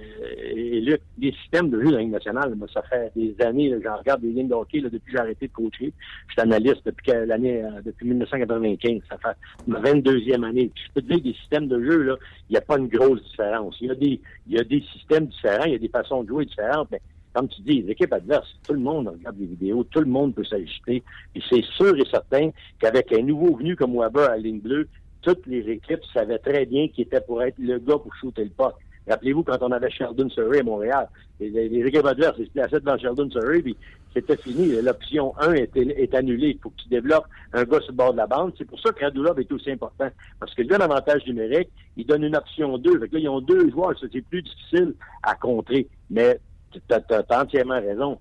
et 0.40 0.80
Luc, 0.80 1.02
les 1.18 1.32
systèmes 1.32 1.68
de 1.68 1.80
jeu 1.80 1.88
de 1.88 1.96
la 1.96 2.00
Ligue 2.00 2.12
nationale, 2.12 2.54
moi, 2.54 2.66
ça 2.72 2.80
fait 2.82 3.12
des 3.14 3.36
années, 3.44 3.74
j'en 3.84 3.98
regarde 3.98 4.22
des 4.22 4.30
lignes 4.30 4.48
de 4.48 4.54
hockey 4.54 4.80
là, 4.80 4.88
depuis 4.88 5.12
que 5.12 5.12
j'ai 5.12 5.18
arrêté 5.18 5.48
de 5.48 5.52
coacher. 5.52 5.92
Je 6.28 6.32
suis 6.32 6.40
analyste 6.40 6.80
depuis 6.86 7.12
l'année 7.26 7.62
euh, 7.62 7.82
depuis 7.84 8.06
1995. 8.06 9.02
Ça 9.10 9.18
fait 9.18 9.36
ma 9.66 9.80
22e 9.80 10.44
année. 10.44 10.70
Puis 10.74 10.84
je 10.86 10.92
peux 10.94 11.02
te 11.02 11.12
dire 11.12 11.20
des 11.20 11.34
systèmes 11.34 11.68
de 11.68 11.82
jeu, 11.82 12.18
il 12.48 12.52
n'y 12.52 12.56
a 12.56 12.62
pas 12.62 12.78
une 12.78 12.88
grosse 12.88 13.22
différence. 13.22 13.76
Il 13.82 13.88
y 13.88 13.90
a 13.90 13.94
des 13.94 14.20
il 14.46 14.56
y 14.56 14.58
a 14.58 14.64
des 14.64 14.82
systèmes 14.94 15.26
différents, 15.26 15.64
il 15.64 15.72
y 15.72 15.76
a 15.76 15.78
des 15.78 15.88
façons 15.88 16.22
de 16.22 16.28
jouer 16.28 16.46
différentes, 16.46 16.88
mais 16.90 17.02
comme 17.34 17.48
tu 17.48 17.60
dis, 17.62 17.82
les 17.82 17.92
équipes 17.92 18.12
adverses, 18.12 18.48
tout 18.66 18.72
le 18.72 18.80
monde 18.80 19.08
regarde 19.08 19.36
des 19.36 19.46
vidéos, 19.46 19.84
tout 19.84 20.00
le 20.00 20.06
monde 20.06 20.34
peut 20.34 20.44
s'ajuster. 20.44 21.02
Puis 21.32 21.44
c'est 21.48 21.64
sûr 21.76 21.94
et 21.96 22.04
certain 22.10 22.50
qu'avec 22.80 23.12
un 23.12 23.22
nouveau 23.22 23.56
venu 23.56 23.76
comme 23.76 23.96
Weber 23.96 24.24
à 24.24 24.30
la 24.30 24.38
ligne 24.38 24.60
bleue, 24.60 24.88
toutes 25.28 25.46
les 25.46 25.68
équipes 25.70 26.00
savaient 26.14 26.38
très 26.38 26.64
bien 26.64 26.88
qui 26.88 27.02
était 27.02 27.20
pour 27.20 27.42
être 27.42 27.58
le 27.58 27.78
gars 27.78 27.98
pour 27.98 28.14
shooter 28.16 28.44
le 28.44 28.50
puck. 28.50 28.74
Rappelez-vous 29.06 29.42
quand 29.42 29.58
on 29.62 29.72
avait 29.72 29.90
Sheldon 29.90 30.28
Surrey 30.30 30.60
à 30.60 30.62
Montréal, 30.62 31.08
les, 31.40 31.50
les- 31.50 31.86
équipes 31.86 32.06
se 32.06 32.50
plaçaient 32.50 32.80
devant 32.80 32.98
Sheldon 32.98 33.30
Surrey, 33.30 33.60
puis 33.62 33.76
c'était 34.14 34.36
fini. 34.36 34.80
L'option 34.82 35.34
1 35.38 35.52
est, 35.54 35.76
est 35.76 36.14
annulée. 36.14 36.48
Il 36.56 36.58
faut 36.62 36.70
que 36.70 36.82
tu 36.82 36.88
développes 36.88 37.26
un 37.52 37.64
gars 37.64 37.80
sur 37.80 37.92
le 37.92 37.96
bord 37.96 38.12
de 38.12 38.18
la 38.18 38.26
bande. 38.26 38.52
C'est 38.58 38.64
pour 38.64 38.80
ça 38.80 38.90
que 38.92 39.04
Radulov 39.04 39.38
est 39.38 39.50
aussi 39.52 39.70
important. 39.70 40.08
Parce 40.40 40.54
que 40.54 40.62
lui, 40.62 40.74
un 40.74 40.80
avantage 40.80 41.26
numérique, 41.26 41.68
il 41.96 42.06
donne 42.06 42.24
une 42.24 42.36
option 42.36 42.76
2. 42.78 43.00
Fait 43.00 43.08
que 43.08 43.14
là, 43.14 43.20
ils 43.20 43.28
ont 43.28 43.40
deux 43.40 43.70
joueurs. 43.70 43.94
C'est 44.00 44.20
plus 44.22 44.42
difficile 44.42 44.94
à 45.22 45.34
contrer. 45.34 45.86
Mais 46.10 46.38
tu 46.72 46.80
as, 46.90 47.40
entièrement 47.42 47.80
raison. 47.80 48.18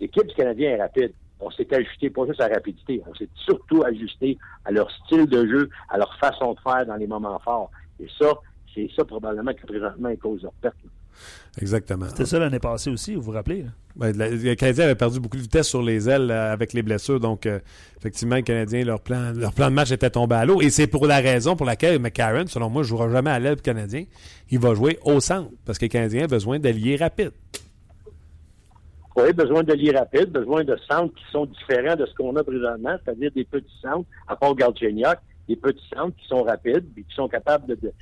L'équipe 0.00 0.26
du 0.26 0.34
Canadien 0.34 0.70
est 0.70 0.80
rapide. 0.82 1.12
On 1.40 1.50
s'est 1.50 1.72
ajusté 1.74 2.08
pas 2.10 2.26
juste 2.26 2.40
à 2.40 2.48
la 2.48 2.54
rapidité, 2.54 3.02
on 3.06 3.14
s'est 3.14 3.28
surtout 3.44 3.82
ajusté 3.84 4.38
à 4.64 4.70
leur 4.70 4.90
style 4.90 5.26
de 5.26 5.46
jeu, 5.46 5.68
à 5.90 5.98
leur 5.98 6.16
façon 6.18 6.54
de 6.54 6.60
faire 6.60 6.86
dans 6.86 6.96
les 6.96 7.06
moments 7.06 7.38
forts. 7.40 7.70
Et 8.00 8.06
ça, 8.18 8.32
c'est 8.74 8.88
ça 8.96 9.04
probablement 9.04 9.52
qui 9.52 9.64
présentement 9.66 10.08
est 10.08 10.16
cause 10.16 10.38
de 10.40 10.44
leur 10.44 10.52
perte. 10.54 10.76
Exactement. 11.60 12.06
C'était 12.10 12.26
ça 12.26 12.38
l'année 12.38 12.58
passée 12.58 12.90
aussi, 12.90 13.14
vous 13.14 13.22
vous 13.22 13.30
rappelez? 13.30 13.62
là? 13.62 13.68
Ben, 13.96 14.14
la- 14.16 14.28
le 14.28 14.54
Canadien 14.54 14.84
avait 14.84 14.94
perdu 14.94 15.18
beaucoup 15.20 15.38
de 15.38 15.42
vitesse 15.42 15.66
sur 15.68 15.80
les 15.82 16.08
ailes 16.10 16.30
euh, 16.30 16.52
avec 16.52 16.74
les 16.74 16.82
blessures. 16.82 17.18
Donc, 17.18 17.46
euh, 17.46 17.58
effectivement, 17.96 18.36
le 18.36 18.42
Canadien, 18.42 18.84
leur 18.84 19.00
plan, 19.00 19.32
leur 19.34 19.54
plan 19.54 19.70
de 19.70 19.74
match 19.74 19.90
était 19.90 20.10
tombé 20.10 20.34
à 20.34 20.44
l'eau. 20.44 20.60
Et 20.60 20.68
c'est 20.68 20.86
pour 20.86 21.06
la 21.06 21.16
raison 21.20 21.56
pour 21.56 21.64
laquelle 21.64 21.98
McCarron, 21.98 22.46
selon 22.46 22.68
moi, 22.68 22.82
ne 22.82 22.86
jouera 22.86 23.08
jamais 23.10 23.30
à 23.30 23.38
l'aile 23.38 23.56
du 23.56 23.62
Canadien. 23.62 24.04
Il 24.50 24.58
va 24.58 24.74
jouer 24.74 24.98
au 25.04 25.20
centre. 25.20 25.48
Parce 25.64 25.78
que 25.78 25.86
le 25.86 25.90
Canadien 25.90 26.24
a 26.24 26.26
besoin 26.26 26.58
d'alliés 26.58 26.96
rapides. 26.96 27.32
Oui, 29.16 29.32
besoin 29.32 29.62
de 29.62 29.72
lits 29.72 29.92
rapides, 29.92 30.30
besoin 30.30 30.62
de 30.62 30.76
centres 30.90 31.14
qui 31.14 31.24
sont 31.32 31.46
différents 31.46 31.96
de 31.96 32.04
ce 32.04 32.14
qu'on 32.14 32.36
a 32.36 32.44
présentement, 32.44 32.96
c'est-à-dire 33.02 33.30
des 33.34 33.44
petits 33.44 33.78
centres, 33.80 34.06
à 34.28 34.36
part 34.36 34.54
Galchenyuk, 34.54 35.16
des 35.48 35.56
petits 35.56 35.88
centres 35.94 36.14
qui 36.16 36.26
sont 36.26 36.42
rapides 36.42 36.84
et 36.98 37.02
qui 37.02 37.14
sont 37.14 37.26
capables 37.26 37.78
de... 37.78 37.92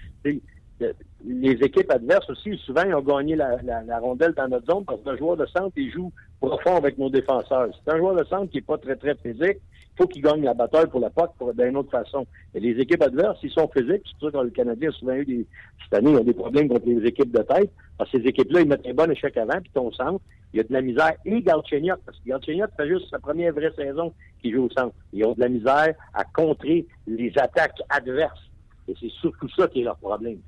les 1.24 1.52
équipes 1.52 1.90
adverses 1.92 2.28
aussi, 2.30 2.58
souvent, 2.66 2.82
ils 2.84 2.94
ont 2.96 3.00
gagné 3.00 3.36
la, 3.36 3.98
rondelle 4.00 4.32
dans 4.32 4.48
notre 4.48 4.66
zone 4.66 4.84
parce 4.84 5.00
que 5.02 5.10
le 5.10 5.16
joueur 5.18 5.36
de 5.36 5.46
centre, 5.46 5.72
il 5.76 5.92
joue 5.92 6.10
profond 6.40 6.76
avec 6.76 6.98
nos 6.98 7.10
défenseurs. 7.10 7.68
C'est 7.72 7.92
un 7.92 7.98
joueur 7.98 8.16
de 8.16 8.24
centre 8.24 8.50
qui 8.50 8.56
n'est 8.56 8.62
pas 8.62 8.78
très, 8.78 8.96
très 8.96 9.14
physique. 9.14 9.58
Il 9.96 10.02
faut 10.02 10.08
qu'il 10.08 10.22
gagne 10.22 10.42
la 10.42 10.54
bataille 10.54 10.88
pour 10.88 10.98
la 10.98 11.10
POC 11.10 11.30
d'une 11.56 11.76
autre 11.76 11.92
façon. 11.92 12.26
Les 12.54 12.72
équipes 12.80 13.02
adverses, 13.02 13.38
ils 13.44 13.52
sont 13.52 13.68
physiques. 13.68 14.02
C'est 14.04 14.18
pour 14.18 14.32
que 14.32 14.44
le 14.44 14.50
Canadien 14.50 14.88
a 14.88 14.92
souvent 14.92 15.12
eu 15.12 15.24
des, 15.24 15.46
cette 15.84 15.94
année, 15.94 16.10
ils 16.10 16.18
ont 16.18 16.24
des 16.24 16.34
problèmes 16.34 16.68
contre 16.68 16.86
les 16.86 17.06
équipes 17.06 17.30
de 17.30 17.42
tête. 17.42 17.70
Parce 17.96 18.10
que 18.10 18.20
ces 18.20 18.26
équipes-là, 18.26 18.62
ils 18.62 18.68
mettent 18.68 18.86
un 18.86 18.94
bon 18.94 19.08
échec 19.08 19.36
avant, 19.36 19.60
puis 19.60 19.70
ton 19.72 19.92
centre, 19.92 20.20
il 20.54 20.58
y 20.58 20.60
a 20.60 20.62
de 20.62 20.72
la 20.72 20.82
misère. 20.82 21.12
Et 21.24 21.42
Galchenyuk, 21.42 21.98
parce 22.06 22.16
que 22.18 22.28
Galchenyuk 22.28 22.70
fait 22.76 22.88
juste 22.88 23.10
sa 23.10 23.18
première 23.18 23.52
vraie 23.52 23.72
saison 23.76 24.14
qu'il 24.40 24.54
joue 24.54 24.66
au 24.66 24.70
centre. 24.70 24.94
Ils 25.12 25.24
ont 25.24 25.32
de 25.32 25.40
la 25.40 25.48
misère 25.48 25.94
à 26.14 26.24
contrer 26.24 26.86
les 27.08 27.32
attaques 27.36 27.80
adverses. 27.90 28.50
Et 28.86 28.94
c'est 29.00 29.10
surtout 29.20 29.48
ça 29.56 29.66
qui 29.66 29.80
est 29.80 29.84
leur 29.84 29.96
problème. 29.96 30.38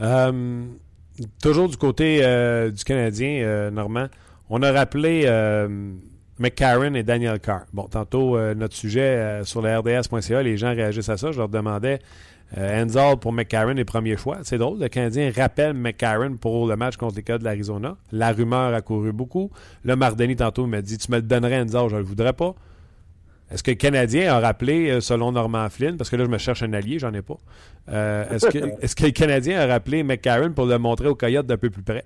Euh, 0.00 0.64
toujours 1.42 1.68
du 1.68 1.76
côté 1.76 2.20
euh, 2.22 2.70
du 2.70 2.82
Canadien, 2.84 3.42
euh, 3.42 3.70
Normand, 3.70 4.06
on 4.48 4.62
a 4.62 4.72
rappelé 4.72 5.26
McCarron 6.38 6.94
et 6.94 7.02
Daniel 7.02 7.38
Carr. 7.38 7.66
Bon, 7.74 7.84
tantôt, 7.84 8.38
notre 8.54 8.74
sujet 8.74 9.42
sur 9.44 9.60
la 9.60 9.78
RDS.ca, 9.78 10.42
les 10.42 10.56
gens 10.56 10.74
réagissent 10.74 11.08
à 11.08 11.16
ça. 11.16 11.32
Je 11.32 11.38
leur 11.38 11.48
demandais 11.48 11.98
euh, 12.56 12.84
Enzel 12.84 13.16
pour 13.18 13.32
McCarron 13.32 13.72
les 13.72 13.84
premiers 13.84 14.16
choix. 14.16 14.38
C'est 14.42 14.58
drôle, 14.58 14.80
le 14.80 14.88
Canadien 14.88 15.30
rappelle 15.34 15.74
McCarron 15.74 16.36
pour 16.36 16.66
le 16.66 16.76
match 16.76 16.96
contre 16.96 17.16
les 17.16 17.22
cas 17.22 17.38
de 17.38 17.44
l'Arizona. 17.44 17.96
La 18.12 18.32
rumeur 18.32 18.74
a 18.74 18.80
couru 18.80 19.12
beaucoup. 19.12 19.50
Le 19.84 19.96
Mardini, 19.96 20.36
tantôt, 20.36 20.66
m'a 20.66 20.82
dit 20.82 20.98
Tu 20.98 21.10
me 21.10 21.16
le 21.16 21.22
donnerais, 21.22 21.60
Enzel, 21.60 21.88
je 21.88 21.94
ne 21.94 22.00
le 22.00 22.06
voudrais 22.06 22.32
pas. 22.32 22.54
Est-ce 23.50 23.62
que 23.62 23.70
le 23.70 23.76
Canadien 23.76 24.32
a 24.32 24.40
rappelé, 24.40 24.90
euh, 24.90 25.00
selon 25.00 25.32
Norman 25.32 25.68
Flynn, 25.68 25.96
parce 25.96 26.10
que 26.10 26.16
là, 26.16 26.24
je 26.24 26.30
me 26.30 26.38
cherche 26.38 26.62
un 26.62 26.72
allié, 26.72 26.98
j'en 26.98 27.12
ai 27.12 27.22
pas. 27.22 27.36
euh, 27.90 28.28
est-ce, 28.30 28.46
que, 28.48 28.58
est-ce 28.82 28.96
que 28.96 29.04
le 29.04 29.10
Canadien 29.10 29.60
a 29.60 29.66
rappelé 29.66 30.02
McCarron 30.02 30.52
pour 30.52 30.66
le 30.66 30.78
montrer 30.78 31.08
au 31.08 31.14
Coyote 31.14 31.46
d'un 31.46 31.58
peu 31.58 31.70
plus 31.70 31.82
près? 31.82 32.04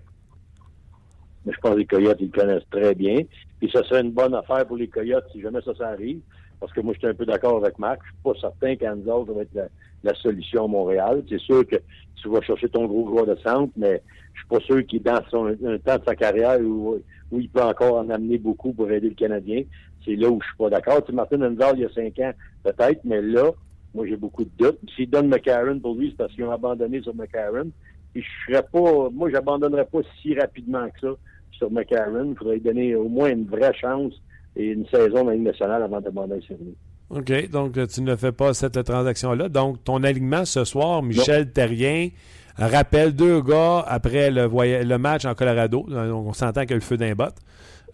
Je 1.46 1.56
pense 1.60 1.74
que 1.74 1.78
les 1.78 1.86
Coyotes, 1.86 2.18
ils 2.20 2.30
le 2.32 2.40
connaissent 2.40 2.68
très 2.70 2.94
bien. 2.94 3.18
Puis 3.58 3.70
ça 3.72 3.82
serait 3.84 4.02
une 4.02 4.12
bonne 4.12 4.34
affaire 4.34 4.66
pour 4.66 4.76
les 4.76 4.88
Coyotes 4.88 5.24
si 5.32 5.40
jamais 5.40 5.60
ça, 5.62 5.72
ça 5.76 5.88
arrive. 5.88 6.20
Parce 6.60 6.72
que 6.72 6.80
moi, 6.80 6.92
je 6.94 6.98
suis 6.98 7.08
un 7.08 7.14
peu 7.14 7.24
d'accord 7.24 7.64
avec 7.64 7.78
Marc. 7.78 8.00
Je 8.02 8.08
suis 8.08 8.22
pas 8.22 8.40
certain 8.40 8.76
qu'Anzal 8.76 9.24
va 9.34 9.42
être 9.42 9.54
la, 9.54 9.68
la 10.02 10.14
solution 10.14 10.64
à 10.64 10.68
Montréal. 10.68 11.22
C'est 11.28 11.40
sûr 11.40 11.66
que 11.66 11.76
tu 12.16 12.28
vas 12.28 12.40
chercher 12.40 12.68
ton 12.68 12.86
gros 12.86 13.08
joueur 13.08 13.26
de 13.26 13.36
centre, 13.36 13.72
mais 13.76 14.02
je 14.34 14.40
suis 14.40 14.48
pas 14.48 14.60
sûr 14.60 14.86
qu'il 14.86 15.00
est 15.00 15.04
dans 15.04 15.20
son, 15.30 15.46
un 15.46 15.78
temps 15.78 15.98
de 15.98 16.04
sa 16.04 16.16
carrière 16.16 16.60
où, 16.60 16.98
il 17.32 17.48
peut 17.50 17.62
encore 17.62 17.98
en 17.98 18.08
amener 18.08 18.38
beaucoup 18.38 18.72
pour 18.72 18.90
aider 18.90 19.10
le 19.10 19.14
Canadien. 19.14 19.62
C'est 20.04 20.16
là 20.16 20.30
où 20.30 20.40
je 20.40 20.46
suis 20.46 20.56
pas 20.56 20.70
d'accord. 20.70 21.04
Tu 21.04 21.12
Martin 21.12 21.42
Anzal, 21.42 21.76
il 21.76 21.82
y 21.82 21.84
a 21.84 21.90
cinq 21.90 22.18
ans, 22.20 22.32
peut-être, 22.64 23.00
mais 23.04 23.20
là, 23.20 23.50
moi, 23.94 24.06
j'ai 24.06 24.16
beaucoup 24.16 24.44
de 24.44 24.50
doutes. 24.56 24.78
S'ils 24.94 25.10
donnent 25.10 25.28
McCarron 25.28 25.78
pour 25.78 25.94
lui, 25.94 26.10
c'est 26.10 26.16
parce 26.16 26.32
qu'ils 26.32 26.44
ont 26.44 26.50
abandonné 26.50 27.02
sur 27.02 27.14
McCarron. 27.14 27.70
Puis 28.12 28.22
je 28.22 28.52
serais 28.52 28.62
pas, 28.62 29.10
moi, 29.10 29.30
j'abandonnerais 29.30 29.86
pas 29.86 30.00
si 30.22 30.34
rapidement 30.34 30.88
que 30.88 31.00
ça 31.00 31.14
sur 31.52 31.70
McCarron. 31.70 32.30
Il 32.30 32.36
faudrait 32.36 32.54
lui 32.54 32.62
donner 32.62 32.94
au 32.94 33.08
moins 33.08 33.30
une 33.30 33.44
vraie 33.44 33.74
chance 33.74 34.14
et 34.56 34.66
une 34.66 34.86
saison 34.86 35.24
dans 35.24 35.30
la 35.30 35.34
Ligue 35.34 35.44
nationale 35.44 35.82
avant 35.82 36.00
d'abandonner 36.00 36.40
sur 36.40 36.56
lui. 36.56 36.74
OK, 37.10 37.50
donc 37.50 37.76
euh, 37.78 37.86
tu 37.86 38.02
ne 38.02 38.16
fais 38.16 38.32
pas 38.32 38.52
cette 38.52 38.82
transaction-là. 38.82 39.48
Donc, 39.48 39.82
ton 39.84 40.02
alignement 40.02 40.44
ce 40.44 40.64
soir, 40.64 41.02
Michel 41.02 41.52
Terrien 41.52 42.10
rappelle 42.58 43.14
deux 43.14 43.40
gars 43.40 43.84
après 43.86 44.30
le, 44.30 44.98
match 44.98 45.24
en 45.24 45.34
Colorado. 45.34 45.86
Euh, 45.90 46.10
Donc, 46.10 46.26
on 46.26 46.32
s'entend 46.32 46.62
qu'il 46.62 46.70
y 46.70 46.74
a 46.74 46.76
le 46.76 46.82
feu 46.82 46.96
d'un 46.96 47.14
bot. 47.14 47.24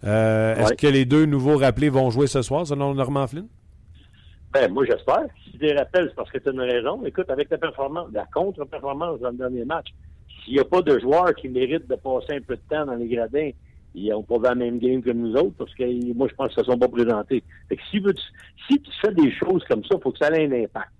Euh, 0.03 0.55
Est-ce 0.55 0.73
que 0.73 0.87
les 0.87 1.05
deux 1.05 1.25
nouveaux 1.25 1.57
rappelés 1.57 1.89
vont 1.89 2.09
jouer 2.09 2.27
ce 2.27 2.41
soir, 2.41 2.67
selon 2.67 2.93
Norman 2.93 3.27
Flynn? 3.27 3.47
Ben, 4.53 4.71
moi, 4.71 4.85
j'espère. 4.85 5.25
Si 5.43 5.57
des 5.57 5.73
rappels, 5.73 6.07
c'est 6.09 6.15
parce 6.15 6.31
que 6.31 6.37
tu 6.37 6.49
as 6.49 6.51
une 6.51 6.61
raison. 6.61 7.05
Écoute, 7.05 7.29
avec 7.29 7.49
la 7.49 7.57
performance, 7.57 8.07
la 8.13 8.25
contre-performance 8.33 9.19
dans 9.19 9.29
le 9.29 9.37
dernier 9.37 9.65
match, 9.65 9.87
s'il 10.43 10.53
n'y 10.53 10.59
a 10.59 10.65
pas 10.65 10.81
de 10.81 10.99
joueurs 10.99 11.33
qui 11.35 11.47
méritent 11.49 11.87
de 11.87 11.95
passer 11.95 12.33
un 12.35 12.41
peu 12.41 12.55
de 12.55 12.61
temps 12.69 12.85
dans 12.85 12.95
les 12.95 13.07
gradins, 13.07 13.51
ils 13.95 14.09
n'ont 14.09 14.23
pas 14.23 14.37
la 14.43 14.55
même 14.55 14.77
game 14.79 15.01
que 15.01 15.11
nous 15.11 15.33
autres, 15.35 15.55
parce 15.57 15.73
que 15.73 16.13
moi, 16.13 16.27
je 16.29 16.35
pense 16.35 16.53
qu'ils 16.53 16.63
ne 16.63 16.71
sont 16.71 16.77
pas 16.77 16.87
présentés. 16.87 17.43
Fait 17.69 17.77
que 17.77 17.81
si, 17.89 18.03
si 18.67 18.79
tu 18.79 18.91
fais 19.01 19.13
des 19.13 19.31
choses 19.31 19.63
comme 19.65 19.83
ça, 19.83 19.95
il 19.95 20.01
faut 20.01 20.11
que 20.11 20.19
ça 20.19 20.29
ait 20.29 20.45
un 20.45 20.63
impact. 20.63 20.91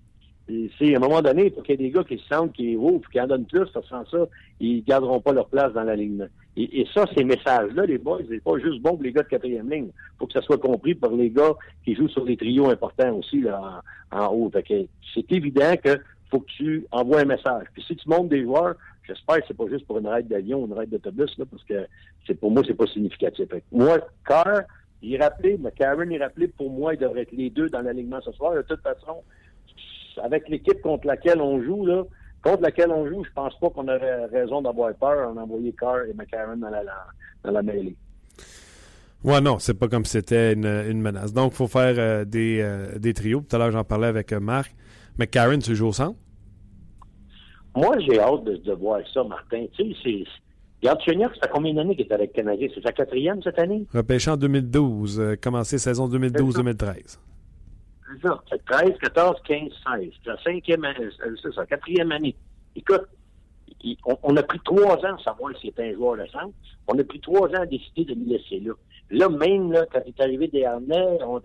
À 0.48 0.96
un 0.96 1.00
moment 1.00 1.22
donné, 1.22 1.48
il 1.48 1.52
faut 1.52 1.62
qu'il 1.62 1.80
y 1.80 1.84
ait 1.84 1.90
des 1.90 1.92
gars 1.92 2.04
qui 2.04 2.20
se 2.20 2.28
sentent 2.28 2.54
qui 2.54 2.74
est 2.74 2.76
haut, 2.76 3.00
puis 3.00 3.12
qui 3.12 3.20
en 3.20 3.28
donnent 3.28 3.46
plus, 3.46 3.66
que 3.66 3.82
sans 3.90 4.06
ça, 4.06 4.28
ils 4.60 4.78
ne 4.78 4.82
garderont 4.82 5.20
pas 5.20 5.34
leur 5.34 5.48
place 5.48 5.74
dans 5.74 5.84
l'alignement. 5.84 6.28
Et, 6.56 6.82
et 6.82 6.88
ça, 6.94 7.06
ces 7.18 7.24
messages-là, 7.24 7.86
les 7.86 7.98
boys, 7.98 8.20
c'est 8.30 8.44
pas 8.44 8.58
juste 8.60 8.82
bon 8.82 8.92
pour 8.92 9.04
les 9.04 9.12
gars 9.12 9.24
de 9.24 9.28
quatrième 9.28 9.70
ligne. 9.70 9.90
faut 10.20 10.28
que 10.28 10.34
ça 10.34 10.42
soit 10.42 10.60
compris 10.60 10.94
par 10.94 11.12
les 11.12 11.32
gars 11.32 11.54
qui 11.84 11.96
jouent 11.96 12.10
sur 12.10 12.26
des 12.26 12.38
trios 12.38 12.70
importants 12.70 13.18
aussi, 13.18 13.42
là, 13.42 13.82
en, 14.12 14.28
haut. 14.28 14.52
C'est 15.14 15.32
évident 15.32 15.76
que 15.84 16.00
faut 16.30 16.40
que 16.40 16.52
tu 16.58 16.86
envoies 16.92 17.22
un 17.22 17.26
message. 17.26 17.66
Puis 17.74 17.84
si 17.84 17.96
tu 17.96 18.08
montes 18.08 18.30
des 18.30 18.44
joueurs, 18.44 18.76
j'espère 19.08 19.38
que 19.38 19.44
c'est 19.48 19.58
pas 19.58 19.68
juste 19.68 19.86
pour 19.88 19.98
une 20.00 20.08
raide 20.08 20.28
d'avion 20.28 20.64
ou 20.64 20.66
une 20.68 20.74
raide 20.74 20.90
d'autobus, 20.90 21.34
parce 21.50 21.64
que 21.64 21.88
c'est 22.26 22.36
pour 22.40 22.52
moi, 22.52 22.64
c'est 22.66 22.74
pas 22.74 22.88
significatif. 22.88 23.48
Moi, 23.72 24.00
Carr, 24.26 24.62
il 25.02 25.14
est 25.16 25.22
rappelé, 25.24 25.58
mais 25.60 25.72
Karen 25.72 26.12
est 26.12 26.18
rappelé, 26.18 26.48
pour 26.48 26.72
moi, 26.72 26.94
il 26.94 27.00
devrait 27.00 27.24
être 27.24 27.32
les 27.32 27.50
deux 27.50 27.70
dans 27.70 27.82
l'alignement 27.82 28.22
ce 28.22 28.32
soir. 28.32 28.54
De 28.56 28.62
toute 28.64 28.82
façon, 28.82 29.24
avec 30.24 30.50
l'équipe 30.50 30.82
contre 30.82 31.06
laquelle 31.06 31.42
on 31.42 31.62
joue, 31.62 31.86
là, 31.86 32.04
contre 32.44 32.62
laquelle 32.64 32.92
on 32.92 33.08
joue, 33.08 33.24
je 33.24 33.30
pense 33.36 33.58
pas 33.60 33.70
qu'on 33.70 33.88
aurait 33.88 34.26
raison 34.26 34.62
d'avoir 34.62 34.94
peur 34.96 35.30
en 35.30 35.38
envoyer 35.38 35.74
Carr 35.74 36.06
et 36.06 36.14
McCarron 36.14 36.58
dans 36.58 36.70
la, 36.70 36.84
la- 36.84 37.08
dans 37.44 37.52
la 37.52 37.62
mêlée. 37.62 37.96
Ouais, 39.24 39.42
non, 39.42 39.58
c'est 39.60 39.74
pas 39.74 39.88
comme 39.88 40.06
si 40.06 40.12
c'était 40.12 40.54
une, 40.54 40.66
une 40.66 41.02
menace. 41.02 41.34
Donc, 41.34 41.54
il 41.54 41.56
faut 41.56 41.68
faire 41.68 41.96
euh, 41.98 42.26
des, 42.26 42.60
euh, 42.62 43.00
des 43.00 43.14
trios. 43.14 43.42
Tout 43.42 43.56
à 43.56 43.60
l'heure, 43.60 43.72
j'en 43.72 43.84
parlais 43.84 44.08
avec 44.08 44.32
euh, 44.32 44.40
Marc. 44.40 44.76
McCarron, 45.18 45.58
tu 45.60 45.76
joues 45.76 45.88
au 45.88 45.94
centre? 45.94 46.18
Moi, 47.76 47.98
j'ai 48.00 48.20
hâte 48.20 48.44
de, 48.46 48.56
de 48.58 48.74
voir 48.74 49.00
ça, 49.14 49.24
Martin. 49.24 49.66
Tu 49.74 49.94
sais, 49.94 49.98
c'est. 50.04 50.24
Regarde, 50.90 51.02
ça 51.36 51.48
fait 51.48 51.50
combien 51.54 51.74
d'années 51.74 51.96
qu'il 51.96 52.06
est 52.06 52.12
avec 52.14 52.32
le 52.36 52.44
Canadien? 52.44 52.68
C'est 52.74 52.82
sa 52.84 52.92
quatrième 52.92 53.42
cette 53.42 53.58
année? 53.60 53.86
Repêché 53.94 54.30
en 54.32 54.38
2012, 54.38 55.20
euh, 55.20 55.36
commencé 55.42 55.78
saison 55.78 56.08
2012-2013. 56.08 57.18
C'est 58.22 58.28
ça. 58.28 58.44
C'est 58.50 58.64
13, 58.66 58.92
14, 59.02 59.38
15, 59.48 59.60
16. 60.00 60.10
C'est 60.24 60.30
la 60.30 60.38
cinquième 60.44 60.84
année, 60.86 61.06
euh, 61.26 61.36
c'est 61.42 61.54
ça, 61.54 61.66
quatrième 61.66 62.12
année. 62.12 62.36
Écoute, 62.76 63.02
il- 63.84 63.98
on, 64.06 64.16
on 64.24 64.38
a 64.38 64.44
pris 64.44 64.60
trois 64.64 64.96
ans 64.98 65.16
à 65.20 65.24
savoir 65.24 65.58
s'il 65.60 65.72
était 65.72 65.90
un 65.90 65.94
joueur 65.94 66.18
de 66.18 66.26
centre. 66.28 66.54
On 66.88 67.00
a 67.00 67.04
pris 67.04 67.20
trois 67.20 67.48
ans 67.50 67.62
à 67.62 67.66
décider 67.66 68.06
de 68.06 68.14
le 68.14 68.26
laisser 68.38 68.60
là. 68.60 68.74
Là, 69.12 69.30
même 69.30 69.72
là, 69.72 69.86
quand 69.92 70.02
il 70.06 70.10
est 70.18 70.22
arrivé 70.22 70.48
des 70.48 70.66
Harnais, 70.66 71.18
on, 71.24 71.36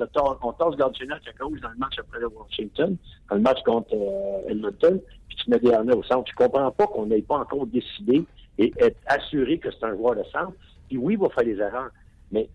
on 0.42 0.52
tasse 0.52 0.76
Gardionac 0.76 1.22
à 1.28 1.32
cause 1.42 1.60
dans 1.60 1.68
le 1.70 1.76
match 1.78 1.94
après 1.98 2.18
le 2.20 2.28
Washington, 2.28 2.96
dans 3.28 3.36
le 3.36 3.42
match 3.42 3.58
contre 3.64 3.94
euh, 3.94 4.48
Edmonton. 4.50 5.00
Puis 5.30 5.38
tu 5.44 5.50
mets 5.50 5.58
des 5.58 5.92
au 5.92 6.02
centre. 6.02 6.30
Je 6.30 6.34
comprends 6.34 6.70
pas 6.70 6.86
qu'on 6.86 7.06
n'ait 7.06 7.22
pas 7.22 7.38
encore 7.38 7.66
décidé 7.66 8.24
et 8.58 8.72
être 8.78 8.98
assuré 9.06 9.58
que 9.58 9.68
c'est 9.70 9.86
un 9.86 9.96
joueur 9.96 10.16
de 10.16 10.24
centre. 10.24 10.52
Puis 10.88 10.98
oui, 10.98 11.14
il 11.14 11.18
va 11.18 11.28
faire 11.30 11.44
des 11.44 11.56
erreurs, 11.56 11.90
mais 12.30 12.48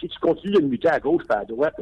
si 0.00 0.08
tu 0.08 0.18
continues 0.20 0.54
de 0.54 0.60
le 0.60 0.68
muter 0.68 0.88
à 0.88 1.00
gauche 1.00 1.24
pas 1.26 1.38
à 1.38 1.44
droite, 1.44 1.74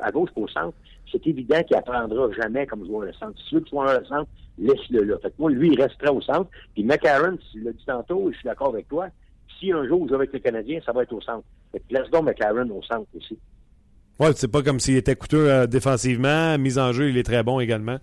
à, 0.00 0.10
gauche 0.10 0.30
pas 0.32 0.40
au 0.40 0.48
centre, 0.48 0.74
c'est 1.10 1.24
évident 1.26 1.62
qu'il 1.62 1.76
apprendra 1.76 2.30
jamais 2.32 2.66
comme 2.66 2.84
joueur 2.84 3.06
de 3.06 3.12
centre. 3.12 3.38
Si 3.38 3.48
tu 3.48 3.54
veux 3.54 3.60
que 3.62 3.70
joueur 3.70 4.00
de 4.00 4.04
centre, 4.04 4.28
laisse-le 4.58 5.04
là. 5.04 5.16
Fait 5.22 5.30
que 5.30 5.34
moi, 5.38 5.50
lui, 5.50 5.70
il 5.72 5.80
restera 5.80 6.12
au 6.12 6.20
centre. 6.20 6.50
Puis 6.74 6.84
McCarron, 6.84 7.38
tu 7.52 7.60
l'as 7.60 7.72
dit 7.72 7.84
tantôt, 7.86 8.28
et 8.28 8.32
je 8.32 8.38
suis 8.38 8.46
d'accord 8.46 8.68
avec 8.68 8.88
toi, 8.88 9.08
si 9.58 9.72
un 9.72 9.86
jour 9.86 10.06
vous 10.06 10.14
avec 10.14 10.32
le 10.32 10.40
Canadien, 10.40 10.80
ça 10.84 10.92
va 10.92 11.04
être 11.04 11.12
au 11.12 11.20
centre. 11.20 11.44
Fait 11.72 11.80
que 11.80 11.94
laisse 11.94 12.10
donc 12.10 12.24
McCarron 12.24 12.68
au 12.70 12.82
centre 12.82 13.06
aussi. 13.16 13.38
Ouais, 14.18 14.32
c'est 14.34 14.50
pas 14.50 14.62
comme 14.62 14.80
s'il 14.80 14.96
était 14.96 15.14
coûteux 15.14 15.48
euh, 15.48 15.66
défensivement. 15.66 16.58
Mise 16.58 16.78
en 16.78 16.92
jeu, 16.92 17.08
il 17.08 17.16
est 17.16 17.22
très 17.22 17.44
bon 17.44 17.60
également. 17.60 17.98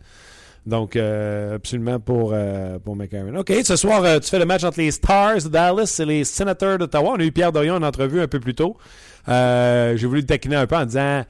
Donc, 0.65 0.95
euh, 0.95 1.55
absolument 1.55 1.99
pour, 1.99 2.31
euh, 2.33 2.79
pour 2.79 2.95
McCarron. 2.95 3.35
OK, 3.35 3.53
ce 3.63 3.75
soir, 3.75 4.19
tu 4.19 4.29
fais 4.29 4.39
le 4.39 4.45
match 4.45 4.63
entre 4.63 4.79
les 4.79 4.91
Stars 4.91 5.43
de 5.43 5.49
Dallas 5.49 5.97
et 5.99 6.05
les 6.05 6.23
Senators 6.23 6.79
d'Ottawa. 6.79 7.13
On 7.15 7.19
a 7.19 7.23
eu 7.23 7.31
Pierre 7.31 7.51
Dorion 7.51 7.75
en 7.75 7.83
entrevue 7.83 8.21
un 8.21 8.27
peu 8.27 8.39
plus 8.39 8.55
tôt. 8.55 8.77
J'ai 9.27 10.05
voulu 10.05 10.21
le 10.21 10.25
taquiner 10.25 10.55
un 10.55 10.67
peu 10.67 10.75
en 10.75 10.85
disant 10.85 11.23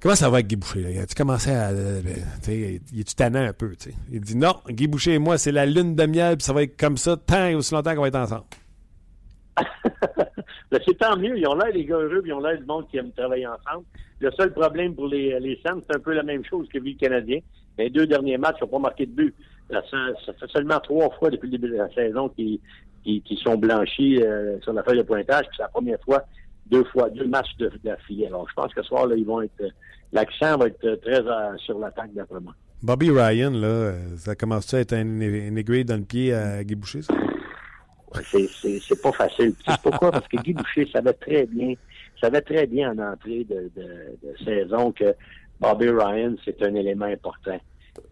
Comment 0.00 0.14
ça 0.14 0.30
va 0.30 0.36
avec 0.36 0.46
Guy 0.46 0.54
Boucher? 0.54 1.04
Tu 1.08 1.14
commençais 1.16 1.54
à. 1.54 1.72
il 1.72 3.00
est-tu 3.00 3.14
tannant 3.16 3.40
un 3.40 3.52
peu? 3.52 3.72
sais? 3.78 3.94
Il 4.12 4.20
dit 4.20 4.36
non, 4.36 4.54
Guy 4.68 4.86
Boucher 4.86 5.14
et 5.14 5.18
moi, 5.18 5.38
c'est 5.38 5.50
la 5.50 5.66
lune 5.66 5.96
de 5.96 6.06
miel, 6.06 6.36
puis 6.36 6.44
ça 6.44 6.52
va 6.52 6.62
être 6.62 6.78
comme 6.78 6.96
ça 6.96 7.16
tant 7.16 7.46
et 7.46 7.56
aussi 7.56 7.74
longtemps 7.74 7.94
qu'on 7.96 8.02
va 8.02 8.08
être 8.08 8.14
ensemble. 8.16 8.44
Ben, 10.70 10.78
c'est 10.86 10.98
tant 10.98 11.16
mieux. 11.16 11.38
Ils 11.38 11.46
ont 11.46 11.54
l'air, 11.54 11.72
les 11.72 11.82
gars 11.86 11.96
heureux, 11.96 12.20
puis 12.20 12.30
ils 12.30 12.34
ont 12.34 12.40
l'air 12.40 12.58
du 12.58 12.66
monde 12.66 12.86
qui 12.90 12.98
aime 12.98 13.10
travailler 13.12 13.46
ensemble. 13.46 13.86
Le 14.20 14.30
seul 14.32 14.52
problème 14.52 14.94
pour 14.94 15.06
les, 15.06 15.38
les 15.38 15.60
c'est 15.62 15.70
un 15.70 16.00
peu 16.00 16.12
la 16.12 16.22
même 16.22 16.44
chose 16.44 16.68
que 16.68 16.78
vu 16.78 16.90
le 16.90 16.98
Canadien. 16.98 17.38
Les 17.78 17.90
deux 17.90 18.06
derniers 18.06 18.38
matchs, 18.38 18.56
ils 18.60 18.64
n'ont 18.64 18.70
pas 18.70 18.78
marqué 18.78 19.06
de 19.06 19.12
but. 19.12 19.34
Ça, 19.70 19.80
fait 20.38 20.50
seulement 20.50 20.80
trois 20.80 21.10
fois 21.10 21.30
depuis 21.30 21.46
le 21.46 21.58
début 21.58 21.70
de 21.70 21.76
la 21.76 21.92
saison 21.92 22.28
qu'ils 22.30 22.58
qui, 23.04 23.40
sont 23.42 23.56
blanchis 23.56 24.20
euh, 24.22 24.58
sur 24.62 24.72
la 24.72 24.82
feuille 24.82 24.98
de 24.98 25.02
pointage. 25.02 25.46
Puis 25.46 25.56
c'est 25.56 25.62
la 25.62 25.68
première 25.68 26.00
fois, 26.00 26.24
deux 26.66 26.84
fois, 26.84 27.10
deux 27.10 27.26
matchs 27.26 27.56
de, 27.58 27.70
d'affilée. 27.84 28.26
Alors, 28.26 28.48
je 28.48 28.54
pense 28.54 28.74
que 28.74 28.82
ce 28.82 28.88
soir, 28.88 29.06
là, 29.06 29.14
ils 29.14 29.26
vont 29.26 29.42
être. 29.42 29.62
L'accent 30.12 30.56
va 30.56 30.66
être 30.66 31.00
très 31.02 31.20
euh, 31.20 31.56
sur 31.58 31.78
l'attaque, 31.78 32.12
d'après 32.14 32.40
moi. 32.40 32.54
Bobby 32.82 33.10
Ryan, 33.10 33.50
là, 33.50 33.92
ça 34.16 34.34
commence 34.34 34.72
à 34.72 34.80
être 34.80 34.94
un, 34.94 35.20
aiguille 35.20 35.84
dans 35.84 35.96
le 35.96 36.04
pied 36.04 36.32
à 36.32 36.62
Guy 36.64 36.76
Boucher, 36.76 37.02
ça? 37.02 37.14
c'est 38.24 39.02
pas 39.02 39.12
facile. 39.12 39.54
Tu 39.56 39.70
sais 39.70 39.78
pourquoi? 39.82 40.10
Parce 40.12 40.28
que 40.28 40.36
Guy 40.38 40.54
Boucher 40.54 40.88
savait 40.92 41.12
très 41.14 41.46
bien, 41.46 41.74
savait 42.20 42.42
très 42.42 42.66
bien 42.66 42.92
en 42.92 43.12
entrée 43.12 43.44
de, 43.44 43.70
saison 44.44 44.92
que 44.92 45.14
Bobby 45.60 45.88
Ryan, 45.88 46.34
c'est 46.44 46.62
un 46.62 46.74
élément 46.74 47.06
important. 47.06 47.58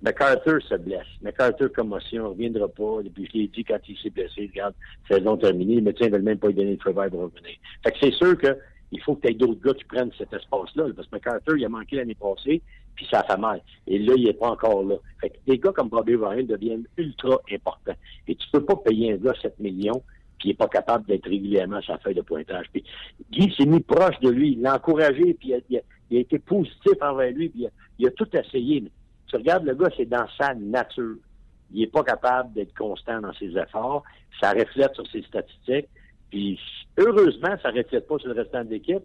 MacArthur 0.02 0.61
se 0.62 0.74
blesse. 0.74 1.07
MacArthur, 1.22 1.72
commotion, 1.72 2.24
ne 2.24 2.28
reviendra 2.28 2.68
pas. 2.68 3.00
Et 3.04 3.11
puis, 3.11 3.28
je 3.32 3.38
l'ai 3.38 3.48
dit 3.48 3.64
quand 3.64 3.78
il 3.88 3.96
s'est 3.98 4.11
blessé, 4.11 4.50
regarde, 4.52 4.74
saison 5.09 5.36
terminée, 5.36 5.76
les 5.76 5.80
médecins 5.80 6.07
ne 6.07 6.12
veulent 6.12 6.22
même 6.22 6.38
pas 6.38 6.48
lui 6.48 6.54
donner 6.54 6.72
le 6.72 6.76
travail 6.76 7.11
pour 7.11 7.20
revenir. 7.20 7.57
Fait 7.84 7.92
que 7.92 7.98
c'est 8.00 8.12
sûr 8.12 8.36
que 8.36 8.57
il 8.92 9.00
faut 9.00 9.16
que 9.16 9.22
tu 9.22 9.28
aies 9.28 9.34
d'autres 9.34 9.61
gars 9.61 9.74
qui 9.74 9.84
prennent 9.84 10.12
cet 10.16 10.32
espace-là. 10.32 10.86
Parce 10.94 11.09
que 11.09 11.14
MacArthur, 11.16 11.57
il 11.57 11.64
a 11.64 11.68
manqué 11.68 11.96
l'année 11.96 12.14
passée, 12.14 12.62
puis 12.94 13.07
ça 13.11 13.22
fait 13.24 13.36
mal. 13.36 13.61
Et 13.86 13.98
là, 13.98 14.14
il 14.16 14.24
n'est 14.24 14.32
pas 14.32 14.50
encore 14.50 14.82
là. 14.84 14.96
Fait 15.20 15.30
que 15.30 15.36
des 15.46 15.59
gars 15.59 15.72
comme 15.72 15.88
Bobby 15.88 16.14
Ryan 16.16 16.44
deviennent 16.44 16.86
ultra 16.96 17.40
importants. 17.52 17.96
Et 18.28 18.34
tu 18.34 18.46
peux 18.52 18.64
pas 18.64 18.76
payer 18.76 19.12
un 19.12 19.16
gars 19.16 19.34
7 19.40 19.59
millions 19.61 20.02
puis 20.39 20.49
il 20.49 20.53
n'est 20.53 20.57
pas 20.57 20.68
capable 20.68 21.07
d'être 21.07 21.28
régulièrement 21.28 21.80
sur 21.80 21.95
sa 21.95 22.01
feuille 22.01 22.14
de 22.14 22.22
pointage. 22.22 22.66
Puis 22.72 22.84
Guy 23.30 23.55
s'est 23.57 23.66
mis 23.66 23.80
proche 23.80 24.18
de 24.20 24.30
lui, 24.30 24.53
il 24.53 24.62
l'a 24.62 24.76
encouragé, 24.76 25.34
puis 25.34 25.55
il 25.68 25.78
a, 25.78 26.20
été 26.20 26.39
positif 26.39 26.93
envers 27.01 27.32
lui, 27.32 27.49
puis 27.49 27.66
il 27.99 28.07
a, 28.07 28.11
tout 28.11 28.28
essayé. 28.37 28.84
Tu 29.26 29.37
regardes 29.37 29.64
le 29.64 29.74
gars, 29.74 29.89
c'est 29.97 30.09
dans 30.09 30.26
sa 30.39 30.55
nature. 30.55 31.16
Il 31.72 31.80
n'est 31.80 31.87
pas 31.89 32.05
capable 32.05 32.53
d'être 32.53 32.76
constant 32.76 33.20
dans 33.20 33.32
ses 33.34 33.57
efforts. 33.57 34.05
Ça 34.41 34.53
reflète 34.53 34.95
sur 34.95 35.07
ses 35.11 35.22
statistiques. 35.22 35.89
Puis 36.30 36.61
heureusement, 36.97 37.57
ça 37.62 37.72
ne 37.72 37.78
reflète 37.78 38.07
pas 38.07 38.18
sur 38.18 38.28
le 38.28 38.34
restant 38.34 38.64
de 38.64 38.70
l'équipe 38.70 39.03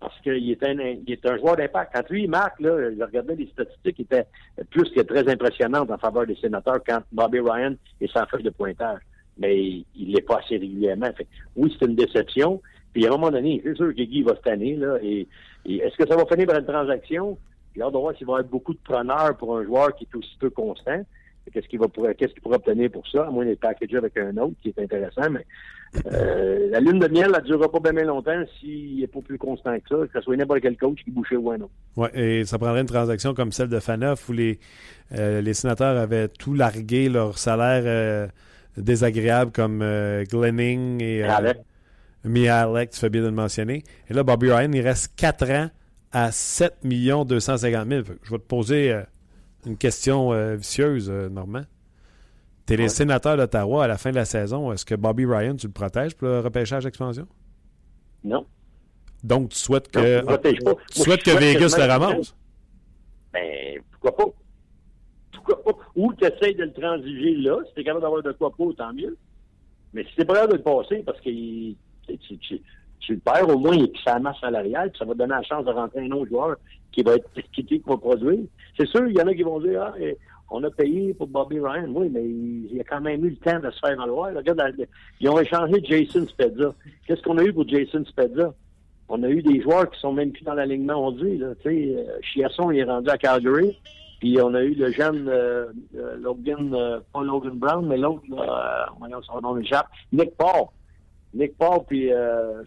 parce 0.00 0.20
qu'il 0.20 0.50
est 0.50 1.26
un, 1.26 1.38
joueur 1.38 1.56
d'impact. 1.56 1.92
Quand 1.94 2.10
lui, 2.10 2.24
il 2.24 2.30
marque, 2.30 2.60
là, 2.60 2.90
je 2.90 3.02
regardais 3.02 3.36
les 3.36 3.46
statistiques 3.46 4.00
étaient 4.00 4.26
plus 4.70 4.90
que 4.90 5.00
très 5.00 5.26
impressionnantes 5.30 5.90
en 5.90 5.96
faveur 5.96 6.26
des 6.26 6.36
sénateurs 6.36 6.80
quand 6.86 7.00
Bobby 7.10 7.40
Ryan 7.40 7.74
est 8.00 8.12
sans 8.12 8.26
feuille 8.26 8.42
de 8.42 8.50
pointage. 8.50 9.00
Mais 9.38 9.84
il 9.96 10.12
l'est 10.12 10.22
pas 10.22 10.38
assez 10.38 10.56
régulièrement. 10.56 11.10
Oui, 11.56 11.74
c'est 11.78 11.86
une 11.86 11.96
déception. 11.96 12.60
Puis 12.92 13.04
à 13.06 13.08
un 13.08 13.12
moment 13.12 13.30
donné, 13.30 13.60
c'est 13.64 13.76
sûr 13.76 13.88
que 13.88 14.02
Guy 14.02 14.22
va 14.22 14.34
cette 14.36 14.46
année, 14.46 14.76
là, 14.76 14.98
et, 15.02 15.26
est-ce 15.66 15.96
que 15.96 16.06
ça 16.06 16.14
va 16.14 16.26
finir 16.26 16.46
par 16.46 16.58
une 16.58 16.66
transaction? 16.66 17.38
Là, 17.76 17.88
on 17.88 17.90
va 17.90 17.98
voir 17.98 18.16
s'il 18.16 18.26
va 18.26 18.32
y 18.32 18.34
avoir 18.36 18.50
beaucoup 18.50 18.74
de 18.74 18.78
preneurs 18.84 19.36
pour 19.36 19.56
un 19.56 19.64
joueur 19.64 19.94
qui 19.96 20.04
est 20.04 20.16
aussi 20.16 20.36
peu 20.38 20.50
constant. 20.50 21.04
Qu'est-ce 21.52 21.68
qu'il 21.68 21.78
va 21.78 21.88
pourra 21.88 22.10
obtenir 22.56 22.90
pour 22.90 23.06
ça, 23.08 23.26
à 23.26 23.30
moins 23.30 23.44
d'être 23.44 23.60
packagé 23.60 23.96
avec 23.96 24.16
un 24.16 24.36
autre 24.38 24.54
qui 24.62 24.70
est 24.70 24.78
intéressant, 24.78 25.28
mais 25.30 25.44
euh, 26.06 26.70
la 26.70 26.80
lune 26.80 26.98
de 26.98 27.08
miel, 27.08 27.30
elle 27.34 27.42
ne 27.42 27.46
durera 27.46 27.70
pas 27.70 27.92
bien 27.92 28.04
longtemps 28.04 28.42
s'il 28.58 29.00
n'est 29.00 29.06
pas 29.06 29.20
plus 29.20 29.38
constant 29.38 29.78
que 29.78 29.88
ça, 29.88 29.96
que 30.06 30.12
ce 30.14 30.20
soit 30.20 30.36
n'importe 30.36 30.60
quel 30.60 30.76
coach 30.76 30.98
qui 31.04 31.10
bouchait 31.10 31.36
ou 31.36 31.50
un 31.50 31.60
autre. 31.60 31.72
Oui, 31.96 32.08
et 32.14 32.44
ça 32.44 32.58
prendrait 32.58 32.80
une 32.80 32.86
transaction 32.86 33.34
comme 33.34 33.52
celle 33.52 33.68
de 33.68 33.78
Faneuf 33.78 34.28
où 34.28 34.32
les, 34.32 34.58
euh, 35.12 35.40
les 35.40 35.54
sénateurs 35.54 35.96
avaient 35.98 36.28
tout 36.28 36.54
largué 36.54 37.08
leur 37.08 37.38
salaire 37.38 37.82
euh, 37.86 38.26
désagréable 38.76 39.52
comme 39.52 39.78
Glenning 40.30 41.02
et 41.02 41.24
Mihalek, 42.24 42.90
tu 42.90 43.00
fais 43.00 43.10
bien 43.10 43.22
de 43.22 43.26
le 43.26 43.32
mentionner. 43.32 43.82
Et 44.08 44.14
là, 44.14 44.22
Bobby 44.22 44.50
Ryan, 44.50 44.72
il 44.72 44.80
reste 44.80 45.12
4 45.16 45.50
ans 45.50 45.70
à 46.12 46.32
7 46.32 46.78
250 46.82 47.88
000. 47.88 48.02
Je 48.22 48.30
vais 48.30 48.38
te 48.38 48.42
poser 48.42 49.02
une 49.66 49.76
question 49.76 50.54
vicieuse, 50.56 51.10
Normand. 51.10 51.64
T'es 52.66 52.76
les 52.76 52.88
sénateurs 52.88 53.36
d'Ottawa 53.36 53.84
à 53.84 53.88
la 53.88 53.98
fin 53.98 54.10
de 54.10 54.16
la 54.16 54.24
saison. 54.24 54.72
Est-ce 54.72 54.86
que 54.86 54.94
Bobby 54.94 55.26
Ryan, 55.26 55.54
tu 55.54 55.66
le 55.66 55.72
protèges 55.72 56.14
pour 56.14 56.28
le 56.28 56.40
repêchage 56.40 56.84
d'expansion? 56.84 57.26
Non. 58.22 58.46
Donc, 59.22 59.50
tu 59.50 59.58
souhaites 59.58 59.90
que, 59.90 60.24
tu 60.90 61.02
souhaites 61.02 61.22
que 61.22 61.30
Vegas 61.30 61.74
le 61.76 61.84
ramasse? 61.84 62.34
Ben, 63.32 63.80
pourquoi 63.90 64.16
pas? 64.16 64.32
Ou 65.96 66.12
tu 66.14 66.24
essaies 66.24 66.54
de 66.54 66.64
le 66.64 66.72
transiger 66.72 67.36
là. 67.36 67.58
Si 67.66 67.74
tu 67.74 67.80
es 67.80 67.84
capable 67.84 68.02
d'avoir 68.02 68.22
de 68.22 68.32
quoi 68.32 68.50
pas, 68.50 68.64
tant 68.76 68.92
mieux. 68.92 69.16
Mais 69.92 70.04
si 70.04 70.16
tu 70.16 70.24
pas 70.24 70.34
capable 70.34 70.52
de 70.52 70.58
le 70.58 70.62
passer 70.62 71.02
parce 71.04 71.20
que 71.20 71.30
tu, 71.30 72.60
le 73.08 73.18
perds, 73.18 73.48
au 73.48 73.58
moins, 73.58 73.74
il 73.74 73.84
est 73.84 73.92
sa 74.04 74.18
masse 74.18 74.40
salariale, 74.40 74.90
puis 74.90 74.98
ça 74.98 75.04
va 75.04 75.14
donner 75.14 75.34
la 75.34 75.42
chance 75.42 75.64
de 75.64 75.70
rentrer 75.70 76.00
un 76.00 76.10
autre 76.12 76.30
joueur 76.30 76.56
qui 76.90 77.02
va 77.02 77.14
être 77.16 77.28
qui, 77.52 77.64
qui 77.64 77.82
va 77.86 77.96
produire. 77.96 78.44
C'est 78.76 78.88
sûr, 78.88 79.06
il 79.06 79.16
y 79.16 79.20
en 79.20 79.26
a 79.26 79.34
qui 79.34 79.42
vont 79.42 79.60
dire 79.60 79.82
Ah, 79.82 79.94
on 80.50 80.62
a 80.62 80.70
payé 80.70 81.14
pour 81.14 81.26
Bobby 81.26 81.58
Ryan, 81.58 81.88
oui, 81.88 82.08
mais 82.12 82.24
il, 82.24 82.80
a 82.80 82.84
quand 82.84 83.00
même 83.00 83.24
eu 83.24 83.30
le 83.30 83.36
temps 83.36 83.58
de 83.58 83.70
se 83.70 83.78
faire 83.78 83.96
valoir. 83.96 84.34
Regarde, 84.34 84.74
ils 85.20 85.28
ont 85.28 85.38
échangé 85.38 85.82
Jason 85.82 86.26
Spezza. 86.26 86.74
Qu'est-ce 87.06 87.22
qu'on 87.22 87.38
a 87.38 87.44
eu 87.44 87.52
pour 87.52 87.66
Jason 87.68 88.04
Spezza? 88.04 88.54
On 89.08 89.22
a 89.22 89.28
eu 89.28 89.42
des 89.42 89.60
joueurs 89.60 89.90
qui 89.90 90.00
sont 90.00 90.12
même 90.12 90.32
plus 90.32 90.44
dans 90.44 90.54
l'alignement, 90.54 91.06
on 91.06 91.12
dit. 91.12 91.38
Là. 91.38 91.52
Euh, 91.66 92.04
Chiasson, 92.22 92.70
il 92.70 92.78
est 92.78 92.84
rendu 92.84 93.10
à 93.10 93.18
Calgary. 93.18 93.78
Puis 94.20 94.38
on 94.40 94.54
a 94.54 94.62
eu 94.62 94.74
le 94.74 94.90
jeune 94.92 95.28
euh, 95.28 95.66
euh, 95.96 96.16
Logan, 96.16 97.02
pas 97.12 97.22
Logan 97.22 97.58
Brown, 97.58 97.86
mais 97.86 97.96
l'autre, 97.96 98.22
voyons 98.98 99.22
son 99.22 99.40
nom 99.40 99.58
échappe, 99.58 99.88
Nick 100.12 100.36
Paul. 100.36 100.66
Nick 101.34 101.58
Paul, 101.58 101.80
puis 101.86 102.10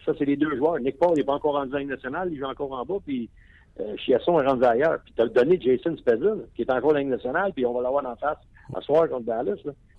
ça, 0.04 0.12
c'est 0.18 0.26
les 0.26 0.36
deux 0.36 0.56
joueurs. 0.56 0.78
Nick 0.78 0.98
Paul, 0.98 1.12
il 1.14 1.18
n'est 1.18 1.24
pas 1.24 1.34
encore 1.34 1.56
en 1.56 1.66
nationale, 1.66 2.28
il 2.30 2.38
joue 2.38 2.44
encore 2.44 2.72
en 2.72 2.84
bas, 2.84 2.98
puis 3.04 3.30
euh, 3.80 3.96
Chiasson 3.96 4.40
est 4.40 4.46
rendu 4.46 4.64
ailleurs. 4.64 4.98
Puis 5.04 5.12
tu 5.14 5.22
as 5.22 5.26
donné 5.26 5.60
Jason 5.60 5.96
Spezza, 5.96 6.34
qui 6.54 6.62
est 6.62 6.70
encore 6.70 6.94
Ligue 6.94 7.08
nationale, 7.08 7.52
puis 7.54 7.64
on 7.64 7.74
va 7.74 7.82
l'avoir 7.82 8.04
en 8.06 8.16
face 8.16 8.38
à 8.74 8.80
soir 8.80 9.08
contre 9.08 9.26
Dallas. 9.26 9.56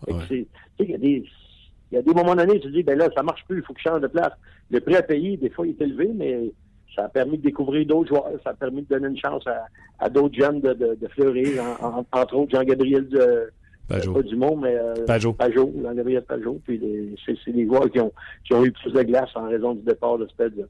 Il 0.08 0.45
y, 0.80 0.93
a 0.93 0.97
des, 0.97 1.24
y 1.91 1.97
a 1.97 2.02
des 2.02 2.14
moments 2.14 2.36
donnés, 2.36 2.60
tu 2.60 2.68
te 2.68 2.74
dis, 2.74 2.84
ben 2.84 2.97
là, 2.97 3.10
ça 3.16 3.24
marche 3.24 3.43
plus, 3.47 3.60
il 3.60 3.64
faut 3.64 3.74
que 3.74 3.80
je 3.80 3.89
change 3.89 4.02
de 4.02 4.08
place. 4.08 4.34
Le 4.70 4.80
prix 4.80 4.95
à 4.95 5.04
payer, 5.04 5.38
des 5.38 5.50
fois, 5.50 5.66
il 5.66 5.72
est 5.72 5.82
élevé, 5.82 6.12
mais 6.14 6.52
ça 7.00 7.06
a 7.06 7.10
permis 7.10 7.38
de 7.38 7.43
découvrir 7.43 7.86
d'autres 7.86 8.10
joueurs, 8.10 8.30
ça 8.43 8.52
a 8.52 8.54
permis 8.54 8.82
de 8.82 8.88
donner 8.88 9.08
une 9.08 9.18
chance 9.18 9.43
à, 10.00 10.10
d'autres 10.10 10.36
jeunes 10.36 10.60
de, 10.60 10.74
de, 10.74 11.08
fleurir, 11.10 11.64
entre 12.12 12.36
autres 12.36 12.52
Jean-Gabriel 12.52 13.08
de, 13.08 13.50
Pajot. 13.88 14.14
Pas 14.14 14.22
Dumont, 14.22 14.56
mais 14.56 14.76
euh, 14.76 15.06
Pajot. 15.08 15.34
Pajot, 15.34 15.74
Jean-Gabriel 15.82 16.22
Pajot. 16.24 16.60
Puis 16.66 16.80
c'est 17.26 17.52
des 17.52 17.66
joueurs 17.66 17.89
qui 17.89 18.00
ont, 18.00 18.12
qui 18.45 18.54
ont 18.54 18.64
eu 18.64 18.72
plus 18.72 18.91
de 18.91 19.02
glace 19.02 19.30
en 19.36 19.47
raison 19.47 19.74
du 19.74 19.82
départ 19.82 20.18
de 20.18 20.28
Spezza. 20.28 20.64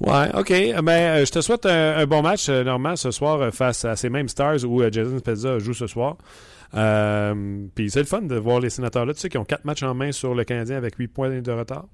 Ouais, 0.00 0.34
OK. 0.34 0.48
Ben, 0.82 0.88
euh, 0.88 1.24
je 1.24 1.30
te 1.30 1.40
souhaite 1.40 1.66
un, 1.66 2.06
bon 2.06 2.22
match, 2.22 2.48
euh, 2.48 2.64
Normand, 2.64 2.96
ce 2.96 3.10
soir, 3.10 3.40
euh, 3.40 3.50
face 3.50 3.84
à 3.84 3.96
ces 3.96 4.08
mêmes 4.08 4.28
Stars 4.28 4.64
où 4.64 4.82
Jason 4.90 5.18
Spezza 5.18 5.58
joue 5.58 5.74
ce 5.74 5.86
soir. 5.86 6.16
Puis 6.72 7.90
c'est 7.90 8.00
le 8.00 8.06
fun 8.06 8.22
de 8.22 8.36
voir 8.36 8.60
les 8.60 8.70
sénateurs-là, 8.70 9.12
tu 9.12 9.20
sais, 9.20 9.28
qui 9.28 9.38
ont 9.38 9.44
quatre 9.44 9.64
matchs 9.64 9.82
en 9.82 9.94
main 9.94 10.10
sur 10.10 10.34
le 10.34 10.44
Canadien 10.44 10.76
avec 10.78 10.96
huit 10.96 11.08
points 11.08 11.40
de 11.40 11.52
retard. 11.52 11.84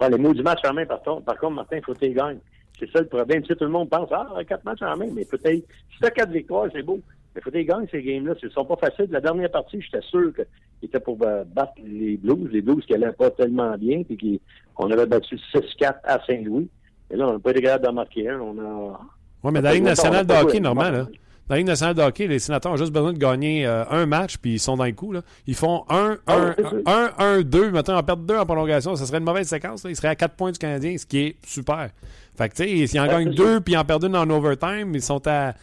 Ouais, 0.00 0.10
les 0.10 0.18
mots 0.18 0.34
du 0.34 0.42
match 0.42 0.60
en 0.68 0.74
main, 0.74 0.86
par 0.86 1.02
contre, 1.02 1.24
par 1.24 1.38
contre 1.38 1.54
Martin, 1.54 1.76
il 1.76 1.84
faut 1.84 1.94
que 1.94 2.04
tu 2.04 2.10
gagnes. 2.10 2.38
C'est 2.78 2.90
ça 2.90 3.00
le 3.00 3.06
problème. 3.06 3.42
Tu 3.42 3.48
sais, 3.48 3.56
tout 3.56 3.64
le 3.64 3.70
monde 3.70 3.88
pense, 3.88 4.08
ah, 4.12 4.28
quatre 4.46 4.64
matchs 4.64 4.82
en 4.82 4.96
main, 4.96 5.08
mais 5.14 5.24
peut-être, 5.24 5.64
si 5.92 5.98
tu 5.98 6.04
as 6.04 6.10
quatre 6.10 6.30
victoires, 6.30 6.66
c'est 6.72 6.82
beau. 6.82 7.00
Mais 7.34 7.40
il 7.40 7.42
faut 7.42 7.50
que 7.50 7.56
tu 7.56 7.64
gagnes 7.64 7.86
ces 7.90 8.02
games-là. 8.02 8.34
Ce 8.40 8.46
ne 8.46 8.50
sont 8.50 8.64
pas 8.64 8.76
faciles. 8.76 9.08
La 9.10 9.20
dernière 9.20 9.50
partie, 9.50 9.80
j'étais 9.80 10.02
sûr 10.02 10.32
qu'ils 10.34 10.88
étaient 10.88 11.00
pour 11.00 11.16
battre 11.16 11.72
les 11.82 12.16
Blues, 12.18 12.50
les 12.52 12.60
Blues 12.60 12.84
qui 12.84 12.92
n'allaient 12.92 13.12
pas 13.12 13.30
tellement 13.30 13.76
bien, 13.78 14.02
puis 14.02 14.40
qu'on 14.74 14.90
avait 14.90 15.06
battu 15.06 15.36
6-4 15.54 15.94
à 16.04 16.20
Saint-Louis. 16.26 16.68
Et 17.10 17.16
là, 17.16 17.28
on 17.28 17.32
n'a 17.34 17.38
pas 17.38 17.50
été 17.52 17.62
capable 17.62 17.84
d'en 17.84 17.92
marquer 17.92 18.28
un. 18.28 18.40
On 18.40 18.58
a. 18.58 19.00
Oui, 19.42 19.52
mais 19.52 19.62
dans 19.62 19.68
la 19.68 19.74
Ligue 19.74 19.84
nationale 19.84 20.26
de 20.26 20.34
hockey, 20.34 20.60
normal, 20.60 20.94
là. 20.94 21.06
Dans 21.48 21.54
la 21.54 21.58
Ligue 21.58 21.68
nationale 21.68 21.94
de 21.94 22.02
hockey, 22.02 22.26
les 22.26 22.40
sénateurs 22.40 22.72
ont 22.72 22.76
juste 22.76 22.92
besoin 22.92 23.12
de 23.12 23.18
gagner 23.18 23.64
euh, 23.66 23.84
un 23.88 24.04
match, 24.04 24.36
puis 24.36 24.54
ils 24.54 24.58
sont 24.58 24.76
dans 24.76 24.84
le 24.84 24.92
coup. 24.92 25.12
Là. 25.12 25.22
Ils 25.46 25.54
font 25.54 25.84
1, 25.88 26.18
1, 26.26 26.54
1, 26.86 27.12
1, 27.18 27.42
2. 27.42 27.70
Maintenant, 27.70 27.98
en 27.98 28.02
perdre 28.02 28.24
2 28.24 28.36
en 28.36 28.44
prolongation, 28.44 28.96
ça 28.96 29.06
serait 29.06 29.18
une 29.18 29.24
mauvaise 29.24 29.46
séquence. 29.46 29.84
Là. 29.84 29.90
Ils 29.90 29.96
seraient 29.96 30.08
à 30.08 30.16
4 30.16 30.34
points 30.34 30.50
du 30.50 30.58
Canadien, 30.58 30.98
ce 30.98 31.06
qui 31.06 31.18
est 31.18 31.36
super. 31.46 31.90
Fait 32.36 32.48
que, 32.48 32.54
tu 32.56 32.64
sais, 32.64 32.86
s'ils 32.88 33.00
en 33.00 33.06
gagnent 33.06 33.32
2 33.32 33.60
puis 33.60 33.74
ils 33.74 33.76
en 33.76 33.84
perdent 33.84 34.04
une 34.04 34.16
en 34.16 34.28
overtime, 34.28 34.92
ils 34.92 35.02
sont 35.02 35.24
à. 35.28 35.54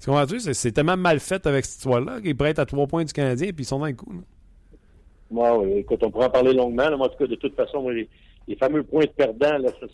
Tu 0.00 0.06
comprends-tu? 0.06 0.40
C'est, 0.40 0.54
c'est 0.54 0.72
tellement 0.72 0.96
mal 0.96 1.20
fait 1.20 1.46
avec 1.46 1.64
cette 1.64 1.76
histoire-là 1.76 2.20
qu'ils 2.20 2.36
pourraient 2.36 2.50
être 2.50 2.58
à 2.58 2.66
3 2.66 2.88
points 2.88 3.04
du 3.04 3.12
Canadien, 3.12 3.52
puis 3.52 3.62
ils 3.62 3.66
sont 3.66 3.78
dans 3.78 3.86
le 3.86 3.92
coup. 3.92 4.12
Là. 4.12 4.20
Moi, 5.30 5.58
oui, 5.58 5.72
écoute, 5.78 6.02
on 6.02 6.10
pourra 6.10 6.26
en 6.26 6.30
parler 6.30 6.52
longuement. 6.52 6.88
Là. 6.88 6.96
Moi, 6.96 7.06
en 7.06 7.10
tout 7.10 7.18
cas, 7.18 7.26
de 7.28 7.36
toute 7.36 7.54
façon, 7.54 7.82
moi, 7.82 7.92
les, 7.92 8.08
les 8.48 8.56
fameux 8.56 8.82
points 8.82 9.04
de 9.04 9.10
perdant, 9.10 9.58
là, 9.58 9.68
ça 9.80 9.86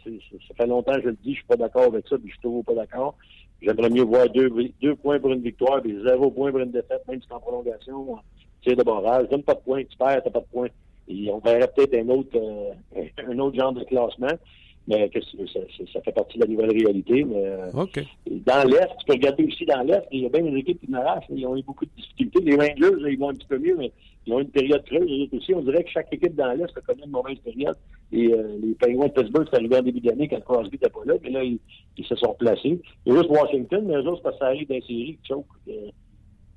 fait 0.57 0.67
longtemps 0.67 0.95
que 0.95 1.03
je 1.03 1.09
le 1.09 1.17
dis, 1.23 1.33
je 1.33 1.39
suis 1.39 1.47
pas 1.47 1.57
d'accord 1.57 1.85
avec 1.85 2.07
ça, 2.09 2.17
puis 2.17 2.29
je 2.29 2.33
suis 2.33 2.41
toujours 2.41 2.65
pas 2.65 2.75
d'accord. 2.75 3.17
J'aimerais 3.65 3.89
mieux 3.89 4.03
voir 4.03 4.29
deux, 4.29 4.95
points 4.97 5.19
pour 5.19 5.33
une 5.33 5.41
victoire, 5.41 5.81
puis 5.81 5.97
zéro 6.05 6.31
point 6.31 6.51
pour 6.51 6.61
une 6.61 6.71
défaite, 6.71 7.03
même 7.09 7.21
si 7.21 7.27
c'est 7.27 7.35
en 7.35 7.41
prolongation, 7.41 8.19
tir 8.63 8.77
de 8.77 8.83
barrage. 8.83 9.29
Donne 9.31 9.43
pas 9.43 9.55
de 9.55 9.61
points, 9.61 9.85
tu 9.85 9.97
perds, 9.97 10.23
t'as 10.23 10.31
pas 10.31 10.41
de 10.41 10.47
points. 10.53 10.69
Et 11.09 11.31
on 11.31 11.39
verrait 11.39 11.71
peut-être 11.75 11.95
un 11.95 12.09
autre, 12.11 12.37
euh, 12.37 13.03
un 13.27 13.39
autre 13.39 13.57
genre 13.57 13.73
de 13.73 13.85
classement. 13.85 14.39
Mais 14.87 15.09
que 15.09 15.19
ça, 15.21 16.01
fait 16.03 16.13
partie 16.13 16.39
de 16.39 16.45
la 16.45 16.51
nouvelle 16.51 16.73
réalité. 16.73 17.25
Mais 17.25 17.43
euh, 17.43 17.71
dans 17.73 18.69
l'Est, 18.69 18.89
tu 18.99 19.07
peux 19.07 19.15
regarder 19.15 19.45
aussi 19.45 19.65
dans 19.65 19.81
l'Est, 19.81 20.07
il 20.13 20.21
y 20.21 20.27
a 20.27 20.29
bien 20.29 20.43
des 20.43 20.59
équipes 20.59 20.81
qui 20.81 20.91
n'arrachent, 20.91 21.25
ils 21.31 21.47
ont 21.47 21.57
eu 21.57 21.63
beaucoup 21.63 21.87
de 21.87 21.91
difficultés. 21.97 22.41
Les 22.41 22.57
Rangers, 22.57 23.11
ils 23.11 23.19
vont 23.19 23.31
un 23.31 23.35
petit 23.35 23.47
peu 23.47 23.59
mieux, 23.59 23.77
mais 23.79 23.93
ils 24.27 24.33
ont 24.35 24.41
une 24.41 24.51
période 24.51 24.85
creuse, 24.85 25.29
aussi. 25.33 25.55
On 25.55 25.63
dirait 25.63 25.85
que 25.85 25.91
chaque 25.91 26.13
équipe 26.13 26.35
dans 26.35 26.53
l'Est 26.53 26.77
a 26.77 26.81
connu 26.83 27.03
une 27.05 27.11
mauvaise 27.11 27.39
période. 27.39 27.77
Et 28.13 28.33
euh, 28.33 28.59
les 28.63 28.75
Penguins 28.75 29.07
de 29.07 29.13
Pittsburgh, 29.13 29.47
c'est 29.51 29.57
arrivé 29.57 29.77
en 29.77 29.83
début 29.83 30.01
d'année 30.01 30.29
quand 30.29 30.41
Crosby 30.41 30.73
n'était 30.73 30.91
pas 30.91 31.05
là, 31.07 31.15
mais 31.23 31.31
là, 31.31 31.43
ils, 31.43 31.59
ils 31.97 32.05
se 32.05 32.15
sont 32.17 32.33
replacés. 32.33 32.79
Il 33.07 33.13
y 33.13 33.17
a 33.17 33.21
juste 33.21 33.31
Washington, 33.31 33.85
mais 33.87 33.95
eux 33.95 34.07
autres, 34.07 34.23
parce 34.23 34.37
que 34.37 34.41
ça 34.41 34.47
arrive 34.49 34.69
dans 34.69 34.75
les 34.75 34.83
séries 34.83 35.19
choquent. 35.27 35.47
Euh, 35.69 35.91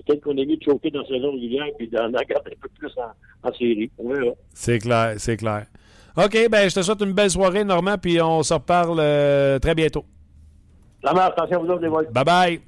Peut-être 0.06 0.22
qu'on 0.22 0.38
est 0.38 0.46
mieux 0.46 0.56
de 0.56 0.64
choquer 0.64 0.90
dans 0.90 1.02
la 1.02 1.08
saison 1.08 1.32
régulière 1.34 1.68
puis 1.78 1.88
d'en 1.90 2.10
garder 2.10 2.34
un 2.34 2.62
peu 2.62 2.70
plus 2.78 2.92
en, 2.98 3.50
en 3.50 3.54
série. 3.54 3.92
C'est 4.54 4.80
clair, 4.80 5.16
c'est 5.18 5.36
clair. 5.36 5.66
OK, 6.18 6.50
ben 6.50 6.70
je 6.70 6.76
te 6.76 6.82
souhaite 6.82 7.02
une 7.02 7.14
belle 7.14 7.30
soirée, 7.30 7.64
Normand, 7.64 7.98
puis 7.98 8.20
on 8.22 8.42
se 8.42 8.54
reparle 8.54 8.98
euh, 9.00 9.60
très 9.60 9.76
bientôt. 9.76 10.06
La 11.04 11.14
mère, 11.14 11.26
attention 11.26 11.58
à 11.58 11.60
vous 11.60 11.70
autres, 11.70 11.84
les 11.84 11.90
boys. 11.90 12.04
Bye 12.12 12.26
bye. 12.26 12.62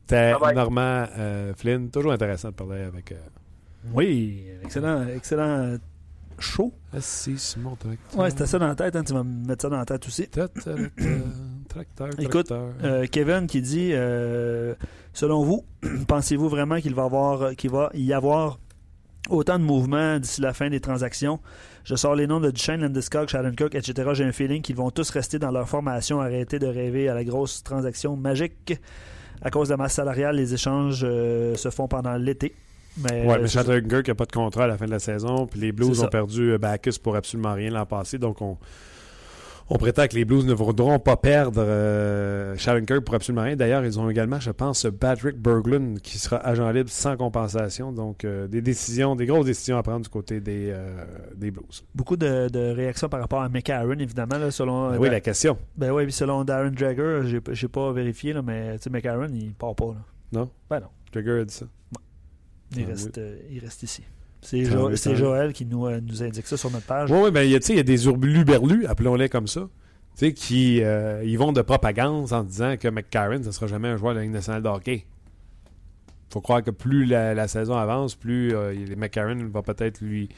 C'était 0.00 0.32
Bye 0.32 0.40
bye. 0.40 0.54
Normand 0.54 1.04
euh, 1.16 1.52
Flynn. 1.56 1.88
Toujours 1.90 2.12
intéressant 2.12 2.48
de 2.48 2.54
parler 2.54 2.82
avec. 2.82 3.12
Euh... 3.12 3.16
Oui, 3.94 4.44
excellent, 4.64 5.06
excellent 5.06 5.78
show. 6.38 6.72
Assis 6.92 7.38
sur 7.38 7.60
mon 7.60 7.76
tracteur. 7.76 8.20
Ouais, 8.20 8.30
c'était 8.30 8.46
ça 8.46 8.58
dans 8.58 8.68
la 8.68 8.74
tête, 8.74 8.96
hein, 8.96 9.04
tu 9.04 9.12
vas 9.12 9.22
me 9.22 9.46
mettre 9.46 9.62
ça 9.62 9.68
dans 9.68 9.78
la 9.78 9.84
tête 9.84 10.06
aussi. 10.06 10.28
Tracteur, 10.28 10.78
tracteur, 11.68 12.08
Écoute, 12.18 12.46
tracteur. 12.46 12.72
Euh, 12.84 13.06
Kevin 13.10 13.46
qui 13.46 13.62
dit 13.62 13.90
euh, 13.92 14.74
Selon 15.12 15.42
vous, 15.42 15.64
pensez-vous 16.08 16.48
vraiment 16.48 16.80
qu'il 16.80 16.94
va, 16.94 17.04
avoir, 17.04 17.54
qu'il 17.54 17.70
va 17.70 17.90
y 17.94 18.12
avoir 18.12 18.58
autant 19.28 19.58
de 19.58 19.64
mouvements 19.64 20.18
d'ici 20.18 20.40
la 20.40 20.52
fin 20.52 20.70
des 20.70 20.80
transactions? 20.80 21.40
Je 21.86 21.94
sors 21.94 22.16
les 22.16 22.26
noms 22.26 22.40
de 22.40 22.50
Duchesne, 22.50 22.80
Landeskog, 22.80 23.28
Shattenkirk, 23.28 23.76
etc. 23.76 24.10
J'ai 24.12 24.24
un 24.24 24.32
feeling 24.32 24.60
qu'ils 24.60 24.74
vont 24.74 24.90
tous 24.90 25.08
rester 25.10 25.38
dans 25.38 25.52
leur 25.52 25.68
formation, 25.68 26.20
arrêter 26.20 26.58
de 26.58 26.66
rêver 26.66 27.08
à 27.08 27.14
la 27.14 27.22
grosse 27.22 27.62
transaction 27.62 28.16
magique. 28.16 28.74
À 29.40 29.50
cause 29.50 29.68
de 29.68 29.74
la 29.74 29.76
masse 29.76 29.94
salariale, 29.94 30.34
les 30.34 30.52
échanges 30.52 31.02
euh, 31.04 31.54
se 31.54 31.70
font 31.70 31.86
pendant 31.86 32.16
l'été. 32.16 32.56
Mais, 32.98 33.24
Ouais, 33.24 33.36
euh, 33.36 33.38
mais. 33.42 33.46
Shattenkirk 33.46 34.02
qui 34.02 34.10
n'a 34.10 34.16
pas 34.16 34.24
de 34.24 34.32
contrat 34.32 34.64
à 34.64 34.66
la 34.66 34.76
fin 34.76 34.86
de 34.86 34.90
la 34.90 34.98
saison, 34.98 35.46
puis 35.46 35.60
les 35.60 35.70
Blues 35.70 36.02
ont 36.02 36.08
perdu 36.08 36.50
euh, 36.50 36.58
Bacchus 36.58 36.98
pour 37.00 37.14
absolument 37.14 37.54
rien 37.54 37.70
l'an 37.70 37.86
passé, 37.86 38.18
donc 38.18 38.42
on, 38.42 38.58
on 39.68 39.78
prétend 39.78 40.06
que 40.06 40.14
les 40.14 40.24
Blues 40.24 40.44
ne 40.46 40.52
voudront 40.54 40.98
pas 40.98 41.16
perdre 41.16 41.60
euh, 41.64 42.56
Shattenkirk 42.56 43.00
pour 43.00 43.14
absolument 43.14 43.42
rien. 43.42 43.56
D'ailleurs, 43.56 43.84
ils 43.84 43.98
ont 43.98 44.08
également, 44.08 44.38
je 44.38 44.50
pense, 44.52 44.86
Patrick 45.00 45.36
Berglund 45.38 46.00
qui 46.00 46.18
sera 46.18 46.36
agent 46.46 46.70
libre 46.70 46.90
sans 46.90 47.16
compensation, 47.16 47.92
donc 47.92 48.24
euh, 48.24 48.46
des 48.46 48.60
décisions, 48.62 49.16
des 49.16 49.26
grosses 49.26 49.46
décisions 49.46 49.76
à 49.76 49.82
prendre 49.82 50.02
du 50.02 50.08
côté 50.08 50.40
des, 50.40 50.70
euh, 50.70 51.04
des 51.34 51.50
Blues. 51.50 51.84
Beaucoup 51.94 52.16
de, 52.16 52.48
de 52.48 52.70
réactions 52.72 53.08
par 53.08 53.20
rapport 53.20 53.42
à 53.42 53.48
McAaron, 53.48 53.98
évidemment. 53.98 54.38
là, 54.38 54.50
selon, 54.50 54.90
Ben 54.92 54.98
oui, 54.98 55.10
la 55.10 55.20
question. 55.20 55.58
Ben 55.76 55.90
oui, 55.90 56.10
selon 56.12 56.44
Darren 56.44 56.76
Jagger, 56.76 57.22
j'ai 57.52 57.68
pas 57.68 57.92
vérifié, 57.92 58.32
là, 58.32 58.42
mais 58.42 58.76
tu 58.78 58.84
sais, 58.84 58.90
McAaron, 58.90 59.28
il 59.32 59.52
part 59.54 59.74
pas. 59.74 59.86
Là. 59.86 60.04
Non? 60.32 60.50
Ben 60.70 60.80
non. 60.80 60.88
Trigger 61.12 61.40
a 61.40 61.44
dit 61.44 61.54
ça. 61.54 61.66
Il, 62.76 62.82
Ah, 62.84 62.88
reste, 62.88 63.06
oui. 63.16 63.22
euh, 63.22 63.38
il 63.50 63.58
reste 63.60 63.82
ici. 63.84 64.02
C'est 64.46 64.64
Jo- 64.64 64.94
Joël 65.14 65.52
qui 65.52 65.66
nous, 65.66 65.86
euh, 65.86 66.00
nous 66.00 66.22
indique 66.22 66.46
ça 66.46 66.56
sur 66.56 66.70
notre 66.70 66.86
page. 66.86 67.10
Oui, 67.10 67.18
oui, 67.24 67.30
ben, 67.30 67.42
il 67.42 67.50
y 67.50 67.78
a, 67.78 67.82
des 67.82 68.06
urbuluberlus, 68.06 68.86
appelons-les 68.86 69.28
comme 69.28 69.48
ça, 69.48 69.68
qui 70.36 70.82
euh, 70.82 71.22
ils 71.24 71.36
vont 71.36 71.52
de 71.52 71.62
propagande 71.62 72.32
en 72.32 72.44
disant 72.44 72.76
que 72.78 72.88
McCarron, 72.88 73.42
ce 73.42 73.48
ne 73.48 73.52
sera 73.52 73.66
jamais 73.66 73.88
un 73.88 73.96
joueur 73.96 74.12
de 74.14 74.18
la 74.18 74.24
Ligue 74.24 74.32
nationale 74.32 74.62
de 74.62 74.68
hockey. 74.68 75.04
faut 76.32 76.40
croire 76.40 76.62
que 76.62 76.70
plus 76.70 77.06
la, 77.06 77.34
la 77.34 77.48
saison 77.48 77.76
avance, 77.76 78.14
plus 78.14 78.54
euh, 78.54 78.72
McCarron 78.96 79.48
va 79.52 79.62
peut-être 79.62 80.00
lui 80.00 80.28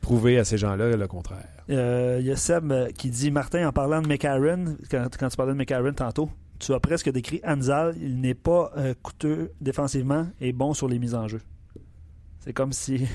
prouver 0.00 0.38
à 0.38 0.44
ces 0.44 0.56
gens-là 0.56 0.96
le 0.96 1.06
contraire. 1.08 1.48
Euh, 1.70 2.18
Il 2.20 2.26
y 2.26 2.30
a 2.30 2.36
Seb 2.36 2.72
qui 2.96 3.10
dit 3.10 3.30
Martin, 3.30 3.66
en 3.68 3.72
parlant 3.72 4.00
de 4.02 4.08
McAaron, 4.08 4.76
quand, 4.90 5.08
quand 5.18 5.28
tu 5.28 5.36
parlais 5.36 5.52
de 5.52 5.58
McAaron 5.58 5.92
tantôt, 5.92 6.30
tu 6.60 6.72
as 6.72 6.80
presque 6.80 7.10
décrit 7.10 7.40
Anzal. 7.44 7.96
Il 8.00 8.20
n'est 8.20 8.34
pas 8.34 8.72
coûteux 9.02 9.50
défensivement 9.60 10.26
et 10.40 10.52
bon 10.52 10.74
sur 10.74 10.88
les 10.88 10.98
mises 10.98 11.14
en 11.14 11.28
jeu. 11.28 11.40
C'est 12.40 12.52
comme 12.52 12.72
si 12.72 13.06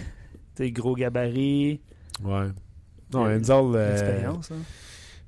t'es 0.56 0.72
gros 0.72 0.96
gabarit, 0.96 1.82
Ouais. 2.24 2.48
Non, 3.14 3.22
Enzel, 3.26 3.76
euh, 3.76 3.92
expérience. 3.94 4.52
hein. 4.52 4.56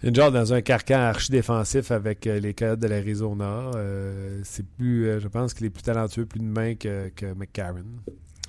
Enzel 0.07 0.32
dans 0.34 0.53
un 0.53 0.61
carcan 0.61 0.95
archi-défensif 0.99 1.91
avec 1.91 2.26
euh, 2.28 2.39
les 2.39 2.53
Coyotes 2.53 2.80
de 2.80 2.88
l'Arizona, 2.88 3.71
euh, 3.76 4.39
c'est 4.43 4.65
plus, 4.65 5.07
euh, 5.07 5.19
je 5.19 5.28
pense 5.28 5.53
qu'il 5.53 5.65
est 5.65 5.69
plus 5.69 5.84
talentueux, 5.84 6.26
plus 6.26 6.39
de 6.39 6.45
main 6.45 6.76
que, 6.76 7.09
que 7.15 7.34
McCarron. 7.34 7.84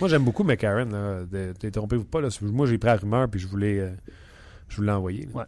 Moi, 0.01 0.09
j'aime 0.11 0.25
beaucoup 0.25 0.43
McCarron. 0.45 1.27
Détrompez-vous 1.61 2.05
pas. 2.05 2.21
Là. 2.21 2.29
Moi, 2.43 2.67
j'ai 2.67 2.77
pris 2.79 2.89
la 2.89 2.97
rumeur 2.97 3.29
puis 3.31 3.41
je 3.41 3.47
voulais, 3.47 3.79
euh, 3.79 3.91
je 4.69 4.77
voulais 4.77 4.89
l'envoyer. 4.93 5.29
Ouais. 5.35 5.45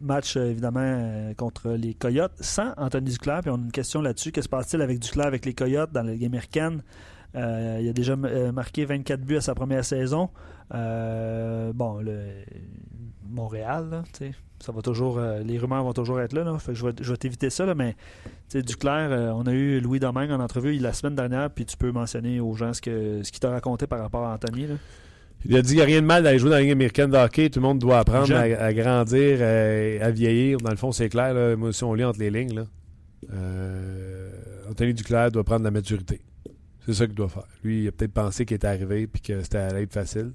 Match 0.00 0.36
évidemment 0.36 1.32
contre 1.36 1.70
les 1.72 1.94
Coyotes 1.94 2.32
sans 2.40 2.72
Anthony 2.76 3.10
Duclair. 3.12 3.40
Puis 3.40 3.50
on 3.50 3.54
a 3.54 3.58
une 3.58 3.72
question 3.72 4.02
là-dessus. 4.02 4.32
Que 4.32 4.42
se 4.42 4.48
passe-t-il 4.48 4.82
avec 4.82 4.98
Duclair 4.98 5.26
avec 5.26 5.44
les 5.46 5.54
Coyotes 5.54 5.92
dans 5.92 6.02
la 6.02 6.12
Ligue 6.12 6.26
américaine? 6.26 6.82
Euh, 7.36 7.78
Il 7.80 7.88
a 7.88 7.92
déjà 7.92 8.12
euh, 8.14 8.52
marqué 8.52 8.84
24 8.84 9.20
buts 9.20 9.36
à 9.36 9.40
sa 9.40 9.54
première 9.54 9.84
saison. 9.84 10.30
Euh, 10.74 11.72
bon, 11.74 12.00
le 12.00 12.16
Montréal, 13.28 13.88
là, 13.90 14.04
ça 14.60 14.72
va 14.72 14.80
toujours. 14.82 15.18
euh, 15.18 15.40
les 15.40 15.58
rumeurs 15.58 15.82
vont 15.84 15.92
toujours 15.92 16.20
être 16.20 16.32
là. 16.32 16.44
là. 16.44 16.58
Fait 16.58 16.72
que 16.72 16.78
je 16.78 16.86
vais, 16.86 16.92
je 17.00 17.10
vais 17.10 17.16
t'éviter 17.16 17.50
ça, 17.50 17.66
là, 17.66 17.74
mais 17.74 17.96
Duclair, 18.54 19.34
on 19.36 19.46
a 19.46 19.52
eu 19.52 19.80
Louis 19.80 19.98
Domingue 19.98 20.30
en 20.30 20.40
entrevue 20.40 20.78
la 20.78 20.92
semaine 20.92 21.16
dernière, 21.16 21.50
puis 21.50 21.64
tu 21.66 21.76
peux 21.76 21.90
mentionner 21.90 22.38
aux 22.40 22.54
gens 22.54 22.72
ce 22.72 22.80
qu'il 22.80 23.40
t'a 23.40 23.50
raconté 23.50 23.86
par 23.86 23.98
rapport 24.00 24.24
à 24.24 24.34
Anthony. 24.34 24.68
Là. 24.68 24.74
Il 25.46 25.54
a 25.56 25.60
dit 25.62 25.68
qu'il 25.70 25.76
n'y 25.76 25.82
a 25.82 25.86
rien 25.86 26.00
de 26.00 26.06
mal 26.06 26.22
d'aller 26.22 26.38
jouer 26.38 26.50
dans 26.50 26.56
la 26.56 26.62
Ligue 26.62 26.70
américaine 26.72 27.10
de 27.10 27.16
hockey. 27.18 27.50
Tout 27.50 27.58
le 27.60 27.66
monde 27.66 27.78
doit 27.78 27.98
apprendre 27.98 28.34
à, 28.34 28.72
grandir, 28.72 29.42
à, 29.42 30.06
à 30.06 30.10
vieillir. 30.10 30.58
Dans 30.58 30.70
le 30.70 30.76
fond, 30.76 30.90
c'est 30.92 31.08
clair. 31.10 31.34
Là. 31.34 31.54
Moi 31.56 31.68
aussi, 31.70 31.84
on 31.84 31.92
lit 31.92 32.04
entre 32.04 32.20
les 32.20 32.30
lignes. 32.30 32.54
Là. 32.54 32.64
Anthony 34.70 34.94
Duclair 34.94 35.30
doit 35.30 35.44
prendre 35.44 35.64
la 35.64 35.70
maturité. 35.70 36.20
C'est 36.86 36.94
ça 36.94 37.06
qu'il 37.06 37.14
doit 37.14 37.28
faire. 37.28 37.46
Lui, 37.62 37.82
il 37.84 37.88
a 37.88 37.92
peut-être 37.92 38.12
pensé 38.12 38.44
qu'il 38.44 38.56
était 38.56 38.66
arrivé 38.66 39.02
et 39.02 39.18
que 39.18 39.42
c'était 39.42 39.58
à 39.58 39.80
être 39.80 39.92
facile. 39.92 40.32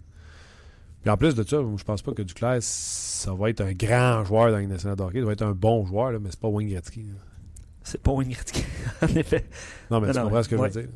Puis 1.02 1.10
en 1.10 1.18
plus 1.18 1.36
de 1.36 1.44
ça, 1.44 1.58
je 1.78 1.84
pense 1.84 2.02
pas 2.02 2.12
que 2.12 2.22
Duclair, 2.22 2.58
ça 2.62 3.34
va 3.34 3.50
être 3.50 3.62
un 3.62 3.72
grand 3.74 4.24
joueur 4.26 4.52
dans 4.52 4.58
Ligue 4.58 4.70
nationale 4.70 4.98
de 4.98 5.04
hockey. 5.04 5.20
Il 5.20 5.24
doit 5.24 5.34
être 5.34 5.44
un 5.44 5.54
bon 5.54 5.86
joueur, 5.86 6.12
là, 6.12 6.20
mais 6.20 6.30
c'est 6.32 6.40
pas 6.40 6.50
Wayne 6.50 6.70
Gretzky. 6.70 7.06
C'est 7.84 8.02
pas 8.02 8.12
Wayne 8.12 8.30
Gretzky, 8.30 8.64
en 9.02 9.08
effet. 9.16 9.46
Non, 9.90 10.02
mais 10.02 10.08
Non, 10.08 10.14
tu 10.14 10.20
non, 10.20 10.24
comprends 10.26 10.44
ce 10.44 10.50
que 10.50 10.56
ouais. 10.56 10.70
je 10.72 10.80
veux 10.80 10.86
dire. 10.86 10.92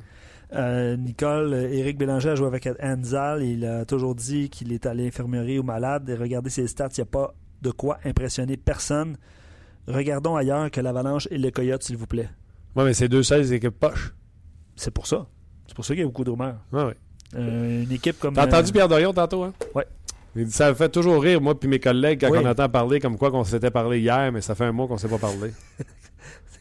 Euh, 0.56 0.97
Nicole, 0.97 1.54
euh, 1.54 1.72
Éric 1.72 1.97
Bélanger 1.97 2.30
a 2.30 2.36
joué 2.36 2.47
avec 2.47 2.68
Anzal. 2.82 3.43
Il 3.43 3.66
a 3.66 3.86
toujours 3.86 4.14
dit 4.14 4.49
qu'il 4.49 4.72
est 4.74 4.86
à 4.86 4.93
l'infirmerie 4.93 5.58
ou 5.58 5.64
malade. 5.64 6.10
Et 6.10 6.16
regardez 6.16 6.49
ses 6.49 6.68
stats, 6.68 6.89
il 6.97 6.99
n'y 6.99 7.04
a 7.04 7.06
pas 7.06 7.34
de 7.62 7.72
quoi 7.72 7.97
impressionner 8.04 8.58
personne. 8.58 9.18
Regardons 9.88 10.36
ailleurs 10.36 10.70
que 10.70 10.82
l'Avalanche 10.82 11.28
et 11.32 11.38
le 11.38 11.49
Coyote, 11.49 11.84
s'il 11.84 11.97
vous 11.97 12.08
plaît. 12.08 12.30
Ouais, 12.76 12.84
mais 12.84 12.93
c'est 12.93 13.08
deux 13.08 13.24
seules 13.24 13.51
équipes 13.54 13.80
poches. 13.80 14.14
C'est 14.76 14.91
pour 14.91 15.08
ça. 15.08 15.28
C'est 15.68 15.76
pour 15.76 15.86
ça 15.86 15.93
qu'il 15.93 16.01
y 16.01 16.03
a 16.03 16.07
beaucoup 16.07 16.24
de 16.24 16.30
rumeurs. 16.32 16.57
Ouais, 16.72 16.84
ouais. 16.84 16.95
Euh, 17.36 17.84
une 17.84 17.91
équipe 17.91 18.20
comme. 18.20 18.34
T'as 18.36 18.45
entendu 18.45 18.70
euh, 18.70 18.74
Pierre 18.74 18.88
Dorion 18.88 19.14
tantôt, 19.14 19.43
hein? 19.43 19.53
Ouais. 19.74 19.86
Il 20.36 20.45
dit, 20.45 20.51
ça 20.51 20.70
me 20.70 20.74
fait 20.75 20.89
toujours 20.89 21.21
rire, 21.21 21.39
moi 21.42 21.59
puis 21.59 21.70
mes 21.70 21.79
collègues, 21.79 22.21
quand 22.21 22.32
Oui. 22.32 22.39
on 22.43 22.47
entend 22.47 22.67
parler 22.67 23.00
comme 23.00 23.17
quoi 23.17 23.29
qu'on 23.32 23.43
s'était 23.43 23.70
parlé 23.71 24.00
hier, 24.00 24.32
mais 24.32 24.42
ça 24.42 24.55
fait 24.55 24.66
un 24.66 24.71
mois 24.71 24.88
qu'on 24.88 24.97
s'est 24.97 25.08
pas 25.08 25.20
parlé. 25.20 25.51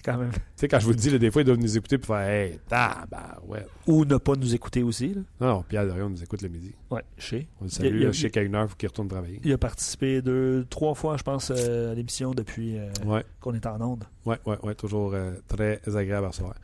tu 0.03 0.11
quand 0.11 0.19
même. 0.19 0.31
sais, 0.57 0.69
quand 0.69 0.81
je 0.81 0.87
vous 0.87 0.95
dis, 0.95 1.11
là, 1.11 1.19
des 1.19 1.31
fois, 1.31 1.43
ils 1.43 1.45
doivent 1.45 1.59
nous 1.59 1.77
écouter 1.77 1.99
pour 1.99 2.15
faire 2.17 2.29
Hey, 2.29 2.59
tabarouette. 2.69 3.69
Ou 3.87 4.05
ne 4.05 4.17
pas 4.17 4.35
nous 4.35 4.55
écouter 4.55 4.83
aussi. 4.83 5.15
là. 5.15 5.21
Non, 5.41 5.47
non, 5.55 5.63
Pierre 5.69 5.87
Dorion 5.87 6.09
nous 6.11 6.23
écoute 6.23 6.43
le 6.43 6.49
midi. 6.49 6.73
Ouais, 6.91 7.03
chez. 7.19 7.49
On 7.61 7.65
le 7.65 7.71
Il 7.71 7.73
y 7.73 7.75
salue, 7.77 8.01
a- 8.03 8.05
là, 8.07 8.13
je 8.13 8.21
sais 8.21 8.31
qu'à 8.31 8.43
une 8.43 8.55
heure, 8.55 8.65
il 8.65 8.69
faut 8.69 8.77
qu'il 8.77 8.89
retourne 8.89 9.09
travailler. 9.09 9.41
Il 9.45 9.53
a 9.53 9.59
participé 9.59 10.23
deux, 10.23 10.67
trois 10.69 10.95
fois, 10.95 11.17
je 11.17 11.23
pense, 11.23 11.53
euh, 11.55 11.93
à 11.93 11.95
l'émission 11.95 12.33
depuis 12.33 12.79
euh, 12.79 12.89
Ouais, 13.07 13.25
qu'on 13.41 13.55
est 13.55 13.67
en 13.67 13.81
onde. 13.81 14.05
ouais, 14.27 14.39
ouais, 14.47 14.59
ouais, 14.63 14.75
toujours 14.75 15.13
euh, 15.15 15.33
très 15.49 15.81
agréable 15.97 16.27
à 16.27 16.29
recevoir. 16.31 16.55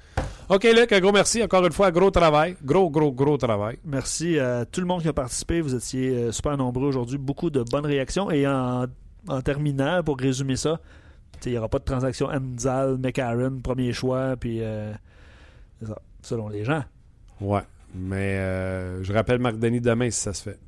OK, 0.48 0.65
Luc, 0.74 0.93
un 0.93 1.01
gros 1.01 1.12
merci. 1.12 1.43
Encore 1.43 1.65
une 1.66 1.73
fois, 1.73 1.90
gros 1.90 2.10
travail. 2.10 2.56
Gros, 2.65 2.89
gros, 2.90 3.12
gros 3.12 3.36
travail. 3.36 3.78
Merci 3.85 4.39
à 4.39 4.65
tout 4.65 4.81
le 4.81 4.86
monde 4.86 5.02
qui 5.02 5.09
a 5.09 5.12
participé. 5.12 5.60
Vous 5.60 5.74
étiez 5.74 6.32
super 6.32 6.56
nombreux 6.56 6.86
aujourd'hui. 6.89 7.19
Beaucoup 7.19 7.51
de 7.51 7.62
bonnes 7.62 7.85
réactions. 7.86 8.31
Et 8.31 8.47
en, 8.47 8.86
en 9.28 9.40
terminant, 9.43 10.02
pour 10.02 10.16
résumer 10.19 10.56
ça, 10.56 10.81
tu 10.81 10.85
il 11.47 11.52
n'y 11.52 11.59
aura 11.59 11.69
pas 11.69 11.78
de 11.78 11.85
transaction 11.85 12.28
Anzal, 12.28 12.98
McAaron, 12.98 13.60
premier 13.62 13.93
choix. 13.93 14.36
Puis, 14.36 14.62
euh, 14.62 14.93
ça. 15.86 15.98
selon 16.23 16.48
les 16.48 16.65
gens. 16.65 16.85
Ouais. 17.40 17.62
Mais 17.94 18.36
euh, 18.39 19.02
je 19.02 19.12
rappelle 19.12 19.39
Marc 19.39 19.59
Denis 19.59 19.81
demain 19.81 20.10
si 20.10 20.20
ça 20.20 20.32
se 20.35 20.43
fait. 20.43 20.59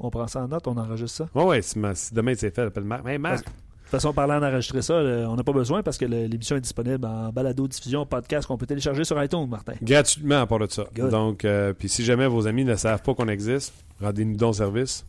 On 0.00 0.10
prend 0.10 0.26
ça 0.26 0.42
en 0.44 0.48
note, 0.48 0.66
on 0.68 0.76
enregistre 0.76 1.16
ça? 1.24 1.28
Ouais, 1.34 1.44
ouais. 1.46 1.62
Si, 1.62 1.78
ma- 1.78 1.94
si 1.94 2.12
demain 2.14 2.34
c'est 2.36 2.54
fait, 2.54 2.62
appelle 2.62 2.84
Marc. 2.84 3.02
Mais 3.04 3.18
Marc, 3.18 3.44
De 3.44 3.44
toute 3.44 3.90
façon, 3.90 4.12
parlant 4.12 4.40
d'enregistrer 4.40 4.82
ça, 4.82 4.94
on 4.94 5.36
n'a 5.36 5.44
pas 5.44 5.52
besoin 5.52 5.82
parce 5.82 5.96
que 5.96 6.04
l'émission 6.04 6.56
est 6.56 6.60
disponible 6.60 7.04
en 7.06 7.30
balado, 7.30 7.66
diffusion, 7.68 8.04
podcast 8.04 8.46
qu'on 8.46 8.58
peut 8.58 8.66
télécharger 8.66 9.04
sur 9.04 9.22
iTunes, 9.22 9.46
Martin. 9.48 9.74
gratuitement 9.80 10.40
à 10.42 10.46
part 10.46 10.58
de 10.58 10.66
ça. 10.68 10.84
Good. 10.94 11.10
Donc, 11.10 11.44
euh, 11.44 11.72
puis 11.72 11.88
si 11.88 12.04
jamais 12.04 12.26
vos 12.26 12.46
amis 12.46 12.64
ne 12.64 12.74
savent 12.74 13.02
pas 13.02 13.14
qu'on 13.14 13.28
existe, 13.28 13.72
rendez-nous 14.00 14.36
donc 14.36 14.56
service. 14.56 15.06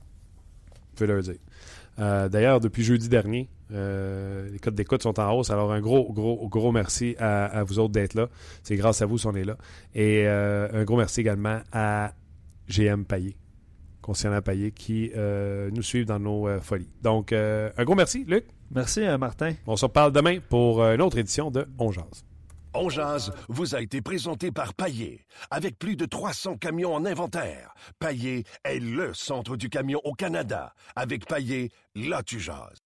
Vous 0.71 0.95
pouvez 0.95 1.07
leur 1.07 1.21
dire. 1.23 1.35
Euh, 1.99 2.29
D'ailleurs, 2.29 2.59
depuis 2.59 2.83
jeudi 2.83 3.09
dernier, 3.09 3.49
euh, 3.73 4.49
les 4.51 4.59
codes 4.59 4.75
d'écoute 4.75 5.03
sont 5.03 5.19
en 5.19 5.31
hausse. 5.33 5.49
Alors, 5.49 5.71
un 5.71 5.81
gros, 5.81 6.11
gros, 6.11 6.47
gros 6.47 6.71
merci 6.71 7.15
à, 7.19 7.45
à 7.45 7.63
vous 7.63 7.79
autres 7.79 7.93
d'être 7.93 8.13
là. 8.13 8.27
C'est 8.63 8.75
grâce 8.75 9.01
à 9.01 9.05
vous 9.05 9.17
si 9.17 9.27
on 9.27 9.35
est 9.35 9.43
là. 9.43 9.57
Et 9.93 10.23
euh, 10.27 10.69
un 10.73 10.83
gros 10.83 10.97
merci 10.97 11.21
également 11.21 11.59
à 11.71 12.13
GM 12.69 13.03
Payet, 13.03 13.35
concernant 14.01 14.41
Payet, 14.41 14.71
qui 14.71 15.11
euh, 15.15 15.69
nous 15.71 15.83
suivent 15.83 16.05
dans 16.05 16.19
nos 16.19 16.47
euh, 16.47 16.59
folies. 16.59 16.89
Donc, 17.01 17.31
euh, 17.31 17.71
un 17.77 17.83
gros 17.83 17.95
merci, 17.95 18.23
Luc. 18.27 18.45
Merci, 18.71 19.01
Martin. 19.17 19.53
On 19.65 19.77
se 19.77 19.85
reparle 19.85 20.11
demain 20.11 20.39
pour 20.49 20.83
une 20.83 21.01
autre 21.01 21.17
édition 21.17 21.51
de 21.51 21.65
On 21.79 21.91
Jase. 21.91 22.25
On 22.73 22.89
jazz 22.89 23.31
vous 23.47 23.75
a 23.75 23.81
été 23.81 24.01
présenté 24.01 24.51
par 24.51 24.73
Paillé. 24.73 25.25
Avec 25.49 25.79
plus 25.79 25.95
de 25.95 26.05
300 26.05 26.57
camions 26.57 26.93
en 26.93 27.05
inventaire, 27.05 27.73
Paillé 27.97 28.43
est 28.65 28.79
le 28.79 29.13
centre 29.13 29.55
du 29.55 29.69
camion 29.69 29.99
au 30.03 30.13
Canada. 30.13 30.73
Avec 30.95 31.25
Paillé, 31.25 31.71
là 31.95 32.21
tu 32.23 32.39
jases. 32.39 32.83